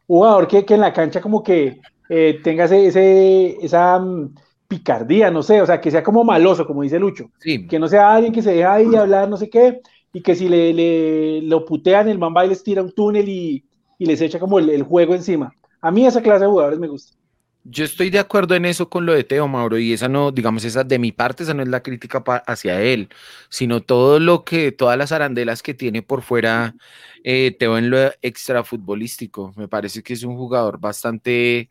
jugador 0.07 0.49
que, 0.49 0.65
que 0.65 0.75
en 0.75 0.81
la 0.81 0.93
cancha 0.93 1.21
como 1.21 1.43
que 1.43 1.81
eh, 2.09 2.41
tenga 2.43 2.65
ese, 2.65 2.87
ese- 2.87 3.57
esa 3.65 3.99
mm, 3.99 4.35
picardía, 4.69 5.31
no 5.31 5.43
sé, 5.43 5.63
o 5.63 5.67
sea, 5.67 5.81
que 5.81 5.91
sea 5.91 6.03
como 6.03 6.25
maloso, 6.25 6.67
como 6.67 6.83
dice 6.83 6.99
Lucho, 6.99 7.31
Sí, 7.39 7.67
que 7.67 7.79
no 7.79 7.89
sea 7.89 8.15
alguien 8.15 8.33
que 8.33 8.43
se 8.43 8.53
deja 8.53 8.75
ahí 8.75 8.95
hablar, 8.97 9.29
no 9.29 9.37
sé 9.37 9.49
qué, 9.49 9.81
y 10.13 10.23
que 10.23 10.35
si 10.35 10.49
le, 10.49 10.73
le- 10.75 11.43
lo 11.43 11.65
putean, 11.65 12.09
el 12.09 12.19
man 12.19 12.35
va 12.37 12.45
y 12.47 12.49
les 12.51 12.63
tira 12.63 12.83
un 12.83 12.93
túnel 12.93 13.29
y, 13.29 13.65
y 13.99 14.07
les 14.07 14.21
echa 14.21 14.39
como 14.41 14.59
el, 14.59 14.71
el 14.71 14.83
juego 14.83 15.15
encima. 15.15 15.57
A 15.81 15.91
mí 15.91 16.07
esa 16.07 16.23
clase 16.23 16.45
de 16.45 16.51
jugadores 16.51 16.79
me 16.79 16.89
gusta. 16.89 17.17
yo 17.65 17.85
estoy 17.85 18.11
de 18.11 18.19
acuerdo 18.19 18.57
en 18.57 18.65
eso 18.65 18.89
con 18.91 19.07
lo 19.07 19.13
de 19.13 19.23
Teo, 19.25 19.47
Mauro, 19.47 19.79
y 19.79 19.93
esa 19.93 20.09
no, 20.09 20.33
digamos, 20.33 20.65
esa 20.65 20.83
de 20.83 20.99
mi 20.99 21.13
parte, 21.13 21.45
esa 21.45 21.55
no 21.55 21.63
es 21.63 21.69
la 21.69 21.81
crítica 21.83 22.23
hacia 22.47 22.83
él, 22.83 23.09
sino 23.51 23.81
todo 23.83 24.19
lo 24.19 24.45
que, 24.45 24.73
todas 24.73 24.99
las 24.99 25.13
arandelas 25.13 25.63
que 25.63 25.73
tiene 25.75 26.03
por 26.03 26.23
fuera 26.23 26.75
eh, 27.23 27.55
Teo 27.59 27.79
en 27.79 27.91
lo 27.91 27.99
extrafutbolístico. 28.21 29.53
Me 29.57 29.69
parece 29.69 30.03
que 30.03 30.15
es 30.15 30.25
un 30.25 30.37
jugador 30.37 30.81
bastante 30.81 31.69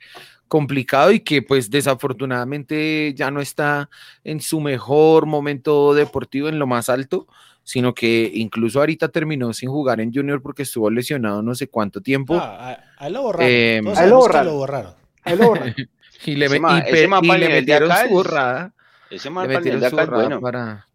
complicado 0.47 1.11
y 1.11 1.19
que 1.21 1.41
pues 1.41 1.69
desafortunadamente 1.69 3.13
ya 3.15 3.29
no 3.31 3.41
está 3.41 3.89
en 4.23 4.39
su 4.41 4.61
mejor 4.61 5.25
momento 5.25 5.93
deportivo 5.93 6.47
en 6.49 6.59
lo 6.59 6.67
más 6.67 6.87
alto, 6.89 7.27
sino 7.63 7.93
que 7.93 8.29
incluso 8.33 8.79
ahorita 8.79 9.09
terminó 9.09 9.53
sin 9.53 9.69
jugar 9.69 9.99
en 10.01 10.13
Junior 10.13 10.41
porque 10.41 10.63
estuvo 10.63 10.89
lesionado 10.89 11.41
no 11.41 11.55
sé 11.55 11.67
cuánto 11.67 12.01
tiempo. 12.01 12.35
Ah, 12.35 12.77
a, 12.97 13.05
a 13.05 13.09
lo 13.09 13.21
borraron. 13.23 13.47
Eh, 13.49 13.81
a 13.95 14.05
lo 14.05 14.17
borraron. 14.17 14.47
lo 14.47 14.57
borraron. 14.57 14.93
Lo. 15.37 15.53
Y 16.23 16.35
le, 16.35 16.45
Ese 16.45 16.59
ma- 16.59 16.83
y 16.87 17.07
ma 17.07 17.35
le 17.37 17.49
metieron 17.49 17.89
su 17.91 18.09
borrada. 18.13 18.73
Ese 19.09 19.29
Le 19.31 19.47
metieron 19.47 19.79
de 19.81 19.89
su 19.89 19.95
acá 19.95 20.03
es 20.03 20.09
borrada 20.09 20.23
bueno. 20.27 20.41
para 20.41 20.87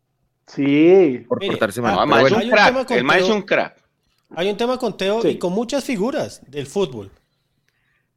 Sí. 0.47 1.25
por 1.29 1.41
Mire, 1.41 1.51
portarse 1.53 1.81
ah, 1.81 1.83
mal. 1.83 1.95
No, 1.97 2.03
el 2.03 2.09
man 2.09 2.19
es 2.19 2.31
bueno, 2.31 2.37
un 2.45 2.51
crack. 2.51 2.87
con 2.87 2.97
El 2.97 3.05
man 3.05 3.19
es 3.19 3.25
Teo. 3.27 3.35
un 3.35 3.43
crack. 3.43 3.85
Hay 4.37 4.49
un 4.51 4.57
tema 4.57 4.79
con 4.79 4.97
Teo 4.97 5.23
Sí. 5.23 5.29
y 5.31 5.39
con 5.39 5.53
muchas 5.53 5.83
figuras 5.83 6.43
del 6.49 6.67
fútbol. 6.69 7.11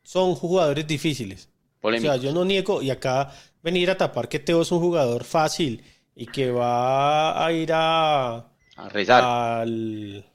Son 0.04 0.36
jugadores 0.36 0.86
difíciles. 0.88 1.50
O 1.82 1.92
sea, 1.94 2.18
yo 2.18 2.32
no 2.34 2.46
niego, 2.46 2.82
y 2.82 2.90
acá 2.92 3.32
venir 3.64 3.90
a 3.90 3.98
tapar 3.98 4.28
que 4.30 4.38
Teo 4.40 4.62
es 4.62 4.72
un 4.72 4.80
jugador 4.80 5.24
fácil 5.24 5.84
y 6.22 6.26
que 6.26 6.52
va 6.52 7.46
a 7.46 7.52
ir 7.54 7.72
a, 7.74 8.36
A 8.76 8.90
rezar. 8.90 9.24
al- 9.24 10.26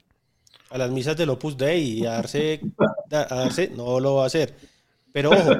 a 0.71 0.77
las 0.79 0.89
misas 0.89 1.15
del 1.15 1.29
Opus 1.29 1.55
Dei 1.55 1.99
y 1.99 2.05
a 2.05 2.13
darse, 2.13 2.59
a 3.11 3.35
darse, 3.35 3.69
no 3.69 3.99
lo 3.99 4.15
va 4.15 4.23
a 4.23 4.27
hacer. 4.27 4.55
Pero 5.13 5.29
ojo, 5.29 5.51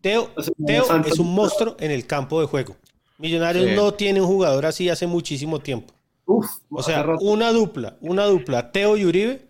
Teo, 0.00 0.30
Teo 0.66 0.84
es 1.06 1.18
un 1.18 1.34
monstruo 1.34 1.76
en 1.78 1.90
el 1.90 2.06
campo 2.06 2.40
de 2.40 2.46
juego. 2.46 2.76
Millonarios 3.18 3.66
Sí. 3.66 3.76
no 3.76 3.92
tiene 3.94 4.20
un 4.20 4.26
jugador 4.26 4.66
así 4.66 4.88
hace 4.88 5.06
muchísimo 5.06 5.60
tiempo. 5.60 5.92
Uf, 6.24 6.46
O 6.70 6.82
sea, 6.82 7.04
una 7.20 7.52
dupla, 7.52 7.96
una 8.00 8.24
dupla, 8.24 8.72
Teo 8.72 8.96
y 8.96 9.04
Uribe 9.04 9.42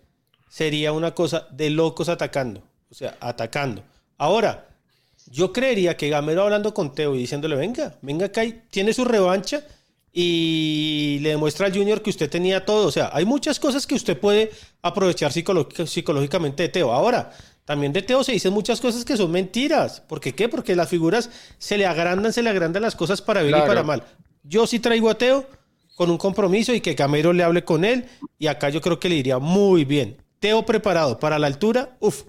sería 0.49 0.91
una 0.91 1.15
cosa 1.15 1.47
de 1.51 1.69
locos 1.69 2.09
atacando. 2.09 2.61
O 2.91 2.93
sea, 2.93 3.15
atacando. 3.21 3.81
Ahora, 4.17 4.67
yo 5.31 5.53
creería 5.53 5.95
que 5.97 6.09
Gamero 6.09 6.43
hablando 6.43 6.73
con 6.73 6.93
Teo 6.93 7.15
y 7.15 7.19
diciéndole, 7.19 7.55
venga, 7.55 7.95
venga 8.01 8.25
acá 8.27 8.43
y 8.43 8.61
tiene 8.69 8.93
su 8.93 9.05
revancha 9.05 9.63
y 10.15 11.17
le 11.21 11.29
demuestra 11.29 11.65
al 11.65 11.73
Junior 11.75 12.01
que 12.03 12.11
usted 12.11 12.29
tenía 12.29 12.63
todo. 12.63 12.87
O 12.87 12.91
sea, 12.91 13.09
hay 13.13 13.25
muchas 13.25 13.59
cosas 13.59 13.87
que 13.87 13.95
usted 13.95 14.17
puede 14.19 14.51
aprovechar 14.83 15.31
psicológica- 15.33 15.87
psicológicamente 15.87 16.63
de 16.63 16.69
Teo. 16.69 16.93
Ahora, 16.93 17.31
también 17.65 17.91
de 17.93 18.03
Teo 18.03 18.23
se 18.23 18.33
dicen 18.33 18.53
muchas 18.53 18.79
cosas 18.79 19.03
que 19.03 19.17
son 19.17 19.31
mentiras. 19.31 20.01
¿Por 20.01 20.19
qué 20.19 20.33
qué? 20.35 20.47
Porque 20.47 20.75
las 20.75 20.87
figuras 20.87 21.31
se 21.57 21.77
le 21.79 21.87
agrandan, 21.87 22.31
se 22.31 22.43
le 22.43 22.51
agrandan 22.51 22.83
las 22.83 22.95
cosas 22.95 23.21
para 23.23 23.41
bien 23.41 23.57
y 23.57 23.67
para 23.67 23.81
mal. 23.83 24.03
Yo 24.43 24.67
sí 24.67 24.79
traigo 24.79 25.09
a 25.09 25.17
Teo 25.17 25.47
con 25.95 26.11
un 26.11 26.17
compromiso 26.17 26.73
y 26.73 26.81
que 26.81 26.95
Camero 26.95 27.33
le 27.33 27.43
hable 27.43 27.63
con 27.63 27.83
él 27.83 28.05
y 28.37 28.47
acá 28.47 28.69
yo 28.69 28.81
creo 28.81 28.99
que 28.99 29.09
le 29.09 29.15
iría 29.15 29.39
muy 29.39 29.83
bien. 29.83 30.17
Teo 30.39 30.65
preparado 30.65 31.17
para 31.19 31.39
la 31.39 31.47
altura, 31.47 31.95
uff, 32.01 32.23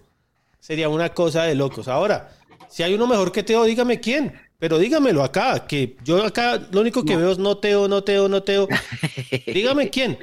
sería 0.61 0.89
una 0.89 1.11
cosa 1.12 1.43
de 1.43 1.55
locos. 1.55 1.89
Ahora, 1.89 2.31
si 2.70 2.82
hay 2.82 2.94
uno 2.94 3.06
mejor 3.06 3.32
que 3.32 3.43
Teo, 3.43 3.65
dígame 3.65 4.01
quién, 4.01 4.32
pero 4.64 4.78
dígamelo 4.78 5.22
acá, 5.22 5.66
que 5.66 5.94
yo 6.02 6.24
acá 6.24 6.58
lo 6.72 6.80
único 6.80 7.04
que 7.04 7.18
veo 7.18 7.32
es 7.32 7.38
no 7.38 7.58
Teo, 7.58 7.86
no 7.86 8.02
Teo, 8.02 8.30
no 8.30 8.42
Teo. 8.42 8.66
Dígame 9.46 9.90
quién. 9.90 10.16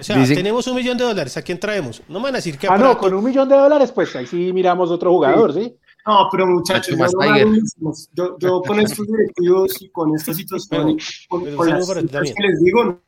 O 0.00 0.02
sea, 0.02 0.16
Dicen- 0.16 0.34
tenemos 0.34 0.66
un 0.66 0.74
millón 0.74 0.98
de 0.98 1.04
dólares, 1.04 1.36
¿a 1.36 1.42
quién 1.42 1.60
traemos? 1.60 2.02
No 2.08 2.18
me 2.18 2.24
van 2.24 2.34
a 2.34 2.38
decir 2.38 2.58
que 2.58 2.66
Ah, 2.66 2.74
a 2.74 2.78
no, 2.78 2.98
con 2.98 3.14
un 3.14 3.22
millón 3.22 3.48
de 3.48 3.54
dólares, 3.54 3.92
pues 3.92 4.16
ahí 4.16 4.26
sí 4.26 4.52
miramos 4.52 4.90
otro 4.90 5.12
jugador, 5.12 5.54
¿sí? 5.54 5.76
No, 6.04 6.26
pero 6.28 6.44
muchachos, 6.44 6.88
yo, 6.98 7.06
no 7.06 7.92
yo, 8.14 8.36
yo 8.40 8.62
con 8.66 8.80
estos 8.80 9.06
directivos 9.06 9.80
y 9.80 9.88
con 9.90 10.12
esta 10.16 10.34
situación, 10.34 10.98
con, 11.28 11.44
pero 11.44 11.56
con 11.56 11.70
las 11.70 11.88
que 11.88 12.42
les 12.42 12.60
digo, 12.64 12.82
no, 12.82 13.00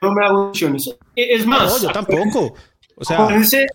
no 0.00 0.14
me 0.14 0.24
hago 0.24 0.44
ilusiones. 0.46 0.88
E- 1.14 1.34
Es 1.34 1.46
más, 1.46 1.82
no, 1.82 1.88
yo 1.88 1.92
tampoco. 1.92 2.54
O 2.96 3.04
sea, 3.04 3.24
acuérdense, 3.24 3.66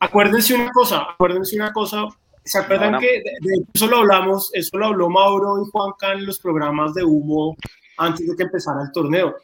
acuérdense 0.00 0.52
una 0.52 0.72
cosa, 0.72 1.02
acuérdense 1.12 1.54
una 1.54 1.72
cosa. 1.72 2.08
¿Se 2.44 2.58
acuerdan 2.58 2.98
que 3.00 3.06
de, 3.06 3.22
de 3.40 3.64
eso 3.72 3.86
lo 3.86 3.98
hablamos? 3.98 4.50
Eso 4.52 4.76
lo 4.78 4.86
habló 4.86 5.08
Mauro 5.08 5.62
y 5.62 5.70
Juanca 5.70 6.12
en 6.12 6.26
los 6.26 6.38
programas 6.38 6.92
de 6.94 7.04
humo 7.04 7.56
antes 7.98 8.26
de 8.26 8.34
que 8.36 8.42
empezara 8.44 8.82
el 8.82 8.92
torneo. 8.92 9.34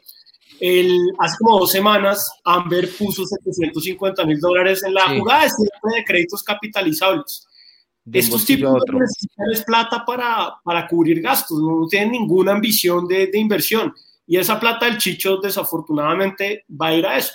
El, 0.59 0.97
hace 1.19 1.37
como 1.39 1.59
dos 1.59 1.71
semanas, 1.71 2.29
Amber 2.43 2.89
puso 2.97 3.23
750 3.25 4.25
mil 4.25 4.39
dólares 4.41 4.83
en 4.83 4.93
la 4.93 5.07
Sí. 5.07 5.19
jugada 5.19 5.43
de 5.45 5.95
de 5.95 6.03
créditos 6.03 6.43
capitalizables. 6.43 7.45
de 8.03 8.19
Estos 8.19 8.43
tipos 8.45 8.81
otro. 8.81 8.99
necesitan 8.99 9.51
es 9.51 9.63
plata 9.63 10.03
para, 10.05 10.55
para 10.63 10.87
cubrir 10.87 11.21
gastos, 11.21 11.59
no 11.61 11.85
tienen 11.87 12.11
ninguna 12.11 12.53
ambición 12.53 13.07
de, 13.07 13.27
de 13.27 13.37
inversión. 13.39 13.93
Y 14.25 14.37
esa 14.37 14.59
plata 14.59 14.85
del 14.87 14.97
Chicho, 14.97 15.37
desafortunadamente, 15.37 16.65
va 16.69 16.87
a 16.87 16.95
ir 16.95 17.05
a 17.05 17.17
eso. 17.17 17.33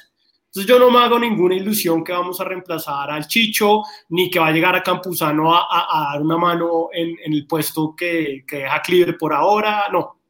Entonces 0.56 0.66
yo 0.68 0.78
no 0.78 0.88
me 0.88 1.00
hago 1.04 1.18
ninguna 1.18 1.56
ilusión 1.56 2.04
que 2.04 2.12
vamos 2.12 2.40
a 2.40 2.44
reemplazar 2.44 3.10
al 3.10 3.26
Chicho, 3.26 3.82
ni 4.10 4.30
que 4.30 4.38
va 4.38 4.46
a 4.46 4.52
llegar 4.52 4.76
a 4.76 4.84
Campuzano 4.84 5.52
a, 5.52 5.66
a- 5.68 6.10
a 6.10 6.12
dar 6.12 6.22
una 6.22 6.36
mano 6.38 6.90
en, 6.92 7.16
en 7.24 7.32
el 7.32 7.44
puesto 7.44 7.92
que, 7.96 8.44
que 8.46 8.58
deja 8.58 8.80
Cleaver 8.80 9.18
por 9.18 9.32
ahora. 9.34 9.86
No, 9.92 10.20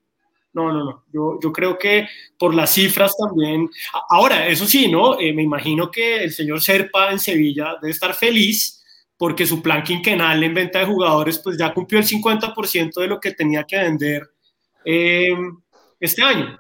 no, 0.55 0.73
no, 0.73 0.85
no. 0.85 1.05
Yo, 1.13 1.39
yo 1.43 1.53
creo 1.53 1.77
que 1.79 2.09
por 2.39 2.55
las 2.55 2.73
cifras 2.73 3.15
también. 3.19 3.69
Ahora, 4.09 4.47
eso 4.49 4.65
sí, 4.65 4.91
¿no? 4.91 5.21
Eh, 5.21 5.35
me 5.35 5.43
imagino 5.43 5.91
que 5.91 6.25
el 6.25 6.33
señor 6.33 6.63
Serpa 6.63 7.11
en 7.13 7.19
Sevilla 7.19 7.75
debe 7.83 7.91
estar 7.93 8.15
feliz 8.15 8.83
porque 9.19 9.45
su 9.45 9.61
plan 9.61 9.83
quinquenal 9.83 10.43
en 10.43 10.55
venta 10.55 10.79
de 10.79 10.87
jugadores 10.87 11.39
pues 11.39 11.59
ya 11.59 11.75
cumplió 11.75 12.01
el 12.01 12.07
50% 12.07 12.99
de 13.01 13.07
lo 13.09 13.21
que 13.21 13.33
tenía 13.33 13.65
que 13.65 13.77
vender 13.77 14.23
eh, 14.87 15.37
este 16.01 16.23
año. 16.23 16.59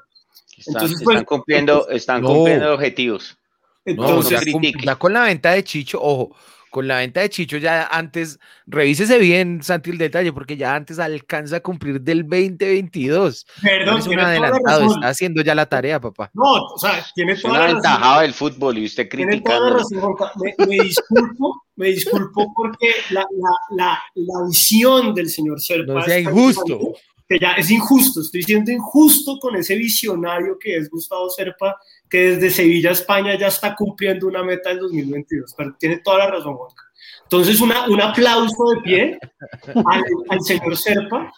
Están, 0.56 0.74
Entonces, 0.74 0.90
están 1.00 1.04
pues, 1.04 1.24
cumpliendo, 1.24 1.88
están 1.88 2.20
no. 2.22 2.28
cumpliendo 2.28 2.74
objetivos. 2.74 3.38
No, 3.86 3.92
o 3.92 4.06
Entonces, 4.06 4.40
sea, 4.40 4.52
no 4.52 4.60
ya 4.82 4.96
con 4.96 5.12
la 5.12 5.22
venta 5.24 5.52
de 5.52 5.62
Chicho, 5.62 6.00
ojo, 6.00 6.34
con 6.70 6.88
la 6.88 6.96
venta 6.96 7.20
de 7.20 7.30
Chicho 7.30 7.56
ya 7.58 7.86
antes, 7.86 8.40
revísese 8.66 9.18
bien, 9.18 9.62
Santi, 9.62 9.90
el 9.90 9.98
detalle, 9.98 10.32
porque 10.32 10.56
ya 10.56 10.74
antes 10.74 10.98
alcanza 10.98 11.56
a 11.56 11.60
cumplir 11.60 12.00
del 12.00 12.22
2022. 12.22 13.46
Perdón, 13.62 13.98
es 13.98 14.06
un 14.08 14.18
adelantado, 14.18 14.86
está 14.92 15.08
haciendo 15.08 15.42
ya 15.42 15.54
la 15.54 15.66
tarea, 15.66 16.00
papá. 16.00 16.30
No, 16.34 16.64
o 16.64 16.78
sea, 16.78 17.04
tiene 17.14 17.36
toda 17.36 17.50
una 17.52 17.60
la 17.60 17.66
razón. 17.66 17.82
ventajada 17.82 18.22
del 18.22 18.32
fútbol 18.32 18.78
y 18.78 18.86
usted 18.86 19.08
Tiene 19.08 19.40
toda 19.42 19.70
la 19.70 19.76
criticando. 19.76 20.30
Me, 20.36 20.66
me 20.66 20.82
disculpo, 20.82 21.62
me 21.76 21.86
disculpo 21.90 22.52
porque 22.56 22.88
la, 23.10 23.20
la, 23.20 23.76
la, 23.76 24.02
la 24.14 24.46
visión 24.48 25.14
del 25.14 25.28
señor 25.28 25.60
Serpa 25.60 25.92
No 25.92 26.02
sea 26.02 26.18
injusto. 26.18 26.94
Que 27.28 27.38
ya 27.38 27.52
es 27.52 27.70
injusto, 27.70 28.20
estoy 28.20 28.42
siendo 28.42 28.70
injusto 28.70 29.38
con 29.40 29.56
ese 29.56 29.76
visionario 29.76 30.58
que 30.60 30.76
es 30.76 30.90
Gustavo 30.90 31.30
Serpa, 31.30 31.76
que 32.10 32.30
desde 32.32 32.50
Sevilla, 32.50 32.90
España, 32.90 33.34
ya 33.38 33.46
está 33.46 33.74
cumpliendo 33.74 34.26
una 34.26 34.42
meta 34.42 34.68
del 34.70 34.80
2022. 34.80 35.54
Pero 35.56 35.74
tiene 35.78 35.98
toda 36.04 36.18
la 36.18 36.30
razón, 36.30 36.54
Juanca. 36.54 36.82
Entonces, 37.22 37.60
una, 37.62 37.88
un 37.88 38.00
aplauso 38.02 38.64
de 38.74 38.80
pie 38.82 39.18
al, 39.74 40.04
al 40.28 40.40
señor 40.42 40.76
Serpa, 40.76 41.32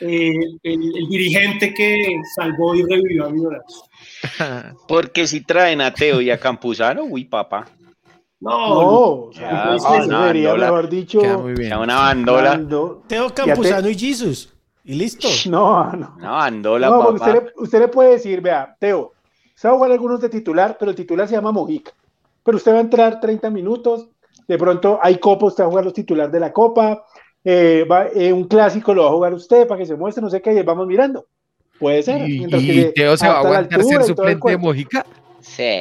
eh, 0.00 0.32
el, 0.64 0.96
el 0.96 1.08
dirigente 1.08 1.72
que 1.72 2.20
salvó 2.34 2.74
y 2.74 2.82
revivió 2.82 3.26
a 3.26 3.30
Millonarios. 3.30 3.84
Porque 4.88 5.26
si 5.28 5.40
traen 5.42 5.80
a 5.80 5.94
Teo 5.94 6.20
y 6.20 6.30
a 6.30 6.38
Campuzano, 6.38 7.04
uy, 7.04 7.24
papá. 7.24 7.68
No, 8.40 9.30
No, 9.30 9.30
Ya, 9.32 9.74
eso 9.76 9.88
ah, 9.88 10.06
no, 10.06 10.26
sería, 10.26 10.50
Andola. 10.50 10.66
mejor 10.66 10.88
dicho, 10.88 11.20
muy 11.40 11.54
bien. 11.54 11.76
Una 11.76 11.96
bandola. 11.96 12.54
Ando- 12.56 13.02
Teo 13.08 13.28
Ya 13.28 13.34
te- 13.34 13.42
Campuzano 13.42 13.88
y 13.88 13.94
Jesus. 13.98 14.52
Y 14.88 14.94
listo. 14.94 15.28
No, 15.50 15.92
no. 15.92 16.14
Una 16.18 16.30
bandola, 16.30 16.88
No, 16.88 16.98
papá. 16.98 17.12
usted, 17.12 17.32
le, 17.34 17.52
usted 17.62 17.78
le 17.80 17.88
puede 17.88 18.10
decir, 18.12 18.40
vea, 18.40 18.74
Teo, 18.80 19.12
se 19.54 19.68
va 19.68 19.74
a 19.74 19.76
jugar 19.76 19.92
algunos 19.92 20.20
de 20.20 20.28
titular, 20.28 20.76
pero 20.78 20.90
el 20.90 20.96
titular 20.96 21.28
se 21.28 21.34
llama 21.34 21.52
Mojica. 21.52 21.92
Pero 22.42 22.56
usted 22.56 22.72
va 22.72 22.78
a 22.78 22.80
entrar 22.82 23.20
30 23.20 23.50
minutos, 23.50 24.08
de 24.46 24.56
pronto 24.58 24.98
hay 25.02 25.18
copa, 25.18 25.46
usted 25.46 25.62
va 25.62 25.66
a 25.66 25.70
jugar 25.70 25.84
los 25.84 25.92
titulares 25.94 26.32
de 26.32 26.40
la 26.40 26.52
copa, 26.52 27.04
eh, 27.44 27.86
va- 27.90 28.06
eh, 28.08 28.32
un 28.32 28.44
clásico 28.44 28.94
lo 28.94 29.02
va 29.04 29.08
a 29.10 29.12
jugar 29.12 29.34
usted 29.34 29.66
para 29.68 29.78
que 29.78 29.86
se 29.86 29.94
muestre, 29.96 30.22
no 30.22 30.30
sé 30.30 30.40
qué, 30.40 30.52
y 30.54 30.62
vamos 30.62 30.86
mirando. 30.86 31.26
Puede 31.78 32.02
ser. 32.02 32.28
Y, 32.28 32.46
que 32.48 32.92
Teo 32.94 33.16
se 33.16 33.28
va 33.28 33.34
a 33.34 33.38
aguantar 33.40 33.84
ser 33.84 34.02
suplente 34.04 34.50
de. 34.50 34.56
Mojica. 34.56 35.04
Sí. 35.40 35.78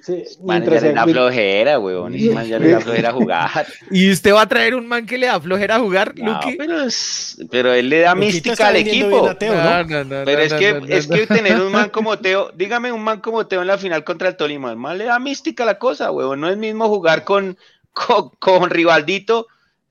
Sí, 0.00 0.24
Man, 0.42 0.60
mientras 0.60 0.80
ya 0.82 0.88
le 0.88 0.94
da 0.94 1.02
el- 1.04 1.10
flojera, 1.10 1.78
weón. 1.78 2.32
man 2.32 2.46
ya 2.46 2.58
le 2.58 2.70
da 2.70 2.80
flojera 2.80 3.12
jugar. 3.12 3.66
Y 3.90 4.10
usted 4.10 4.32
va 4.32 4.42
a 4.42 4.46
traer 4.48 4.74
un 4.74 4.86
man 4.86 5.04
que 5.06 5.18
le 5.18 5.26
da 5.26 5.40
flojera 5.40 5.76
a 5.76 5.80
jugar, 5.80 6.14
No, 6.16 6.34
Luqui. 6.34 6.56
pero, 6.56 6.82
es- 6.82 7.36
pero 7.50 7.72
él 7.74 7.88
le 7.88 8.00
da 8.00 8.14
Luquita 8.14 8.32
mística 8.32 8.68
al 8.68 8.76
equipo. 8.76 9.28
Pero 9.38 10.40
es 10.40 10.54
que, 10.54 10.80
es 10.88 11.06
que 11.08 11.26
tener 11.26 11.60
un 11.60 11.72
man 11.72 11.90
como 11.92 12.18
Teo, 12.18 12.50
dígame 12.54 12.92
un 12.92 13.02
man 13.02 13.20
como 13.20 13.46
Teo 13.46 13.60
en 13.60 13.66
la 13.66 13.76
final 13.78 14.04
contra 14.04 14.28
el 14.28 14.36
Tolima, 14.36 14.70
el 14.70 14.76
man 14.76 14.98
le 14.98 15.04
da 15.04 15.18
mística 15.18 15.64
a 15.64 15.66
la 15.66 15.78
cosa, 15.78 16.10
weón. 16.10 16.40
No 16.40 16.48
es 16.48 16.56
mismo 16.56 16.88
jugar 16.88 17.24
con, 17.24 17.58
con, 17.92 18.30
con 18.38 18.70
Rivaldito 18.70 19.46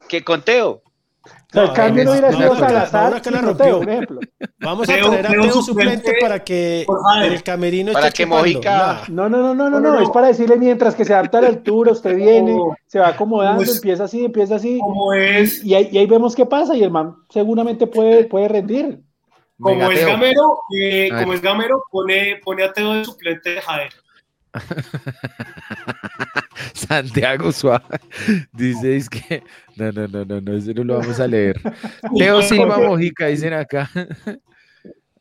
que 0.07 0.23
con 0.23 0.41
Teo. 0.41 0.81
O 1.27 1.49
sea, 1.53 1.61
el 1.63 1.67
No, 1.69 1.73
cambio 1.73 2.03
no 2.03 2.11
hubiera 2.11 2.31
no, 2.31 2.37
sido 2.37 2.47
no, 2.49 2.59
no, 2.59 2.59
Salazar, 2.67 3.13
no, 3.13 3.21
que 3.21 3.31
la 3.31 3.37
sino 3.39 3.47
rompió. 3.49 3.65
Teo, 3.67 3.79
un 3.79 3.89
ejemplo. 3.89 4.19
Vamos 4.59 4.89
a 4.89 4.93
tener 4.93 5.25
a 5.25 5.29
Teo 5.29 5.61
suplente 5.61 6.13
para 6.19 6.43
que 6.43 6.83
por 6.85 6.99
el 7.23 7.43
camerino 7.43 7.93
Para 7.93 8.07
esté 8.07 8.23
que. 8.23 8.27
Mojica-. 8.27 9.03
No, 9.09 9.29
no, 9.29 9.37
no, 9.37 9.53
no, 9.55 9.69
no, 9.69 9.79
No, 9.79 9.79
no, 9.79 9.93
no. 9.95 10.01
es 10.01 10.09
para 10.09 10.27
decirle 10.27 10.57
mientras 10.57 10.93
que 10.95 11.05
se 11.05 11.13
adapta 11.13 11.37
a 11.37 11.41
la 11.41 11.47
altura, 11.55 11.91
usted 11.93 12.15
viene, 12.15 12.51
Como- 12.51 12.75
se 12.85 12.99
va 12.99 13.09
acomodando, 13.09 13.59
como 13.59 13.69
es- 13.71 13.75
empieza 13.77 14.03
así, 14.05 14.25
empieza 14.25 14.55
así, 14.55 14.79
es, 15.15 15.63
y 15.63 15.73
ahí, 15.75 15.89
y 15.91 15.97
ahí 15.97 16.05
vemos 16.07 16.35
qué 16.35 16.45
pasa, 16.45 16.75
y 16.75 16.83
el 16.83 16.91
man 16.91 17.15
seguramente 17.29 17.87
puede, 17.87 18.25
puede 18.25 18.47
rendir. 18.47 18.99
como 19.59 19.89
es. 19.91 20.05
Gamero, 20.05 20.59
eh, 20.77 21.09
como 21.17 21.33
es 21.33 21.41
Gamero, 21.41 21.83
pone, 21.91 22.39
pone 22.43 22.63
a 22.63 22.73
Teo 22.73 22.93
de 22.93 23.05
suplente 23.05 23.51
de 23.51 23.61
Jader. 23.61 23.93
Santiago 26.73 27.51
Suárez 27.51 28.01
dice 28.53 28.95
es 28.97 29.09
que 29.09 29.43
no, 29.75 29.91
no, 29.91 30.07
no, 30.07 30.25
no, 30.25 30.41
no, 30.41 30.53
eso 30.57 30.71
no 30.73 30.83
lo 30.83 30.99
vamos 30.99 31.19
a 31.19 31.27
leer. 31.27 31.59
Teo 32.17 32.41
Silva 32.41 32.77
Mojica, 32.79 33.27
dicen 33.27 33.53
acá. 33.53 33.89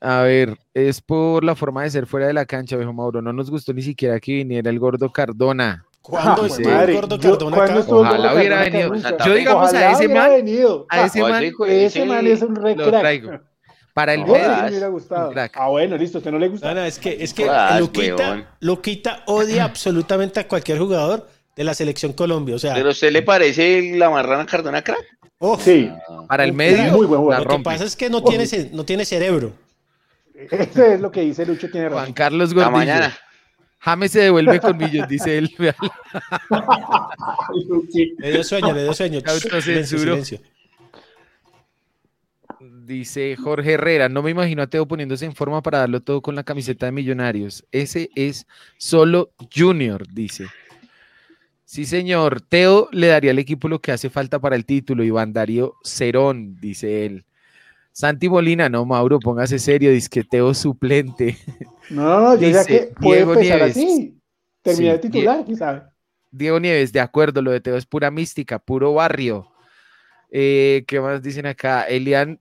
A 0.01 0.23
ver, 0.23 0.57
es 0.75 1.01
por 1.01 1.43
la 1.43 1.55
forma 1.55 1.83
de 1.83 1.91
ser 1.91 2.07
fuera 2.07 2.27
de 2.27 2.33
la 2.35 2.45
cancha, 2.45 2.77
viejo 2.77 2.93
Mauro. 2.93 3.23
No 3.23 3.33
nos 3.33 3.51
gustó 3.51 3.73
ni 3.73 3.83
siquiera 3.83 4.21
que 4.21 4.33
viniera 4.35 4.71
el 4.71 4.79
gordo 4.79 5.11
Cardona. 5.11 5.85
¿Cuándo 6.03 6.43
Ah, 6.43 6.47
estuvo 6.47 6.69
madre, 6.71 6.93
el 6.95 7.01
gordo 7.01 7.19
yo- 7.19 7.31
Cardona 7.33 7.57
¿cuándo 7.57 7.73
acá? 7.73 7.81
estuvo 7.81 8.01
el 8.03 8.07
Ojalá 8.07 8.23
gordo 8.29 8.37
hubiera 8.39 8.57
Cardona 8.71 8.89
venido. 8.89 9.27
Yo, 9.27 9.35
digamos, 9.35 9.75
a 9.75 9.91
ese 9.93 10.09
man- 10.09 10.31
venido. 10.31 10.87
a 10.89 11.05
ese 11.07 11.21
Ah, 11.21 11.29
man 11.29 11.45
ese 11.67 12.05
man 12.05 12.27
es 12.27 12.43
un 12.43 12.55
re 12.57 12.77
lo 12.77 12.91
traigo. 12.91 13.31
Para 13.97 14.13
el 14.13 14.21
No, 14.21 14.27
me 14.27 14.69
hubiera 14.69 14.89
gustado. 14.89 15.33
Ah, 15.55 15.69
bueno, 15.69 15.97
listo, 15.97 16.19
usted 16.19 16.31
no 16.31 16.39
le 16.39 16.49
gusta. 16.49 16.69
No, 16.69 16.75
no, 16.83 16.85
es 16.85 16.99
que, 16.99 17.17
es 17.19 17.33
que 17.33 17.47
Luquita. 17.79 18.47
Luquita 18.61 19.23
odia 19.25 19.65
absolutamente 19.65 20.39
a 20.39 20.47
cualquier 20.47 20.79
jugador 20.79 21.27
de 21.57 21.65
la 21.65 21.73
selección 21.73 22.13
Colombia. 22.13 22.57
O 22.57 22.59
sea, 22.59 22.75
¿Pero 22.75 22.89
a 22.89 22.93
usted 22.93 23.11
le 23.11 23.23
parece 23.23 23.97
la 23.97 24.11
marrana 24.11 24.45
Cardona 24.45 24.85
crack? 24.85 25.03
oh, 25.39 25.59
Sí, 25.59 25.91
Para 26.29 26.45
el 26.45 26.53
medio. 26.53 26.93
muy 26.93 27.07
buen 27.07 27.23
jugador. 27.23 27.47
la 27.47 27.53
lo 27.53 27.57
que 27.57 27.65
pasa 27.65 27.85
es 27.85 27.97
que 27.97 28.11
no 28.11 28.23
tiene, 28.23 28.45
no 28.73 28.85
tiene 28.85 29.07
cerebro. 29.07 29.55
eso 30.35 30.85
es 30.85 31.01
lo 31.01 31.11
que 31.11 31.23
dice 31.23 31.47
Lucho, 31.47 31.71
tiene 31.71 31.89
Juan 31.89 32.01
razón. 32.01 32.13
Carlos 32.13 32.51
La 32.51 32.65
Gordillo. 32.65 32.77
mañana. 32.77 33.17
James 33.79 34.13
se 34.13 34.21
devuelve 34.21 34.61
con 34.61 34.77
millos, 34.77 35.09
dice 35.09 35.39
él. 35.39 35.51
Le 38.19 38.31
dio 38.31 38.45
sueño, 38.45 38.75
le 38.75 38.83
dio 38.83 38.93
sueño. 38.93 39.21
Silencio, 39.63 39.99
silencio. 39.99 40.39
Dice 42.87 43.35
Jorge 43.35 43.73
Herrera, 43.73 44.09
no 44.09 44.23
me 44.23 44.31
imagino 44.31 44.63
a 44.63 44.69
Teo 44.69 44.87
poniéndose 44.87 45.25
en 45.25 45.35
forma 45.35 45.61
para 45.61 45.79
darlo 45.79 46.03
todo 46.03 46.23
con 46.23 46.37
la 46.37 46.45
camiseta 46.45 46.87
de 46.87 46.93
Millonarios. 46.93 47.65
Ese 47.73 48.11
es 48.15 48.47
solo 48.79 49.33
Junior, 49.53 50.07
dice. 50.13 50.47
Sí, 51.65 51.85
señor. 51.85 52.41
Teo 52.43 52.89
le 52.93 53.09
daría 53.09 53.33
al 53.33 53.41
equipo 53.41 53.69
lo 53.69 53.81
que 53.81 53.91
hace 53.91 54.09
falta 54.09 54.39
para 54.39 54.55
el 54.55 54.65
título. 54.65 55.03
Iván 55.03 55.33
Darío 55.33 55.75
Cerón, 55.83 56.61
dice 56.61 57.07
él. 57.07 57.25
Santi 57.91 58.29
Molina, 58.29 58.69
no, 58.69 58.85
Mauro, 58.85 59.19
póngase 59.19 59.59
serio, 59.59 59.91
dice 59.91 60.09
que 60.11 60.23
Teo 60.25 60.55
suplente. 60.55 61.37
No, 61.89 62.35
yo 62.37 62.49
ya 62.51 62.65
que 62.65 62.93
puede 63.01 63.25
Diego 63.25 63.35
empezar 63.35 63.59
Nieves. 63.59 63.77
así. 63.77 64.21
Terminar 64.63 64.97
Sí, 64.97 65.03
de 65.03 65.09
titular, 65.09 65.45
quién 65.45 65.57
sabe. 65.57 65.83
Diego 66.33 66.61
Nieves, 66.61 66.93
de 66.93 67.01
acuerdo, 67.01 67.43
lo 67.43 67.53
de 67.53 67.61
Teo 67.61 67.77
es 67.77 67.87
pura 67.87 68.11
mística, 68.11 68.59
puro 68.59 68.93
barrio. 68.95 69.49
Eh, 70.31 70.85
¿Qué 70.89 71.01
más 71.01 71.23
dicen 71.23 71.47
acá? 71.47 71.83
Elian, 71.85 72.41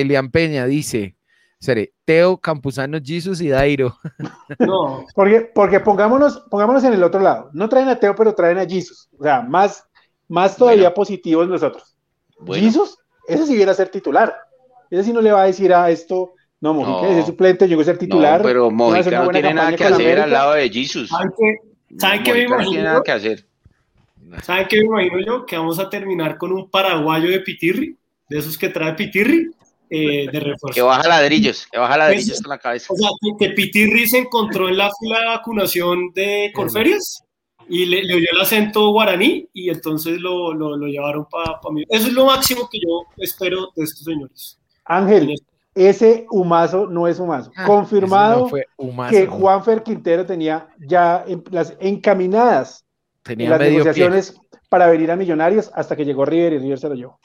Elian 0.00 0.30
Peña 0.30 0.66
dice, 0.66 1.16
seré 1.58 1.92
Teo, 2.04 2.36
Campuzano, 2.38 2.98
Jesus 3.02 3.40
y 3.40 3.48
Dairo. 3.48 3.96
No, 4.60 5.04
Porque, 5.14 5.50
porque 5.54 5.80
pongámonos, 5.80 6.44
pongámonos 6.50 6.84
en 6.84 6.92
el 6.92 7.02
otro 7.02 7.20
lado. 7.20 7.50
No 7.52 7.68
traen 7.68 7.88
a 7.88 7.96
Teo, 7.98 8.14
pero 8.14 8.34
traen 8.34 8.58
a 8.58 8.66
Jesus. 8.66 9.08
O 9.18 9.22
sea, 9.22 9.40
más, 9.42 9.84
más 10.28 10.56
todavía 10.56 10.82
Bueno. 10.84 10.94
positivos 10.94 11.48
nosotros. 11.48 11.96
Bueno. 12.38 12.62
Jesus, 12.62 12.98
ese 13.28 13.46
sí 13.46 13.56
viene 13.56 13.70
a 13.70 13.74
ser 13.74 13.88
titular. 13.88 14.34
Ese 14.90 15.04
sí 15.04 15.12
no 15.12 15.20
le 15.20 15.32
va 15.32 15.42
a 15.42 15.46
decir 15.46 15.72
a 15.74 15.90
esto, 15.90 16.34
no, 16.60 16.74
Mojica 16.74 17.02
No. 17.02 17.12
es 17.12 17.16
el 17.18 17.24
suplente, 17.26 17.66
llegó 17.66 17.80
a 17.80 17.84
ser 17.84 17.98
titular. 17.98 18.40
No, 18.40 18.46
pero 18.46 18.70
Mojica 18.70 19.10
no 19.18 19.24
buena 19.24 19.40
tiene 19.40 19.54
nada 19.54 19.74
que 19.76 19.84
hacer 19.84 20.20
al 20.20 20.30
lado 20.30 20.52
de 20.54 20.68
Jesus. 20.70 21.08
¿saben 21.08 21.30
qué? 21.38 21.54
¿Saben 21.98 22.22
qué 22.22 22.32
me 22.32 22.38
Mojica 22.48 22.56
no 22.56 22.62
tiene 22.62 22.64
imagino? 22.70 22.82
nada 22.84 23.02
que 23.02 23.12
hacer. 23.12 23.46
¿Saben 24.42 24.66
qué 24.68 24.78
me 24.80 24.84
imagino 24.86 25.20
yo? 25.20 25.46
Que 25.46 25.56
vamos 25.56 25.78
a 25.78 25.88
terminar 25.88 26.36
con 26.38 26.52
un 26.52 26.68
paraguayo 26.70 27.30
de 27.30 27.40
Pitirri, 27.40 27.96
de 28.28 28.38
esos 28.38 28.56
que 28.58 28.68
trae 28.68 28.92
Pitirri, 28.94 29.50
eh, 29.90 30.26
de 30.32 30.54
Que 30.74 30.82
baja 30.82 31.08
ladrillos, 31.08 31.66
que 31.70 31.78
baja 31.78 31.96
ladrillos 31.96 32.28
Pues- 32.28 32.42
con 32.42 32.50
la 32.50 32.58
cabeza. 32.58 32.92
O 32.92 32.96
sea, 32.96 33.08
que, 33.20 33.46
que 33.48 33.54
Pitirri 33.54 34.06
se 34.06 34.18
encontró 34.18 34.68
en 34.68 34.76
la 34.78 34.90
fila 35.00 35.20
de 35.20 35.26
vacunación 35.26 36.10
de 36.14 36.50
Corferias 36.54 37.22
y 37.68 37.86
le, 37.86 38.04
le 38.04 38.14
oyó 38.14 38.26
el 38.32 38.40
acento 38.40 38.90
guaraní 38.90 39.48
y 39.52 39.70
entonces 39.70 40.20
lo, 40.20 40.54
lo, 40.54 40.76
lo 40.76 40.86
llevaron 40.86 41.26
para 41.30 41.58
mí. 41.72 41.82
Eso 41.88 42.06
es 42.08 42.12
lo 42.12 42.26
máximo 42.26 42.68
que 42.70 42.78
yo 42.78 43.02
espero 43.18 43.70
de 43.74 43.84
estos 43.84 44.04
señores. 44.04 44.58
Ángel, 44.84 45.34
ese 45.74 46.26
humazo 46.30 46.86
no 46.86 47.08
es 47.08 47.18
humazo. 47.18 47.50
Ah, 47.56 47.66
Confirmado 47.66 48.42
no 48.42 48.48
fue 48.48 48.66
humazo, 48.76 49.10
que. 49.16 49.26
Juanfer 49.26 49.82
Quintero 49.82 50.24
tenía 50.24 50.68
ya 50.78 51.24
en- 51.26 51.42
las 51.50 51.74
encaminadas 51.80 52.84
tenía 53.22 53.50
las 53.50 53.58
pie. 53.58 53.70
negociaciones 53.70 54.36
para 54.68 54.86
venir 54.88 55.10
a 55.10 55.16
Millonarios 55.16 55.70
hasta 55.74 55.96
que 55.96 56.04
llegó 56.04 56.24
River 56.24 56.52
y 56.54 56.58
River 56.58 56.78
se 56.78 56.88
lo 56.88 56.94
llevó. 56.94 57.18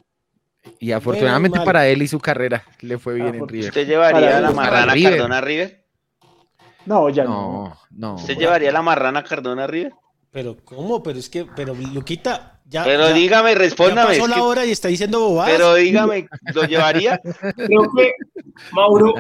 Y 0.80 0.92
afortunadamente 0.92 1.60
para 1.62 1.88
él 1.88 2.02
y 2.02 2.08
su 2.08 2.20
carrera 2.20 2.64
le 2.82 2.98
fue 2.98 3.16
bien 3.16 3.36
en. 3.36 3.48
River. 3.48 3.70
¿Usted 3.70 3.88
llevaría 3.88 4.20
Para 4.20 4.42
la 4.42 4.52
marrana 4.52 4.94
River. 4.94 5.14
Cardona 5.14 5.38
a 5.38 5.42
River? 5.42 5.86
No, 6.86 7.10
ya 7.10 7.24
no. 7.24 7.32
No, 7.32 7.78
no. 7.92 8.16
¿Usted 8.16 8.38
llevaría 8.38 8.72
la 8.72 8.82
marrana 8.82 9.24
Cardona 9.24 9.64
a 9.64 9.68
River? 9.68 9.94
Pero, 10.32 10.58
¿cómo? 10.64 11.04
Pero 11.04 11.20
es 11.20 11.30
que, 11.30 11.46
pero 11.46 11.74
Luquita, 11.74 12.62
ya. 12.66 12.84
Pero 12.84 13.08
ya- 13.10 13.14
dígame, 13.14 13.52
ya 13.52 13.58
respóndame. 13.58 14.08
pasó 14.12 14.24
es 14.24 14.30
la 14.30 14.36
que- 14.36 14.42
hora 14.42 14.66
y 14.66 14.72
está 14.72 14.88
diciendo 14.88 15.20
bobadas. 15.20 15.52
pero 15.52 15.76
dígame, 15.76 16.28
¿lo 16.54 16.64
llevaría? 16.64 17.20
Creo 17.58 17.82
que, 17.96 18.14
Mauro, 18.72 19.14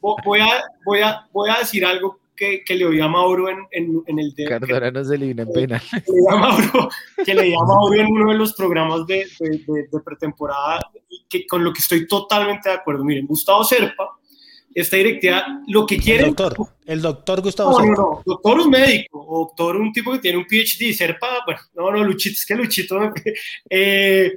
vo- 0.00 0.16
voy 0.24 0.40
a, 0.40 0.64
voy 0.86 1.00
a, 1.02 1.26
voy 1.32 1.50
a 1.50 1.58
decir 1.58 1.84
algo 1.84 2.18
que, 2.38 2.62
que 2.64 2.74
le 2.76 2.86
oí 2.86 3.00
a 3.00 3.08
Mauro 3.08 3.48
en, 3.48 3.58
en, 3.72 4.02
en 4.06 4.18
el 4.18 4.32
de, 4.34 4.44
Cardona 4.44 4.90
no 4.92 5.04
se 5.04 5.18
le 5.18 5.26
vino 5.26 5.42
en 5.42 5.52
pena. 5.52 5.82
le 5.92 6.00
oí 6.06 6.26
a 6.30 6.36
Mauro, 6.36 6.88
que 7.24 7.34
le 7.34 7.54
a 7.54 7.64
Mauro 7.64 7.94
en 8.00 8.06
uno 8.12 8.30
de 8.32 8.38
los 8.38 8.52
programas 8.54 9.04
de, 9.06 9.26
de, 9.40 9.48
de- 9.66 9.88
de 9.90 10.00
pretemporada 10.04 10.80
y 11.08 11.24
que 11.28 11.46
con 11.46 11.64
lo 11.64 11.72
que 11.72 11.80
estoy 11.80 12.06
totalmente 12.06 12.68
de 12.68 12.76
acuerdo. 12.76 13.04
Miren, 13.04 13.26
Gustavo 13.26 13.64
Serpa 13.64 14.14
esta 14.74 14.96
directiva 14.96 15.44
lo 15.66 15.84
que 15.86 15.96
quiere. 15.98 16.26
El 16.28 16.34
doctor, 16.36 16.68
el 16.86 17.02
doctor 17.02 17.40
Gustavo 17.42 17.70
No, 17.72 17.78
no, 17.78 17.84
Serpa. 17.84 18.02
no, 18.02 18.22
doctor 18.24 18.60
un 18.60 18.70
médico, 18.70 19.24
o 19.26 19.38
doctor 19.46 19.76
un 19.76 19.92
tipo 19.92 20.12
que 20.12 20.18
tiene 20.20 20.38
un 20.38 20.44
PhD, 20.46 20.92
Serpa, 20.92 21.42
bueno, 21.44 21.60
no, 21.74 21.90
no, 21.90 22.04
Luchito, 22.04 22.34
es 22.34 22.46
que 22.46 22.54
Luchito, 22.54 22.96
eh, 23.70 24.32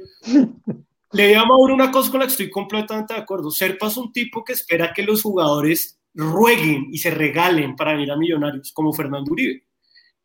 le 1.12 1.28
digo 1.28 1.42
a 1.42 1.46
Mauro 1.46 1.74
una 1.76 1.92
cosa 1.92 2.10
con 2.10 2.22
la 2.22 2.26
que 2.26 2.32
estoy 2.32 2.50
completamente 2.50 3.14
de 3.14 3.20
acuerdo, 3.20 3.52
Serpa 3.52 3.88
es 3.88 3.98
un 3.98 4.12
tipo 4.12 4.44
que 4.44 4.54
espera 4.54 4.92
que 4.94 5.04
los 5.04 5.22
jugadores 5.22 6.00
rueguen 6.14 6.88
y 6.92 6.98
se 6.98 7.12
regalen 7.12 7.76
para 7.76 7.94
venir 7.94 8.12
a 8.12 8.18
Millonarios, 8.18 8.72
como 8.74 8.92
Fernando 8.94 9.32
Uribe, 9.32 9.64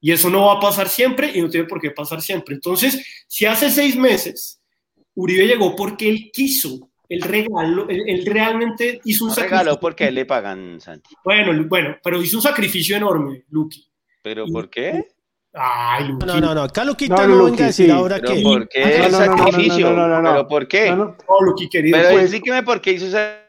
y 0.00 0.12
eso 0.12 0.28
no 0.30 0.46
va 0.46 0.54
a 0.54 0.60
pasar 0.60 0.88
siempre 0.88 1.30
y 1.34 1.40
no 1.40 1.48
tiene 1.48 1.66
por 1.66 1.80
qué 1.80 1.90
pasar 1.90 2.20
siempre, 2.20 2.54
entonces, 2.54 3.04
si 3.28 3.46
hace 3.46 3.70
seis 3.70 3.96
meses 3.96 4.60
Uribe 5.14 5.46
llegó 5.46 5.74
porque 5.76 6.08
él 6.08 6.30
quiso, 6.32 6.90
él 7.08 7.22
regaló, 7.22 7.88
él, 7.88 8.02
él 8.06 8.26
realmente 8.26 9.00
hizo 9.04 9.24
un 9.24 9.28
No 9.28 9.34
sacrificio. 9.34 9.58
regaló 9.60 9.80
porque 9.80 10.04
a 10.04 10.08
él 10.08 10.14
le 10.16 10.26
pagan, 10.26 10.80
Santi. 10.80 11.14
Bueno, 11.24 11.64
bueno, 11.68 11.96
pero 12.02 12.20
hizo 12.20 12.36
un 12.36 12.42
sacrificio 12.42 12.96
enorme, 12.96 13.44
Luqui. 13.50 13.86
¿Pero 14.22 14.44
por 14.46 14.68
qué? 14.68 15.06
Ay, 15.54 16.08
Luqui. 16.08 16.26
No, 16.26 16.40
no, 16.40 16.54
no, 16.54 16.62
acá 16.64 16.84
Luquita 16.84 17.26
No, 17.26 17.28
no, 17.28 17.34
Luqui, 17.36 17.50
venga 17.52 17.64
a 17.64 17.66
decir 17.68 17.86
sí. 17.86 17.92
ahora 17.92 18.16
¿Pero 18.20 18.34
que... 18.34 18.42
por 18.42 18.68
qué 18.68 18.80
No, 18.80 18.86
el 18.86 18.98
no, 19.00 19.08
no, 19.08 19.26
no, 19.26 19.26
no, 19.36 19.36
sacrificio? 19.46 19.90
no, 19.90 19.96
no, 19.96 20.08
no, 20.08 20.22
no. 20.22 20.30
¿Pero 20.32 20.48
por 20.48 20.68
qué? 20.68 20.90
No, 20.90 21.16
Luqui, 21.42 21.68
querido. 21.70 21.96
Pero 21.96 22.10
Pues- 22.10 22.22
explíqueme 22.24 22.62
por 22.62 22.80
qué 22.82 22.92
hizo 22.92 23.06
esa... 23.06 23.45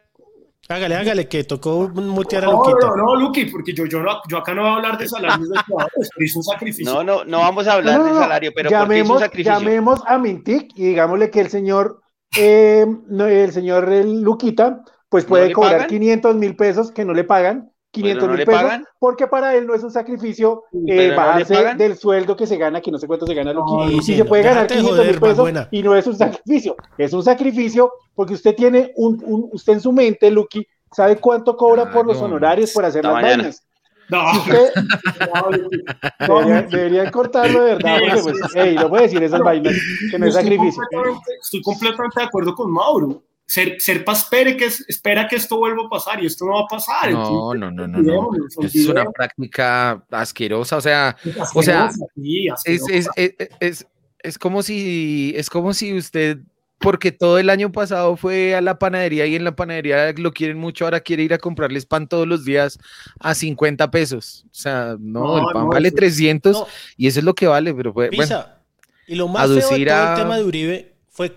Hágale, 0.70 0.96
hágale, 0.96 1.28
que 1.30 1.44
tocó 1.46 1.88
mutear 1.90 2.44
a 2.44 2.48
No, 2.48 2.54
Luquita. 2.58 2.88
no, 2.88 2.96
no, 2.98 3.16
Luqui, 3.16 3.46
porque 3.46 3.74
yo, 3.74 3.86
yo, 3.86 4.02
no, 4.04 4.20
yo 4.30 4.38
acá 4.40 4.54
no 4.54 4.64
voy 4.64 4.72
a 4.72 4.76
hablar 4.76 4.98
de 4.98 5.08
salarios 5.08 5.50
de 5.50 5.58
jugadores, 5.66 6.10
pero 6.14 6.26
hizo 6.26 6.40
un 6.40 6.44
sacrificio. 6.44 6.94
No, 6.94 7.04
no, 7.04 7.24
no 7.24 7.40
vamos 7.40 7.68
a 7.68 7.74
hablar 7.74 7.94
No, 7.98 8.00
no, 8.00 8.06
de 8.06 8.14
no. 8.14 8.20
salario, 8.20 8.52
pero 8.54 8.70
¿por 8.70 8.90
qué 8.90 9.00
hizo 9.00 9.14
un 9.14 9.20
llamemos, 9.20 9.20
sacrificio? 9.20 9.54
llamemos 9.54 10.02
a 10.06 10.18
Mintic 10.18 10.72
y 10.76 10.84
digámosle 10.90 11.32
que 11.32 11.40
el 11.40 11.50
señor, 11.50 12.02
eh, 12.38 12.86
no, 13.08 13.28
el 13.28 13.52
señor 13.54 13.90
el 13.92 14.22
Luquita, 14.22 14.82
pues 15.10 15.24
¿No 15.24 15.30
puede 15.30 15.54
cobrar 15.54 15.72
pagan? 15.74 15.88
500 15.88 16.36
mil 16.36 16.56
pesos 16.58 16.92
que 16.92 17.06
no 17.06 17.14
le 17.14 17.24
pagan. 17.24 17.72
500 18.02 18.28
¿no 18.30 18.36
mil 18.36 18.46
pesos, 18.46 18.62
pagan? 18.62 18.86
porque 19.00 19.28
para 19.28 19.56
él 19.56 19.68
no 19.68 19.74
es 19.76 19.84
un 19.84 19.92
sacrificio 19.92 20.64
eh, 20.74 20.80
¿Pero 20.88 21.12
no 21.12 21.18
bajarse 21.18 21.76
del 21.76 21.98
sueldo 21.98 22.36
que 22.36 22.48
se 22.48 22.58
gana, 22.58 22.82
que 22.82 22.92
no 22.92 22.98
sé 22.98 23.08
cuánto 23.08 23.26
se 23.28 23.34
gana 23.34 23.54
y 23.90 24.02
sí, 24.02 24.14
se 24.16 24.20
no, 24.24 24.26
puede 24.26 24.44
ganar 24.44 24.68
déjate 24.68 24.74
de 24.76 24.80
500 24.82 24.98
joder, 24.98 25.12
mil 25.12 25.54
pesos 25.54 25.68
y 25.72 25.84
no 25.84 25.96
es 25.96 26.08
un 26.08 26.16
sacrificio, 26.18 26.76
es 26.98 27.14
un 27.14 27.24
sacrificio 27.24 27.92
porque 28.16 28.34
usted 28.34 28.56
tiene 28.56 28.92
un, 28.96 29.22
un- 29.26 29.50
usted 29.52 29.74
en 29.74 29.82
su 29.82 29.92
mente, 29.92 30.32
Luqui, 30.32 30.66
sabe 30.92 31.18
cuánto 31.18 31.56
cobra 31.58 31.92
por 31.92 32.06
los 32.08 32.22
honorarios 32.22 32.72
por 32.72 32.86
hacer 32.86 33.04
las 33.04 33.14
mañana. 33.14 33.36
vainas. 33.44 33.64
No, 34.10 34.32
Si 34.32 34.38
usted, 34.40 34.70
no, 35.42 35.52
Luqui. 35.52 35.78
debería- 36.20 36.62
deberían 36.64 37.12
cortarlo 37.12 37.60
de 37.66 37.74
verdad, 37.76 37.98
porque 38.00 38.22
pues, 38.24 38.52
hey, 38.56 38.76
no 38.80 38.88
puede 38.90 39.04
decir 39.04 39.22
esas 39.22 39.42
vainas, 39.42 39.74
que 40.10 40.18
no 40.18 40.26
es 40.28 40.34
sacrificio. 40.34 40.82
completamente- 40.90 41.32
Estoy 41.42 41.62
completamente 41.62 42.20
de 42.22 42.26
acuerdo 42.26 42.56
con 42.56 42.72
Mauro. 42.72 43.22
Ser, 43.50 43.78
Serpa 43.80 44.12
espere 44.12 44.58
que, 44.58 44.66
espera 44.66 45.26
que 45.28 45.38
esto 45.38 45.58
vuelva 45.58 45.86
a 45.86 45.90
pasar 45.90 46.22
y 46.22 46.26
esto 46.26 46.46
no 46.46 46.54
va 46.56 46.62
a 46.62 46.68
pasar. 46.68 47.12
No, 47.12 47.54
no, 47.54 47.72
no, 47.72 47.88
no, 47.88 48.00
no. 48.02 48.30
Es 48.62 48.76
una 48.88 49.06
práctica 49.10 50.04
asquerosa, 50.12 50.76
o 50.76 50.82
sea, 50.82 51.16
o 51.54 51.64
sea, 51.64 51.86
Asquerosa, 51.86 52.06
sí, 52.16 52.48
es, 52.48 52.54
asquerosa. 52.54 53.12
es, 53.16 53.34
es, 53.40 53.50
es, 53.62 53.88
es 54.20 54.38
como 54.38 54.64
si, 54.64 55.34
es 55.38 55.50
como 55.50 55.74
si 55.74 55.94
usted, 55.98 56.40
porque 56.80 57.14
todo 57.14 57.40
el 57.40 57.50
año 57.50 57.72
pasado 57.72 58.18
fue 58.18 58.54
a 58.54 58.60
la 58.60 58.78
panadería 58.80 59.26
y 59.26 59.36
en 59.38 59.46
la 59.46 59.56
panadería 59.56 60.12
lo 60.18 60.34
quieren 60.34 60.58
mucho, 60.58 60.84
ahora 60.84 61.00
quiere 61.00 61.24
ir 61.24 61.34
a 61.34 61.38
comprarles 61.38 61.86
pan 61.86 62.10
todos 62.10 62.28
los 62.28 62.44
días 62.44 62.78
a 63.22 63.34
50 63.34 63.90
pesos. 63.92 64.44
O 64.48 64.54
sea, 64.54 64.98
no, 65.00 65.22
No, 65.22 65.38
el 65.40 65.54
pan 65.54 65.64
no, 65.64 65.70
vale 65.70 65.88
eso- 65.88 65.96
300 65.96 66.52
No. 66.52 66.68
y 66.98 67.08
eso 67.08 67.20
es 67.20 67.26
lo 67.26 67.34
que 67.34 67.48
vale, 67.48 67.74
pero 67.74 67.94
pues, 67.94 68.10
bueno, 68.10 68.24
Pisa. 68.24 68.62
Y 69.08 69.16
lo 69.16 69.30
más 69.30 69.46
feo 69.48 69.56
de 69.56 69.62
todo 69.62 69.70
aducir 69.70 69.88
el 69.88 69.94
a- 69.94 70.16
tema 70.16 70.36
de 70.36 70.44
Uribe 70.44 70.96
fue 71.08 71.34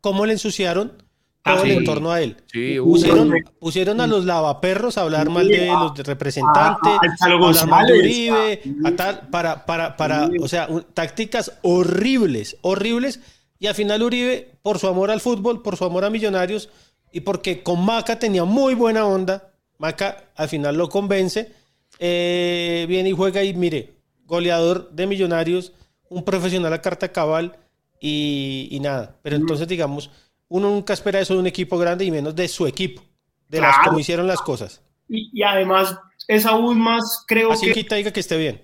cómo 0.00 0.26
le 0.26 0.32
ensuciaron 0.32 1.05
todo 1.46 1.56
Ah, 1.58 1.62
el 1.62 1.70
sí. 1.72 1.76
entorno 1.78 2.10
a 2.12 2.20
él. 2.22 2.36
sí, 2.52 2.76
Pusieron, 2.78 3.32
pusieron 3.58 4.00
a 4.00 4.06
los 4.06 4.24
lavaperros 4.24 4.98
a 4.98 5.02
hablar 5.02 5.30
mal 5.30 5.48
de 5.48 5.66
los 5.66 5.96
representantes, 5.98 6.92
a- 6.92 7.24
a 7.24 7.32
hablar 7.32 7.66
mal 7.68 7.86
de 7.86 7.98
Uribe, 7.98 8.62
a- 8.84 8.88
a 8.88 8.96
tal, 8.96 9.28
para, 9.30 9.64
para, 9.64 9.96
para, 9.96 10.26
Sí. 10.26 10.32
o 10.40 10.48
sea, 10.48 10.66
un- 10.68 10.82
tácticas 10.92 11.52
horribles, 11.62 12.56
horribles. 12.62 13.20
Y 13.58 13.68
al 13.68 13.74
final 13.74 14.02
Uribe, 14.02 14.58
por 14.62 14.78
su 14.78 14.86
amor 14.88 15.10
al 15.10 15.20
fútbol, 15.20 15.62
por 15.62 15.76
su 15.76 15.84
amor 15.84 16.04
a 16.04 16.10
Millonarios 16.10 16.68
y 17.12 17.20
porque 17.20 17.62
con 17.62 17.84
Maca 17.84 18.18
tenía 18.18 18.44
muy 18.44 18.74
buena 18.74 19.06
onda, 19.06 19.50
Maca 19.78 20.24
al 20.36 20.48
final 20.48 20.76
lo 20.76 20.88
convence, 20.88 21.52
eh, 21.98 22.84
viene 22.88 23.08
y 23.10 23.12
juega 23.12 23.42
y 23.42 23.54
mire, 23.54 23.94
goleador 24.26 24.90
de 24.90 25.06
Millonarios, 25.06 25.72
un 26.08 26.24
profesional 26.24 26.72
a 26.72 26.82
carta 26.82 27.08
cabal 27.12 27.56
y, 28.00 28.68
y 28.70 28.80
nada. 28.80 29.16
Pero 29.22 29.36
entonces, 29.36 29.66
digamos, 29.68 30.10
uno 30.48 30.70
nunca 30.70 30.92
espera 30.92 31.20
eso 31.20 31.34
de 31.34 31.40
un 31.40 31.46
equipo 31.46 31.78
grande 31.78 32.04
y 32.04 32.10
menos 32.10 32.34
de 32.34 32.48
su 32.48 32.66
equipo, 32.66 33.02
de 33.48 33.60
las 33.60 33.74
Claro. 33.74 33.88
como 33.88 33.98
hicieron 34.00 34.26
las 34.26 34.40
cosas. 34.40 34.82
Y, 35.08 35.30
y 35.32 35.42
además 35.42 35.98
es 36.28 36.46
aún 36.46 36.78
más, 36.80 37.24
creo 37.26 37.52
Así 37.52 37.66
que 37.66 37.72
quita 37.74 37.96
diga 37.96 38.12
que 38.12 38.20
esté 38.20 38.36
bien. 38.36 38.62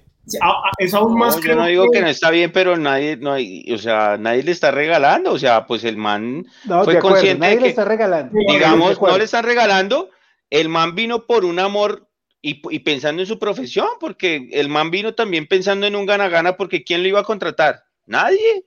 es 0.79 0.95
aún 0.95 1.17
más 1.19 1.35
No, 1.37 1.41
yo 1.41 1.43
creo 1.43 1.57
no 1.57 1.67
digo 1.67 1.91
que 1.91 2.01
no 2.01 2.09
está 2.09 2.31
bien, 2.31 2.53
pero 2.53 2.77
nadie, 2.77 3.17
no 3.17 3.33
hay, 3.33 3.65
o 3.73 3.79
sea, 3.79 4.17
nadie 4.19 4.43
le 4.43 4.53
está 4.53 4.71
regalando, 4.71 5.33
o 5.33 5.39
sea, 5.39 5.67
pues 5.67 5.85
el 5.85 5.97
man 5.97 6.45
No, 6.65 6.85
fue 6.85 6.95
de 6.95 6.99
acuerdo, 6.99 7.17
consciente 7.17 7.41
nadie 7.41 7.55
de 7.57 7.61
le 7.61 7.67
que, 7.67 7.71
está 7.71 7.85
regalando. 7.85 8.39
Digamos, 8.49 9.01
no 9.01 9.19
le 9.19 9.25
están 9.25 9.45
regalando, 9.45 10.11
el 10.51 10.69
man 10.69 10.95
vino 10.95 11.27
por 11.27 11.45
un 11.45 11.59
amor 11.59 12.09
y, 12.41 12.61
y 12.75 12.81
pensando 12.81 13.23
en 13.23 13.29
su 13.29 13.39
profesión, 13.39 13.87
porque 14.01 14.49
el 14.53 14.69
man 14.69 14.91
vino 14.91 15.15
también 15.15 15.47
pensando 15.47 15.87
en 15.87 15.95
un 15.97 16.07
gana-gana, 16.07 16.57
porque 16.57 16.83
¿quién 16.83 17.03
lo 17.03 17.09
iba 17.09 17.21
a 17.21 17.25
contratar? 17.25 17.85
Nadie. 18.07 18.65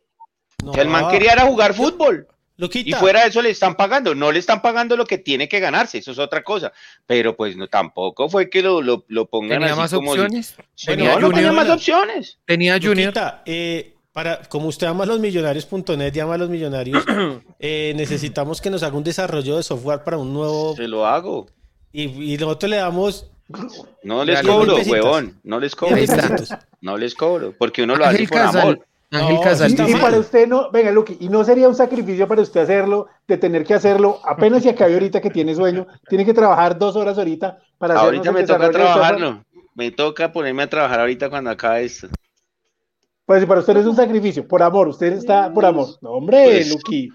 No, 0.63 0.71
O 0.71 0.73
sea, 0.73 0.83
el 0.83 0.89
man 0.89 1.09
quería 1.09 1.33
era 1.33 1.45
jugar 1.45 1.73
fútbol. 1.73 2.27
Lo 2.57 2.69
Y 2.71 2.93
fuera 2.93 3.21
de 3.21 3.27
eso 3.29 3.41
le 3.41 3.49
están 3.49 3.75
pagando, 3.75 4.15
no 4.15 4.31
le 4.31 4.39
están 4.39 4.61
pagando 4.61 4.95
lo 4.95 5.05
que 5.05 5.17
tiene 5.17 5.49
que 5.49 5.59
ganarse, 5.59 5.97
eso 5.97 6.11
es 6.11 6.19
otra 6.19 6.41
cosa. 6.41 6.71
Pero 7.05 7.35
pues 7.35 7.57
no, 7.57 7.67
tampoco 7.67 8.29
fue 8.29 8.49
que 8.49 8.61
lo, 8.61 8.81
lo, 8.81 9.03
lo 9.09 9.25
pongan 9.25 9.59
tenía 9.59 9.73
así 9.73 9.81
más 9.81 9.93
como 9.93 10.11
opciones, 10.11 10.55
tenía 10.85 11.15
no, 11.15 11.19
no 11.19 11.29
tenía 11.29 11.49
Junior, 11.49 11.65
más 11.65 11.69
opciones. 11.69 12.39
tenía 12.45 12.75
Junior, 12.75 13.07
Luquita, 13.07 13.43
eh, 13.45 13.95
para, 14.13 14.41
como 14.43 14.69
usted 14.69 14.87
ama 14.87 15.03
a 15.03 15.07
los 15.07 15.19
millonarios.net 15.19 16.15
y 16.15 16.19
ama 16.21 16.35
a 16.35 16.37
los 16.37 16.49
millonarios, 16.49 17.03
eh, 17.59 17.93
necesitamos 17.97 18.61
que 18.61 18.69
nos 18.69 18.83
haga 18.83 18.95
un 18.95 19.03
desarrollo 19.03 19.57
de 19.57 19.63
software 19.63 20.05
para 20.05 20.17
un 20.17 20.33
nuevo. 20.33 20.77
Se 20.77 20.87
lo 20.87 21.05
hago. 21.05 21.47
Y, 21.91 22.33
y 22.33 22.37
nosotros 22.37 22.69
le 22.69 22.77
damos. 22.77 23.29
No 24.01 24.23
les 24.23 24.41
cobro, 24.41 24.77
huevón, 24.77 25.39
no 25.43 25.59
les 25.59 25.75
cobro. 25.75 25.97
No 26.79 26.97
les 26.97 27.15
cobro, 27.15 27.53
porque 27.57 27.83
uno 27.83 27.97
lo 27.97 28.05
hace 28.05 28.27
por 28.27 28.37
amor. 28.37 28.87
Ángel 29.11 29.35
No, 29.35 29.41
Casal 29.41 29.71
Y 29.89 29.95
para 29.95 30.17
usted 30.19 30.47
no, 30.47 30.71
venga, 30.71 30.91
Luqui, 30.91 31.17
y 31.19 31.29
no 31.29 31.43
sería 31.43 31.69
un 31.69 31.75
sacrificio 31.75 32.27
para 32.27 32.41
usted 32.41 32.61
hacerlo, 32.61 33.07
de 33.27 33.37
tener 33.37 33.63
que 33.63 33.73
hacerlo, 33.73 34.19
apenas 34.25 34.63
si 34.63 34.69
acabe 34.69 34.93
ahorita 34.93 35.21
que 35.21 35.29
tiene 35.29 35.53
sueño, 35.55 35.87
tiene 36.09 36.25
que 36.25 36.33
trabajar 36.33 36.77
dos 36.77 36.95
horas 36.95 37.17
ahorita 37.17 37.57
para 37.77 37.93
hacernos 37.95 38.27
Ahorita 38.27 38.31
me 38.31 38.43
toca 38.45 38.71
trabajarlo. 38.71 39.43
Me 39.75 39.91
toca 39.91 40.31
ponerme 40.31 40.63
a 40.63 40.69
trabajar 40.69 40.99
ahorita 41.01 41.29
cuando 41.29 41.49
acabe 41.49 41.83
esto. 41.83 42.07
Pues 43.25 43.41
si 43.41 43.45
para 43.47 43.59
usted 43.59 43.73
no 43.73 43.79
es 43.79 43.85
un 43.87 43.95
sacrificio, 43.95 44.47
por 44.47 44.61
amor, 44.63 44.87
usted 44.87 45.13
está 45.13 45.51
por 45.53 45.65
amor. 45.65 45.87
No, 46.01 46.11
hombre, 46.11 46.43
Pues- 46.45 46.69
Luqui. 46.69 47.11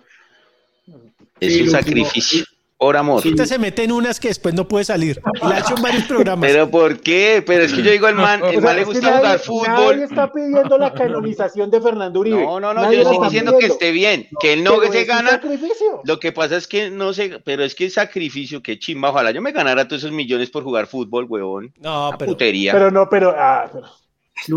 Es 1.38 1.54
Sí, 1.54 1.60
un 1.60 1.66
Luqui, 1.66 1.70
sacrificio 1.70 2.44
por 2.80 2.96
amor. 2.96 3.22
Luquita 3.22 3.44
se 3.44 3.58
mete 3.58 3.84
en 3.84 3.92
unas 3.92 4.18
que 4.18 4.28
después 4.28 4.54
no 4.54 4.66
puede 4.66 4.86
salir. 4.86 5.20
La 5.42 5.56
ha 5.56 5.58
hecho 5.60 5.76
en 5.76 5.82
varios 5.82 6.04
programas. 6.04 6.50
Pero 6.50 6.70
¿por 6.70 6.98
qué? 7.00 7.44
Pero 7.46 7.64
es 7.64 7.74
que 7.74 7.82
yo 7.82 7.90
digo 7.90 8.06
al 8.06 8.14
man, 8.14 8.40
el 8.42 8.46
O 8.56 8.60
sea, 8.60 8.60
man 8.62 8.76
le 8.76 8.84
gusta 8.84 9.10
nadie- 9.20 9.38
jugar 9.46 9.68
Nadie 9.68 9.84
fútbol. 9.84 9.98
está 10.02 10.32
pidiendo 10.32 10.78
la 10.78 10.94
canonización 10.94 11.70
de 11.70 11.80
Fernando 11.82 12.20
Uribe. 12.20 12.42
No, 12.42 12.58
no, 12.58 12.72
no, 12.72 12.80
Nadie 12.82 13.02
yo 13.02 13.10
estoy 13.10 13.24
diciendo 13.26 13.58
que 13.58 13.66
esté 13.66 13.90
bien, 13.92 14.28
que 14.40 14.54
él 14.54 14.64
no 14.64 14.80
se 14.80 15.04
gana. 15.04 15.28
sacrificio. 15.30 16.00
Lo 16.04 16.18
que 16.18 16.32
pasa 16.32 16.56
es 16.56 16.66
que 16.66 16.90
no 16.90 17.12
sé, 17.12 17.38
pero 17.44 17.64
es 17.64 17.74
que 17.74 17.84
el 17.84 17.90
sacrificio, 17.90 18.62
qué 18.62 18.78
chimba, 18.78 19.10
ojalá 19.10 19.30
yo 19.30 19.42
me 19.42 19.52
ganara 19.52 19.86
todos 19.86 20.02
esos 20.02 20.12
millones 20.16 20.48
por 20.48 20.64
jugar 20.64 20.86
fútbol, 20.86 21.26
huevón. 21.28 21.74
No, 21.80 22.08
Una 22.08 22.16
pero. 22.18 22.30
putería. 22.32 22.72
Pero 22.72 22.90
no, 22.90 23.08
pero, 23.10 23.34
ah, 23.38 23.68
pero, 23.70 23.86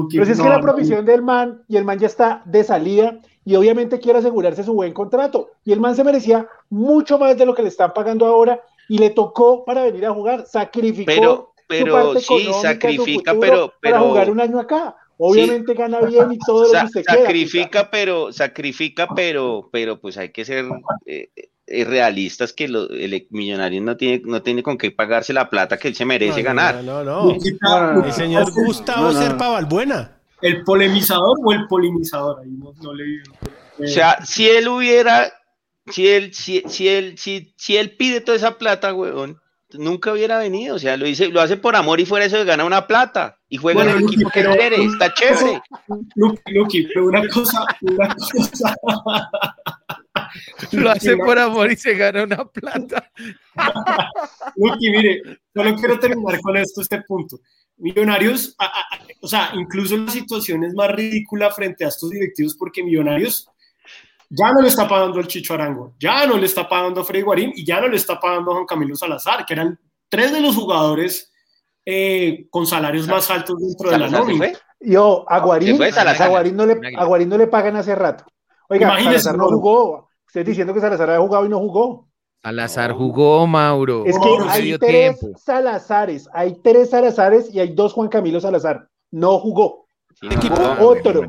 si 0.10 0.18
es 0.32 0.38
que 0.42 0.48
la 0.48 0.60
no, 0.60 0.62
profesión 0.62 1.06
del 1.06 1.22
man 1.22 1.62
y 1.68 1.76
el 1.76 1.84
man 1.84 2.00
ya 2.00 2.08
está 2.08 2.42
de 2.46 2.64
salida 2.64 3.20
y 3.46 3.56
obviamente 3.56 4.00
quiere 4.00 4.20
asegurarse 4.20 4.64
su 4.64 4.74
buen 4.74 4.94
contrato. 4.94 5.52
Y 5.66 5.72
el 5.72 5.80
man 5.80 5.96
se 5.96 6.04
merecía 6.04 6.48
mucho 6.70 7.18
más 7.20 7.38
de 7.38 7.46
lo 7.46 7.54
que 7.54 7.62
le 7.62 7.68
están 7.70 7.94
pagando 7.94 8.26
ahora 8.26 8.62
y 8.90 8.98
le 8.98 9.10
tocó 9.10 9.64
para 9.66 9.84
venir 9.84 10.06
a 10.06 10.14
jugar. 10.14 10.46
Sacrificó 10.48 11.06
Pero- 11.06 11.54
su 11.58 11.64
pero 11.68 11.94
parte 11.94 12.20
sí, 12.22 12.50
sacrifica, 12.62 13.32
futuro 13.34 13.40
pero- 13.40 13.68
para 13.82 13.98
pero- 13.98 14.00
jugar 14.10 14.30
un 14.32 14.40
año 14.42 14.60
acá. 14.60 14.96
Obviamente 15.18 15.74
gana 15.74 16.02
bien 16.02 16.32
y 16.34 16.38
todo 16.40 16.64
lo 16.66 16.72
que 16.72 17.04
quiera. 17.04 17.22
sacrifica, 17.24 17.90
pero, 17.92 18.32
sacrifica, 18.34 19.08
pero, 19.16 19.70
pero 19.72 20.00
pues 20.02 20.18
hay 20.18 20.30
que 20.30 20.44
ser 20.44 20.66
eh, 21.06 21.30
eh, 21.68 21.86
realistas 21.86 22.52
que 22.52 22.68
lo- 22.68 22.90
el 22.90 23.26
millonario 23.30 23.82
no 23.82 23.96
tiene, 23.96 24.22
no 24.26 24.42
tiene 24.42 24.64
con 24.64 24.78
qué 24.78 24.92
pagarse 24.92 25.32
la 25.32 25.50
plata 25.50 25.78
que 25.78 25.88
él 25.88 25.96
se 25.96 26.04
merece 26.04 26.42
no, 26.42 26.46
ganar. 26.48 26.84
No, 26.84 27.04
no, 27.04 27.26
no. 27.30 27.38
No. 27.62 28.06
El 28.06 28.12
señor 28.12 28.52
Gustavo 28.52 29.04
No, 29.04 29.14
no, 29.14 29.20
no. 29.20 29.26
Serpa 29.28 29.50
Balbuena. 29.50 30.18
¿El 30.44 30.64
polemizador 30.64 31.38
o 31.44 31.52
el 31.54 31.66
polinizador? 31.68 32.42
Ahí 32.42 32.52
no, 32.52 32.74
no 32.82 32.94
le 32.94 33.04
digo. 33.06 33.34
O 33.80 33.88
sea, 33.88 34.24
si 34.26 34.48
él 34.48 34.68
hubiera, 34.68 35.34
si 35.88 36.08
él, 36.08 36.34
si, 36.34 36.64
si 36.68 36.88
él, 36.88 37.18
si, 37.18 37.54
si 37.58 37.78
él 37.78 37.96
pide 37.96 38.22
toda 38.22 38.38
esa 38.38 38.58
plata, 38.58 38.94
huevón, 38.94 39.40
nunca 39.72 40.12
hubiera 40.12 40.38
venido. 40.38 40.76
O 40.76 40.80
sea, 40.80 40.98
lo 40.98 41.06
dice, 41.06 41.30
lo 41.30 41.42
hace 41.42 41.58
por 41.58 41.76
amor 41.76 42.00
y 42.00 42.06
fuera 42.06 42.26
eso 42.26 42.38
de 42.38 42.46
gana 42.46 42.66
una 42.66 42.86
plata. 42.88 43.40
Y 43.48 43.58
juega 43.58 43.84
en 43.84 43.90
el 43.90 44.00
Luqui, 44.00 44.16
equipo 44.16 44.30
que 44.32 44.42
pero- 44.42 44.56
quiere, 44.56 44.84
está 44.84 45.14
chévere. 45.14 45.62
Luqui, 46.16 46.42
Luqui, 46.54 46.88
pero 46.88 47.06
una 47.08 47.28
cosa, 47.30 47.66
una 47.82 48.16
cosa, 48.16 48.76
Lo 50.72 50.90
hace 50.92 51.16
por 51.18 51.38
amor 51.40 51.72
y 51.72 51.76
se 51.76 51.94
gana 51.96 52.24
una 52.24 52.46
plata. 52.46 53.12
Lucky, 54.56 54.90
mire, 54.90 55.22
solo 55.54 55.76
quiero 55.76 56.00
terminar 56.00 56.40
con 56.42 56.58
esto, 56.58 56.82
este 56.82 57.02
punto. 57.02 57.40
Millonarios, 57.78 58.56
a- 58.60 58.66
a- 58.66 58.96
a- 58.96 59.00
o 59.22 59.28
sea, 59.28 59.52
incluso 59.56 59.98
la 59.98 60.12
situación 60.12 60.64
es 60.64 60.74
más 60.74 60.92
ridícula 60.92 61.52
frente 61.52 61.84
a 61.86 61.88
estos 61.90 62.10
directivos 62.12 62.56
porque 62.56 62.84
Millonarios 62.84 63.48
ya 64.30 64.52
no 64.52 64.62
le 64.62 64.68
está 64.68 64.88
pagando 64.88 65.20
el 65.20 65.28
Chicho 65.28 65.54
Arango, 65.54 65.94
ya 66.00 66.26
no 66.26 66.38
le 66.38 66.46
está 66.46 66.68
pagando 66.68 67.02
a 67.02 67.04
Freddy 67.04 67.24
Guarín 67.24 67.52
y 67.56 67.66
ya 67.66 67.82
no 67.82 67.88
le 67.88 67.98
está 67.98 68.20
pagando 68.20 68.52
a 68.52 68.54
Juan 68.56 68.66
Camilo 68.66 68.96
Salazar, 68.96 69.46
que 69.46 69.54
eran 69.54 69.80
tres 70.10 70.32
de 70.32 70.42
los 70.42 70.56
jugadores 70.56 71.32
eh, 71.86 72.48
con 72.50 72.66
salarios 72.66 73.08
más 73.08 73.30
altos 73.30 73.58
dentro 73.60 73.90
de 73.92 73.98
la 73.98 74.06
¿Salazar 74.10 74.26
se 74.28 74.34
nómina. 74.34 74.54
fue? 74.54 74.90
Yo, 74.90 75.26
a 75.28 75.40
Guarín, 75.40 75.82
a 75.82 76.28
Guarín 76.30 76.56
no 76.56 76.66
le, 76.66 76.80
a 76.98 77.04
Guarín 77.06 77.30
no 77.30 77.38
le 77.38 77.48
pagan 77.48 77.76
hace 77.76 77.94
rato. 77.96 78.24
Oiga, 78.70 78.88
Imagínese, 78.88 79.20
Salazar 79.24 79.38
no 79.38 79.48
jugó. 79.50 80.10
Usted 80.26 80.46
diciendo 80.46 80.74
que 80.74 80.80
Salazar 80.80 81.10
había 81.10 81.22
jugado 81.26 81.46
y 81.46 81.50
no 81.50 81.60
jugó. 81.60 82.08
Salazar 82.48 82.92
jugó, 82.92 83.48
Mauro. 83.48 84.04
Es 84.06 84.20
que 84.20 84.20
Mauro, 84.20 84.46
hay 84.50 84.78
tres 84.78 85.18
tiempo. 85.20 85.40
Salazares, 85.40 86.28
hay 86.34 86.58
tres 86.62 86.90
Salazares 86.90 87.54
y 87.54 87.60
hay 87.62 87.70
dos 87.74 87.94
Juan 87.94 88.10
Camilo 88.10 88.42
Salazar. 88.42 88.90
No 89.12 89.40
jugó. 89.40 89.88
¿Qué 90.20 90.28
equipo? 90.28 90.56
jugó. 90.56 90.90
Otro. 90.90 91.22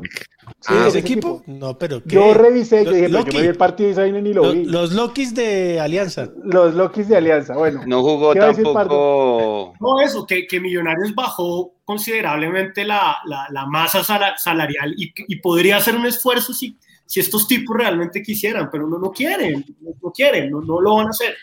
Sí, 0.59 0.73
Ah, 0.73 0.79
ese 0.81 0.87
¿ese 0.89 0.99
equipo? 0.99 1.41
No, 1.47 1.77
pero 1.77 2.03
¿qué? 2.03 2.15
Yo 2.15 2.33
revisé, 2.33 2.83
yo 2.85 2.91
dije, 2.91 3.07
pero 3.09 3.19
yo 3.25 3.33
me 3.33 3.41
vi 3.41 3.47
el 3.47 3.55
partido 3.57 3.89
y 3.89 3.91
esa 3.93 4.01
vaina 4.01 4.19
ni 4.21 4.33
lo 4.33 4.51
vi. 4.51 4.65
los 4.65 4.91
Lokis 4.91 5.33
de 5.33 5.79
Alianza. 5.79 6.27
Los 6.43 6.75
Lokis 6.75 7.07
de 7.07 7.15
Alianza, 7.17 7.55
bueno. 7.55 7.81
No 7.87 8.01
jugó 8.01 8.33
¿Qué 8.33 8.39
va 8.39 8.45
a 8.45 8.49
decir 8.49 8.63
tampoco. 8.65 9.73
No, 9.79 10.01
eso, 10.01 10.25
que, 10.27 10.45
que 10.47 10.59
Millonarios 10.59 11.15
bajó 11.15 11.71
considerablemente 11.85 12.83
la, 12.85 13.17
la- 13.25 13.47
la 13.51 13.65
masa 13.65 14.03
sala- 14.03 14.37
salarial 14.37 14.93
y, 14.97 15.13
y 15.27 15.37
podría 15.37 15.77
hacer 15.77 15.95
un 15.95 16.05
esfuerzo 16.05 16.53
si, 16.53 16.77
si 17.05 17.19
estos 17.19 17.47
tipos 17.47 17.77
realmente 17.77 18.21
quisieran, 18.21 18.69
pero 18.71 18.87
no, 18.87 18.97
no 18.99 19.11
quieren, 19.11 19.63
no, 19.81 19.91
no 20.01 20.11
quieren, 20.11 20.49
no, 20.51 20.61
no 20.61 20.81
lo 20.81 20.95
van 20.95 21.07
a 21.07 21.09
hacer. 21.09 21.35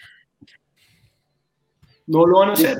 No 2.07 2.27
lo 2.27 2.41
van 2.41 2.51
a 2.51 2.53
hacer. 2.55 2.79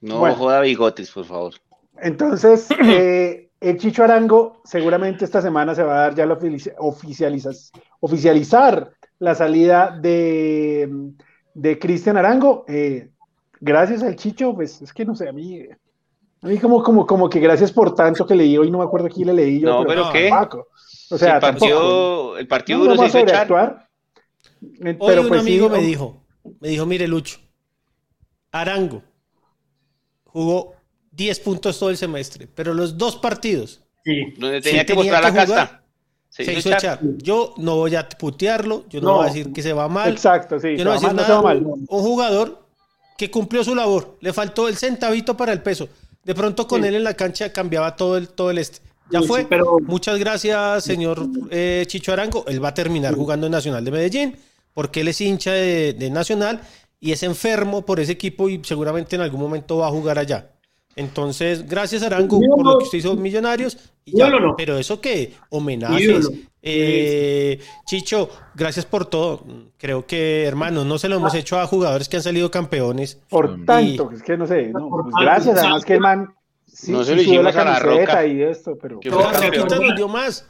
No 0.00 0.18
Bueno. 0.18 0.36
joda 0.36 0.60
bigotes, 0.60 1.10
por 1.10 1.24
favor. 1.24 1.54
Entonces, 2.00 2.68
eh, 2.84 3.50
el 3.60 3.78
Chicho 3.78 4.02
Arango 4.04 4.60
seguramente 4.64 5.24
esta 5.24 5.40
semana 5.40 5.74
se 5.74 5.82
va 5.82 5.94
a 5.94 6.00
dar 6.00 6.14
ya 6.14 6.26
la 6.26 6.38
ofici- 6.38 6.74
oficializas- 6.78 7.70
oficializar 8.00 8.92
la 9.20 9.34
salida 9.34 9.96
de, 10.00 10.90
de 11.54 11.78
Cristian 11.78 12.16
Arango. 12.16 12.64
Eh, 12.68 13.08
gracias 13.60 14.02
al 14.02 14.16
Chicho, 14.16 14.54
pues 14.54 14.82
es 14.82 14.92
que 14.92 15.04
no 15.04 15.14
sé, 15.14 15.28
a 15.28 15.32
mí, 15.32 15.60
a 16.42 16.46
mí 16.46 16.58
como, 16.58 16.82
como, 16.82 17.06
como 17.06 17.30
que 17.30 17.40
gracias 17.40 17.72
por 17.72 17.94
tanto 17.94 18.26
que 18.26 18.34
leí 18.34 18.58
hoy, 18.58 18.70
no 18.70 18.78
me 18.78 18.84
acuerdo 18.84 19.08
quién 19.08 19.28
le 19.28 19.34
leí 19.34 19.60
yo. 19.60 19.68
No, 19.70 19.86
pero 19.86 20.10
¿qué? 20.12 20.28
tampoco. 20.28 20.66
O 21.10 21.14
el 21.14 21.18
sea, 21.18 21.38
tampoco. 21.40 21.66
partido, 21.66 22.38
el 22.38 22.46
partido 22.48 22.78
duro 22.80 22.96
se 22.96 23.06
hizo 23.06 23.18
echar. 23.18 23.88
Eh, 24.80 24.96
Hoy 24.98 25.08
pero 25.08 25.22
un 25.22 25.28
pues 25.28 25.42
sí, 25.42 25.48
amigo 25.50 25.68
me 25.68 25.78
dijo, 25.80 26.22
me 26.60 26.68
dijo, 26.68 26.86
mire 26.86 27.06
Lucho, 27.06 27.38
Arango 28.52 29.02
jugó 30.24 30.74
10 31.12 31.40
puntos 31.40 31.78
todo 31.78 31.90
el 31.90 31.96
semestre, 31.96 32.48
pero 32.54 32.74
los 32.74 32.96
dos 32.98 33.16
partidos 33.16 33.80
Sí. 34.04 34.34
Donde 34.38 34.58
Sí, 34.60 34.64
tenía 34.68 34.82
que 34.84 34.94
tenía 34.94 35.12
mostrar 35.12 35.32
que 35.32 35.38
la 35.38 35.44
jugar. 35.46 35.58
casta. 35.68 35.82
Se 36.28 36.44
se 36.44 36.52
hizo 36.52 36.68
echar. 36.68 36.78
echar. 36.98 37.00
Yo 37.22 37.54
no 37.56 37.76
voy 37.76 37.94
a 37.94 38.06
putearlo, 38.06 38.84
yo 38.90 39.00
no, 39.00 39.08
No. 39.08 39.14
voy 39.16 39.24
a 39.24 39.28
decir 39.28 39.50
que 39.52 39.62
se 39.62 39.72
va 39.72 39.88
mal. 39.88 40.10
Exacto, 40.12 40.60
sí. 40.60 40.72
Yo 40.72 40.78
se 40.78 40.84
no 40.84 40.90
va 40.90 40.96
voy 40.96 41.04
a 41.06 41.08
decir 41.08 41.16
mal, 41.16 41.28
nada. 41.28 41.42
mal. 41.42 41.64
Un 41.88 42.02
jugador 42.02 42.66
que 43.16 43.30
cumplió 43.30 43.64
su 43.64 43.74
labor, 43.74 44.18
le 44.20 44.32
faltó 44.34 44.68
el 44.68 44.76
centavito 44.76 45.36
para 45.38 45.52
el 45.54 45.62
peso. 45.62 45.88
De 46.22 46.34
pronto 46.34 46.66
con 46.68 46.82
Sí. 46.82 46.88
él 46.88 46.96
en 46.96 47.04
la 47.04 47.14
cancha 47.14 47.50
cambiaba 47.52 47.96
todo 47.96 48.18
el, 48.18 48.28
todo 48.28 48.50
el 48.50 48.58
este. 48.58 48.80
Ya 49.10 49.22
fue. 49.22 49.40
sí, 49.42 49.46
pero- 49.48 49.78
Muchas 49.80 50.18
gracias, 50.18 50.84
señor 50.84 51.26
eh, 51.50 51.84
Chicho 51.86 52.12
Arango. 52.12 52.44
Él 52.48 52.62
va 52.64 52.68
a 52.68 52.74
terminar 52.74 53.14
jugando 53.14 53.46
en 53.46 53.52
Nacional 53.52 53.84
de 53.84 53.90
Medellín 53.90 54.36
porque 54.72 55.00
él 55.02 55.08
es 55.08 55.20
hincha 55.20 55.52
de, 55.52 55.92
de 55.92 56.10
Nacional 56.10 56.60
y 57.00 57.12
es 57.12 57.22
enfermo 57.22 57.84
por 57.84 58.00
ese 58.00 58.12
equipo 58.12 58.48
y 58.48 58.60
seguramente 58.64 59.14
en 59.16 59.22
algún 59.22 59.40
momento 59.40 59.76
va 59.78 59.88
a 59.88 59.90
jugar 59.90 60.18
allá. 60.18 60.50
Entonces, 60.96 61.68
gracias 61.68 62.02
Arango 62.02 62.40
por 62.40 62.64
lo 62.64 62.78
que 62.78 62.84
usted 62.84 62.98
hizo 62.98 63.14
Millonarios. 63.16 63.76
Y 64.04 64.16
ya. 64.16 64.28
Ídolo 64.28 64.40
no. 64.48 64.54
Pero 64.56 64.78
eso 64.78 65.00
que 65.00 65.34
homenajes. 65.50 66.30
Eh, 66.62 67.58
Chicho, 67.86 68.30
gracias 68.54 68.86
por 68.86 69.04
todo. 69.06 69.44
Creo 69.76 70.06
que, 70.06 70.44
hermano, 70.44 70.84
no 70.84 70.98
se 70.98 71.08
lo 71.08 71.16
hemos 71.16 71.34
hecho 71.34 71.58
a 71.58 71.66
jugadores 71.66 72.08
que 72.08 72.16
han 72.16 72.22
salido 72.22 72.50
campeones. 72.50 73.20
Por 73.28 73.58
Y- 73.60 73.64
tanto, 73.66 74.10
es 74.12 74.22
que 74.22 74.36
no 74.36 74.46
sé, 74.46 74.70
pues 74.72 75.06
gracias, 75.20 75.58
además 75.58 75.84
que 75.84 75.94
el 75.94 76.00
man 76.00 76.34
sí, 76.74 76.92
no 76.92 77.02
se 77.04 77.10
sí 77.12 77.16
lo 77.16 77.22
hicimos 77.22 77.56
a 77.56 77.64
la 77.64 77.78
Roca. 77.78 78.26
y 78.26 78.42
esto, 78.42 78.76
pero 78.80 79.00
Que 79.00 79.08
No, 79.10 79.30
nos 79.32 79.96
dio 79.96 80.08
más. 80.08 80.46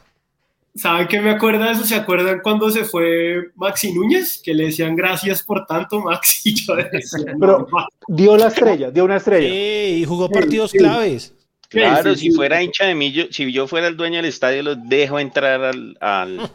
¿Saben 0.77 1.07
qué 1.07 1.21
me 1.21 1.29
acuerda 1.31 1.67
de 1.67 1.71
eso? 1.71 1.85
¿Se 1.85 1.95
acuerdan 1.95 2.41
cuando 2.43 2.69
se 2.69 2.83
fue 2.83 3.51
Maxi 3.55 3.93
Núñez? 3.93 4.41
Que 4.43 4.53
le 4.53 4.65
decían 4.65 4.93
gracias 4.95 5.41
por 5.41 5.65
tanto, 5.65 6.01
Maxi. 6.01 6.53
Yo 6.67 6.75
decía, 6.75 7.33
Pero- 7.39 7.65
no, 7.71 7.87
dio 8.09 8.35
la 8.35 8.47
estrella, 8.47 8.91
dio 8.91 9.05
una 9.05 9.15
estrella. 9.15 9.47
Sí, 9.47 9.99
y 10.01 10.05
jugó 10.05 10.29
partidos 10.29 10.71
sí. 10.71 10.77
claves. 10.79 11.33
Claro, 11.69 12.13
Sí, 12.13 12.19
sí, 12.19 12.25
si 12.25 12.31
sí. 12.31 12.35
fuera 12.35 12.61
hincha 12.61 12.85
de 12.85 12.93
mí, 12.95 13.11
yo- 13.13 13.25
si 13.31 13.49
yo 13.53 13.67
fuera 13.67 13.87
el 13.87 13.95
dueño 13.95 14.17
del 14.17 14.25
estadio, 14.25 14.63
los 14.63 14.77
dejo 14.89 15.17
entrar 15.19 15.63
al, 15.63 15.97
al, 16.01 16.51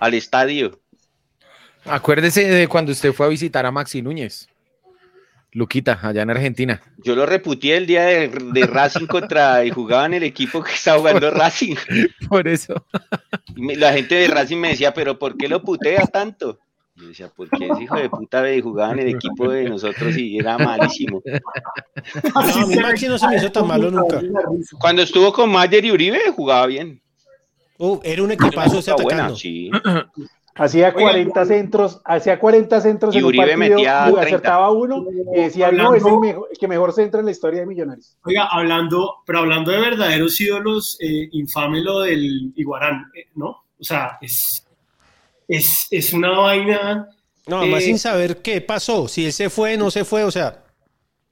al 0.00 0.14
estadio. 0.14 0.80
Acuérdese 1.84 2.44
de 2.48 2.68
cuando 2.68 2.92
usted 2.92 3.12
fue 3.12 3.26
a 3.26 3.28
visitar 3.28 3.64
a 3.66 3.70
Maxi 3.70 4.00
Núñez. 4.02 4.48
Luquita, 5.58 5.98
allá 6.02 6.22
en 6.22 6.30
Argentina. 6.30 6.80
Yo 7.04 7.14
lo 7.16 7.26
reputié 7.26 7.76
el 7.76 7.86
día 7.86 8.04
de, 8.04 8.28
de 8.28 8.66
Racing 8.66 9.06
contra 9.06 9.64
y 9.66 9.70
jugaba 9.70 10.06
en 10.06 10.14
el 10.14 10.22
equipo 10.22 10.62
que 10.62 10.72
estaba 10.72 10.98
jugando 10.98 11.30
Racing. 11.30 11.74
Por 12.28 12.46
eso. 12.48 12.86
Y 13.56 13.62
me- 13.62 13.76
la 13.76 13.92
gente 13.92 14.14
de 14.14 14.28
Racing 14.28 14.56
me 14.58 14.68
decía, 14.70 14.94
pero 14.94 15.18
¿por 15.18 15.36
qué 15.36 15.48
lo 15.48 15.60
putea 15.62 16.06
tanto? 16.06 16.58
Yo 16.96 17.08
decía, 17.08 17.30
porque 17.36 17.66
ese 17.68 17.82
hijo 17.84 17.96
de 17.96 18.10
puta 18.10 18.40
ve, 18.40 18.60
jugaba 18.60 18.92
en 18.92 18.98
el 19.00 19.08
equipo 19.08 19.48
de 19.50 19.68
nosotros 19.68 20.16
y 20.16 20.36
era 20.38 20.58
malísimo. 20.58 21.22
No, 22.34 22.40
a 22.40 22.66
mí 22.66 22.74
Maxi 22.76 23.06
no 23.06 23.16
se 23.18 23.28
me 23.28 23.36
hizo 23.36 23.52
tan 23.52 23.66
malo 23.68 23.88
nunca. 23.90 24.20
Cuando 24.80 25.02
estuvo 25.02 25.32
con 25.32 25.48
Mayer 25.50 25.84
y 25.84 25.92
Uribe, 25.92 26.18
jugaba 26.34 26.66
bien. 26.66 27.00
Uh, 27.78 28.00
era 28.02 28.24
un 28.24 28.32
equipazo 28.32 28.80
ese 28.80 28.90
época 28.90 29.04
buena, 29.04 29.22
atacando. 29.26 29.36
sí. 29.36 29.70
Hacía 30.58 30.88
Oiga, 30.88 31.00
40 31.00 31.44
centros, 31.46 32.00
hacía 32.04 32.38
40 32.40 32.80
centros 32.80 33.14
Y 33.14 33.18
en 33.18 33.24
un 33.24 33.28
Uribe 33.28 33.46
partido, 33.46 33.76
metía 33.76 34.00
y 34.08 34.12
30. 34.12 34.20
acertaba 34.22 34.70
uno 34.72 35.04
y 35.34 35.40
decía, 35.40 35.70
no, 35.70 35.94
es 35.94 36.04
el, 36.04 36.18
mejor, 36.18 36.48
el 36.50 36.58
que 36.58 36.66
mejor 36.68 36.92
centra 36.92 37.20
en 37.20 37.26
la 37.26 37.32
historia 37.32 37.60
de 37.60 37.66
Millonarios. 37.66 38.16
Oiga, 38.24 38.48
hablando, 38.50 39.16
pero 39.24 39.38
hablando 39.38 39.70
de 39.70 39.78
verdaderos 39.80 40.40
ídolos, 40.40 40.96
eh, 41.00 41.28
infame 41.32 41.80
lo 41.80 42.00
del 42.00 42.52
Iguarán, 42.56 43.06
eh, 43.14 43.26
¿no? 43.36 43.48
O 43.80 43.84
sea, 43.84 44.18
es, 44.20 44.66
es, 45.46 45.86
es 45.90 46.12
una 46.12 46.30
vaina. 46.30 47.08
No, 47.46 47.60
además 47.60 47.82
Eh, 47.82 47.86
sin 47.86 47.98
saber 47.98 48.42
qué 48.42 48.60
pasó. 48.60 49.06
Si 49.08 49.26
él 49.26 49.32
se 49.32 49.48
fue, 49.50 49.76
no 49.76 49.90
se 49.90 50.04
fue. 50.04 50.24
O 50.24 50.30
sea, 50.30 50.64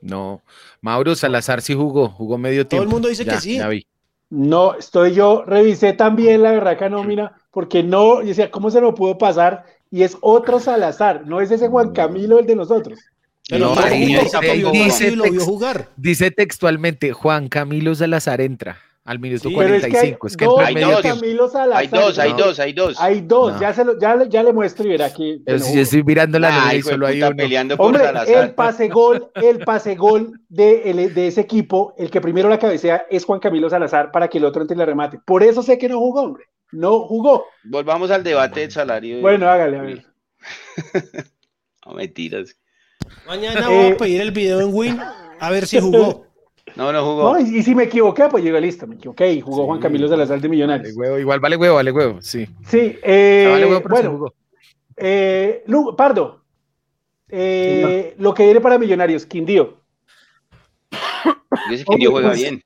No. 0.01 0.41
Mauro 0.81 1.17
Salazar 1.17 1.63
sí 1.63 1.75
jugó, 1.75 2.09
jugó 2.11 2.39
medio 2.39 2.63
Todo 2.63 2.69
tiempo. 2.69 2.85
el 2.85 2.89
mundo 2.89 3.09
dice 3.09 3.25
que 3.25 3.41
sí. 3.41 3.57
Ya 3.59 3.69
vi. 3.69 3.85
No, 4.31 4.75
estoy 4.75 5.15
yo, 5.15 5.45
revisé 5.45 5.93
también 5.93 6.43
la 6.43 6.53
berraca 6.53 6.89
nómina, 6.89 7.33
porque 7.57 7.83
no, 7.83 8.21
yo 8.21 8.29
decía, 8.29 8.51
¿cómo 8.51 8.71
se 8.71 8.83
lo 8.83 8.95
pudo 8.95 9.17
pasar? 9.17 9.65
Y 9.91 10.03
es 10.03 10.19
otro 10.21 10.61
Salazar, 10.61 11.27
no 11.27 11.41
es 11.41 11.51
ese 11.51 11.69
Juan 11.69 11.93
Camilo 11.95 12.39
el 12.39 12.45
de 12.45 12.55
nosotros. 12.55 12.99
pero 13.49 13.75
No, 13.75 13.83
el 13.87 13.93
dice- 13.95 14.31
lo 14.61 14.71
vio 14.71 14.71
dice 14.85 15.09
y 15.09 15.17
lo 15.17 15.25
vio 15.25 15.41
jugar. 15.41 15.89
Dice 15.97 16.31
textualmente, 16.31 17.15
Juan 17.15 17.49
Camilo 17.49 17.95
Salazar 17.95 18.43
entra 18.43 18.77
al 19.07 19.21
minuto 19.21 19.49
Sí. 19.49 19.55
Pero 19.57 19.75
es 19.75 19.81
que 19.87 19.87
hay 19.87 19.93
45. 20.17 20.27
Es 20.27 20.37
que, 20.37 20.45
Hay 20.45 20.51
dos. 20.75 20.85
Juan 20.91 21.03
tiempo. 21.03 21.21
Camilo 21.21 21.49
Salazar. 21.49 21.81
Hay 21.81 21.87
dos, 21.89 22.19
hay 22.19 22.33
dos, 22.35 22.59
hay 22.61 22.73
dos. 22.75 23.01
Hay 23.01 23.21
dos, 23.23 23.53
No. 23.55 23.61
ya, 23.63 23.73
se 23.73 23.85
lo, 23.87 23.99
ya, 23.99 24.17
le- 24.17 24.29
ya 24.29 24.43
le 24.43 24.53
muestro 24.53 24.85
y 24.85 24.89
verá 24.91 25.11
que... 25.15 25.39
Pero 25.47 25.57
que 25.59 25.65
si 25.65 25.75
no. 25.77 25.81
estoy 25.81 26.03
mirando 26.03 26.39
la 26.39 26.51
Nah, 26.51 26.75
y 26.75 26.83
solo 26.83 27.07
hay 27.07 27.23
uno. 27.23 27.37
peleando 27.37 27.77
por 27.79 27.87
Hombre, 27.87 28.03
el 28.03 28.09
Salazar. 28.09 28.55
pase 28.55 28.89
gol, 28.89 29.31
el 29.37 29.61
pase 29.61 29.95
gol 29.95 30.41
de, 30.51 30.91
el- 30.91 31.15
de 31.15 31.27
ese 31.29 31.41
equipo, 31.41 31.95
el 31.97 32.11
que 32.11 32.21
primero 32.21 32.51
la 32.51 32.59
cabecea 32.59 33.07
es 33.09 33.25
Juan 33.25 33.41
Camilo 33.41 33.71
Salazar 33.71 34.11
para 34.11 34.29
que 34.29 34.37
el 34.37 34.45
otro 34.45 34.61
entre 34.61 34.75
y 34.75 34.79
le 34.79 34.85
remate. 34.85 35.21
Por 35.25 35.43
eso 35.43 35.63
sé 35.63 35.79
que 35.79 35.89
no 35.89 35.99
jugó, 36.01 36.21
hombre. 36.21 36.45
No 36.73 37.01
jugó. 37.01 37.45
Volvamos 37.65 38.11
al 38.11 38.23
debate 38.25 38.61
del 38.61 38.71
salario. 38.71 39.21
Bueno, 39.21 39.49
hágale, 39.49 39.79
a 39.79 39.83
ver. 39.83 40.05
No, 41.87 41.93
mentiras. 41.95 42.57
Mañana 43.29 43.69
voy 43.69 43.77
Eh. 43.87 43.93
a 43.93 43.97
pedir 43.97 44.21
el 44.21 44.33
video 44.33 44.61
en 44.61 44.75
Win 44.75 44.99
a 45.39 45.51
ver 45.51 45.67
si 45.69 45.79
jugó. 45.79 46.27
No, 46.75 46.93
no 46.93 47.05
jugó. 47.05 47.33
No, 47.35 47.41
y, 47.41 47.59
y 47.59 47.63
si 47.63 47.77
me 47.77 47.85
equivoqué, 47.85 48.25
pues 48.29 48.43
llegó 48.43 48.59
listo, 48.59 48.89
me 48.89 48.97
equivoqué 48.97 49.33
y 49.33 49.41
jugó 49.41 49.67
Juan 49.67 49.79
Camilo 49.81 50.09
Salazar 50.09 50.41
de 50.41 50.49
Vale 50.49 50.49
Millonarios. 50.49 50.97
huevo, 50.97 51.17
igual 51.19 51.39
vale 51.39 51.57
huevo, 51.57 51.77
vale 51.77 51.93
huevo, 51.93 52.21
sí. 52.21 52.45
Sí, 52.69 52.99
eh, 53.05 53.47
Vale 53.53 53.67
huevo, 53.67 53.83
pero 53.83 53.97
sí 53.97 54.03
bueno, 54.03 54.19
jugó. 54.19 54.35
eh, 54.97 55.63
Lu- 55.69 55.95
Pardo, 55.95 56.43
eh, 57.29 58.15
lo 58.19 58.35
que 58.35 58.45
viene 58.45 58.61
para 58.61 58.79
Millonarios, 58.79 59.25
Quindío. 59.25 59.81
Ese 61.71 61.85
Quindío 61.85 62.11
juega 62.11 62.31
pues, 62.31 62.41
bien. 62.41 62.61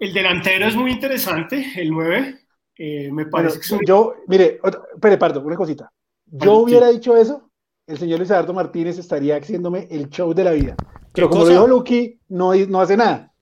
El 0.00 0.12
delantero 0.12 0.66
es 0.66 0.74
muy 0.74 0.90
interesante, 0.90 1.64
el 1.76 1.90
9. 1.92 2.40
Eh, 2.84 3.08
me 3.12 3.24
Bueno, 3.24 3.30
parece 3.30 3.60
que 3.60 3.78
yo, 3.86 4.14
mire, 4.26 4.58
otra- 4.62 4.82
espere, 4.94 5.16
Pardo, 5.18 5.40
una 5.40 5.56
cosita. 5.56 5.90
Yo 6.26 6.50
Ah, 6.52 6.54
sí. 6.56 6.62
hubiera 6.62 6.88
dicho 6.88 7.16
eso, 7.16 7.48
el 7.86 7.98
señor 7.98 8.18
Luis 8.18 8.30
Eduardo 8.30 8.52
Martínez 8.54 8.98
estaría 8.98 9.36
haciéndome 9.36 9.86
el 9.90 10.08
show 10.10 10.32
de 10.34 10.44
la 10.44 10.50
vida. 10.52 10.74
Pero 11.12 11.28
como 11.28 11.42
cosa? 11.42 11.52
lo 11.54 11.60
dijo 11.60 11.68
Lucky, 11.68 12.18
no, 12.28 12.54
no 12.54 12.80
hace 12.80 12.96
nada. 12.96 13.32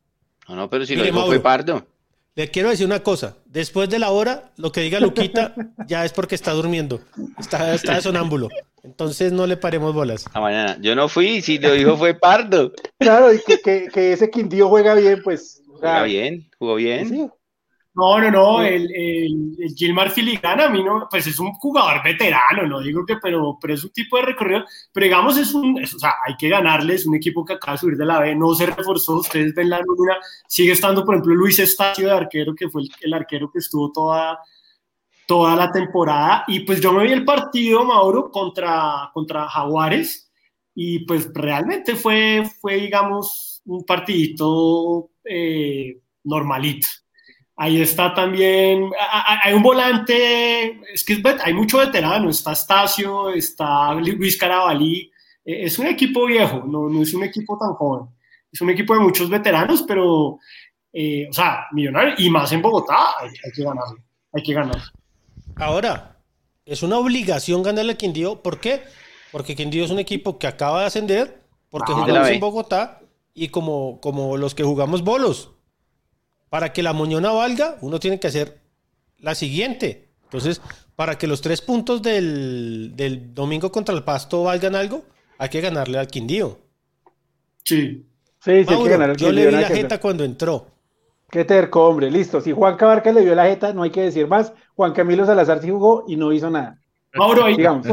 No, 0.48 0.56
no, 0.56 0.68
pero 0.68 0.84
si 0.84 0.94
lo 0.96 1.04
dijo 1.04 1.14
Mauro. 1.16 1.28
fue 1.28 1.40
Pardo. 1.40 1.86
Le 2.34 2.48
quiero 2.50 2.68
decir 2.70 2.86
una 2.86 3.00
cosa. 3.02 3.36
Después 3.46 3.88
de 3.90 3.98
la 3.98 4.10
hora, 4.10 4.52
lo 4.56 4.70
que 4.72 4.80
diga 4.82 5.00
Luquita 5.00 5.54
ya 5.88 6.04
es 6.04 6.12
porque 6.12 6.34
está 6.34 6.52
durmiendo. 6.52 7.00
Está, 7.38 7.74
está 7.74 7.94
de 7.96 8.02
sonámbulo. 8.02 8.48
Entonces 8.82 9.32
no 9.32 9.46
le 9.46 9.56
paremos 9.56 9.94
bolas. 9.94 10.24
A 10.32 10.40
mañana. 10.40 10.76
Yo 10.80 10.94
no 10.96 11.08
fui, 11.08 11.42
si 11.42 11.58
lo 11.58 11.72
dijo 11.72 11.96
fue 11.96 12.14
Pardo. 12.14 12.72
Claro, 12.98 13.32
y 13.32 13.40
que, 13.46 13.58
que- 13.60 13.88
que 13.92 14.12
ese 14.12 14.30
Quindío 14.30 14.68
juega 14.68 14.94
bien, 14.94 15.20
pues. 15.22 15.62
Jugó 15.66 16.02
bien, 16.04 16.48
jugó 16.58 16.74
bien. 16.76 17.08
sí. 17.08 17.28
No, 17.92 18.20
no, 18.20 18.30
no, 18.30 18.62
el, 18.62 18.88
el, 18.94 19.56
el 19.58 19.74
Gilmar 19.74 20.10
Filigana, 20.10 20.66
a 20.66 20.68
mí 20.70 20.82
no, 20.82 21.08
pues 21.10 21.26
es 21.26 21.40
un 21.40 21.52
jugador 21.54 22.04
veterano, 22.04 22.64
no 22.64 22.80
digo 22.80 23.04
que, 23.04 23.16
pero, 23.20 23.58
pero 23.60 23.74
es 23.74 23.82
un 23.82 23.90
tipo 23.90 24.16
de 24.16 24.22
recorrido, 24.26 24.64
pero 24.92 25.04
digamos 25.04 25.36
es 25.36 25.52
un, 25.54 25.76
es- 25.82 25.94
o 25.94 25.98
sea, 25.98 26.14
hay 26.24 26.36
que 26.36 26.48
ganarle, 26.48 26.94
es 26.94 27.04
un 27.04 27.16
equipo 27.16 27.44
que 27.44 27.54
acaba 27.54 27.72
de 27.72 27.78
subir 27.78 27.96
de 27.96 28.06
la 28.06 28.20
B, 28.20 28.36
no 28.36 28.54
se 28.54 28.66
reforzó, 28.66 29.16
ustedes 29.16 29.52
ven 29.56 29.70
la 29.70 29.80
nómina, 29.80 30.16
sigue 30.46 30.70
estando, 30.72 31.04
por 31.04 31.16
ejemplo, 31.16 31.34
Luis 31.34 31.58
Estacio 31.58 32.06
de 32.06 32.12
arquero, 32.14 32.54
que 32.54 32.68
fue 32.70 32.82
el, 32.82 32.90
el 33.00 33.12
arquero 33.12 33.50
que 33.50 33.58
estuvo 33.58 33.90
toda, 33.90 34.38
toda 35.26 35.56
la 35.56 35.72
temporada, 35.72 36.44
y 36.48 36.60
pues 36.60 36.80
yo 36.80 36.92
me 36.92 37.04
vi 37.04 37.12
el 37.12 37.24
partido, 37.24 37.84
Mauro, 37.84 38.30
contra, 38.30 39.10
contra 39.14 39.48
Jaguares, 39.48 40.30
y 40.74 41.00
pues 41.06 41.30
realmente 41.34 41.96
fue, 41.96 42.44
fue 42.60 42.76
digamos, 42.76 43.62
un 43.66 43.84
partidito 43.84 45.10
eh, 45.24 46.00
normalito. 46.24 46.88
Ahí 47.62 47.78
está 47.78 48.14
también, 48.14 48.90
hay 49.44 49.52
un 49.52 49.62
volante, 49.62 50.80
es 50.94 51.04
que 51.04 51.22
hay 51.44 51.52
mucho 51.52 51.76
veterano, 51.76 52.30
está 52.30 52.52
Estacio, 52.52 53.28
está 53.28 53.92
Luis 53.92 54.38
Carabalí, 54.38 55.12
eh, 55.44 55.64
es 55.64 55.78
un 55.78 55.86
equipo 55.86 56.24
viejo, 56.24 56.64
no, 56.66 56.88
no 56.88 57.02
es 57.02 57.12
un 57.12 57.22
equipo 57.22 57.58
tan 57.58 57.74
joven, 57.74 58.08
es 58.50 58.62
un 58.62 58.70
equipo 58.70 58.94
de 58.94 59.00
muchos 59.00 59.28
veteranos, 59.28 59.82
pero, 59.82 60.38
eh, 60.90 61.26
o 61.28 61.32
sea, 61.34 61.66
millonario, 61.72 62.14
y 62.16 62.30
más 62.30 62.50
en 62.52 62.62
Bogotá, 62.62 63.20
hay, 63.20 63.28
hay 63.28 63.52
que 63.54 63.62
ganarlo, 63.62 64.02
hay 64.32 64.42
que 64.42 64.54
ganar. 64.54 64.80
Ahora, 65.56 66.16
es 66.64 66.82
una 66.82 66.96
obligación 66.96 67.62
ganarle 67.62 67.92
a 67.92 67.98
Quindío. 67.98 68.40
¿Por 68.42 68.58
qué? 68.58 68.84
Porque 69.32 69.54
Quindío 69.54 69.84
es 69.84 69.90
un 69.90 69.98
equipo 69.98 70.38
que 70.38 70.46
acaba 70.46 70.80
de 70.80 70.86
ascender, 70.86 71.42
porque 71.68 71.92
Ah, 71.92 71.96
jugamos 71.96 72.28
en 72.30 72.40
Bogotá 72.40 73.00
y 73.34 73.48
como, 73.48 74.00
como 74.00 74.38
los 74.38 74.54
que 74.54 74.62
jugamos 74.62 75.04
bolos. 75.04 75.50
Para 76.50 76.72
que 76.72 76.82
la 76.82 76.92
moñona 76.92 77.30
valga, 77.32 77.76
uno 77.80 77.98
tiene 77.98 78.20
que 78.20 78.26
hacer 78.26 78.60
la 79.18 79.34
siguiente. 79.34 80.08
Entonces, 80.24 80.60
para 80.96 81.16
que 81.16 81.26
los 81.26 81.40
tres 81.40 81.62
puntos 81.62 82.02
del, 82.02 82.92
del 82.94 83.34
domingo 83.34 83.72
contra 83.72 83.94
el 83.94 84.02
Pasto 84.04 84.42
valgan 84.44 84.74
algo, 84.74 85.04
hay 85.38 85.48
que 85.48 85.60
ganarle 85.62 85.98
al 85.98 86.08
Quindío. 86.08 86.58
Sí. 87.64 88.06
Sí, 88.42 88.44
sí, 88.44 88.50
hay 88.50 88.64
que 88.64 88.72
Mauro, 88.72 88.90
ganar 88.90 89.10
el 89.10 89.16
yo 89.16 89.30
le 89.32 89.42
Quindío, 89.42 89.58
vi 89.58 89.62
la 89.62 89.68
que 89.68 89.74
jeta 89.76 90.00
cuando 90.00 90.24
entró. 90.24 90.66
Qué 91.30 91.44
terco, 91.44 91.86
hombre, 91.86 92.10
listo. 92.10 92.40
Si 92.40 92.52
Juan 92.52 92.76
Cabarca 92.76 93.12
le 93.12 93.22
vio 93.22 93.34
la 93.34 93.44
jeta, 93.46 93.72
no 93.72 93.82
hay 93.82 93.90
que 93.90 94.02
decir 94.02 94.26
más. 94.26 94.52
Juan 94.74 94.92
Camilo 94.92 95.24
Salazar 95.24 95.60
sí 95.62 95.70
jugó 95.70 96.04
y 96.08 96.16
no 96.16 96.32
hizo 96.32 96.50
nada. 96.50 96.78
Mauro, 97.14 97.44
hay, 97.44 97.56
Digamos. 97.56 97.86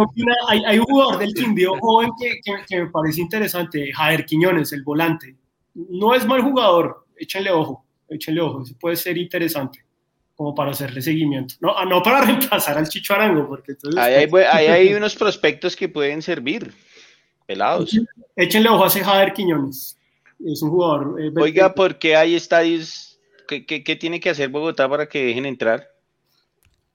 hay, 0.48 0.64
hay 0.66 0.80
un 0.80 0.86
jugador 0.86 1.20
del 1.20 1.34
Quindío 1.34 1.74
joven 1.80 2.10
que, 2.20 2.40
que- 2.44 2.66
que 2.68 2.84
me 2.84 2.90
parece 2.92 3.22
interesante, 3.22 3.92
Jader 3.94 4.26
Quiñones, 4.26 4.72
el 4.74 4.84
volante. 4.84 5.36
No 5.74 6.16
es 6.16 6.26
mal 6.26 6.42
jugador, 6.42 7.06
échenle 7.18 7.52
ojo, 7.52 7.86
échenle 8.10 8.42
ojo, 8.42 8.64
eso 8.64 8.76
puede 8.80 8.96
ser 8.96 9.18
interesante, 9.18 9.84
como 10.36 10.54
para 10.56 10.72
hacerle 10.72 11.02
seguimiento. 11.02 11.56
No, 11.62 11.78
ah, 11.78 11.86
no 11.86 12.02
para 12.04 12.22
reemplazar 12.26 12.78
al 12.78 12.88
Chicho 12.88 13.14
Arango, 13.14 13.48
porque 13.48 13.74
entonces 13.74 14.00
Ahí 14.00 14.14
hay, 14.16 14.26
bu- 14.28 14.48
ahí 14.52 14.68
hay 14.90 14.94
unos 14.94 15.16
prospectos 15.16 15.76
que 15.76 15.90
pueden 15.90 16.22
servir. 16.22 16.74
Pelados. 17.46 17.98
échenle 18.36 18.68
ojo 18.70 18.84
a 18.84 18.88
ese 18.88 19.04
Jader 19.04 19.32
Quiñones. 19.34 19.98
Es 20.46 20.62
un 20.62 20.70
jugador. 20.70 21.22
eh, 21.22 21.32
Oiga, 21.40 21.74
¿por 21.74 21.98
qué 21.98 22.16
hay 22.16 22.36
estadios? 22.36 23.20
¿Qué, 23.48 23.66
qué, 23.66 23.84
qué 23.84 23.96
tiene 23.96 24.20
que 24.20 24.30
hacer 24.30 24.50
Bogotá 24.50 24.88
para 24.90 25.08
que 25.08 25.24
dejen 25.26 25.46
entrar? 25.46 25.88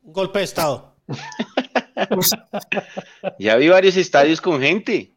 Un 0.02 0.12
golpe 0.12 0.40
de 0.40 0.44
Estado. 0.44 0.94
Ya 3.38 3.56
vi 3.56 3.68
varios 3.68 3.96
estadios 3.96 4.40
con 4.40 4.60
gente. 4.60 5.12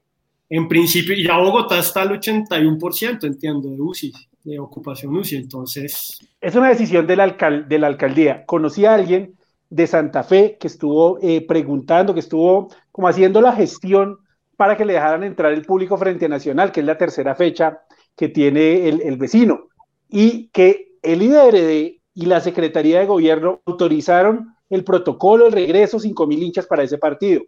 En 0.49 0.67
principio, 0.67 1.15
ya 1.17 1.37
Bogotá 1.37 1.79
está 1.79 2.03
al 2.03 2.09
81%, 2.19 3.23
entiendo, 3.25 3.69
de 3.69 3.81
UCI, 3.81 4.13
de 4.45 4.59
ocupación 4.59 5.15
UCI, 5.15 5.37
entonces 5.37 6.19
Es 6.39 6.55
una 6.55 6.69
decisión 6.69 7.07
de 7.07 7.15
la, 7.15 7.23
alcaldía. 7.23 8.45
Conocí 8.45 8.85
a 8.85 8.93
alguien 8.93 9.35
de 9.69 9.87
Santa 9.87 10.23
Fe 10.23 10.57
que 10.59 10.67
estuvo 10.67 11.19
eh, 11.21 11.45
preguntando, 11.45 12.13
que 12.13 12.19
estuvo 12.19 12.69
como 12.91 13.07
haciendo 13.07 13.41
la 13.41 13.53
gestión 13.53 14.19
para 14.55 14.77
que 14.77 14.85
le 14.85 14.93
dejaran 14.93 15.23
entrar 15.23 15.51
el 15.51 15.63
público 15.63 15.97
frente 15.97 16.29
Nacional, 16.29 16.71
que 16.71 16.79
es 16.79 16.85
la 16.85 16.97
tercera 16.97 17.35
fecha 17.35 17.81
que 18.15 18.29
tiene 18.29 18.87
el, 18.87 19.17
vecino, 19.17 19.67
y 20.07 20.47
que 20.49 20.93
el 21.01 21.21
IDRD 21.21 21.99
y 22.13 22.25
la 22.25 22.39
Secretaría 22.39 22.99
de 22.99 23.07
Gobierno 23.07 23.61
autorizaron 23.65 24.55
el 24.69 24.85
protocolo, 24.85 25.47
el 25.47 25.51
regreso, 25.51 25.99
5 25.99 26.27
mil 26.27 26.41
hinchas 26.41 26.67
para 26.67 26.83
ese 26.83 26.97
partido. 26.97 27.41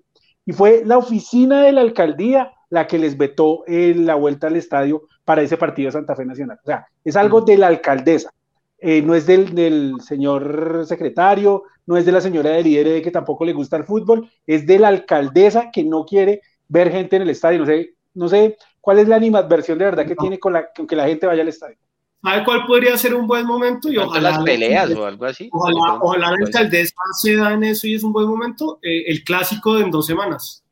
Y 0.45 0.51
fue 0.51 0.83
la 0.83 0.97
oficina 0.97 1.61
de 1.61 1.71
la 1.71 1.81
alcaldía 1.81 2.51
la 2.69 2.87
que 2.87 2.99
les 2.99 3.17
vetó 3.17 3.63
eh, 3.67 3.93
la 3.95 4.15
vuelta 4.15 4.47
al 4.47 4.55
estadio 4.55 5.03
para 5.23 5.41
ese 5.41 5.57
partido 5.57 5.87
de 5.87 5.93
Santa 5.93 6.15
Fe 6.15 6.25
Nacional. 6.25 6.59
O 6.63 6.65
sea, 6.65 6.87
es 7.03 7.15
algo 7.15 7.41
de 7.41 7.57
la 7.57 7.67
alcaldesa. 7.67 8.31
Eh, 8.79 9.01
no 9.01 9.15
es 9.15 9.25
del, 9.25 9.55
del 9.55 9.95
señor 10.01 10.85
secretario, 10.85 11.63
no 11.85 11.97
es 11.97 12.05
de 12.05 12.11
la 12.11 12.21
señora 12.21 12.51
del 12.51 12.67
IDRD 12.67 13.01
que 13.01 13.11
tampoco 13.11 13.43
le 13.43 13.53
gusta 13.53 13.77
el 13.77 13.85
fútbol, 13.85 14.29
es 14.45 14.67
de 14.67 14.77
la 14.77 14.89
alcaldesa 14.89 15.71
que 15.71 15.83
no 15.83 16.05
quiere 16.05 16.41
ver 16.67 16.91
gente 16.91 17.15
en 17.15 17.23
el 17.23 17.29
estadio. 17.29 17.59
No 17.59 17.65
sé, 17.65 17.95
no 18.13 18.27
sé 18.27 18.57
cuál 18.81 18.99
es 18.99 19.07
la 19.07 19.15
animadversión 19.15 19.77
de 19.77 19.85
verdad 19.85 20.05
que 20.05 20.15
tiene 20.15 20.37
con, 20.39 20.53
la, 20.53 20.67
con 20.75 20.85
que 20.85 20.95
la 20.95 21.07
gente 21.07 21.25
vaya 21.25 21.41
al 21.41 21.47
estadio. 21.47 21.77
¿sabe 22.21 22.43
cuál 22.43 22.65
podría 22.65 22.97
ser 22.97 23.13
un 23.13 23.27
buen 23.27 23.45
momento? 23.45 23.91
Y 23.91 23.97
ojalá 23.97 24.31
las 24.31 24.43
peleas 24.43 24.91
o 24.91 25.05
algo 25.05 25.25
así. 25.25 25.49
Ojalá, 25.51 25.99
ojalá 26.01 26.31
la 26.31 26.45
alcaldesa 26.45 26.95
se 27.19 27.35
da 27.35 27.53
en 27.53 27.63
eso 27.63 27.87
y 27.87 27.95
es 27.95 28.03
un 28.03 28.13
buen 28.13 28.27
momento. 28.27 28.79
eh, 28.81 29.03
el 29.07 29.23
clásico 29.23 29.75
de 29.75 29.83
en 29.83 29.91
dos 29.91 30.05
semanas, 30.05 30.63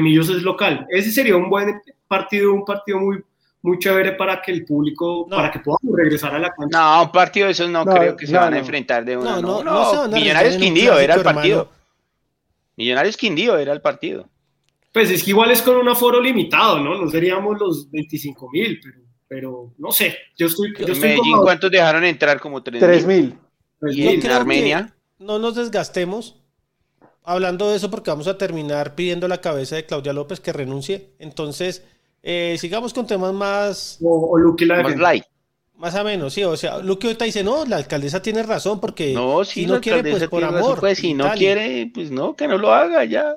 Millos 0.00 0.28
es 0.30 0.42
local. 0.42 0.86
Ese 0.90 1.10
sería 1.10 1.36
un 1.36 1.50
buen 1.50 1.80
partido, 2.08 2.52
un 2.52 2.64
partido 2.64 2.98
muy, 3.00 3.22
muy 3.62 3.78
chévere 3.78 4.12
para 4.12 4.40
que 4.40 4.52
el 4.52 4.64
público, 4.64 5.26
No. 5.28 5.36
para 5.36 5.50
que 5.50 5.58
podamos 5.60 5.96
regresar 5.96 6.34
a 6.34 6.38
la 6.38 6.50
cancha. 6.52 6.78
No, 6.78 7.02
un 7.04 7.12
partido 7.12 7.46
de 7.46 7.52
esos 7.52 7.68
no, 7.68 7.84
No, 7.84 7.94
creo 7.94 8.16
que 8.16 8.26
se 8.26 8.34
van 8.36 8.50
no. 8.50 8.56
a 8.56 8.58
enfrentar 8.60 9.04
de 9.04 9.16
una. 9.16 9.40
No, 9.40 9.62
No, 9.62 10.08
Millonarios 10.08 10.56
Quindío 10.56 10.98
era 10.98 11.14
el 11.14 11.22
partido. 11.22 11.60
hermano. 11.62 11.82
Millonarios 12.76 13.16
Quindío 13.16 13.58
era 13.58 13.72
el 13.72 13.80
partido. 13.80 14.28
Pues 14.92 15.10
es 15.10 15.22
que 15.22 15.30
igual 15.30 15.50
es 15.50 15.62
con 15.62 15.76
un 15.76 15.88
aforo 15.88 16.20
limitado, 16.20 16.78
¿no? 16.80 16.94
No 16.96 17.08
seríamos 17.10 17.58
los 17.58 17.90
25 17.90 18.50
mil, 18.50 18.78
pero, 18.82 18.96
pero 19.28 19.72
no 19.78 19.90
sé. 19.90 20.16
Yo 20.36 20.46
estoy, 20.46 20.72
yo 20.78 20.84
En 20.86 20.92
estoy 20.92 21.08
Medellín, 21.10 21.32
como- 21.32 21.42
¿cuántos 21.44 21.70
dejaron 21.70 22.04
entrar? 22.04 22.40
Como 22.40 22.62
tres. 22.62 22.80
3 22.80 23.06
mil. 23.06 23.34
pues, 23.80 23.96
Y 23.96 24.02
Yo 24.04 24.10
en 24.10 24.30
Armenia. 24.30 24.94
No 25.18 25.38
nos 25.38 25.54
desgastemos 25.54 26.41
hablando 27.24 27.70
de 27.70 27.76
eso 27.76 27.90
porque 27.90 28.10
vamos 28.10 28.26
a 28.28 28.38
terminar 28.38 28.94
pidiendo 28.94 29.28
la 29.28 29.40
cabeza 29.40 29.76
de 29.76 29.86
Claudia 29.86 30.12
López 30.12 30.40
que 30.40 30.52
renuncie. 30.52 31.10
Entonces, 31.18 31.84
eh, 32.22 32.56
sigamos 32.58 32.92
con 32.94 33.06
temas 33.06 33.32
más, 33.32 33.98
o, 34.02 34.30
o 34.30 34.38
Luque 34.38 34.64
la 34.66 34.82
Más 34.82 34.96
light. 34.96 35.24
más 35.76 35.94
o 35.96 36.04
menos, 36.04 36.32
sí. 36.34 36.44
O 36.44 36.56
sea, 36.56 36.78
Luque 36.78 37.08
ahorita 37.08 37.24
dice, 37.24 37.42
no, 37.42 37.64
la 37.64 37.76
alcaldesa 37.76 38.22
tiene 38.22 38.42
razón 38.44 38.80
porque 38.80 39.12
No, 39.12 39.44
si 39.44 39.62
si 39.62 39.66
no 39.66 39.80
quiere, 39.80 40.10
pues 40.12 40.28
por 40.28 40.42
razón, 40.42 40.56
amor. 40.58 40.80
Pues 40.80 40.98
si 40.98 41.14
no 41.14 41.30
quiere, 41.32 41.90
pues 41.92 42.10
no, 42.10 42.34
que 42.36 42.46
no 42.46 42.58
lo 42.58 42.72
haga 42.72 43.04
ya. 43.04 43.36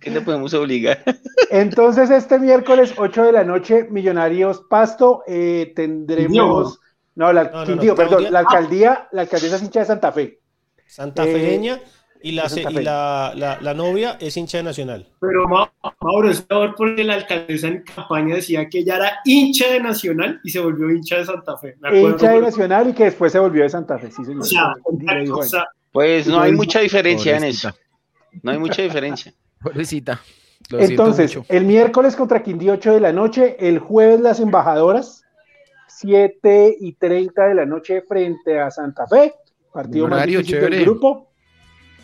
¿Qué 0.00 0.10
le 0.10 0.20
podemos 0.22 0.54
obligar? 0.54 1.02
Entonces, 1.50 2.10
este 2.10 2.38
miércoles, 2.38 2.94
8 2.96 3.24
de 3.24 3.32
la 3.32 3.44
noche, 3.44 3.86
Millonarios 3.90 4.62
Pasto, 4.68 5.22
eh, 5.26 5.72
tendremos. 5.76 6.80
No, 7.14 7.32
la, 7.32 7.44
No, 7.44 7.50
no, 7.50 7.60
no, 7.60 7.66
Quindío, 7.66 7.94
perdón, 7.94 8.18
Claudia- 8.18 8.30
la 8.30 8.38
alcaldía, 8.40 9.08
la 9.12 9.22
alcaldesa 9.22 9.56
es 9.56 9.62
hincha 9.62 9.80
de 9.80 9.86
Santa 9.86 10.12
Fe. 10.12 10.40
Santa 10.86 11.24
Eh, 11.26 11.32
Feña 11.32 11.80
y, 12.22 12.32
la, 12.32 12.46
y 12.70 12.74
la, 12.82 13.32
la- 13.34 13.58
la 13.60 13.74
novia 13.74 14.16
es 14.20 14.36
hincha 14.36 14.58
de 14.58 14.64
Nacional. 14.64 15.06
Pero 15.20 15.48
Ma- 15.48 15.72
Mauro, 16.00 16.30
es 16.30 16.40
peor 16.42 16.74
porque 16.76 17.04
la 17.04 17.14
alcaldesa 17.14 17.68
en 17.68 17.82
campaña 17.82 18.34
decía 18.36 18.68
que 18.68 18.78
ella 18.80 18.96
era 18.96 19.12
hincha 19.24 19.68
de 19.70 19.80
Nacional 19.80 20.40
y 20.44 20.50
se 20.50 20.60
volvió 20.60 20.90
hincha 20.90 21.16
de 21.18 21.24
Santa 21.26 21.56
Fe. 21.56 21.76
Me 21.80 22.00
Hincha 22.00 22.30
de 22.32 22.40
Nacional 22.40 22.88
y 22.90 22.92
que 22.92 23.04
después 23.04 23.32
se 23.32 23.38
volvió 23.38 23.62
de 23.62 23.68
Santa 23.70 23.98
Fe. 23.98 24.10
Sí, 24.10 24.24
señor. 24.24 24.42
O 24.42 24.44
sea, 24.44 24.72
o 24.84 25.64
Pues 25.92 26.26
no 26.26 26.40
hay 26.40 26.52
mucha 26.52 26.80
diferencia 26.80 27.36
en 27.36 27.44
eso. 27.44 27.70
No 28.42 28.50
hay 28.52 28.58
mucha 28.58 28.82
diferencia. 28.82 29.32
Pobrecita. 29.62 30.20
Lo 30.70 30.80
Entonces, 30.80 31.36
mucho. 31.36 31.46
el 31.52 31.64
miércoles 31.64 32.16
contra 32.16 32.42
Quindío 32.42 32.72
8 32.74 32.94
de 32.94 33.00
la 33.00 33.12
noche, 33.12 33.56
el 33.60 33.78
jueves 33.78 34.20
las 34.20 34.40
embajadoras, 34.40 35.22
7 35.88 36.76
y 36.80 36.92
30 36.94 37.46
de 37.46 37.54
la 37.54 37.66
noche 37.66 38.02
frente 38.02 38.58
a 38.60 38.70
Santa 38.70 39.06
Fe, 39.06 39.32
partido 39.72 40.08
más 40.08 40.16
Horario 40.18 40.38
difícil 40.38 40.60
del 40.60 40.70
chévere. 40.70 40.84
grupo, 40.84 41.30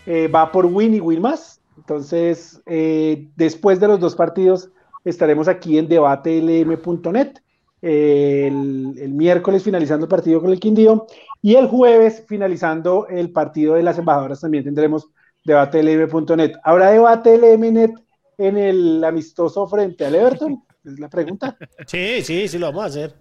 Eh, 0.04 0.28
va 0.28 0.50
por 0.50 0.66
win 0.66 0.94
y 0.94 1.00
win 1.00 1.20
más, 1.22 1.60
entonces 1.76 2.60
eh, 2.66 3.28
después 3.36 3.78
de 3.78 3.86
los 3.88 4.00
dos 4.00 4.16
partidos 4.16 4.70
estaremos 5.04 5.46
aquí 5.48 5.78
en 5.78 5.88
debatelm.net, 5.88 7.34
eh, 7.82 8.48
el, 8.48 8.94
el 8.98 9.12
miércoles 9.12 9.62
finalizando 9.62 10.06
el 10.06 10.10
partido 10.10 10.40
con 10.40 10.50
el 10.50 10.58
Quindío 10.60 11.06
y 11.40 11.54
el 11.54 11.68
jueves 11.68 12.24
finalizando 12.26 13.06
el 13.08 13.30
partido 13.30 13.74
de 13.74 13.82
las 13.84 13.98
embajadoras 13.98 14.40
también 14.40 14.64
tendremos 14.64 15.08
debatelm.net. 15.44 16.52
¿Habrá 16.64 16.90
debatelm.net 16.90 17.90
en 18.38 18.56
el 18.56 19.04
amistoso 19.04 19.66
frente 19.68 20.04
al 20.04 20.14
Everton? 20.14 20.62
Es 20.84 20.98
la 20.98 21.08
pregunta. 21.08 21.56
Sí, 21.86 22.22
sí, 22.22 22.48
sí 22.48 22.58
lo 22.58 22.66
vamos 22.66 22.82
a 22.82 22.86
hacer. 22.86 23.14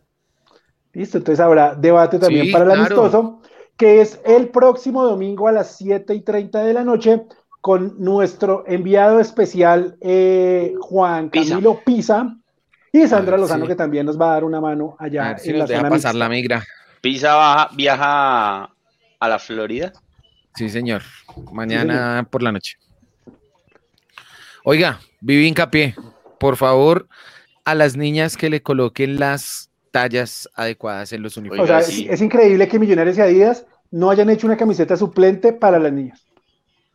Listo, 0.94 1.20
entonces 1.20 1.40
habrá 1.40 1.76
debate 1.76 2.18
también 2.18 2.48
Sí, 2.48 2.52
para 2.52 2.66
el 2.66 2.72
claro. 2.72 3.06
amistoso. 3.06 3.42
Que 3.78 4.02
es 4.02 4.20
el 4.26 4.50
próximo 4.50 5.04
domingo 5.04 5.48
a 5.48 5.52
las 5.52 5.76
7 5.78 6.14
y 6.14 6.22
30 6.22 6.64
de 6.64 6.74
la 6.74 6.84
noche 6.84 7.24
con 7.62 7.96
nuestro 8.04 8.64
enviado 8.68 9.20
especial 9.20 9.98
eh, 10.02 10.74
Juan. 10.80 11.30
Camilo 11.30 11.80
Pisa 11.86 12.36
y 12.92 13.08
Sandra 13.08 13.36
Ah, 13.36 13.40
Lozano 13.40 13.66
sí. 13.66 13.70
que 13.70 13.76
también 13.76 14.06
nos 14.06 14.20
va 14.20 14.32
a 14.32 14.34
dar 14.34 14.44
una 14.44 14.60
mano 14.62 14.96
A 15.00 15.06
allá 15.06 15.28
ver 15.30 15.40
si 15.40 15.50
en 15.50 15.58
la 15.58 15.64
nos 15.64 15.70
deja 15.70 15.80
zona 15.82 15.90
pasar 15.90 16.14
mixta. 16.14 16.20
la 16.26 16.30
migra. 16.30 16.64
Pisa 17.02 17.34
baja- 17.36 17.70
viaja 17.76 18.64
a 19.20 19.28
la 19.30 19.40
Florida. 19.40 19.92
Sí, 20.56 20.70
señor. 20.70 21.02
Mañana 21.52 22.28
por 22.30 22.44
la 22.44 22.52
noche. 22.52 22.78
Oiga, 24.64 25.00
Vivi 25.22 25.48
Hincapié, 25.48 25.96
por 26.40 26.56
favor, 26.58 27.08
a 27.66 27.74
las 27.76 27.96
niñas 27.98 28.38
que 28.38 28.50
le 28.50 28.62
coloquen 28.62 29.18
las 29.20 29.71
tallas 29.92 30.50
adecuadas 30.56 31.14
en 31.14 31.22
los 31.22 31.38
O 31.38 31.42
uniformes. 31.42 31.68
sea, 31.68 31.78
Oiga, 31.80 32.14
es, 32.14 32.22
increíble 32.22 32.68
que 32.68 32.80
Millonarios 32.80 33.18
y 33.18 33.22
Adidas 33.22 33.66
no 33.92 34.10
hayan 34.10 34.30
hecho 34.30 34.48
una 34.48 34.58
camiseta 34.58 34.96
suplente 34.98 35.54
para 35.54 35.78
las 35.80 35.92
niñas. 35.94 36.26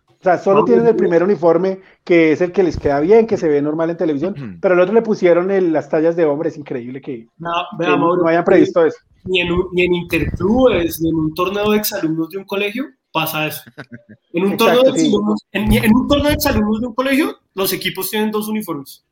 O 0.08 0.22
sea, 0.22 0.38
solo 0.38 0.60
No, 0.60 0.64
tienen 0.64 0.84
no, 0.84 0.90
el 0.90 0.96
primer 0.96 1.22
uniforme, 1.22 1.80
que 2.02 2.32
es 2.32 2.40
el 2.40 2.50
que 2.50 2.62
les 2.62 2.78
queda 2.78 2.98
bien, 3.00 3.26
que 3.26 3.36
se 3.36 3.48
ve 3.48 3.60
normal 3.60 3.90
en 3.90 3.96
televisión, 3.98 4.58
pero 4.60 4.74
al 4.74 4.80
otro 4.80 4.94
le 4.94 5.02
pusieron 5.02 5.50
el- 5.50 5.72
las 5.72 5.88
tallas 5.88 6.16
de 6.16 6.24
hombre. 6.24 6.48
Es 6.48 6.56
increíble 6.56 7.00
que, 7.00 7.28
No, 7.36 7.50
que 7.78 8.28
hayan 8.30 8.44
previsto 8.44 8.84
eso. 8.84 8.96
Ni 9.24 9.40
en, 9.42 9.52
un- 9.52 9.68
ni 9.72 9.84
en 9.84 9.94
interclubes, 9.94 11.00
ni 11.00 11.10
en 11.10 11.16
un 11.16 11.34
torneo 11.34 11.70
de 11.70 11.76
exalumnos 11.78 12.30
de 12.30 12.38
un 12.38 12.44
colegio 12.44 12.86
pasa 13.12 13.46
eso. 13.46 13.62
En 14.32 14.44
un, 14.44 14.52
Exacto, 14.54 14.82
torneo 14.82 14.92
de 14.92 14.98
sí. 15.00 15.14
en, 15.52 15.72
en 15.72 15.94
un 15.94 16.08
torneo 16.08 16.28
de 16.28 16.34
exalumnos 16.34 16.80
de 16.80 16.86
un 16.86 16.94
colegio, 16.94 17.36
los 17.54 17.72
equipos 17.72 18.10
tienen 18.10 18.30
dos 18.30 18.48
uniformes. 18.48 19.04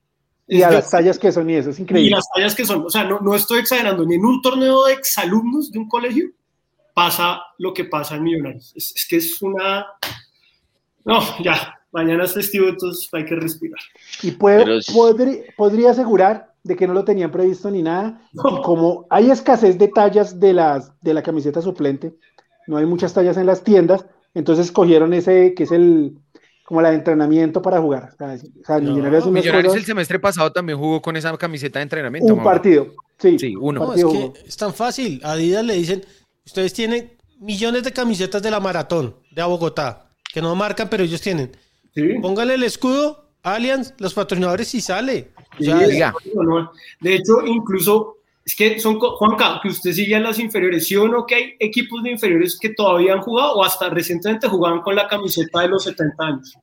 Y 0.47 0.63
a 0.63 0.71
las 0.71 0.91
tallas 0.91 1.19
que 1.19 1.33
son 1.33 1.49
y 1.49 1.55
eso 1.55 1.71
es 1.71 1.79
y 1.79 1.83
increíble. 1.83 2.11
las 2.11 2.29
tallas 2.35 2.55
que 2.55 2.65
son, 2.67 2.85
o 2.87 2.91
sea, 2.91 3.05
no, 3.05 3.21
no 3.21 3.35
estoy 3.35 3.61
exagerando, 3.61 4.05
ni 4.05 4.17
en 4.17 4.25
un 4.25 4.43
torneo 4.43 4.85
de 4.85 4.93
exalumnos 4.93 5.71
de 5.71 5.79
un 5.79 5.89
colegio 5.89 6.27
pasa 6.93 7.41
lo 7.59 7.73
que 7.73 7.85
pasa 7.85 8.17
en 8.17 8.25
Millonarios. 8.25 8.73
Es, 8.77 8.93
es 8.95 9.07
que 9.09 9.17
es 9.17 9.41
una... 9.43 9.87
No, 11.05 11.21
ya, 11.43 11.79
mañana 11.93 12.25
es 12.25 12.33
festivo, 12.35 12.69
entonces 12.69 13.09
hay 13.13 13.25
que 13.25 13.35
respirar. 13.37 13.81
Y 14.23 14.31
puede- 14.33 14.59
Pero 14.65 14.79
es- 14.79 14.89
podrí- 14.95 15.45
podría 15.57 15.91
asegurar 15.91 16.53
de 16.63 16.77
que 16.77 16.87
no 16.87 16.95
lo 16.95 17.05
tenían 17.05 17.31
previsto 17.31 17.71
ni 17.71 17.83
nada. 17.83 18.23
Y 18.33 18.39
como 18.63 19.07
hay 19.11 19.31
escasez 19.31 19.77
de 19.79 19.89
tallas 19.89 20.41
de, 20.41 20.53
las, 20.55 20.93
de 21.03 21.13
la 21.15 21.23
camiseta 21.23 21.61
suplente, 21.61 22.15
no 22.67 22.79
hay 22.79 22.87
muchas 22.87 23.13
tallas 23.13 23.37
en 23.37 23.47
las 23.47 23.63
tiendas, 23.63 24.07
entonces 24.33 24.73
cogieron 24.73 25.13
ese 25.13 25.53
que 25.55 25.65
es 25.65 25.73
el 25.73 26.17
como 26.65 26.81
la 26.83 26.91
de 26.91 26.97
entrenamiento 26.97 27.61
para 27.63 27.81
jugar. 27.81 28.11
O 28.15 28.17
sea, 28.17 28.35
es- 28.35 28.45
o 28.45 28.65
sea, 28.67 28.81
No, 28.81 28.95
Millonarios 29.31 29.75
el 29.77 29.85
semestre 29.85 30.19
pasado 30.19 30.51
también 30.51 30.79
jugó 30.79 31.01
con 31.03 31.17
esa 31.17 31.37
camiseta 31.37 31.79
de 31.79 31.85
entrenamiento. 31.85 32.33
un 32.35 32.43
partido. 32.43 32.89
Sí, 33.19 33.39
Sí, 33.39 33.55
un 33.55 33.63
uno. 33.77 33.81
No, 33.81 33.87
partido 33.89 34.09
es 34.09 34.15
jugó. 34.17 34.33
que 34.33 34.41
es 34.49 34.57
tan 34.57 34.75
fácil. 34.75 35.21
A 35.23 35.33
Adidas 35.33 35.65
le 35.65 35.75
dicen, 35.75 36.05
ustedes 36.45 36.73
tienen 36.73 37.13
millones 37.39 37.85
de 37.85 37.93
camisetas 37.93 38.43
de 38.43 38.51
la 38.51 38.61
maratón 38.61 39.17
de 39.31 39.43
a 39.43 39.47
Bogotá, 39.47 40.09
que 40.33 40.41
no 40.43 40.55
marcan, 40.57 40.89
pero 40.89 41.05
ellos 41.05 41.21
tienen. 41.21 41.53
¿Sí? 41.95 42.15
Póngale 42.21 42.55
el 42.55 42.63
escudo, 42.65 43.31
Allianz, 43.43 43.95
los 43.99 44.15
patrocinadores 44.15 44.75
y 44.75 44.81
sale. 44.81 45.33
O 45.61 45.63
Sí. 45.63 45.71
De 47.01 47.15
hecho, 47.15 47.45
incluso, 47.47 48.14
es 48.45 48.55
que 48.55 48.79
son, 48.79 48.99
Juanca, 48.99 49.59
que 49.63 49.69
usted 49.69 49.93
sigue 49.93 50.17
a 50.17 50.21
las 50.21 50.39
inferiores, 50.39 50.87
¿sí 50.87 50.97
o 50.97 51.09
no 51.09 51.25
que 51.25 51.35
hay 51.35 51.55
equipos 51.59 52.03
de 52.03 52.11
inferiores 52.11 52.59
que 52.61 52.71
todavía 52.71 53.15
han 53.15 53.21
jugado 53.23 53.55
o 53.55 53.65
hasta 53.65 53.89
recientemente 53.89 54.49
jugaban 54.49 54.83
con 54.83 54.95
la 54.95 55.09
camiseta 55.09 55.61
de 55.61 55.69
los 55.69 55.85
70 55.85 56.25
años? 56.25 56.55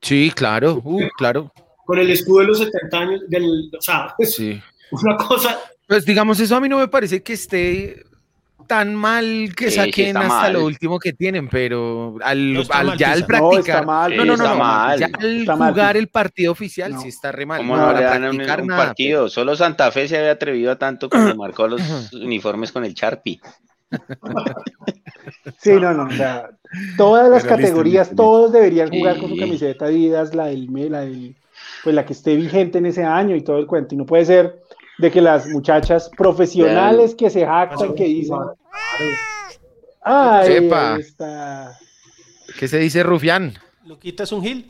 Sí, 0.00 0.30
claro, 0.34 0.80
uh, 0.84 1.08
claro. 1.16 1.52
Con 1.84 1.98
el 1.98 2.10
escudo 2.10 2.40
de 2.40 2.46
los 2.46 2.58
70 2.58 2.98
años, 2.98 3.20
del, 3.28 3.70
o 3.76 3.80
sea, 3.80 4.14
Sí. 4.20 4.60
una 4.92 5.16
cosa, 5.16 5.58
Pues 5.88 6.04
digamos, 6.04 6.38
eso 6.38 6.54
a 6.54 6.60
mí 6.60 6.68
no 6.68 6.78
me 6.78 6.88
parece 6.88 7.22
que 7.22 7.32
esté 7.32 8.04
tan 8.68 8.94
mal 8.94 9.52
que 9.56 9.70
Sí, 9.70 9.76
saquen 9.76 10.16
hasta 10.16 10.28
mal. 10.28 10.52
lo 10.52 10.64
último 10.64 11.00
que 11.00 11.12
tienen, 11.12 11.48
pero 11.48 12.16
al, 12.22 12.52
No 12.52 12.60
está 12.60 12.78
al- 12.78 12.86
mal, 12.88 12.98
ya 12.98 13.10
al 13.12 13.26
practicar, 13.26 13.58
está 13.60 13.82
mal. 13.82 14.16
no, 14.16 14.24
no, 14.24 14.36
no, 14.36 14.44
Está 14.44 14.52
no, 14.54 14.58
mal. 14.60 14.98
ya 15.00 15.06
al 15.18 15.46
mal, 15.58 15.70
jugar 15.72 15.96
el 15.96 16.08
partido 16.08 16.52
oficial 16.52 16.92
No. 16.92 17.00
sí 17.00 17.08
está 17.08 17.32
re 17.32 17.46
mal. 17.46 17.58
¿Cómo 17.58 17.74
no, 17.76 17.80
no 17.82 17.86
para 17.88 17.98
le 17.98 18.04
dan 18.04 18.22
un, 18.24 18.30
practicar 18.36 18.60
un 18.60 18.66
nada, 18.68 18.84
partido? 18.86 19.28
Solo 19.28 19.56
Santa 19.56 19.90
Fe 19.90 20.06
se 20.06 20.16
había 20.18 20.30
atrevido 20.30 20.70
a 20.70 20.76
tanto 20.78 21.08
cuando 21.10 21.34
marcó 21.34 21.66
los 21.66 22.12
uniformes 22.12 22.70
con 22.70 22.84
el 22.84 22.94
Sharpie. 22.94 23.40
Sí, 25.58 25.72
no, 25.72 25.92
no. 25.92 26.04
O 26.04 26.10
sea, 26.10 26.50
todas 26.96 27.28
las 27.30 27.42
Pero 27.42 27.56
categorías, 27.56 28.08
listo, 28.08 28.22
todos 28.22 28.52
deberían 28.52 28.90
jugar 28.90 29.18
con 29.18 29.30
su 29.30 29.36
camiseta 29.36 29.86
Adidas, 29.86 30.34
la 30.34 30.46
del, 30.46 30.70
me- 30.70 30.88
la 30.88 31.00
del, 31.00 31.36
pues 31.84 31.94
la 31.94 32.04
que 32.06 32.12
esté 32.12 32.36
vigente 32.36 32.78
en 32.78 32.86
ese 32.86 33.04
año 33.04 33.34
y 33.36 33.42
todo 33.42 33.58
el 33.58 33.66
cuento. 33.66 33.94
Y 33.94 33.98
no 33.98 34.06
puede 34.06 34.24
ser 34.24 34.60
de 34.98 35.10
que 35.10 35.20
las 35.20 35.46
muchachas 35.46 36.10
profesionales 36.16 37.14
que 37.14 37.30
se 37.30 37.46
jactan, 37.46 37.94
que 37.94 38.04
dicen, 38.04 38.38
ay, 40.02 40.52
Epa. 40.52 40.94
ahí 40.94 41.00
está. 41.00 41.78
¿Qué 42.58 42.66
se 42.66 42.78
dice 42.78 43.02
Rufián? 43.02 43.54
Luquita 43.84 44.24
es 44.24 44.32
un 44.32 44.42
gil. 44.42 44.68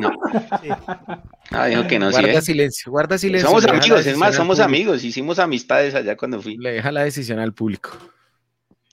No. 0.00 0.10
Sí. 0.60 0.68
Ah, 1.50 1.66
dijo 1.66 1.86
que 1.86 1.98
no, 1.98 2.10
sí. 2.10 2.20
guarda 2.20 2.38
¿eh? 2.38 2.42
silencio, 2.42 2.90
guarda 2.90 3.18
silencio. 3.18 3.48
Somos 3.48 3.66
amigos, 3.66 4.06
es 4.06 4.16
más, 4.16 4.34
somos 4.34 4.60
amigos. 4.60 5.04
Hicimos 5.04 5.38
amistades 5.38 5.94
allá 5.94 6.16
cuando 6.16 6.40
fui. 6.40 6.56
Le 6.56 6.72
deja 6.72 6.90
la 6.90 7.04
decisión 7.04 7.38
al 7.38 7.52
público. 7.52 7.90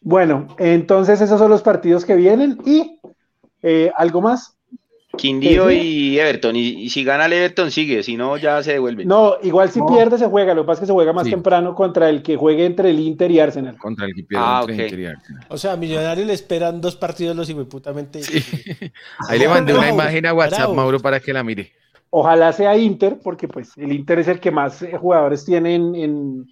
Bueno, 0.01 0.47
entonces 0.57 1.21
esos 1.21 1.39
son 1.39 1.49
los 1.49 1.61
partidos 1.61 2.05
que 2.05 2.15
vienen 2.15 2.57
y 2.65 2.99
eh, 3.61 3.91
algo 3.95 4.21
más. 4.21 4.57
Quindío 5.19 5.69
Sí, 5.69 5.75
y 6.13 6.19
Everton. 6.19 6.55
Y, 6.55 6.61
y 6.69 6.89
si 6.89 7.03
gana 7.03 7.25
el 7.25 7.33
Everton, 7.33 7.69
sigue. 7.71 8.01
Si 8.03 8.15
no, 8.17 8.37
ya 8.37 8.63
se 8.63 8.73
devuelven. 8.73 9.07
No, 9.07 9.35
igual 9.43 9.69
si 9.71 9.79
No. 9.79 9.87
pierde 9.87 10.17
se 10.17 10.25
juega, 10.27 10.53
lo 10.53 10.61
que 10.63 10.67
pasa 10.67 10.77
es 10.77 10.79
que 10.81 10.85
se 10.87 10.93
juega 10.93 11.11
más 11.13 11.25
Sí. 11.25 11.31
temprano 11.31 11.75
contra 11.75 12.09
el 12.09 12.21
que 12.23 12.35
juegue 12.37 12.65
entre 12.65 12.89
el 12.91 12.99
Inter 12.99 13.29
y 13.31 13.39
Arsenal. 13.39 13.77
Contra 13.77 14.05
el 14.05 14.13
que 14.15 14.25
Ah, 14.35 14.63
pierde 14.65 14.83
entre 14.83 14.85
ok. 14.85 14.91
Inter 14.91 14.99
y 14.99 15.05
Arsenal. 15.05 15.45
O 15.49 15.57
sea, 15.57 15.73
a 15.73 15.77
Millonarios 15.77 16.25
le 16.27 16.33
esperan 16.33 16.79
dos 16.81 16.95
partidos 16.95 17.35
los 17.35 17.49
hijueputamente. 17.49 18.21
Ahí 19.27 19.39
le 19.39 19.47
mandé 19.47 19.73
una 19.73 19.89
imagen 19.89 20.25
a 20.25 20.33
WhatsApp, 20.33 20.59
bravo. 20.59 20.75
Mauro, 20.75 20.99
para 20.99 21.19
que 21.19 21.33
la 21.33 21.43
mire. 21.43 21.71
Ojalá 22.11 22.51
sea 22.53 22.75
Inter, 22.77 23.19
porque 23.23 23.47
pues 23.47 23.71
el 23.77 23.91
Inter 23.93 24.19
es 24.19 24.27
el 24.27 24.39
que 24.39 24.49
más 24.51 24.81
eh, 24.81 24.97
jugadores 24.97 25.45
tiene 25.45 25.75
en, 25.75 25.95
en- 25.95 26.45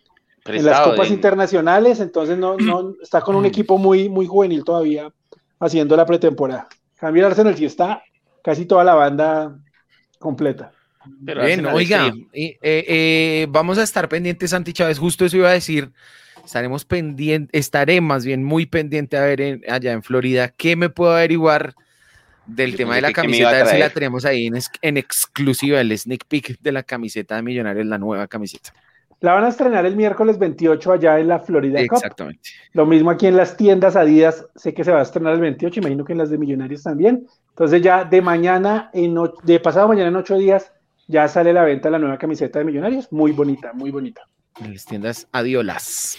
en 0.45 0.65
las 0.65 0.79
copas 0.81 1.09
internacionales, 1.11 1.99
entonces 1.99 2.37
no, 2.37 2.55
no 2.57 2.93
está 3.01 3.21
con 3.21 3.35
un 3.35 3.45
equipo 3.45 3.77
muy, 3.77 4.07
muy 4.07 4.27
juvenil 4.27 4.63
todavía 4.63 5.11
haciendo 5.59 5.95
la 5.97 6.05
pretemporada. 6.05 6.67
Cambio 6.95 7.25
el 7.25 7.31
Arsenal 7.31 7.55
sí 7.55 7.65
está 7.65 8.01
casi 8.47 8.65
toda 8.65 8.85
la 8.85 8.93
banda 8.93 9.59
completa. 10.19 10.71
Pero 11.25 11.43
Bien, 11.43 11.65
oiga, 11.65 12.13
eh, 12.31 12.57
eh, 12.61 13.45
vamos 13.49 13.77
a 13.77 13.83
estar 13.83 14.07
pendientes, 14.07 14.51
Santi 14.51 14.71
Chávez, 14.71 14.99
justo 14.99 15.25
eso 15.25 15.35
iba 15.35 15.49
a 15.49 15.51
decir. 15.53 15.91
Estaremos 16.45 16.85
pendientes, 16.85 17.49
estaré 17.51 17.99
más 17.99 18.23
bien 18.23 18.45
muy 18.45 18.65
pendiente 18.65 19.17
a 19.17 19.23
ver 19.23 19.41
en- 19.41 19.61
allá 19.69 19.91
en 19.91 20.01
Florida 20.01 20.47
qué 20.47 20.77
me 20.77 20.89
puedo 20.89 21.11
averiguar 21.11 21.75
del 22.45 22.71
Yo 22.71 22.77
tema 22.77 22.95
de 22.95 23.01
la 23.01 23.11
camiseta, 23.11 23.49
a 23.49 23.51
a 23.51 23.63
ver 23.63 23.67
si 23.67 23.79
la 23.79 23.89
tenemos 23.89 24.23
ahí 24.23 24.45
en, 24.47 24.57
en 24.81 24.95
exclusiva, 24.95 25.81
el 25.81 25.97
sneak 25.97 26.23
peek 26.25 26.57
de 26.61 26.71
la 26.71 26.83
camiseta 26.83 27.35
de 27.35 27.41
Millonarios, 27.41 27.85
la 27.85 27.97
nueva 27.97 28.27
camiseta. 28.27 28.71
La 29.19 29.33
van 29.33 29.45
a 29.45 29.47
estrenar 29.47 29.85
el 29.85 29.95
miércoles 29.95 30.37
28 30.37 30.91
allá 30.91 31.19
en 31.19 31.27
la 31.27 31.39
Florida 31.39 31.79
Cup. 31.87 31.97
Exactamente. 31.97 32.49
Lo 32.73 32.85
mismo 32.85 33.09
aquí 33.09 33.25
en 33.25 33.35
las 33.35 33.57
tiendas 33.57 33.95
Adidas, 33.95 34.45
sé 34.55 34.73
que 34.75 34.83
se 34.83 34.91
va 34.91 34.99
a 34.99 35.03
estrenar 35.03 35.33
el 35.33 35.41
28, 35.41 35.79
imagino 35.79 36.05
que 36.05 36.11
en 36.13 36.19
las 36.19 36.29
de 36.29 36.37
Millonarios 36.37 36.83
también. 36.83 37.25
Entonces 37.49 37.81
ya 37.81 38.05
de 38.05 38.21
mañana, 38.21 38.91
en 38.93 39.17
o- 39.17 39.33
de 39.43 39.59
pasado 39.59 39.87
mañana 39.87 40.09
en 40.09 40.15
ocho 40.17 40.37
días, 40.37 40.71
ya 41.07 41.27
sale 41.27 41.51
la 41.53 41.63
venta 41.63 41.89
la 41.89 41.97
nueva 41.97 42.17
camiseta 42.19 42.59
de 42.59 42.65
Millonarios. 42.65 43.11
Muy 43.11 43.31
bonita, 43.31 43.73
muy 43.73 43.89
bonita. 43.89 44.21
En 44.63 44.73
las 44.73 44.85
tiendas 44.85 45.27
Adiolas. 45.31 46.17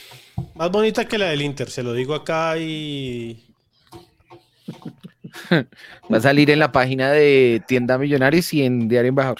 Más 0.56 0.70
bonita 0.70 1.04
que 1.04 1.18
la 1.18 1.26
del 1.26 1.42
Inter, 1.42 1.70
se 1.70 1.82
lo 1.84 1.92
digo 1.92 2.14
acá 2.14 2.56
y. 2.58 3.44
Va 6.12 6.16
a 6.16 6.20
salir 6.20 6.50
en 6.50 6.58
la 6.58 6.72
página 6.72 7.10
de 7.12 7.62
Tienda 7.66 7.96
Millonarios 7.98 8.52
y 8.54 8.62
en 8.64 8.88
Diario 8.88 9.10
Embajador. 9.10 9.38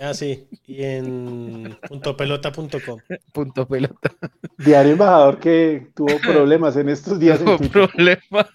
Ah, 0.00 0.14
sí. 0.14 0.48
Y 0.66 0.82
en 0.82 1.78
puntopelota.com. 1.88 3.00
Punto 3.32 3.66
pelota. 3.66 4.12
Diario 4.58 4.92
Embajador 4.92 5.38
que 5.38 5.88
tuvo 5.94 6.18
problemas 6.20 6.76
en 6.76 6.88
estos 6.88 7.18
días 7.18 7.42
Twitter. 7.42 7.70
problemas. 7.70 8.46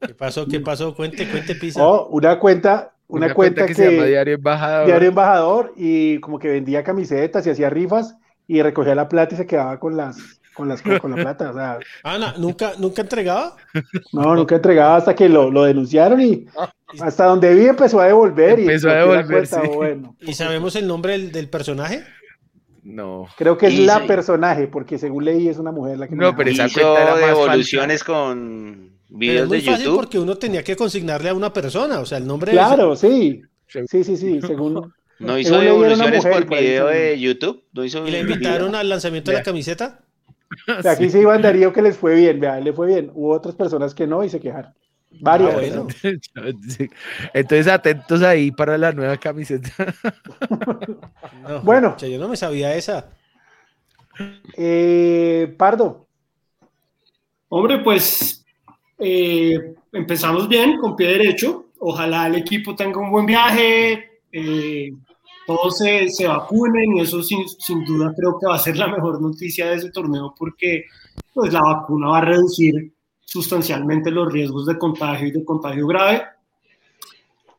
¿Qué 0.00 0.14
pasó? 0.14 0.46
¿Qué 0.46 0.60
pasó? 0.60 0.94
Cuente, 0.94 1.28
cuente, 1.28 1.54
Pisa. 1.54 1.84
Oh, 1.84 2.08
una 2.08 2.38
cuenta, 2.38 2.92
una, 3.08 3.34
cuenta, 3.34 3.66
que, 3.66 3.74
se 3.74 3.90
llama 3.90 4.06
Diario 4.06 4.34
Embajador. 4.34 4.86
Diario 4.86 5.08
Embajador 5.08 5.74
y 5.76 6.18
como 6.20 6.38
que 6.38 6.48
vendía 6.48 6.82
camisetas 6.82 7.46
y 7.46 7.50
hacía 7.50 7.70
rifas 7.70 8.16
y 8.46 8.62
recogía 8.62 8.94
la 8.94 9.08
plata 9.08 9.34
y 9.34 9.38
se 9.38 9.46
quedaba 9.46 9.78
con 9.78 9.96
las 9.96 10.40
con 10.54 10.68
las 10.68 10.82
con 10.82 11.10
la 11.10 11.16
plata. 11.16 11.50
O 11.50 11.54
sea, 11.54 11.78
Ana, 12.02 12.34
¿nunca, 12.36 12.72
¿nunca 12.78 13.02
entregaba? 13.02 13.56
no, 14.12 14.34
nunca 14.34 14.56
entregaba 14.56 14.96
hasta 14.96 15.14
que 15.14 15.28
lo, 15.28 15.50
lo 15.50 15.64
denunciaron 15.64 16.20
y 16.20 16.46
hasta 16.98 17.24
donde 17.26 17.54
vi 17.54 17.66
empezó 17.66 18.00
a 18.00 18.06
devolver 18.06 18.58
y 18.58 18.62
Empezó 18.62 18.90
a 18.90 18.94
bloqueó 18.94 19.14
la 19.14 19.22
devolver, 19.22 19.28
cuenta, 19.28 19.62
sí. 19.62 19.68
bueno. 19.68 20.16
¿Y 20.20 20.34
sabemos 20.34 20.74
el 20.76 20.86
nombre 20.86 21.12
del, 21.12 21.32
del 21.32 21.48
personaje? 21.48 22.04
No. 22.82 23.26
Creo 23.36 23.58
que 23.58 23.66
es 23.68 23.74
Y 23.74 23.84
la 23.84 24.00
sí. 24.00 24.06
personaje, 24.06 24.66
porque 24.68 24.98
según 24.98 25.24
leí 25.24 25.48
es 25.48 25.58
una 25.58 25.72
mujer 25.72 25.98
la 25.98 26.08
que 26.08 26.16
No, 26.16 26.34
pero 26.34 26.50
esa 26.50 26.66
Hizo 26.66 26.80
cuenta 26.80 27.02
era 27.02 27.16
más 27.16 27.36
devoluciones 27.36 28.04
con 28.04 28.98
Pero 29.24 29.40
es 29.40 29.44
videos 29.44 29.48
muy 29.48 29.58
de 29.58 29.62
fácil 29.62 29.84
YouTube. 29.86 29.96
porque 29.96 30.18
uno 30.18 30.36
tenía 30.36 30.64
que 30.64 30.76
consignarle 30.76 31.28
a 31.30 31.34
una 31.34 31.52
persona, 31.52 32.00
o 32.00 32.06
sea, 32.06 32.18
el 32.18 32.26
nombre 32.26 32.52
Claro, 32.52 32.96
sí. 32.96 33.42
Sí, 33.86 34.04
sí, 34.04 34.16
sí, 34.16 34.40
según 34.42 34.92
No 35.18 35.38
hizo 35.38 35.60
según 35.60 35.64
devoluciones 35.66 36.24
mujer, 36.24 36.32
por 36.46 36.46
video 36.48 36.86
de 36.88 37.18
YouTube. 37.20 37.64
No 37.72 37.84
hizo 37.84 38.06
y 38.06 38.10
le 38.10 38.22
video. 38.22 38.32
invitaron 38.34 38.74
al 38.74 38.88
lanzamiento 38.88 39.30
de 39.30 39.36
la 39.38 39.42
camiseta. 39.42 40.00
Aquí 40.84 41.10
sí 41.10 41.18
Iván 41.18 41.42
Darío 41.42 41.72
que 41.72 41.82
les 41.82 41.96
fue 41.96 42.14
bien, 42.14 42.40
vea, 42.40 42.60
le 42.60 42.72
fue 42.72 42.86
bien. 42.86 43.10
Hubo 43.14 43.32
otras 43.34 43.54
personas 43.54 43.94
que 43.94 44.06
no 44.06 44.24
y 44.24 44.30
se 44.30 44.40
quejaron. 44.40 44.74
Varias. 45.20 45.54
Ah, 45.54 45.54
bueno. 45.54 45.86
Entonces 47.34 47.66
atentos 47.68 48.22
ahí 48.22 48.50
para 48.50 48.78
la 48.78 48.92
nueva 48.92 49.16
camiseta. 49.16 49.70
No, 51.48 51.60
Bueno. 51.62 51.96
yo 51.96 52.18
no 52.18 52.28
me 52.28 52.36
sabía 52.36 52.74
esa. 52.74 53.10
Eh, 54.56 55.54
Pardo, 55.56 56.06
Hombre, 57.48 57.78
pues 57.78 58.44
eh, 58.98 59.74
empezamos 59.92 60.48
bien, 60.48 60.76
con 60.78 60.94
pie 60.94 61.08
derecho. 61.08 61.66
Ojalá 61.78 62.26
el 62.28 62.36
equipo 62.36 62.76
tenga 62.76 63.00
un 63.00 63.10
buen 63.10 63.26
viaje, 63.26 64.20
eh, 64.30 64.90
todos 65.46 65.78
se, 65.78 66.08
se 66.10 66.28
vacunen 66.28 66.96
y 66.96 67.00
eso 67.00 67.22
sin, 67.22 67.48
sin 67.48 67.84
duda 67.84 68.12
creo 68.16 68.38
que 68.38 68.46
va 68.46 68.54
a 68.54 68.58
ser 68.58 68.76
la 68.76 68.86
mejor 68.86 69.20
noticia 69.20 69.66
de 69.66 69.76
ese 69.76 69.90
torneo 69.90 70.34
porque 70.38 70.84
pues, 71.34 71.52
la 71.52 71.60
vacuna 71.60 72.08
va 72.10 72.18
a 72.18 72.24
reducir 72.24 72.92
sustancialmente 73.30 74.10
los 74.10 74.32
riesgos 74.32 74.66
de 74.66 74.76
contagio 74.76 75.28
y 75.28 75.30
de 75.30 75.44
contagio 75.44 75.86
grave. 75.86 76.24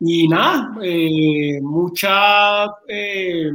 Y 0.01 0.27
nada, 0.27 0.75
eh, 0.81 1.61
mucha, 1.61 2.65
eh, 2.87 3.49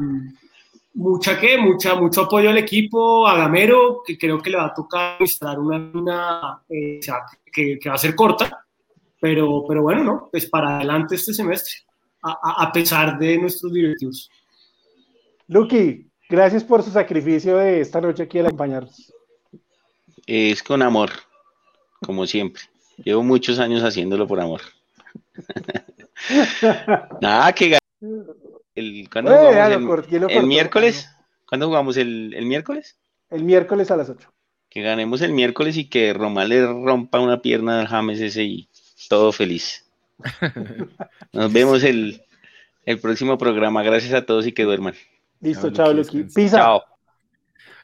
mucha 0.95 1.39
que, 1.39 1.59
mucha, 1.59 1.95
mucho 1.97 2.23
apoyo 2.23 2.49
al 2.49 2.57
equipo, 2.57 3.27
a 3.27 3.37
Gamero, 3.37 4.03
que 4.07 4.17
creo 4.17 4.39
que 4.41 4.51
le 4.51 4.57
va 4.57 4.67
a 4.67 4.75
tocar 4.75 5.15
administrar 5.17 5.59
una, 5.59 5.91
una 5.93 6.63
eh, 6.71 7.01
que, 7.53 7.79
que 7.79 7.89
va 7.89 7.97
a 7.97 7.99
ser 7.99 8.15
corta, 8.15 8.65
pero, 9.21 9.65
pero 9.69 9.83
bueno, 9.83 10.05
¿no? 10.05 10.29
Pues 10.31 10.47
para 10.49 10.77
adelante 10.77 11.17
este 11.17 11.35
semestre, 11.35 11.75
a, 12.23 12.63
a- 12.63 12.73
pesar 12.73 13.19
de 13.19 13.37
nuestros 13.39 13.73
directivos. 13.73 14.31
Lucky, 15.49 16.07
gracias 16.31 16.65
por 16.65 16.83
su 16.83 16.91
sacrificio 16.91 17.59
de 17.59 17.81
esta 17.81 18.01
noche 18.01 18.23
aquí 18.23 18.39
al 18.39 18.47
acompañarnos. 18.47 19.13
Es 20.27 20.63
con 20.63 20.81
amor, 20.83 21.11
como 22.05 22.27
siempre. 22.27 22.63
Llevo 23.05 23.23
muchos 23.23 23.59
años 23.59 23.83
haciéndolo 23.83 24.27
por 24.27 24.41
amor. 24.41 24.61
Nada, 27.21 27.53
que 27.53 27.79
el, 28.75 29.09
¿cuándo 29.11 29.33
Eh, 29.33 29.37
jugamos 29.39 30.07
el, 30.31 30.47
miércoles? 30.47 31.11
¿Cuándo 31.49 31.67
jugamos 31.67 31.97
el, 31.97 32.35
el 32.35 32.47
miércoles? 32.47 32.97
El 33.31 33.45
miércoles 33.45 33.91
a 33.91 33.97
las 33.97 34.09
8. 34.11 34.33
Que 34.71 34.83
ganemos 34.83 35.21
el 35.23 35.33
miércoles 35.33 35.77
y 35.77 35.89
que 35.89 36.13
Román 36.13 36.49
le 36.49 36.67
rompa 36.67 37.21
una 37.21 37.41
pierna 37.41 37.81
al 37.81 37.87
James 37.87 38.21
ese 38.21 38.45
y 38.45 38.69
todo 39.09 39.33
feliz. 39.33 39.85
Nos 41.33 41.53
vemos 41.53 41.83
el, 41.85 42.23
el 42.85 42.99
próximo 42.99 43.39
programa. 43.39 43.83
Gracias 43.83 44.13
a 44.15 44.25
todos 44.27 44.47
y 44.47 44.53
que 44.53 44.65
duerman. 44.65 44.95
Listo, 45.41 45.71
Chao, 45.71 45.95
descansa. 45.95 46.35
Pisa, 46.35 46.57
Chao. 46.59 46.83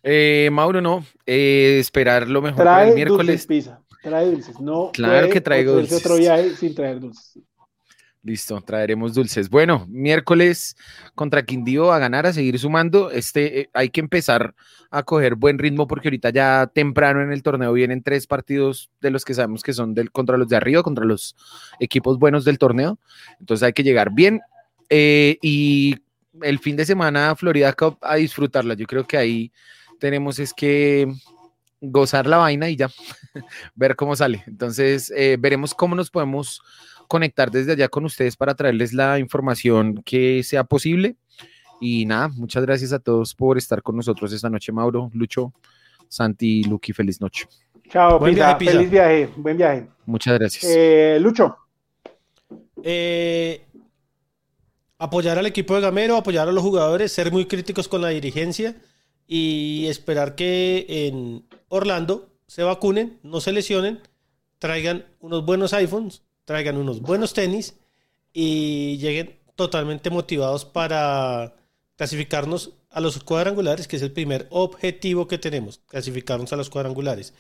Eh, 0.03 0.49
Mauro, 0.53 0.81
no. 0.81 1.05
eh, 1.27 1.77
esperar 1.79 2.29
lo 2.29 2.43
mejor 2.43 2.65
para 2.65 2.89
el 2.89 2.95
miércoles. 2.95 3.27
dulces, 3.27 3.47
Pisa. 3.47 3.81
Trae 4.03 4.27
dulces. 4.31 4.59
No 4.61 4.91
Claro 4.93 5.29
que 5.31 5.41
traigo 5.41 5.73
dulces. 5.75 5.99
otro 6.05 6.17
viaje 6.17 6.57
sin 6.57 6.75
traer 6.75 7.01
dulces. 7.01 7.39
Listo, 8.25 8.61
traeremos 8.61 9.15
dulces. 9.15 9.51
Bueno, 9.51 9.85
miércoles 9.89 10.77
contra 11.17 11.43
Quindío 11.45 11.91
a 11.93 11.99
ganar, 11.99 12.25
a 12.25 12.33
seguir 12.33 12.57
sumando. 12.59 13.11
Este, 13.11 13.61
eh, 13.63 13.71
hay 13.73 13.91
que 13.91 14.01
empezar 14.01 14.55
a 14.93 15.03
coger 15.03 15.35
buen 15.35 15.59
ritmo 15.59 15.89
porque 15.89 16.07
ahorita 16.07 16.31
ya 16.31 16.71
temprano 16.73 17.21
en 17.21 17.33
el 17.33 17.43
torneo 17.43 17.73
vienen 17.73 18.01
tres 18.03 18.29
partidos 18.29 18.91
de 19.01 19.11
los 19.11 19.25
que 19.25 19.35
sabemos 19.35 19.63
que 19.65 19.73
son 19.73 19.93
del, 19.95 20.13
contra 20.13 20.37
los 20.37 20.49
de 20.49 20.57
arriba, 20.57 20.85
contra 20.85 21.05
los 21.05 21.35
equipos 21.81 22.19
buenos 22.21 22.45
del 22.45 22.59
torneo. 22.59 22.99
Entonces 23.41 23.65
hay 23.65 23.73
que 23.73 23.83
llegar 23.83 24.13
bien. 24.15 24.41
eh, 24.89 25.39
y 25.43 25.97
el 26.43 26.59
fin 26.61 26.77
de 26.77 26.85
semana 26.87 27.35
Florida 27.35 27.73
Cup 27.73 27.99
a 28.03 28.17
disfrutarla. 28.17 28.75
Yo 28.75 28.87
creo 28.87 29.05
que 29.05 29.17
ahí 29.17 29.53
tenemos 29.99 30.39
es 30.39 30.55
que 30.55 31.13
gozar 31.83 32.27
la 32.27 32.39
vaina 32.39 32.71
y 32.71 32.77
ya 32.77 32.89
ver 33.75 33.97
cómo 33.97 34.17
sale. 34.17 34.45
Entonces 34.47 35.13
eh, 35.15 35.37
veremos 35.39 35.75
cómo 35.75 35.95
nos 35.95 36.11
podemos 36.11 36.63
conectar 37.09 37.51
desde 37.51 37.73
allá 37.73 37.89
con 37.89 38.05
ustedes 38.05 38.37
para 38.37 38.55
traerles 38.55 38.95
la 38.95 39.19
información 39.19 40.03
que 40.05 40.43
sea 40.43 40.65
posible. 40.65 41.17
Y 41.81 42.07
nada, 42.07 42.29
muchas 42.29 42.65
gracias 42.65 42.93
a 42.93 43.01
todos 43.01 43.35
por 43.35 43.59
estar 43.59 43.83
con 43.83 43.97
nosotros 43.97 44.33
esta 44.33 44.49
noche, 44.49 44.71
Mauro, 44.71 45.11
Lucho, 45.13 45.53
Santi, 46.09 46.63
Lucky, 46.65 46.93
feliz 46.93 47.21
noche. 47.21 47.47
Chao, 47.91 48.19
Buen 48.19 48.35
viaje. 48.35 48.65
Feliz 48.65 48.91
viaje. 48.91 49.29
Buen 49.37 49.57
viaje. 49.57 49.89
Muchas 50.07 50.39
gracias. 50.39 50.65
Eh, 50.65 51.19
Lucho, 51.21 51.57
Eh, 52.85 53.67
apoyar 54.99 55.39
al 55.39 55.47
equipo 55.47 55.75
de 55.75 55.81
Gamero, 55.81 56.17
apoyar 56.17 56.49
a 56.49 56.53
los 56.53 56.63
jugadores, 56.63 57.13
ser 57.13 57.33
muy 57.33 57.47
críticos 57.47 57.89
con 57.89 58.01
la 58.01 58.09
dirigencia 58.09 58.77
y 59.27 59.87
esperar 59.89 60.35
que 60.35 60.87
en 60.89 61.45
Orlando 61.75 62.29
se 62.47 62.63
vacunen, 62.63 63.19
no 63.23 63.41
se 63.41 63.51
lesionen, 63.51 64.03
traigan 64.59 65.07
unos 65.21 65.43
buenos 65.47 65.73
iPhones, 65.73 66.21
traigan 66.45 66.77
unos 66.77 67.01
buenos 67.01 67.33
tenis 67.33 67.77
y 68.35 68.99
lleguen 68.99 69.39
totalmente 69.57 70.11
motivados 70.11 70.67
para 70.67 71.55
clasificarnos 71.97 72.75
a 72.91 73.01
los 73.01 73.19
cuadrangulares, 73.25 73.89
que 73.89 73.97
es 73.97 74.03
el 74.03 74.13
primer 74.13 74.49
objetivo 74.51 75.27
que 75.27 75.39
tenemos, 75.39 75.81
clasificarnos 75.87 76.53
a 76.53 76.57
los 76.57 76.69
cuadrangulares. 76.69 77.33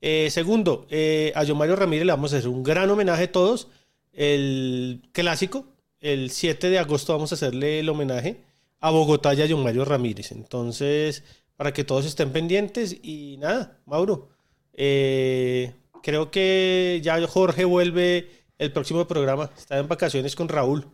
Eh, 0.00 0.30
segundo, 0.32 0.88
eh, 0.90 1.32
a 1.36 1.46
John 1.46 1.56
Mario 1.56 1.76
Ramírez 1.76 2.06
le 2.06 2.12
vamos 2.12 2.34
a 2.34 2.38
hacer 2.38 2.48
un 2.48 2.64
gran 2.64 2.90
homenaje 2.90 3.28
todos. 3.28 3.68
El 4.12 5.00
clásico, 5.12 5.64
el 6.00 6.30
7 6.32 6.70
de 6.70 6.80
agosto 6.80 7.12
vamos 7.12 7.30
a 7.30 7.36
hacerle 7.36 7.78
el 7.78 7.88
homenaje 7.88 8.42
a 8.80 8.90
Bogotá 8.90 9.32
y 9.34 9.42
a 9.42 9.46
John 9.48 9.62
Mario 9.62 9.84
Ramírez. 9.84 10.32
Entonces, 10.32 11.22
para 11.56 11.72
que 11.72 11.84
todos 11.84 12.06
estén 12.06 12.32
pendientes 12.32 12.96
y 13.02 13.36
nada, 13.38 13.78
Mauro, 13.86 14.28
eh, 14.74 15.74
creo 16.02 16.30
que 16.30 17.00
ya 17.02 17.24
Jorge 17.26 17.64
vuelve 17.64 18.28
el 18.58 18.72
próximo 18.72 19.06
programa. 19.06 19.50
Está 19.56 19.78
en 19.78 19.88
vacaciones 19.88 20.36
con 20.36 20.48
Raúl. 20.48 20.86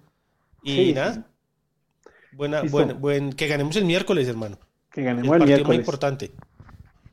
Y 0.62 0.76
Sí. 0.76 0.92
nada, 0.94 1.26
buena, 2.32 2.62
buen, 2.62 3.00
buen- 3.00 3.32
que 3.32 3.48
ganemos 3.48 3.74
el 3.76 3.84
miércoles, 3.84 4.28
hermano. 4.28 4.58
que 4.92 5.00
El 5.00 5.06
ganemos 5.06 5.32
el 5.32 5.38
más 5.40 5.48
miércoles. 5.48 5.78
importante. 5.80 6.30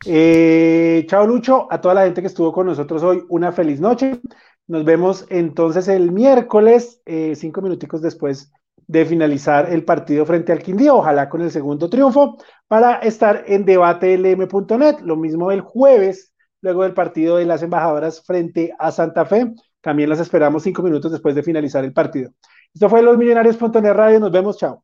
Eh, 0.05 1.05
chao 1.09 1.25
Lucho, 1.27 1.67
a 1.71 1.81
toda 1.81 1.93
la 1.93 2.03
gente 2.05 2.21
que 2.21 2.27
estuvo 2.27 2.51
con 2.53 2.67
nosotros 2.67 3.03
hoy, 3.03 3.23
una 3.29 3.51
feliz 3.51 3.79
noche. 3.79 4.19
Nos 4.67 4.85
vemos 4.85 5.25
entonces 5.29 5.87
el 5.87 6.11
miércoles, 6.11 7.01
eh, 7.05 7.33
cinco 7.35 7.61
minuticos 7.61 8.01
después 8.01 8.51
de 8.89 9.05
finalizar 9.05 9.71
el 9.71 9.85
partido 9.85 10.25
frente 10.25 10.51
al 10.51 10.63
Quindío, 10.63 10.95
ojalá 10.97 11.29
con 11.29 11.41
el 11.41 11.51
segundo 11.51 11.91
triunfo, 11.91 12.37
para 12.67 12.95
estar 12.95 13.43
en 13.45 13.63
debatelm.net. 13.63 15.01
Lo 15.01 15.15
mismo 15.15 15.51
el 15.51 15.61
jueves, 15.61 16.33
luego 16.61 16.81
del 16.81 16.95
partido 16.95 17.37
de 17.37 17.45
las 17.45 17.61
embajadoras 17.61 18.23
frente 18.25 18.73
a 18.79 18.91
Santa 18.91 19.25
Fe. 19.25 19.53
También 19.79 20.09
las 20.09 20.19
esperamos 20.19 20.63
cinco 20.63 20.81
minutos 20.81 21.11
después 21.11 21.35
de 21.35 21.43
finalizar 21.43 21.85
el 21.85 21.93
partido. 21.93 22.31
Esto 22.73 22.89
fue 22.89 23.03
Los 23.03 23.15
Millonarios.net 23.15 23.93
Radio. 23.93 24.19
Nos 24.19 24.31
vemos, 24.31 24.57
chao. 24.57 24.83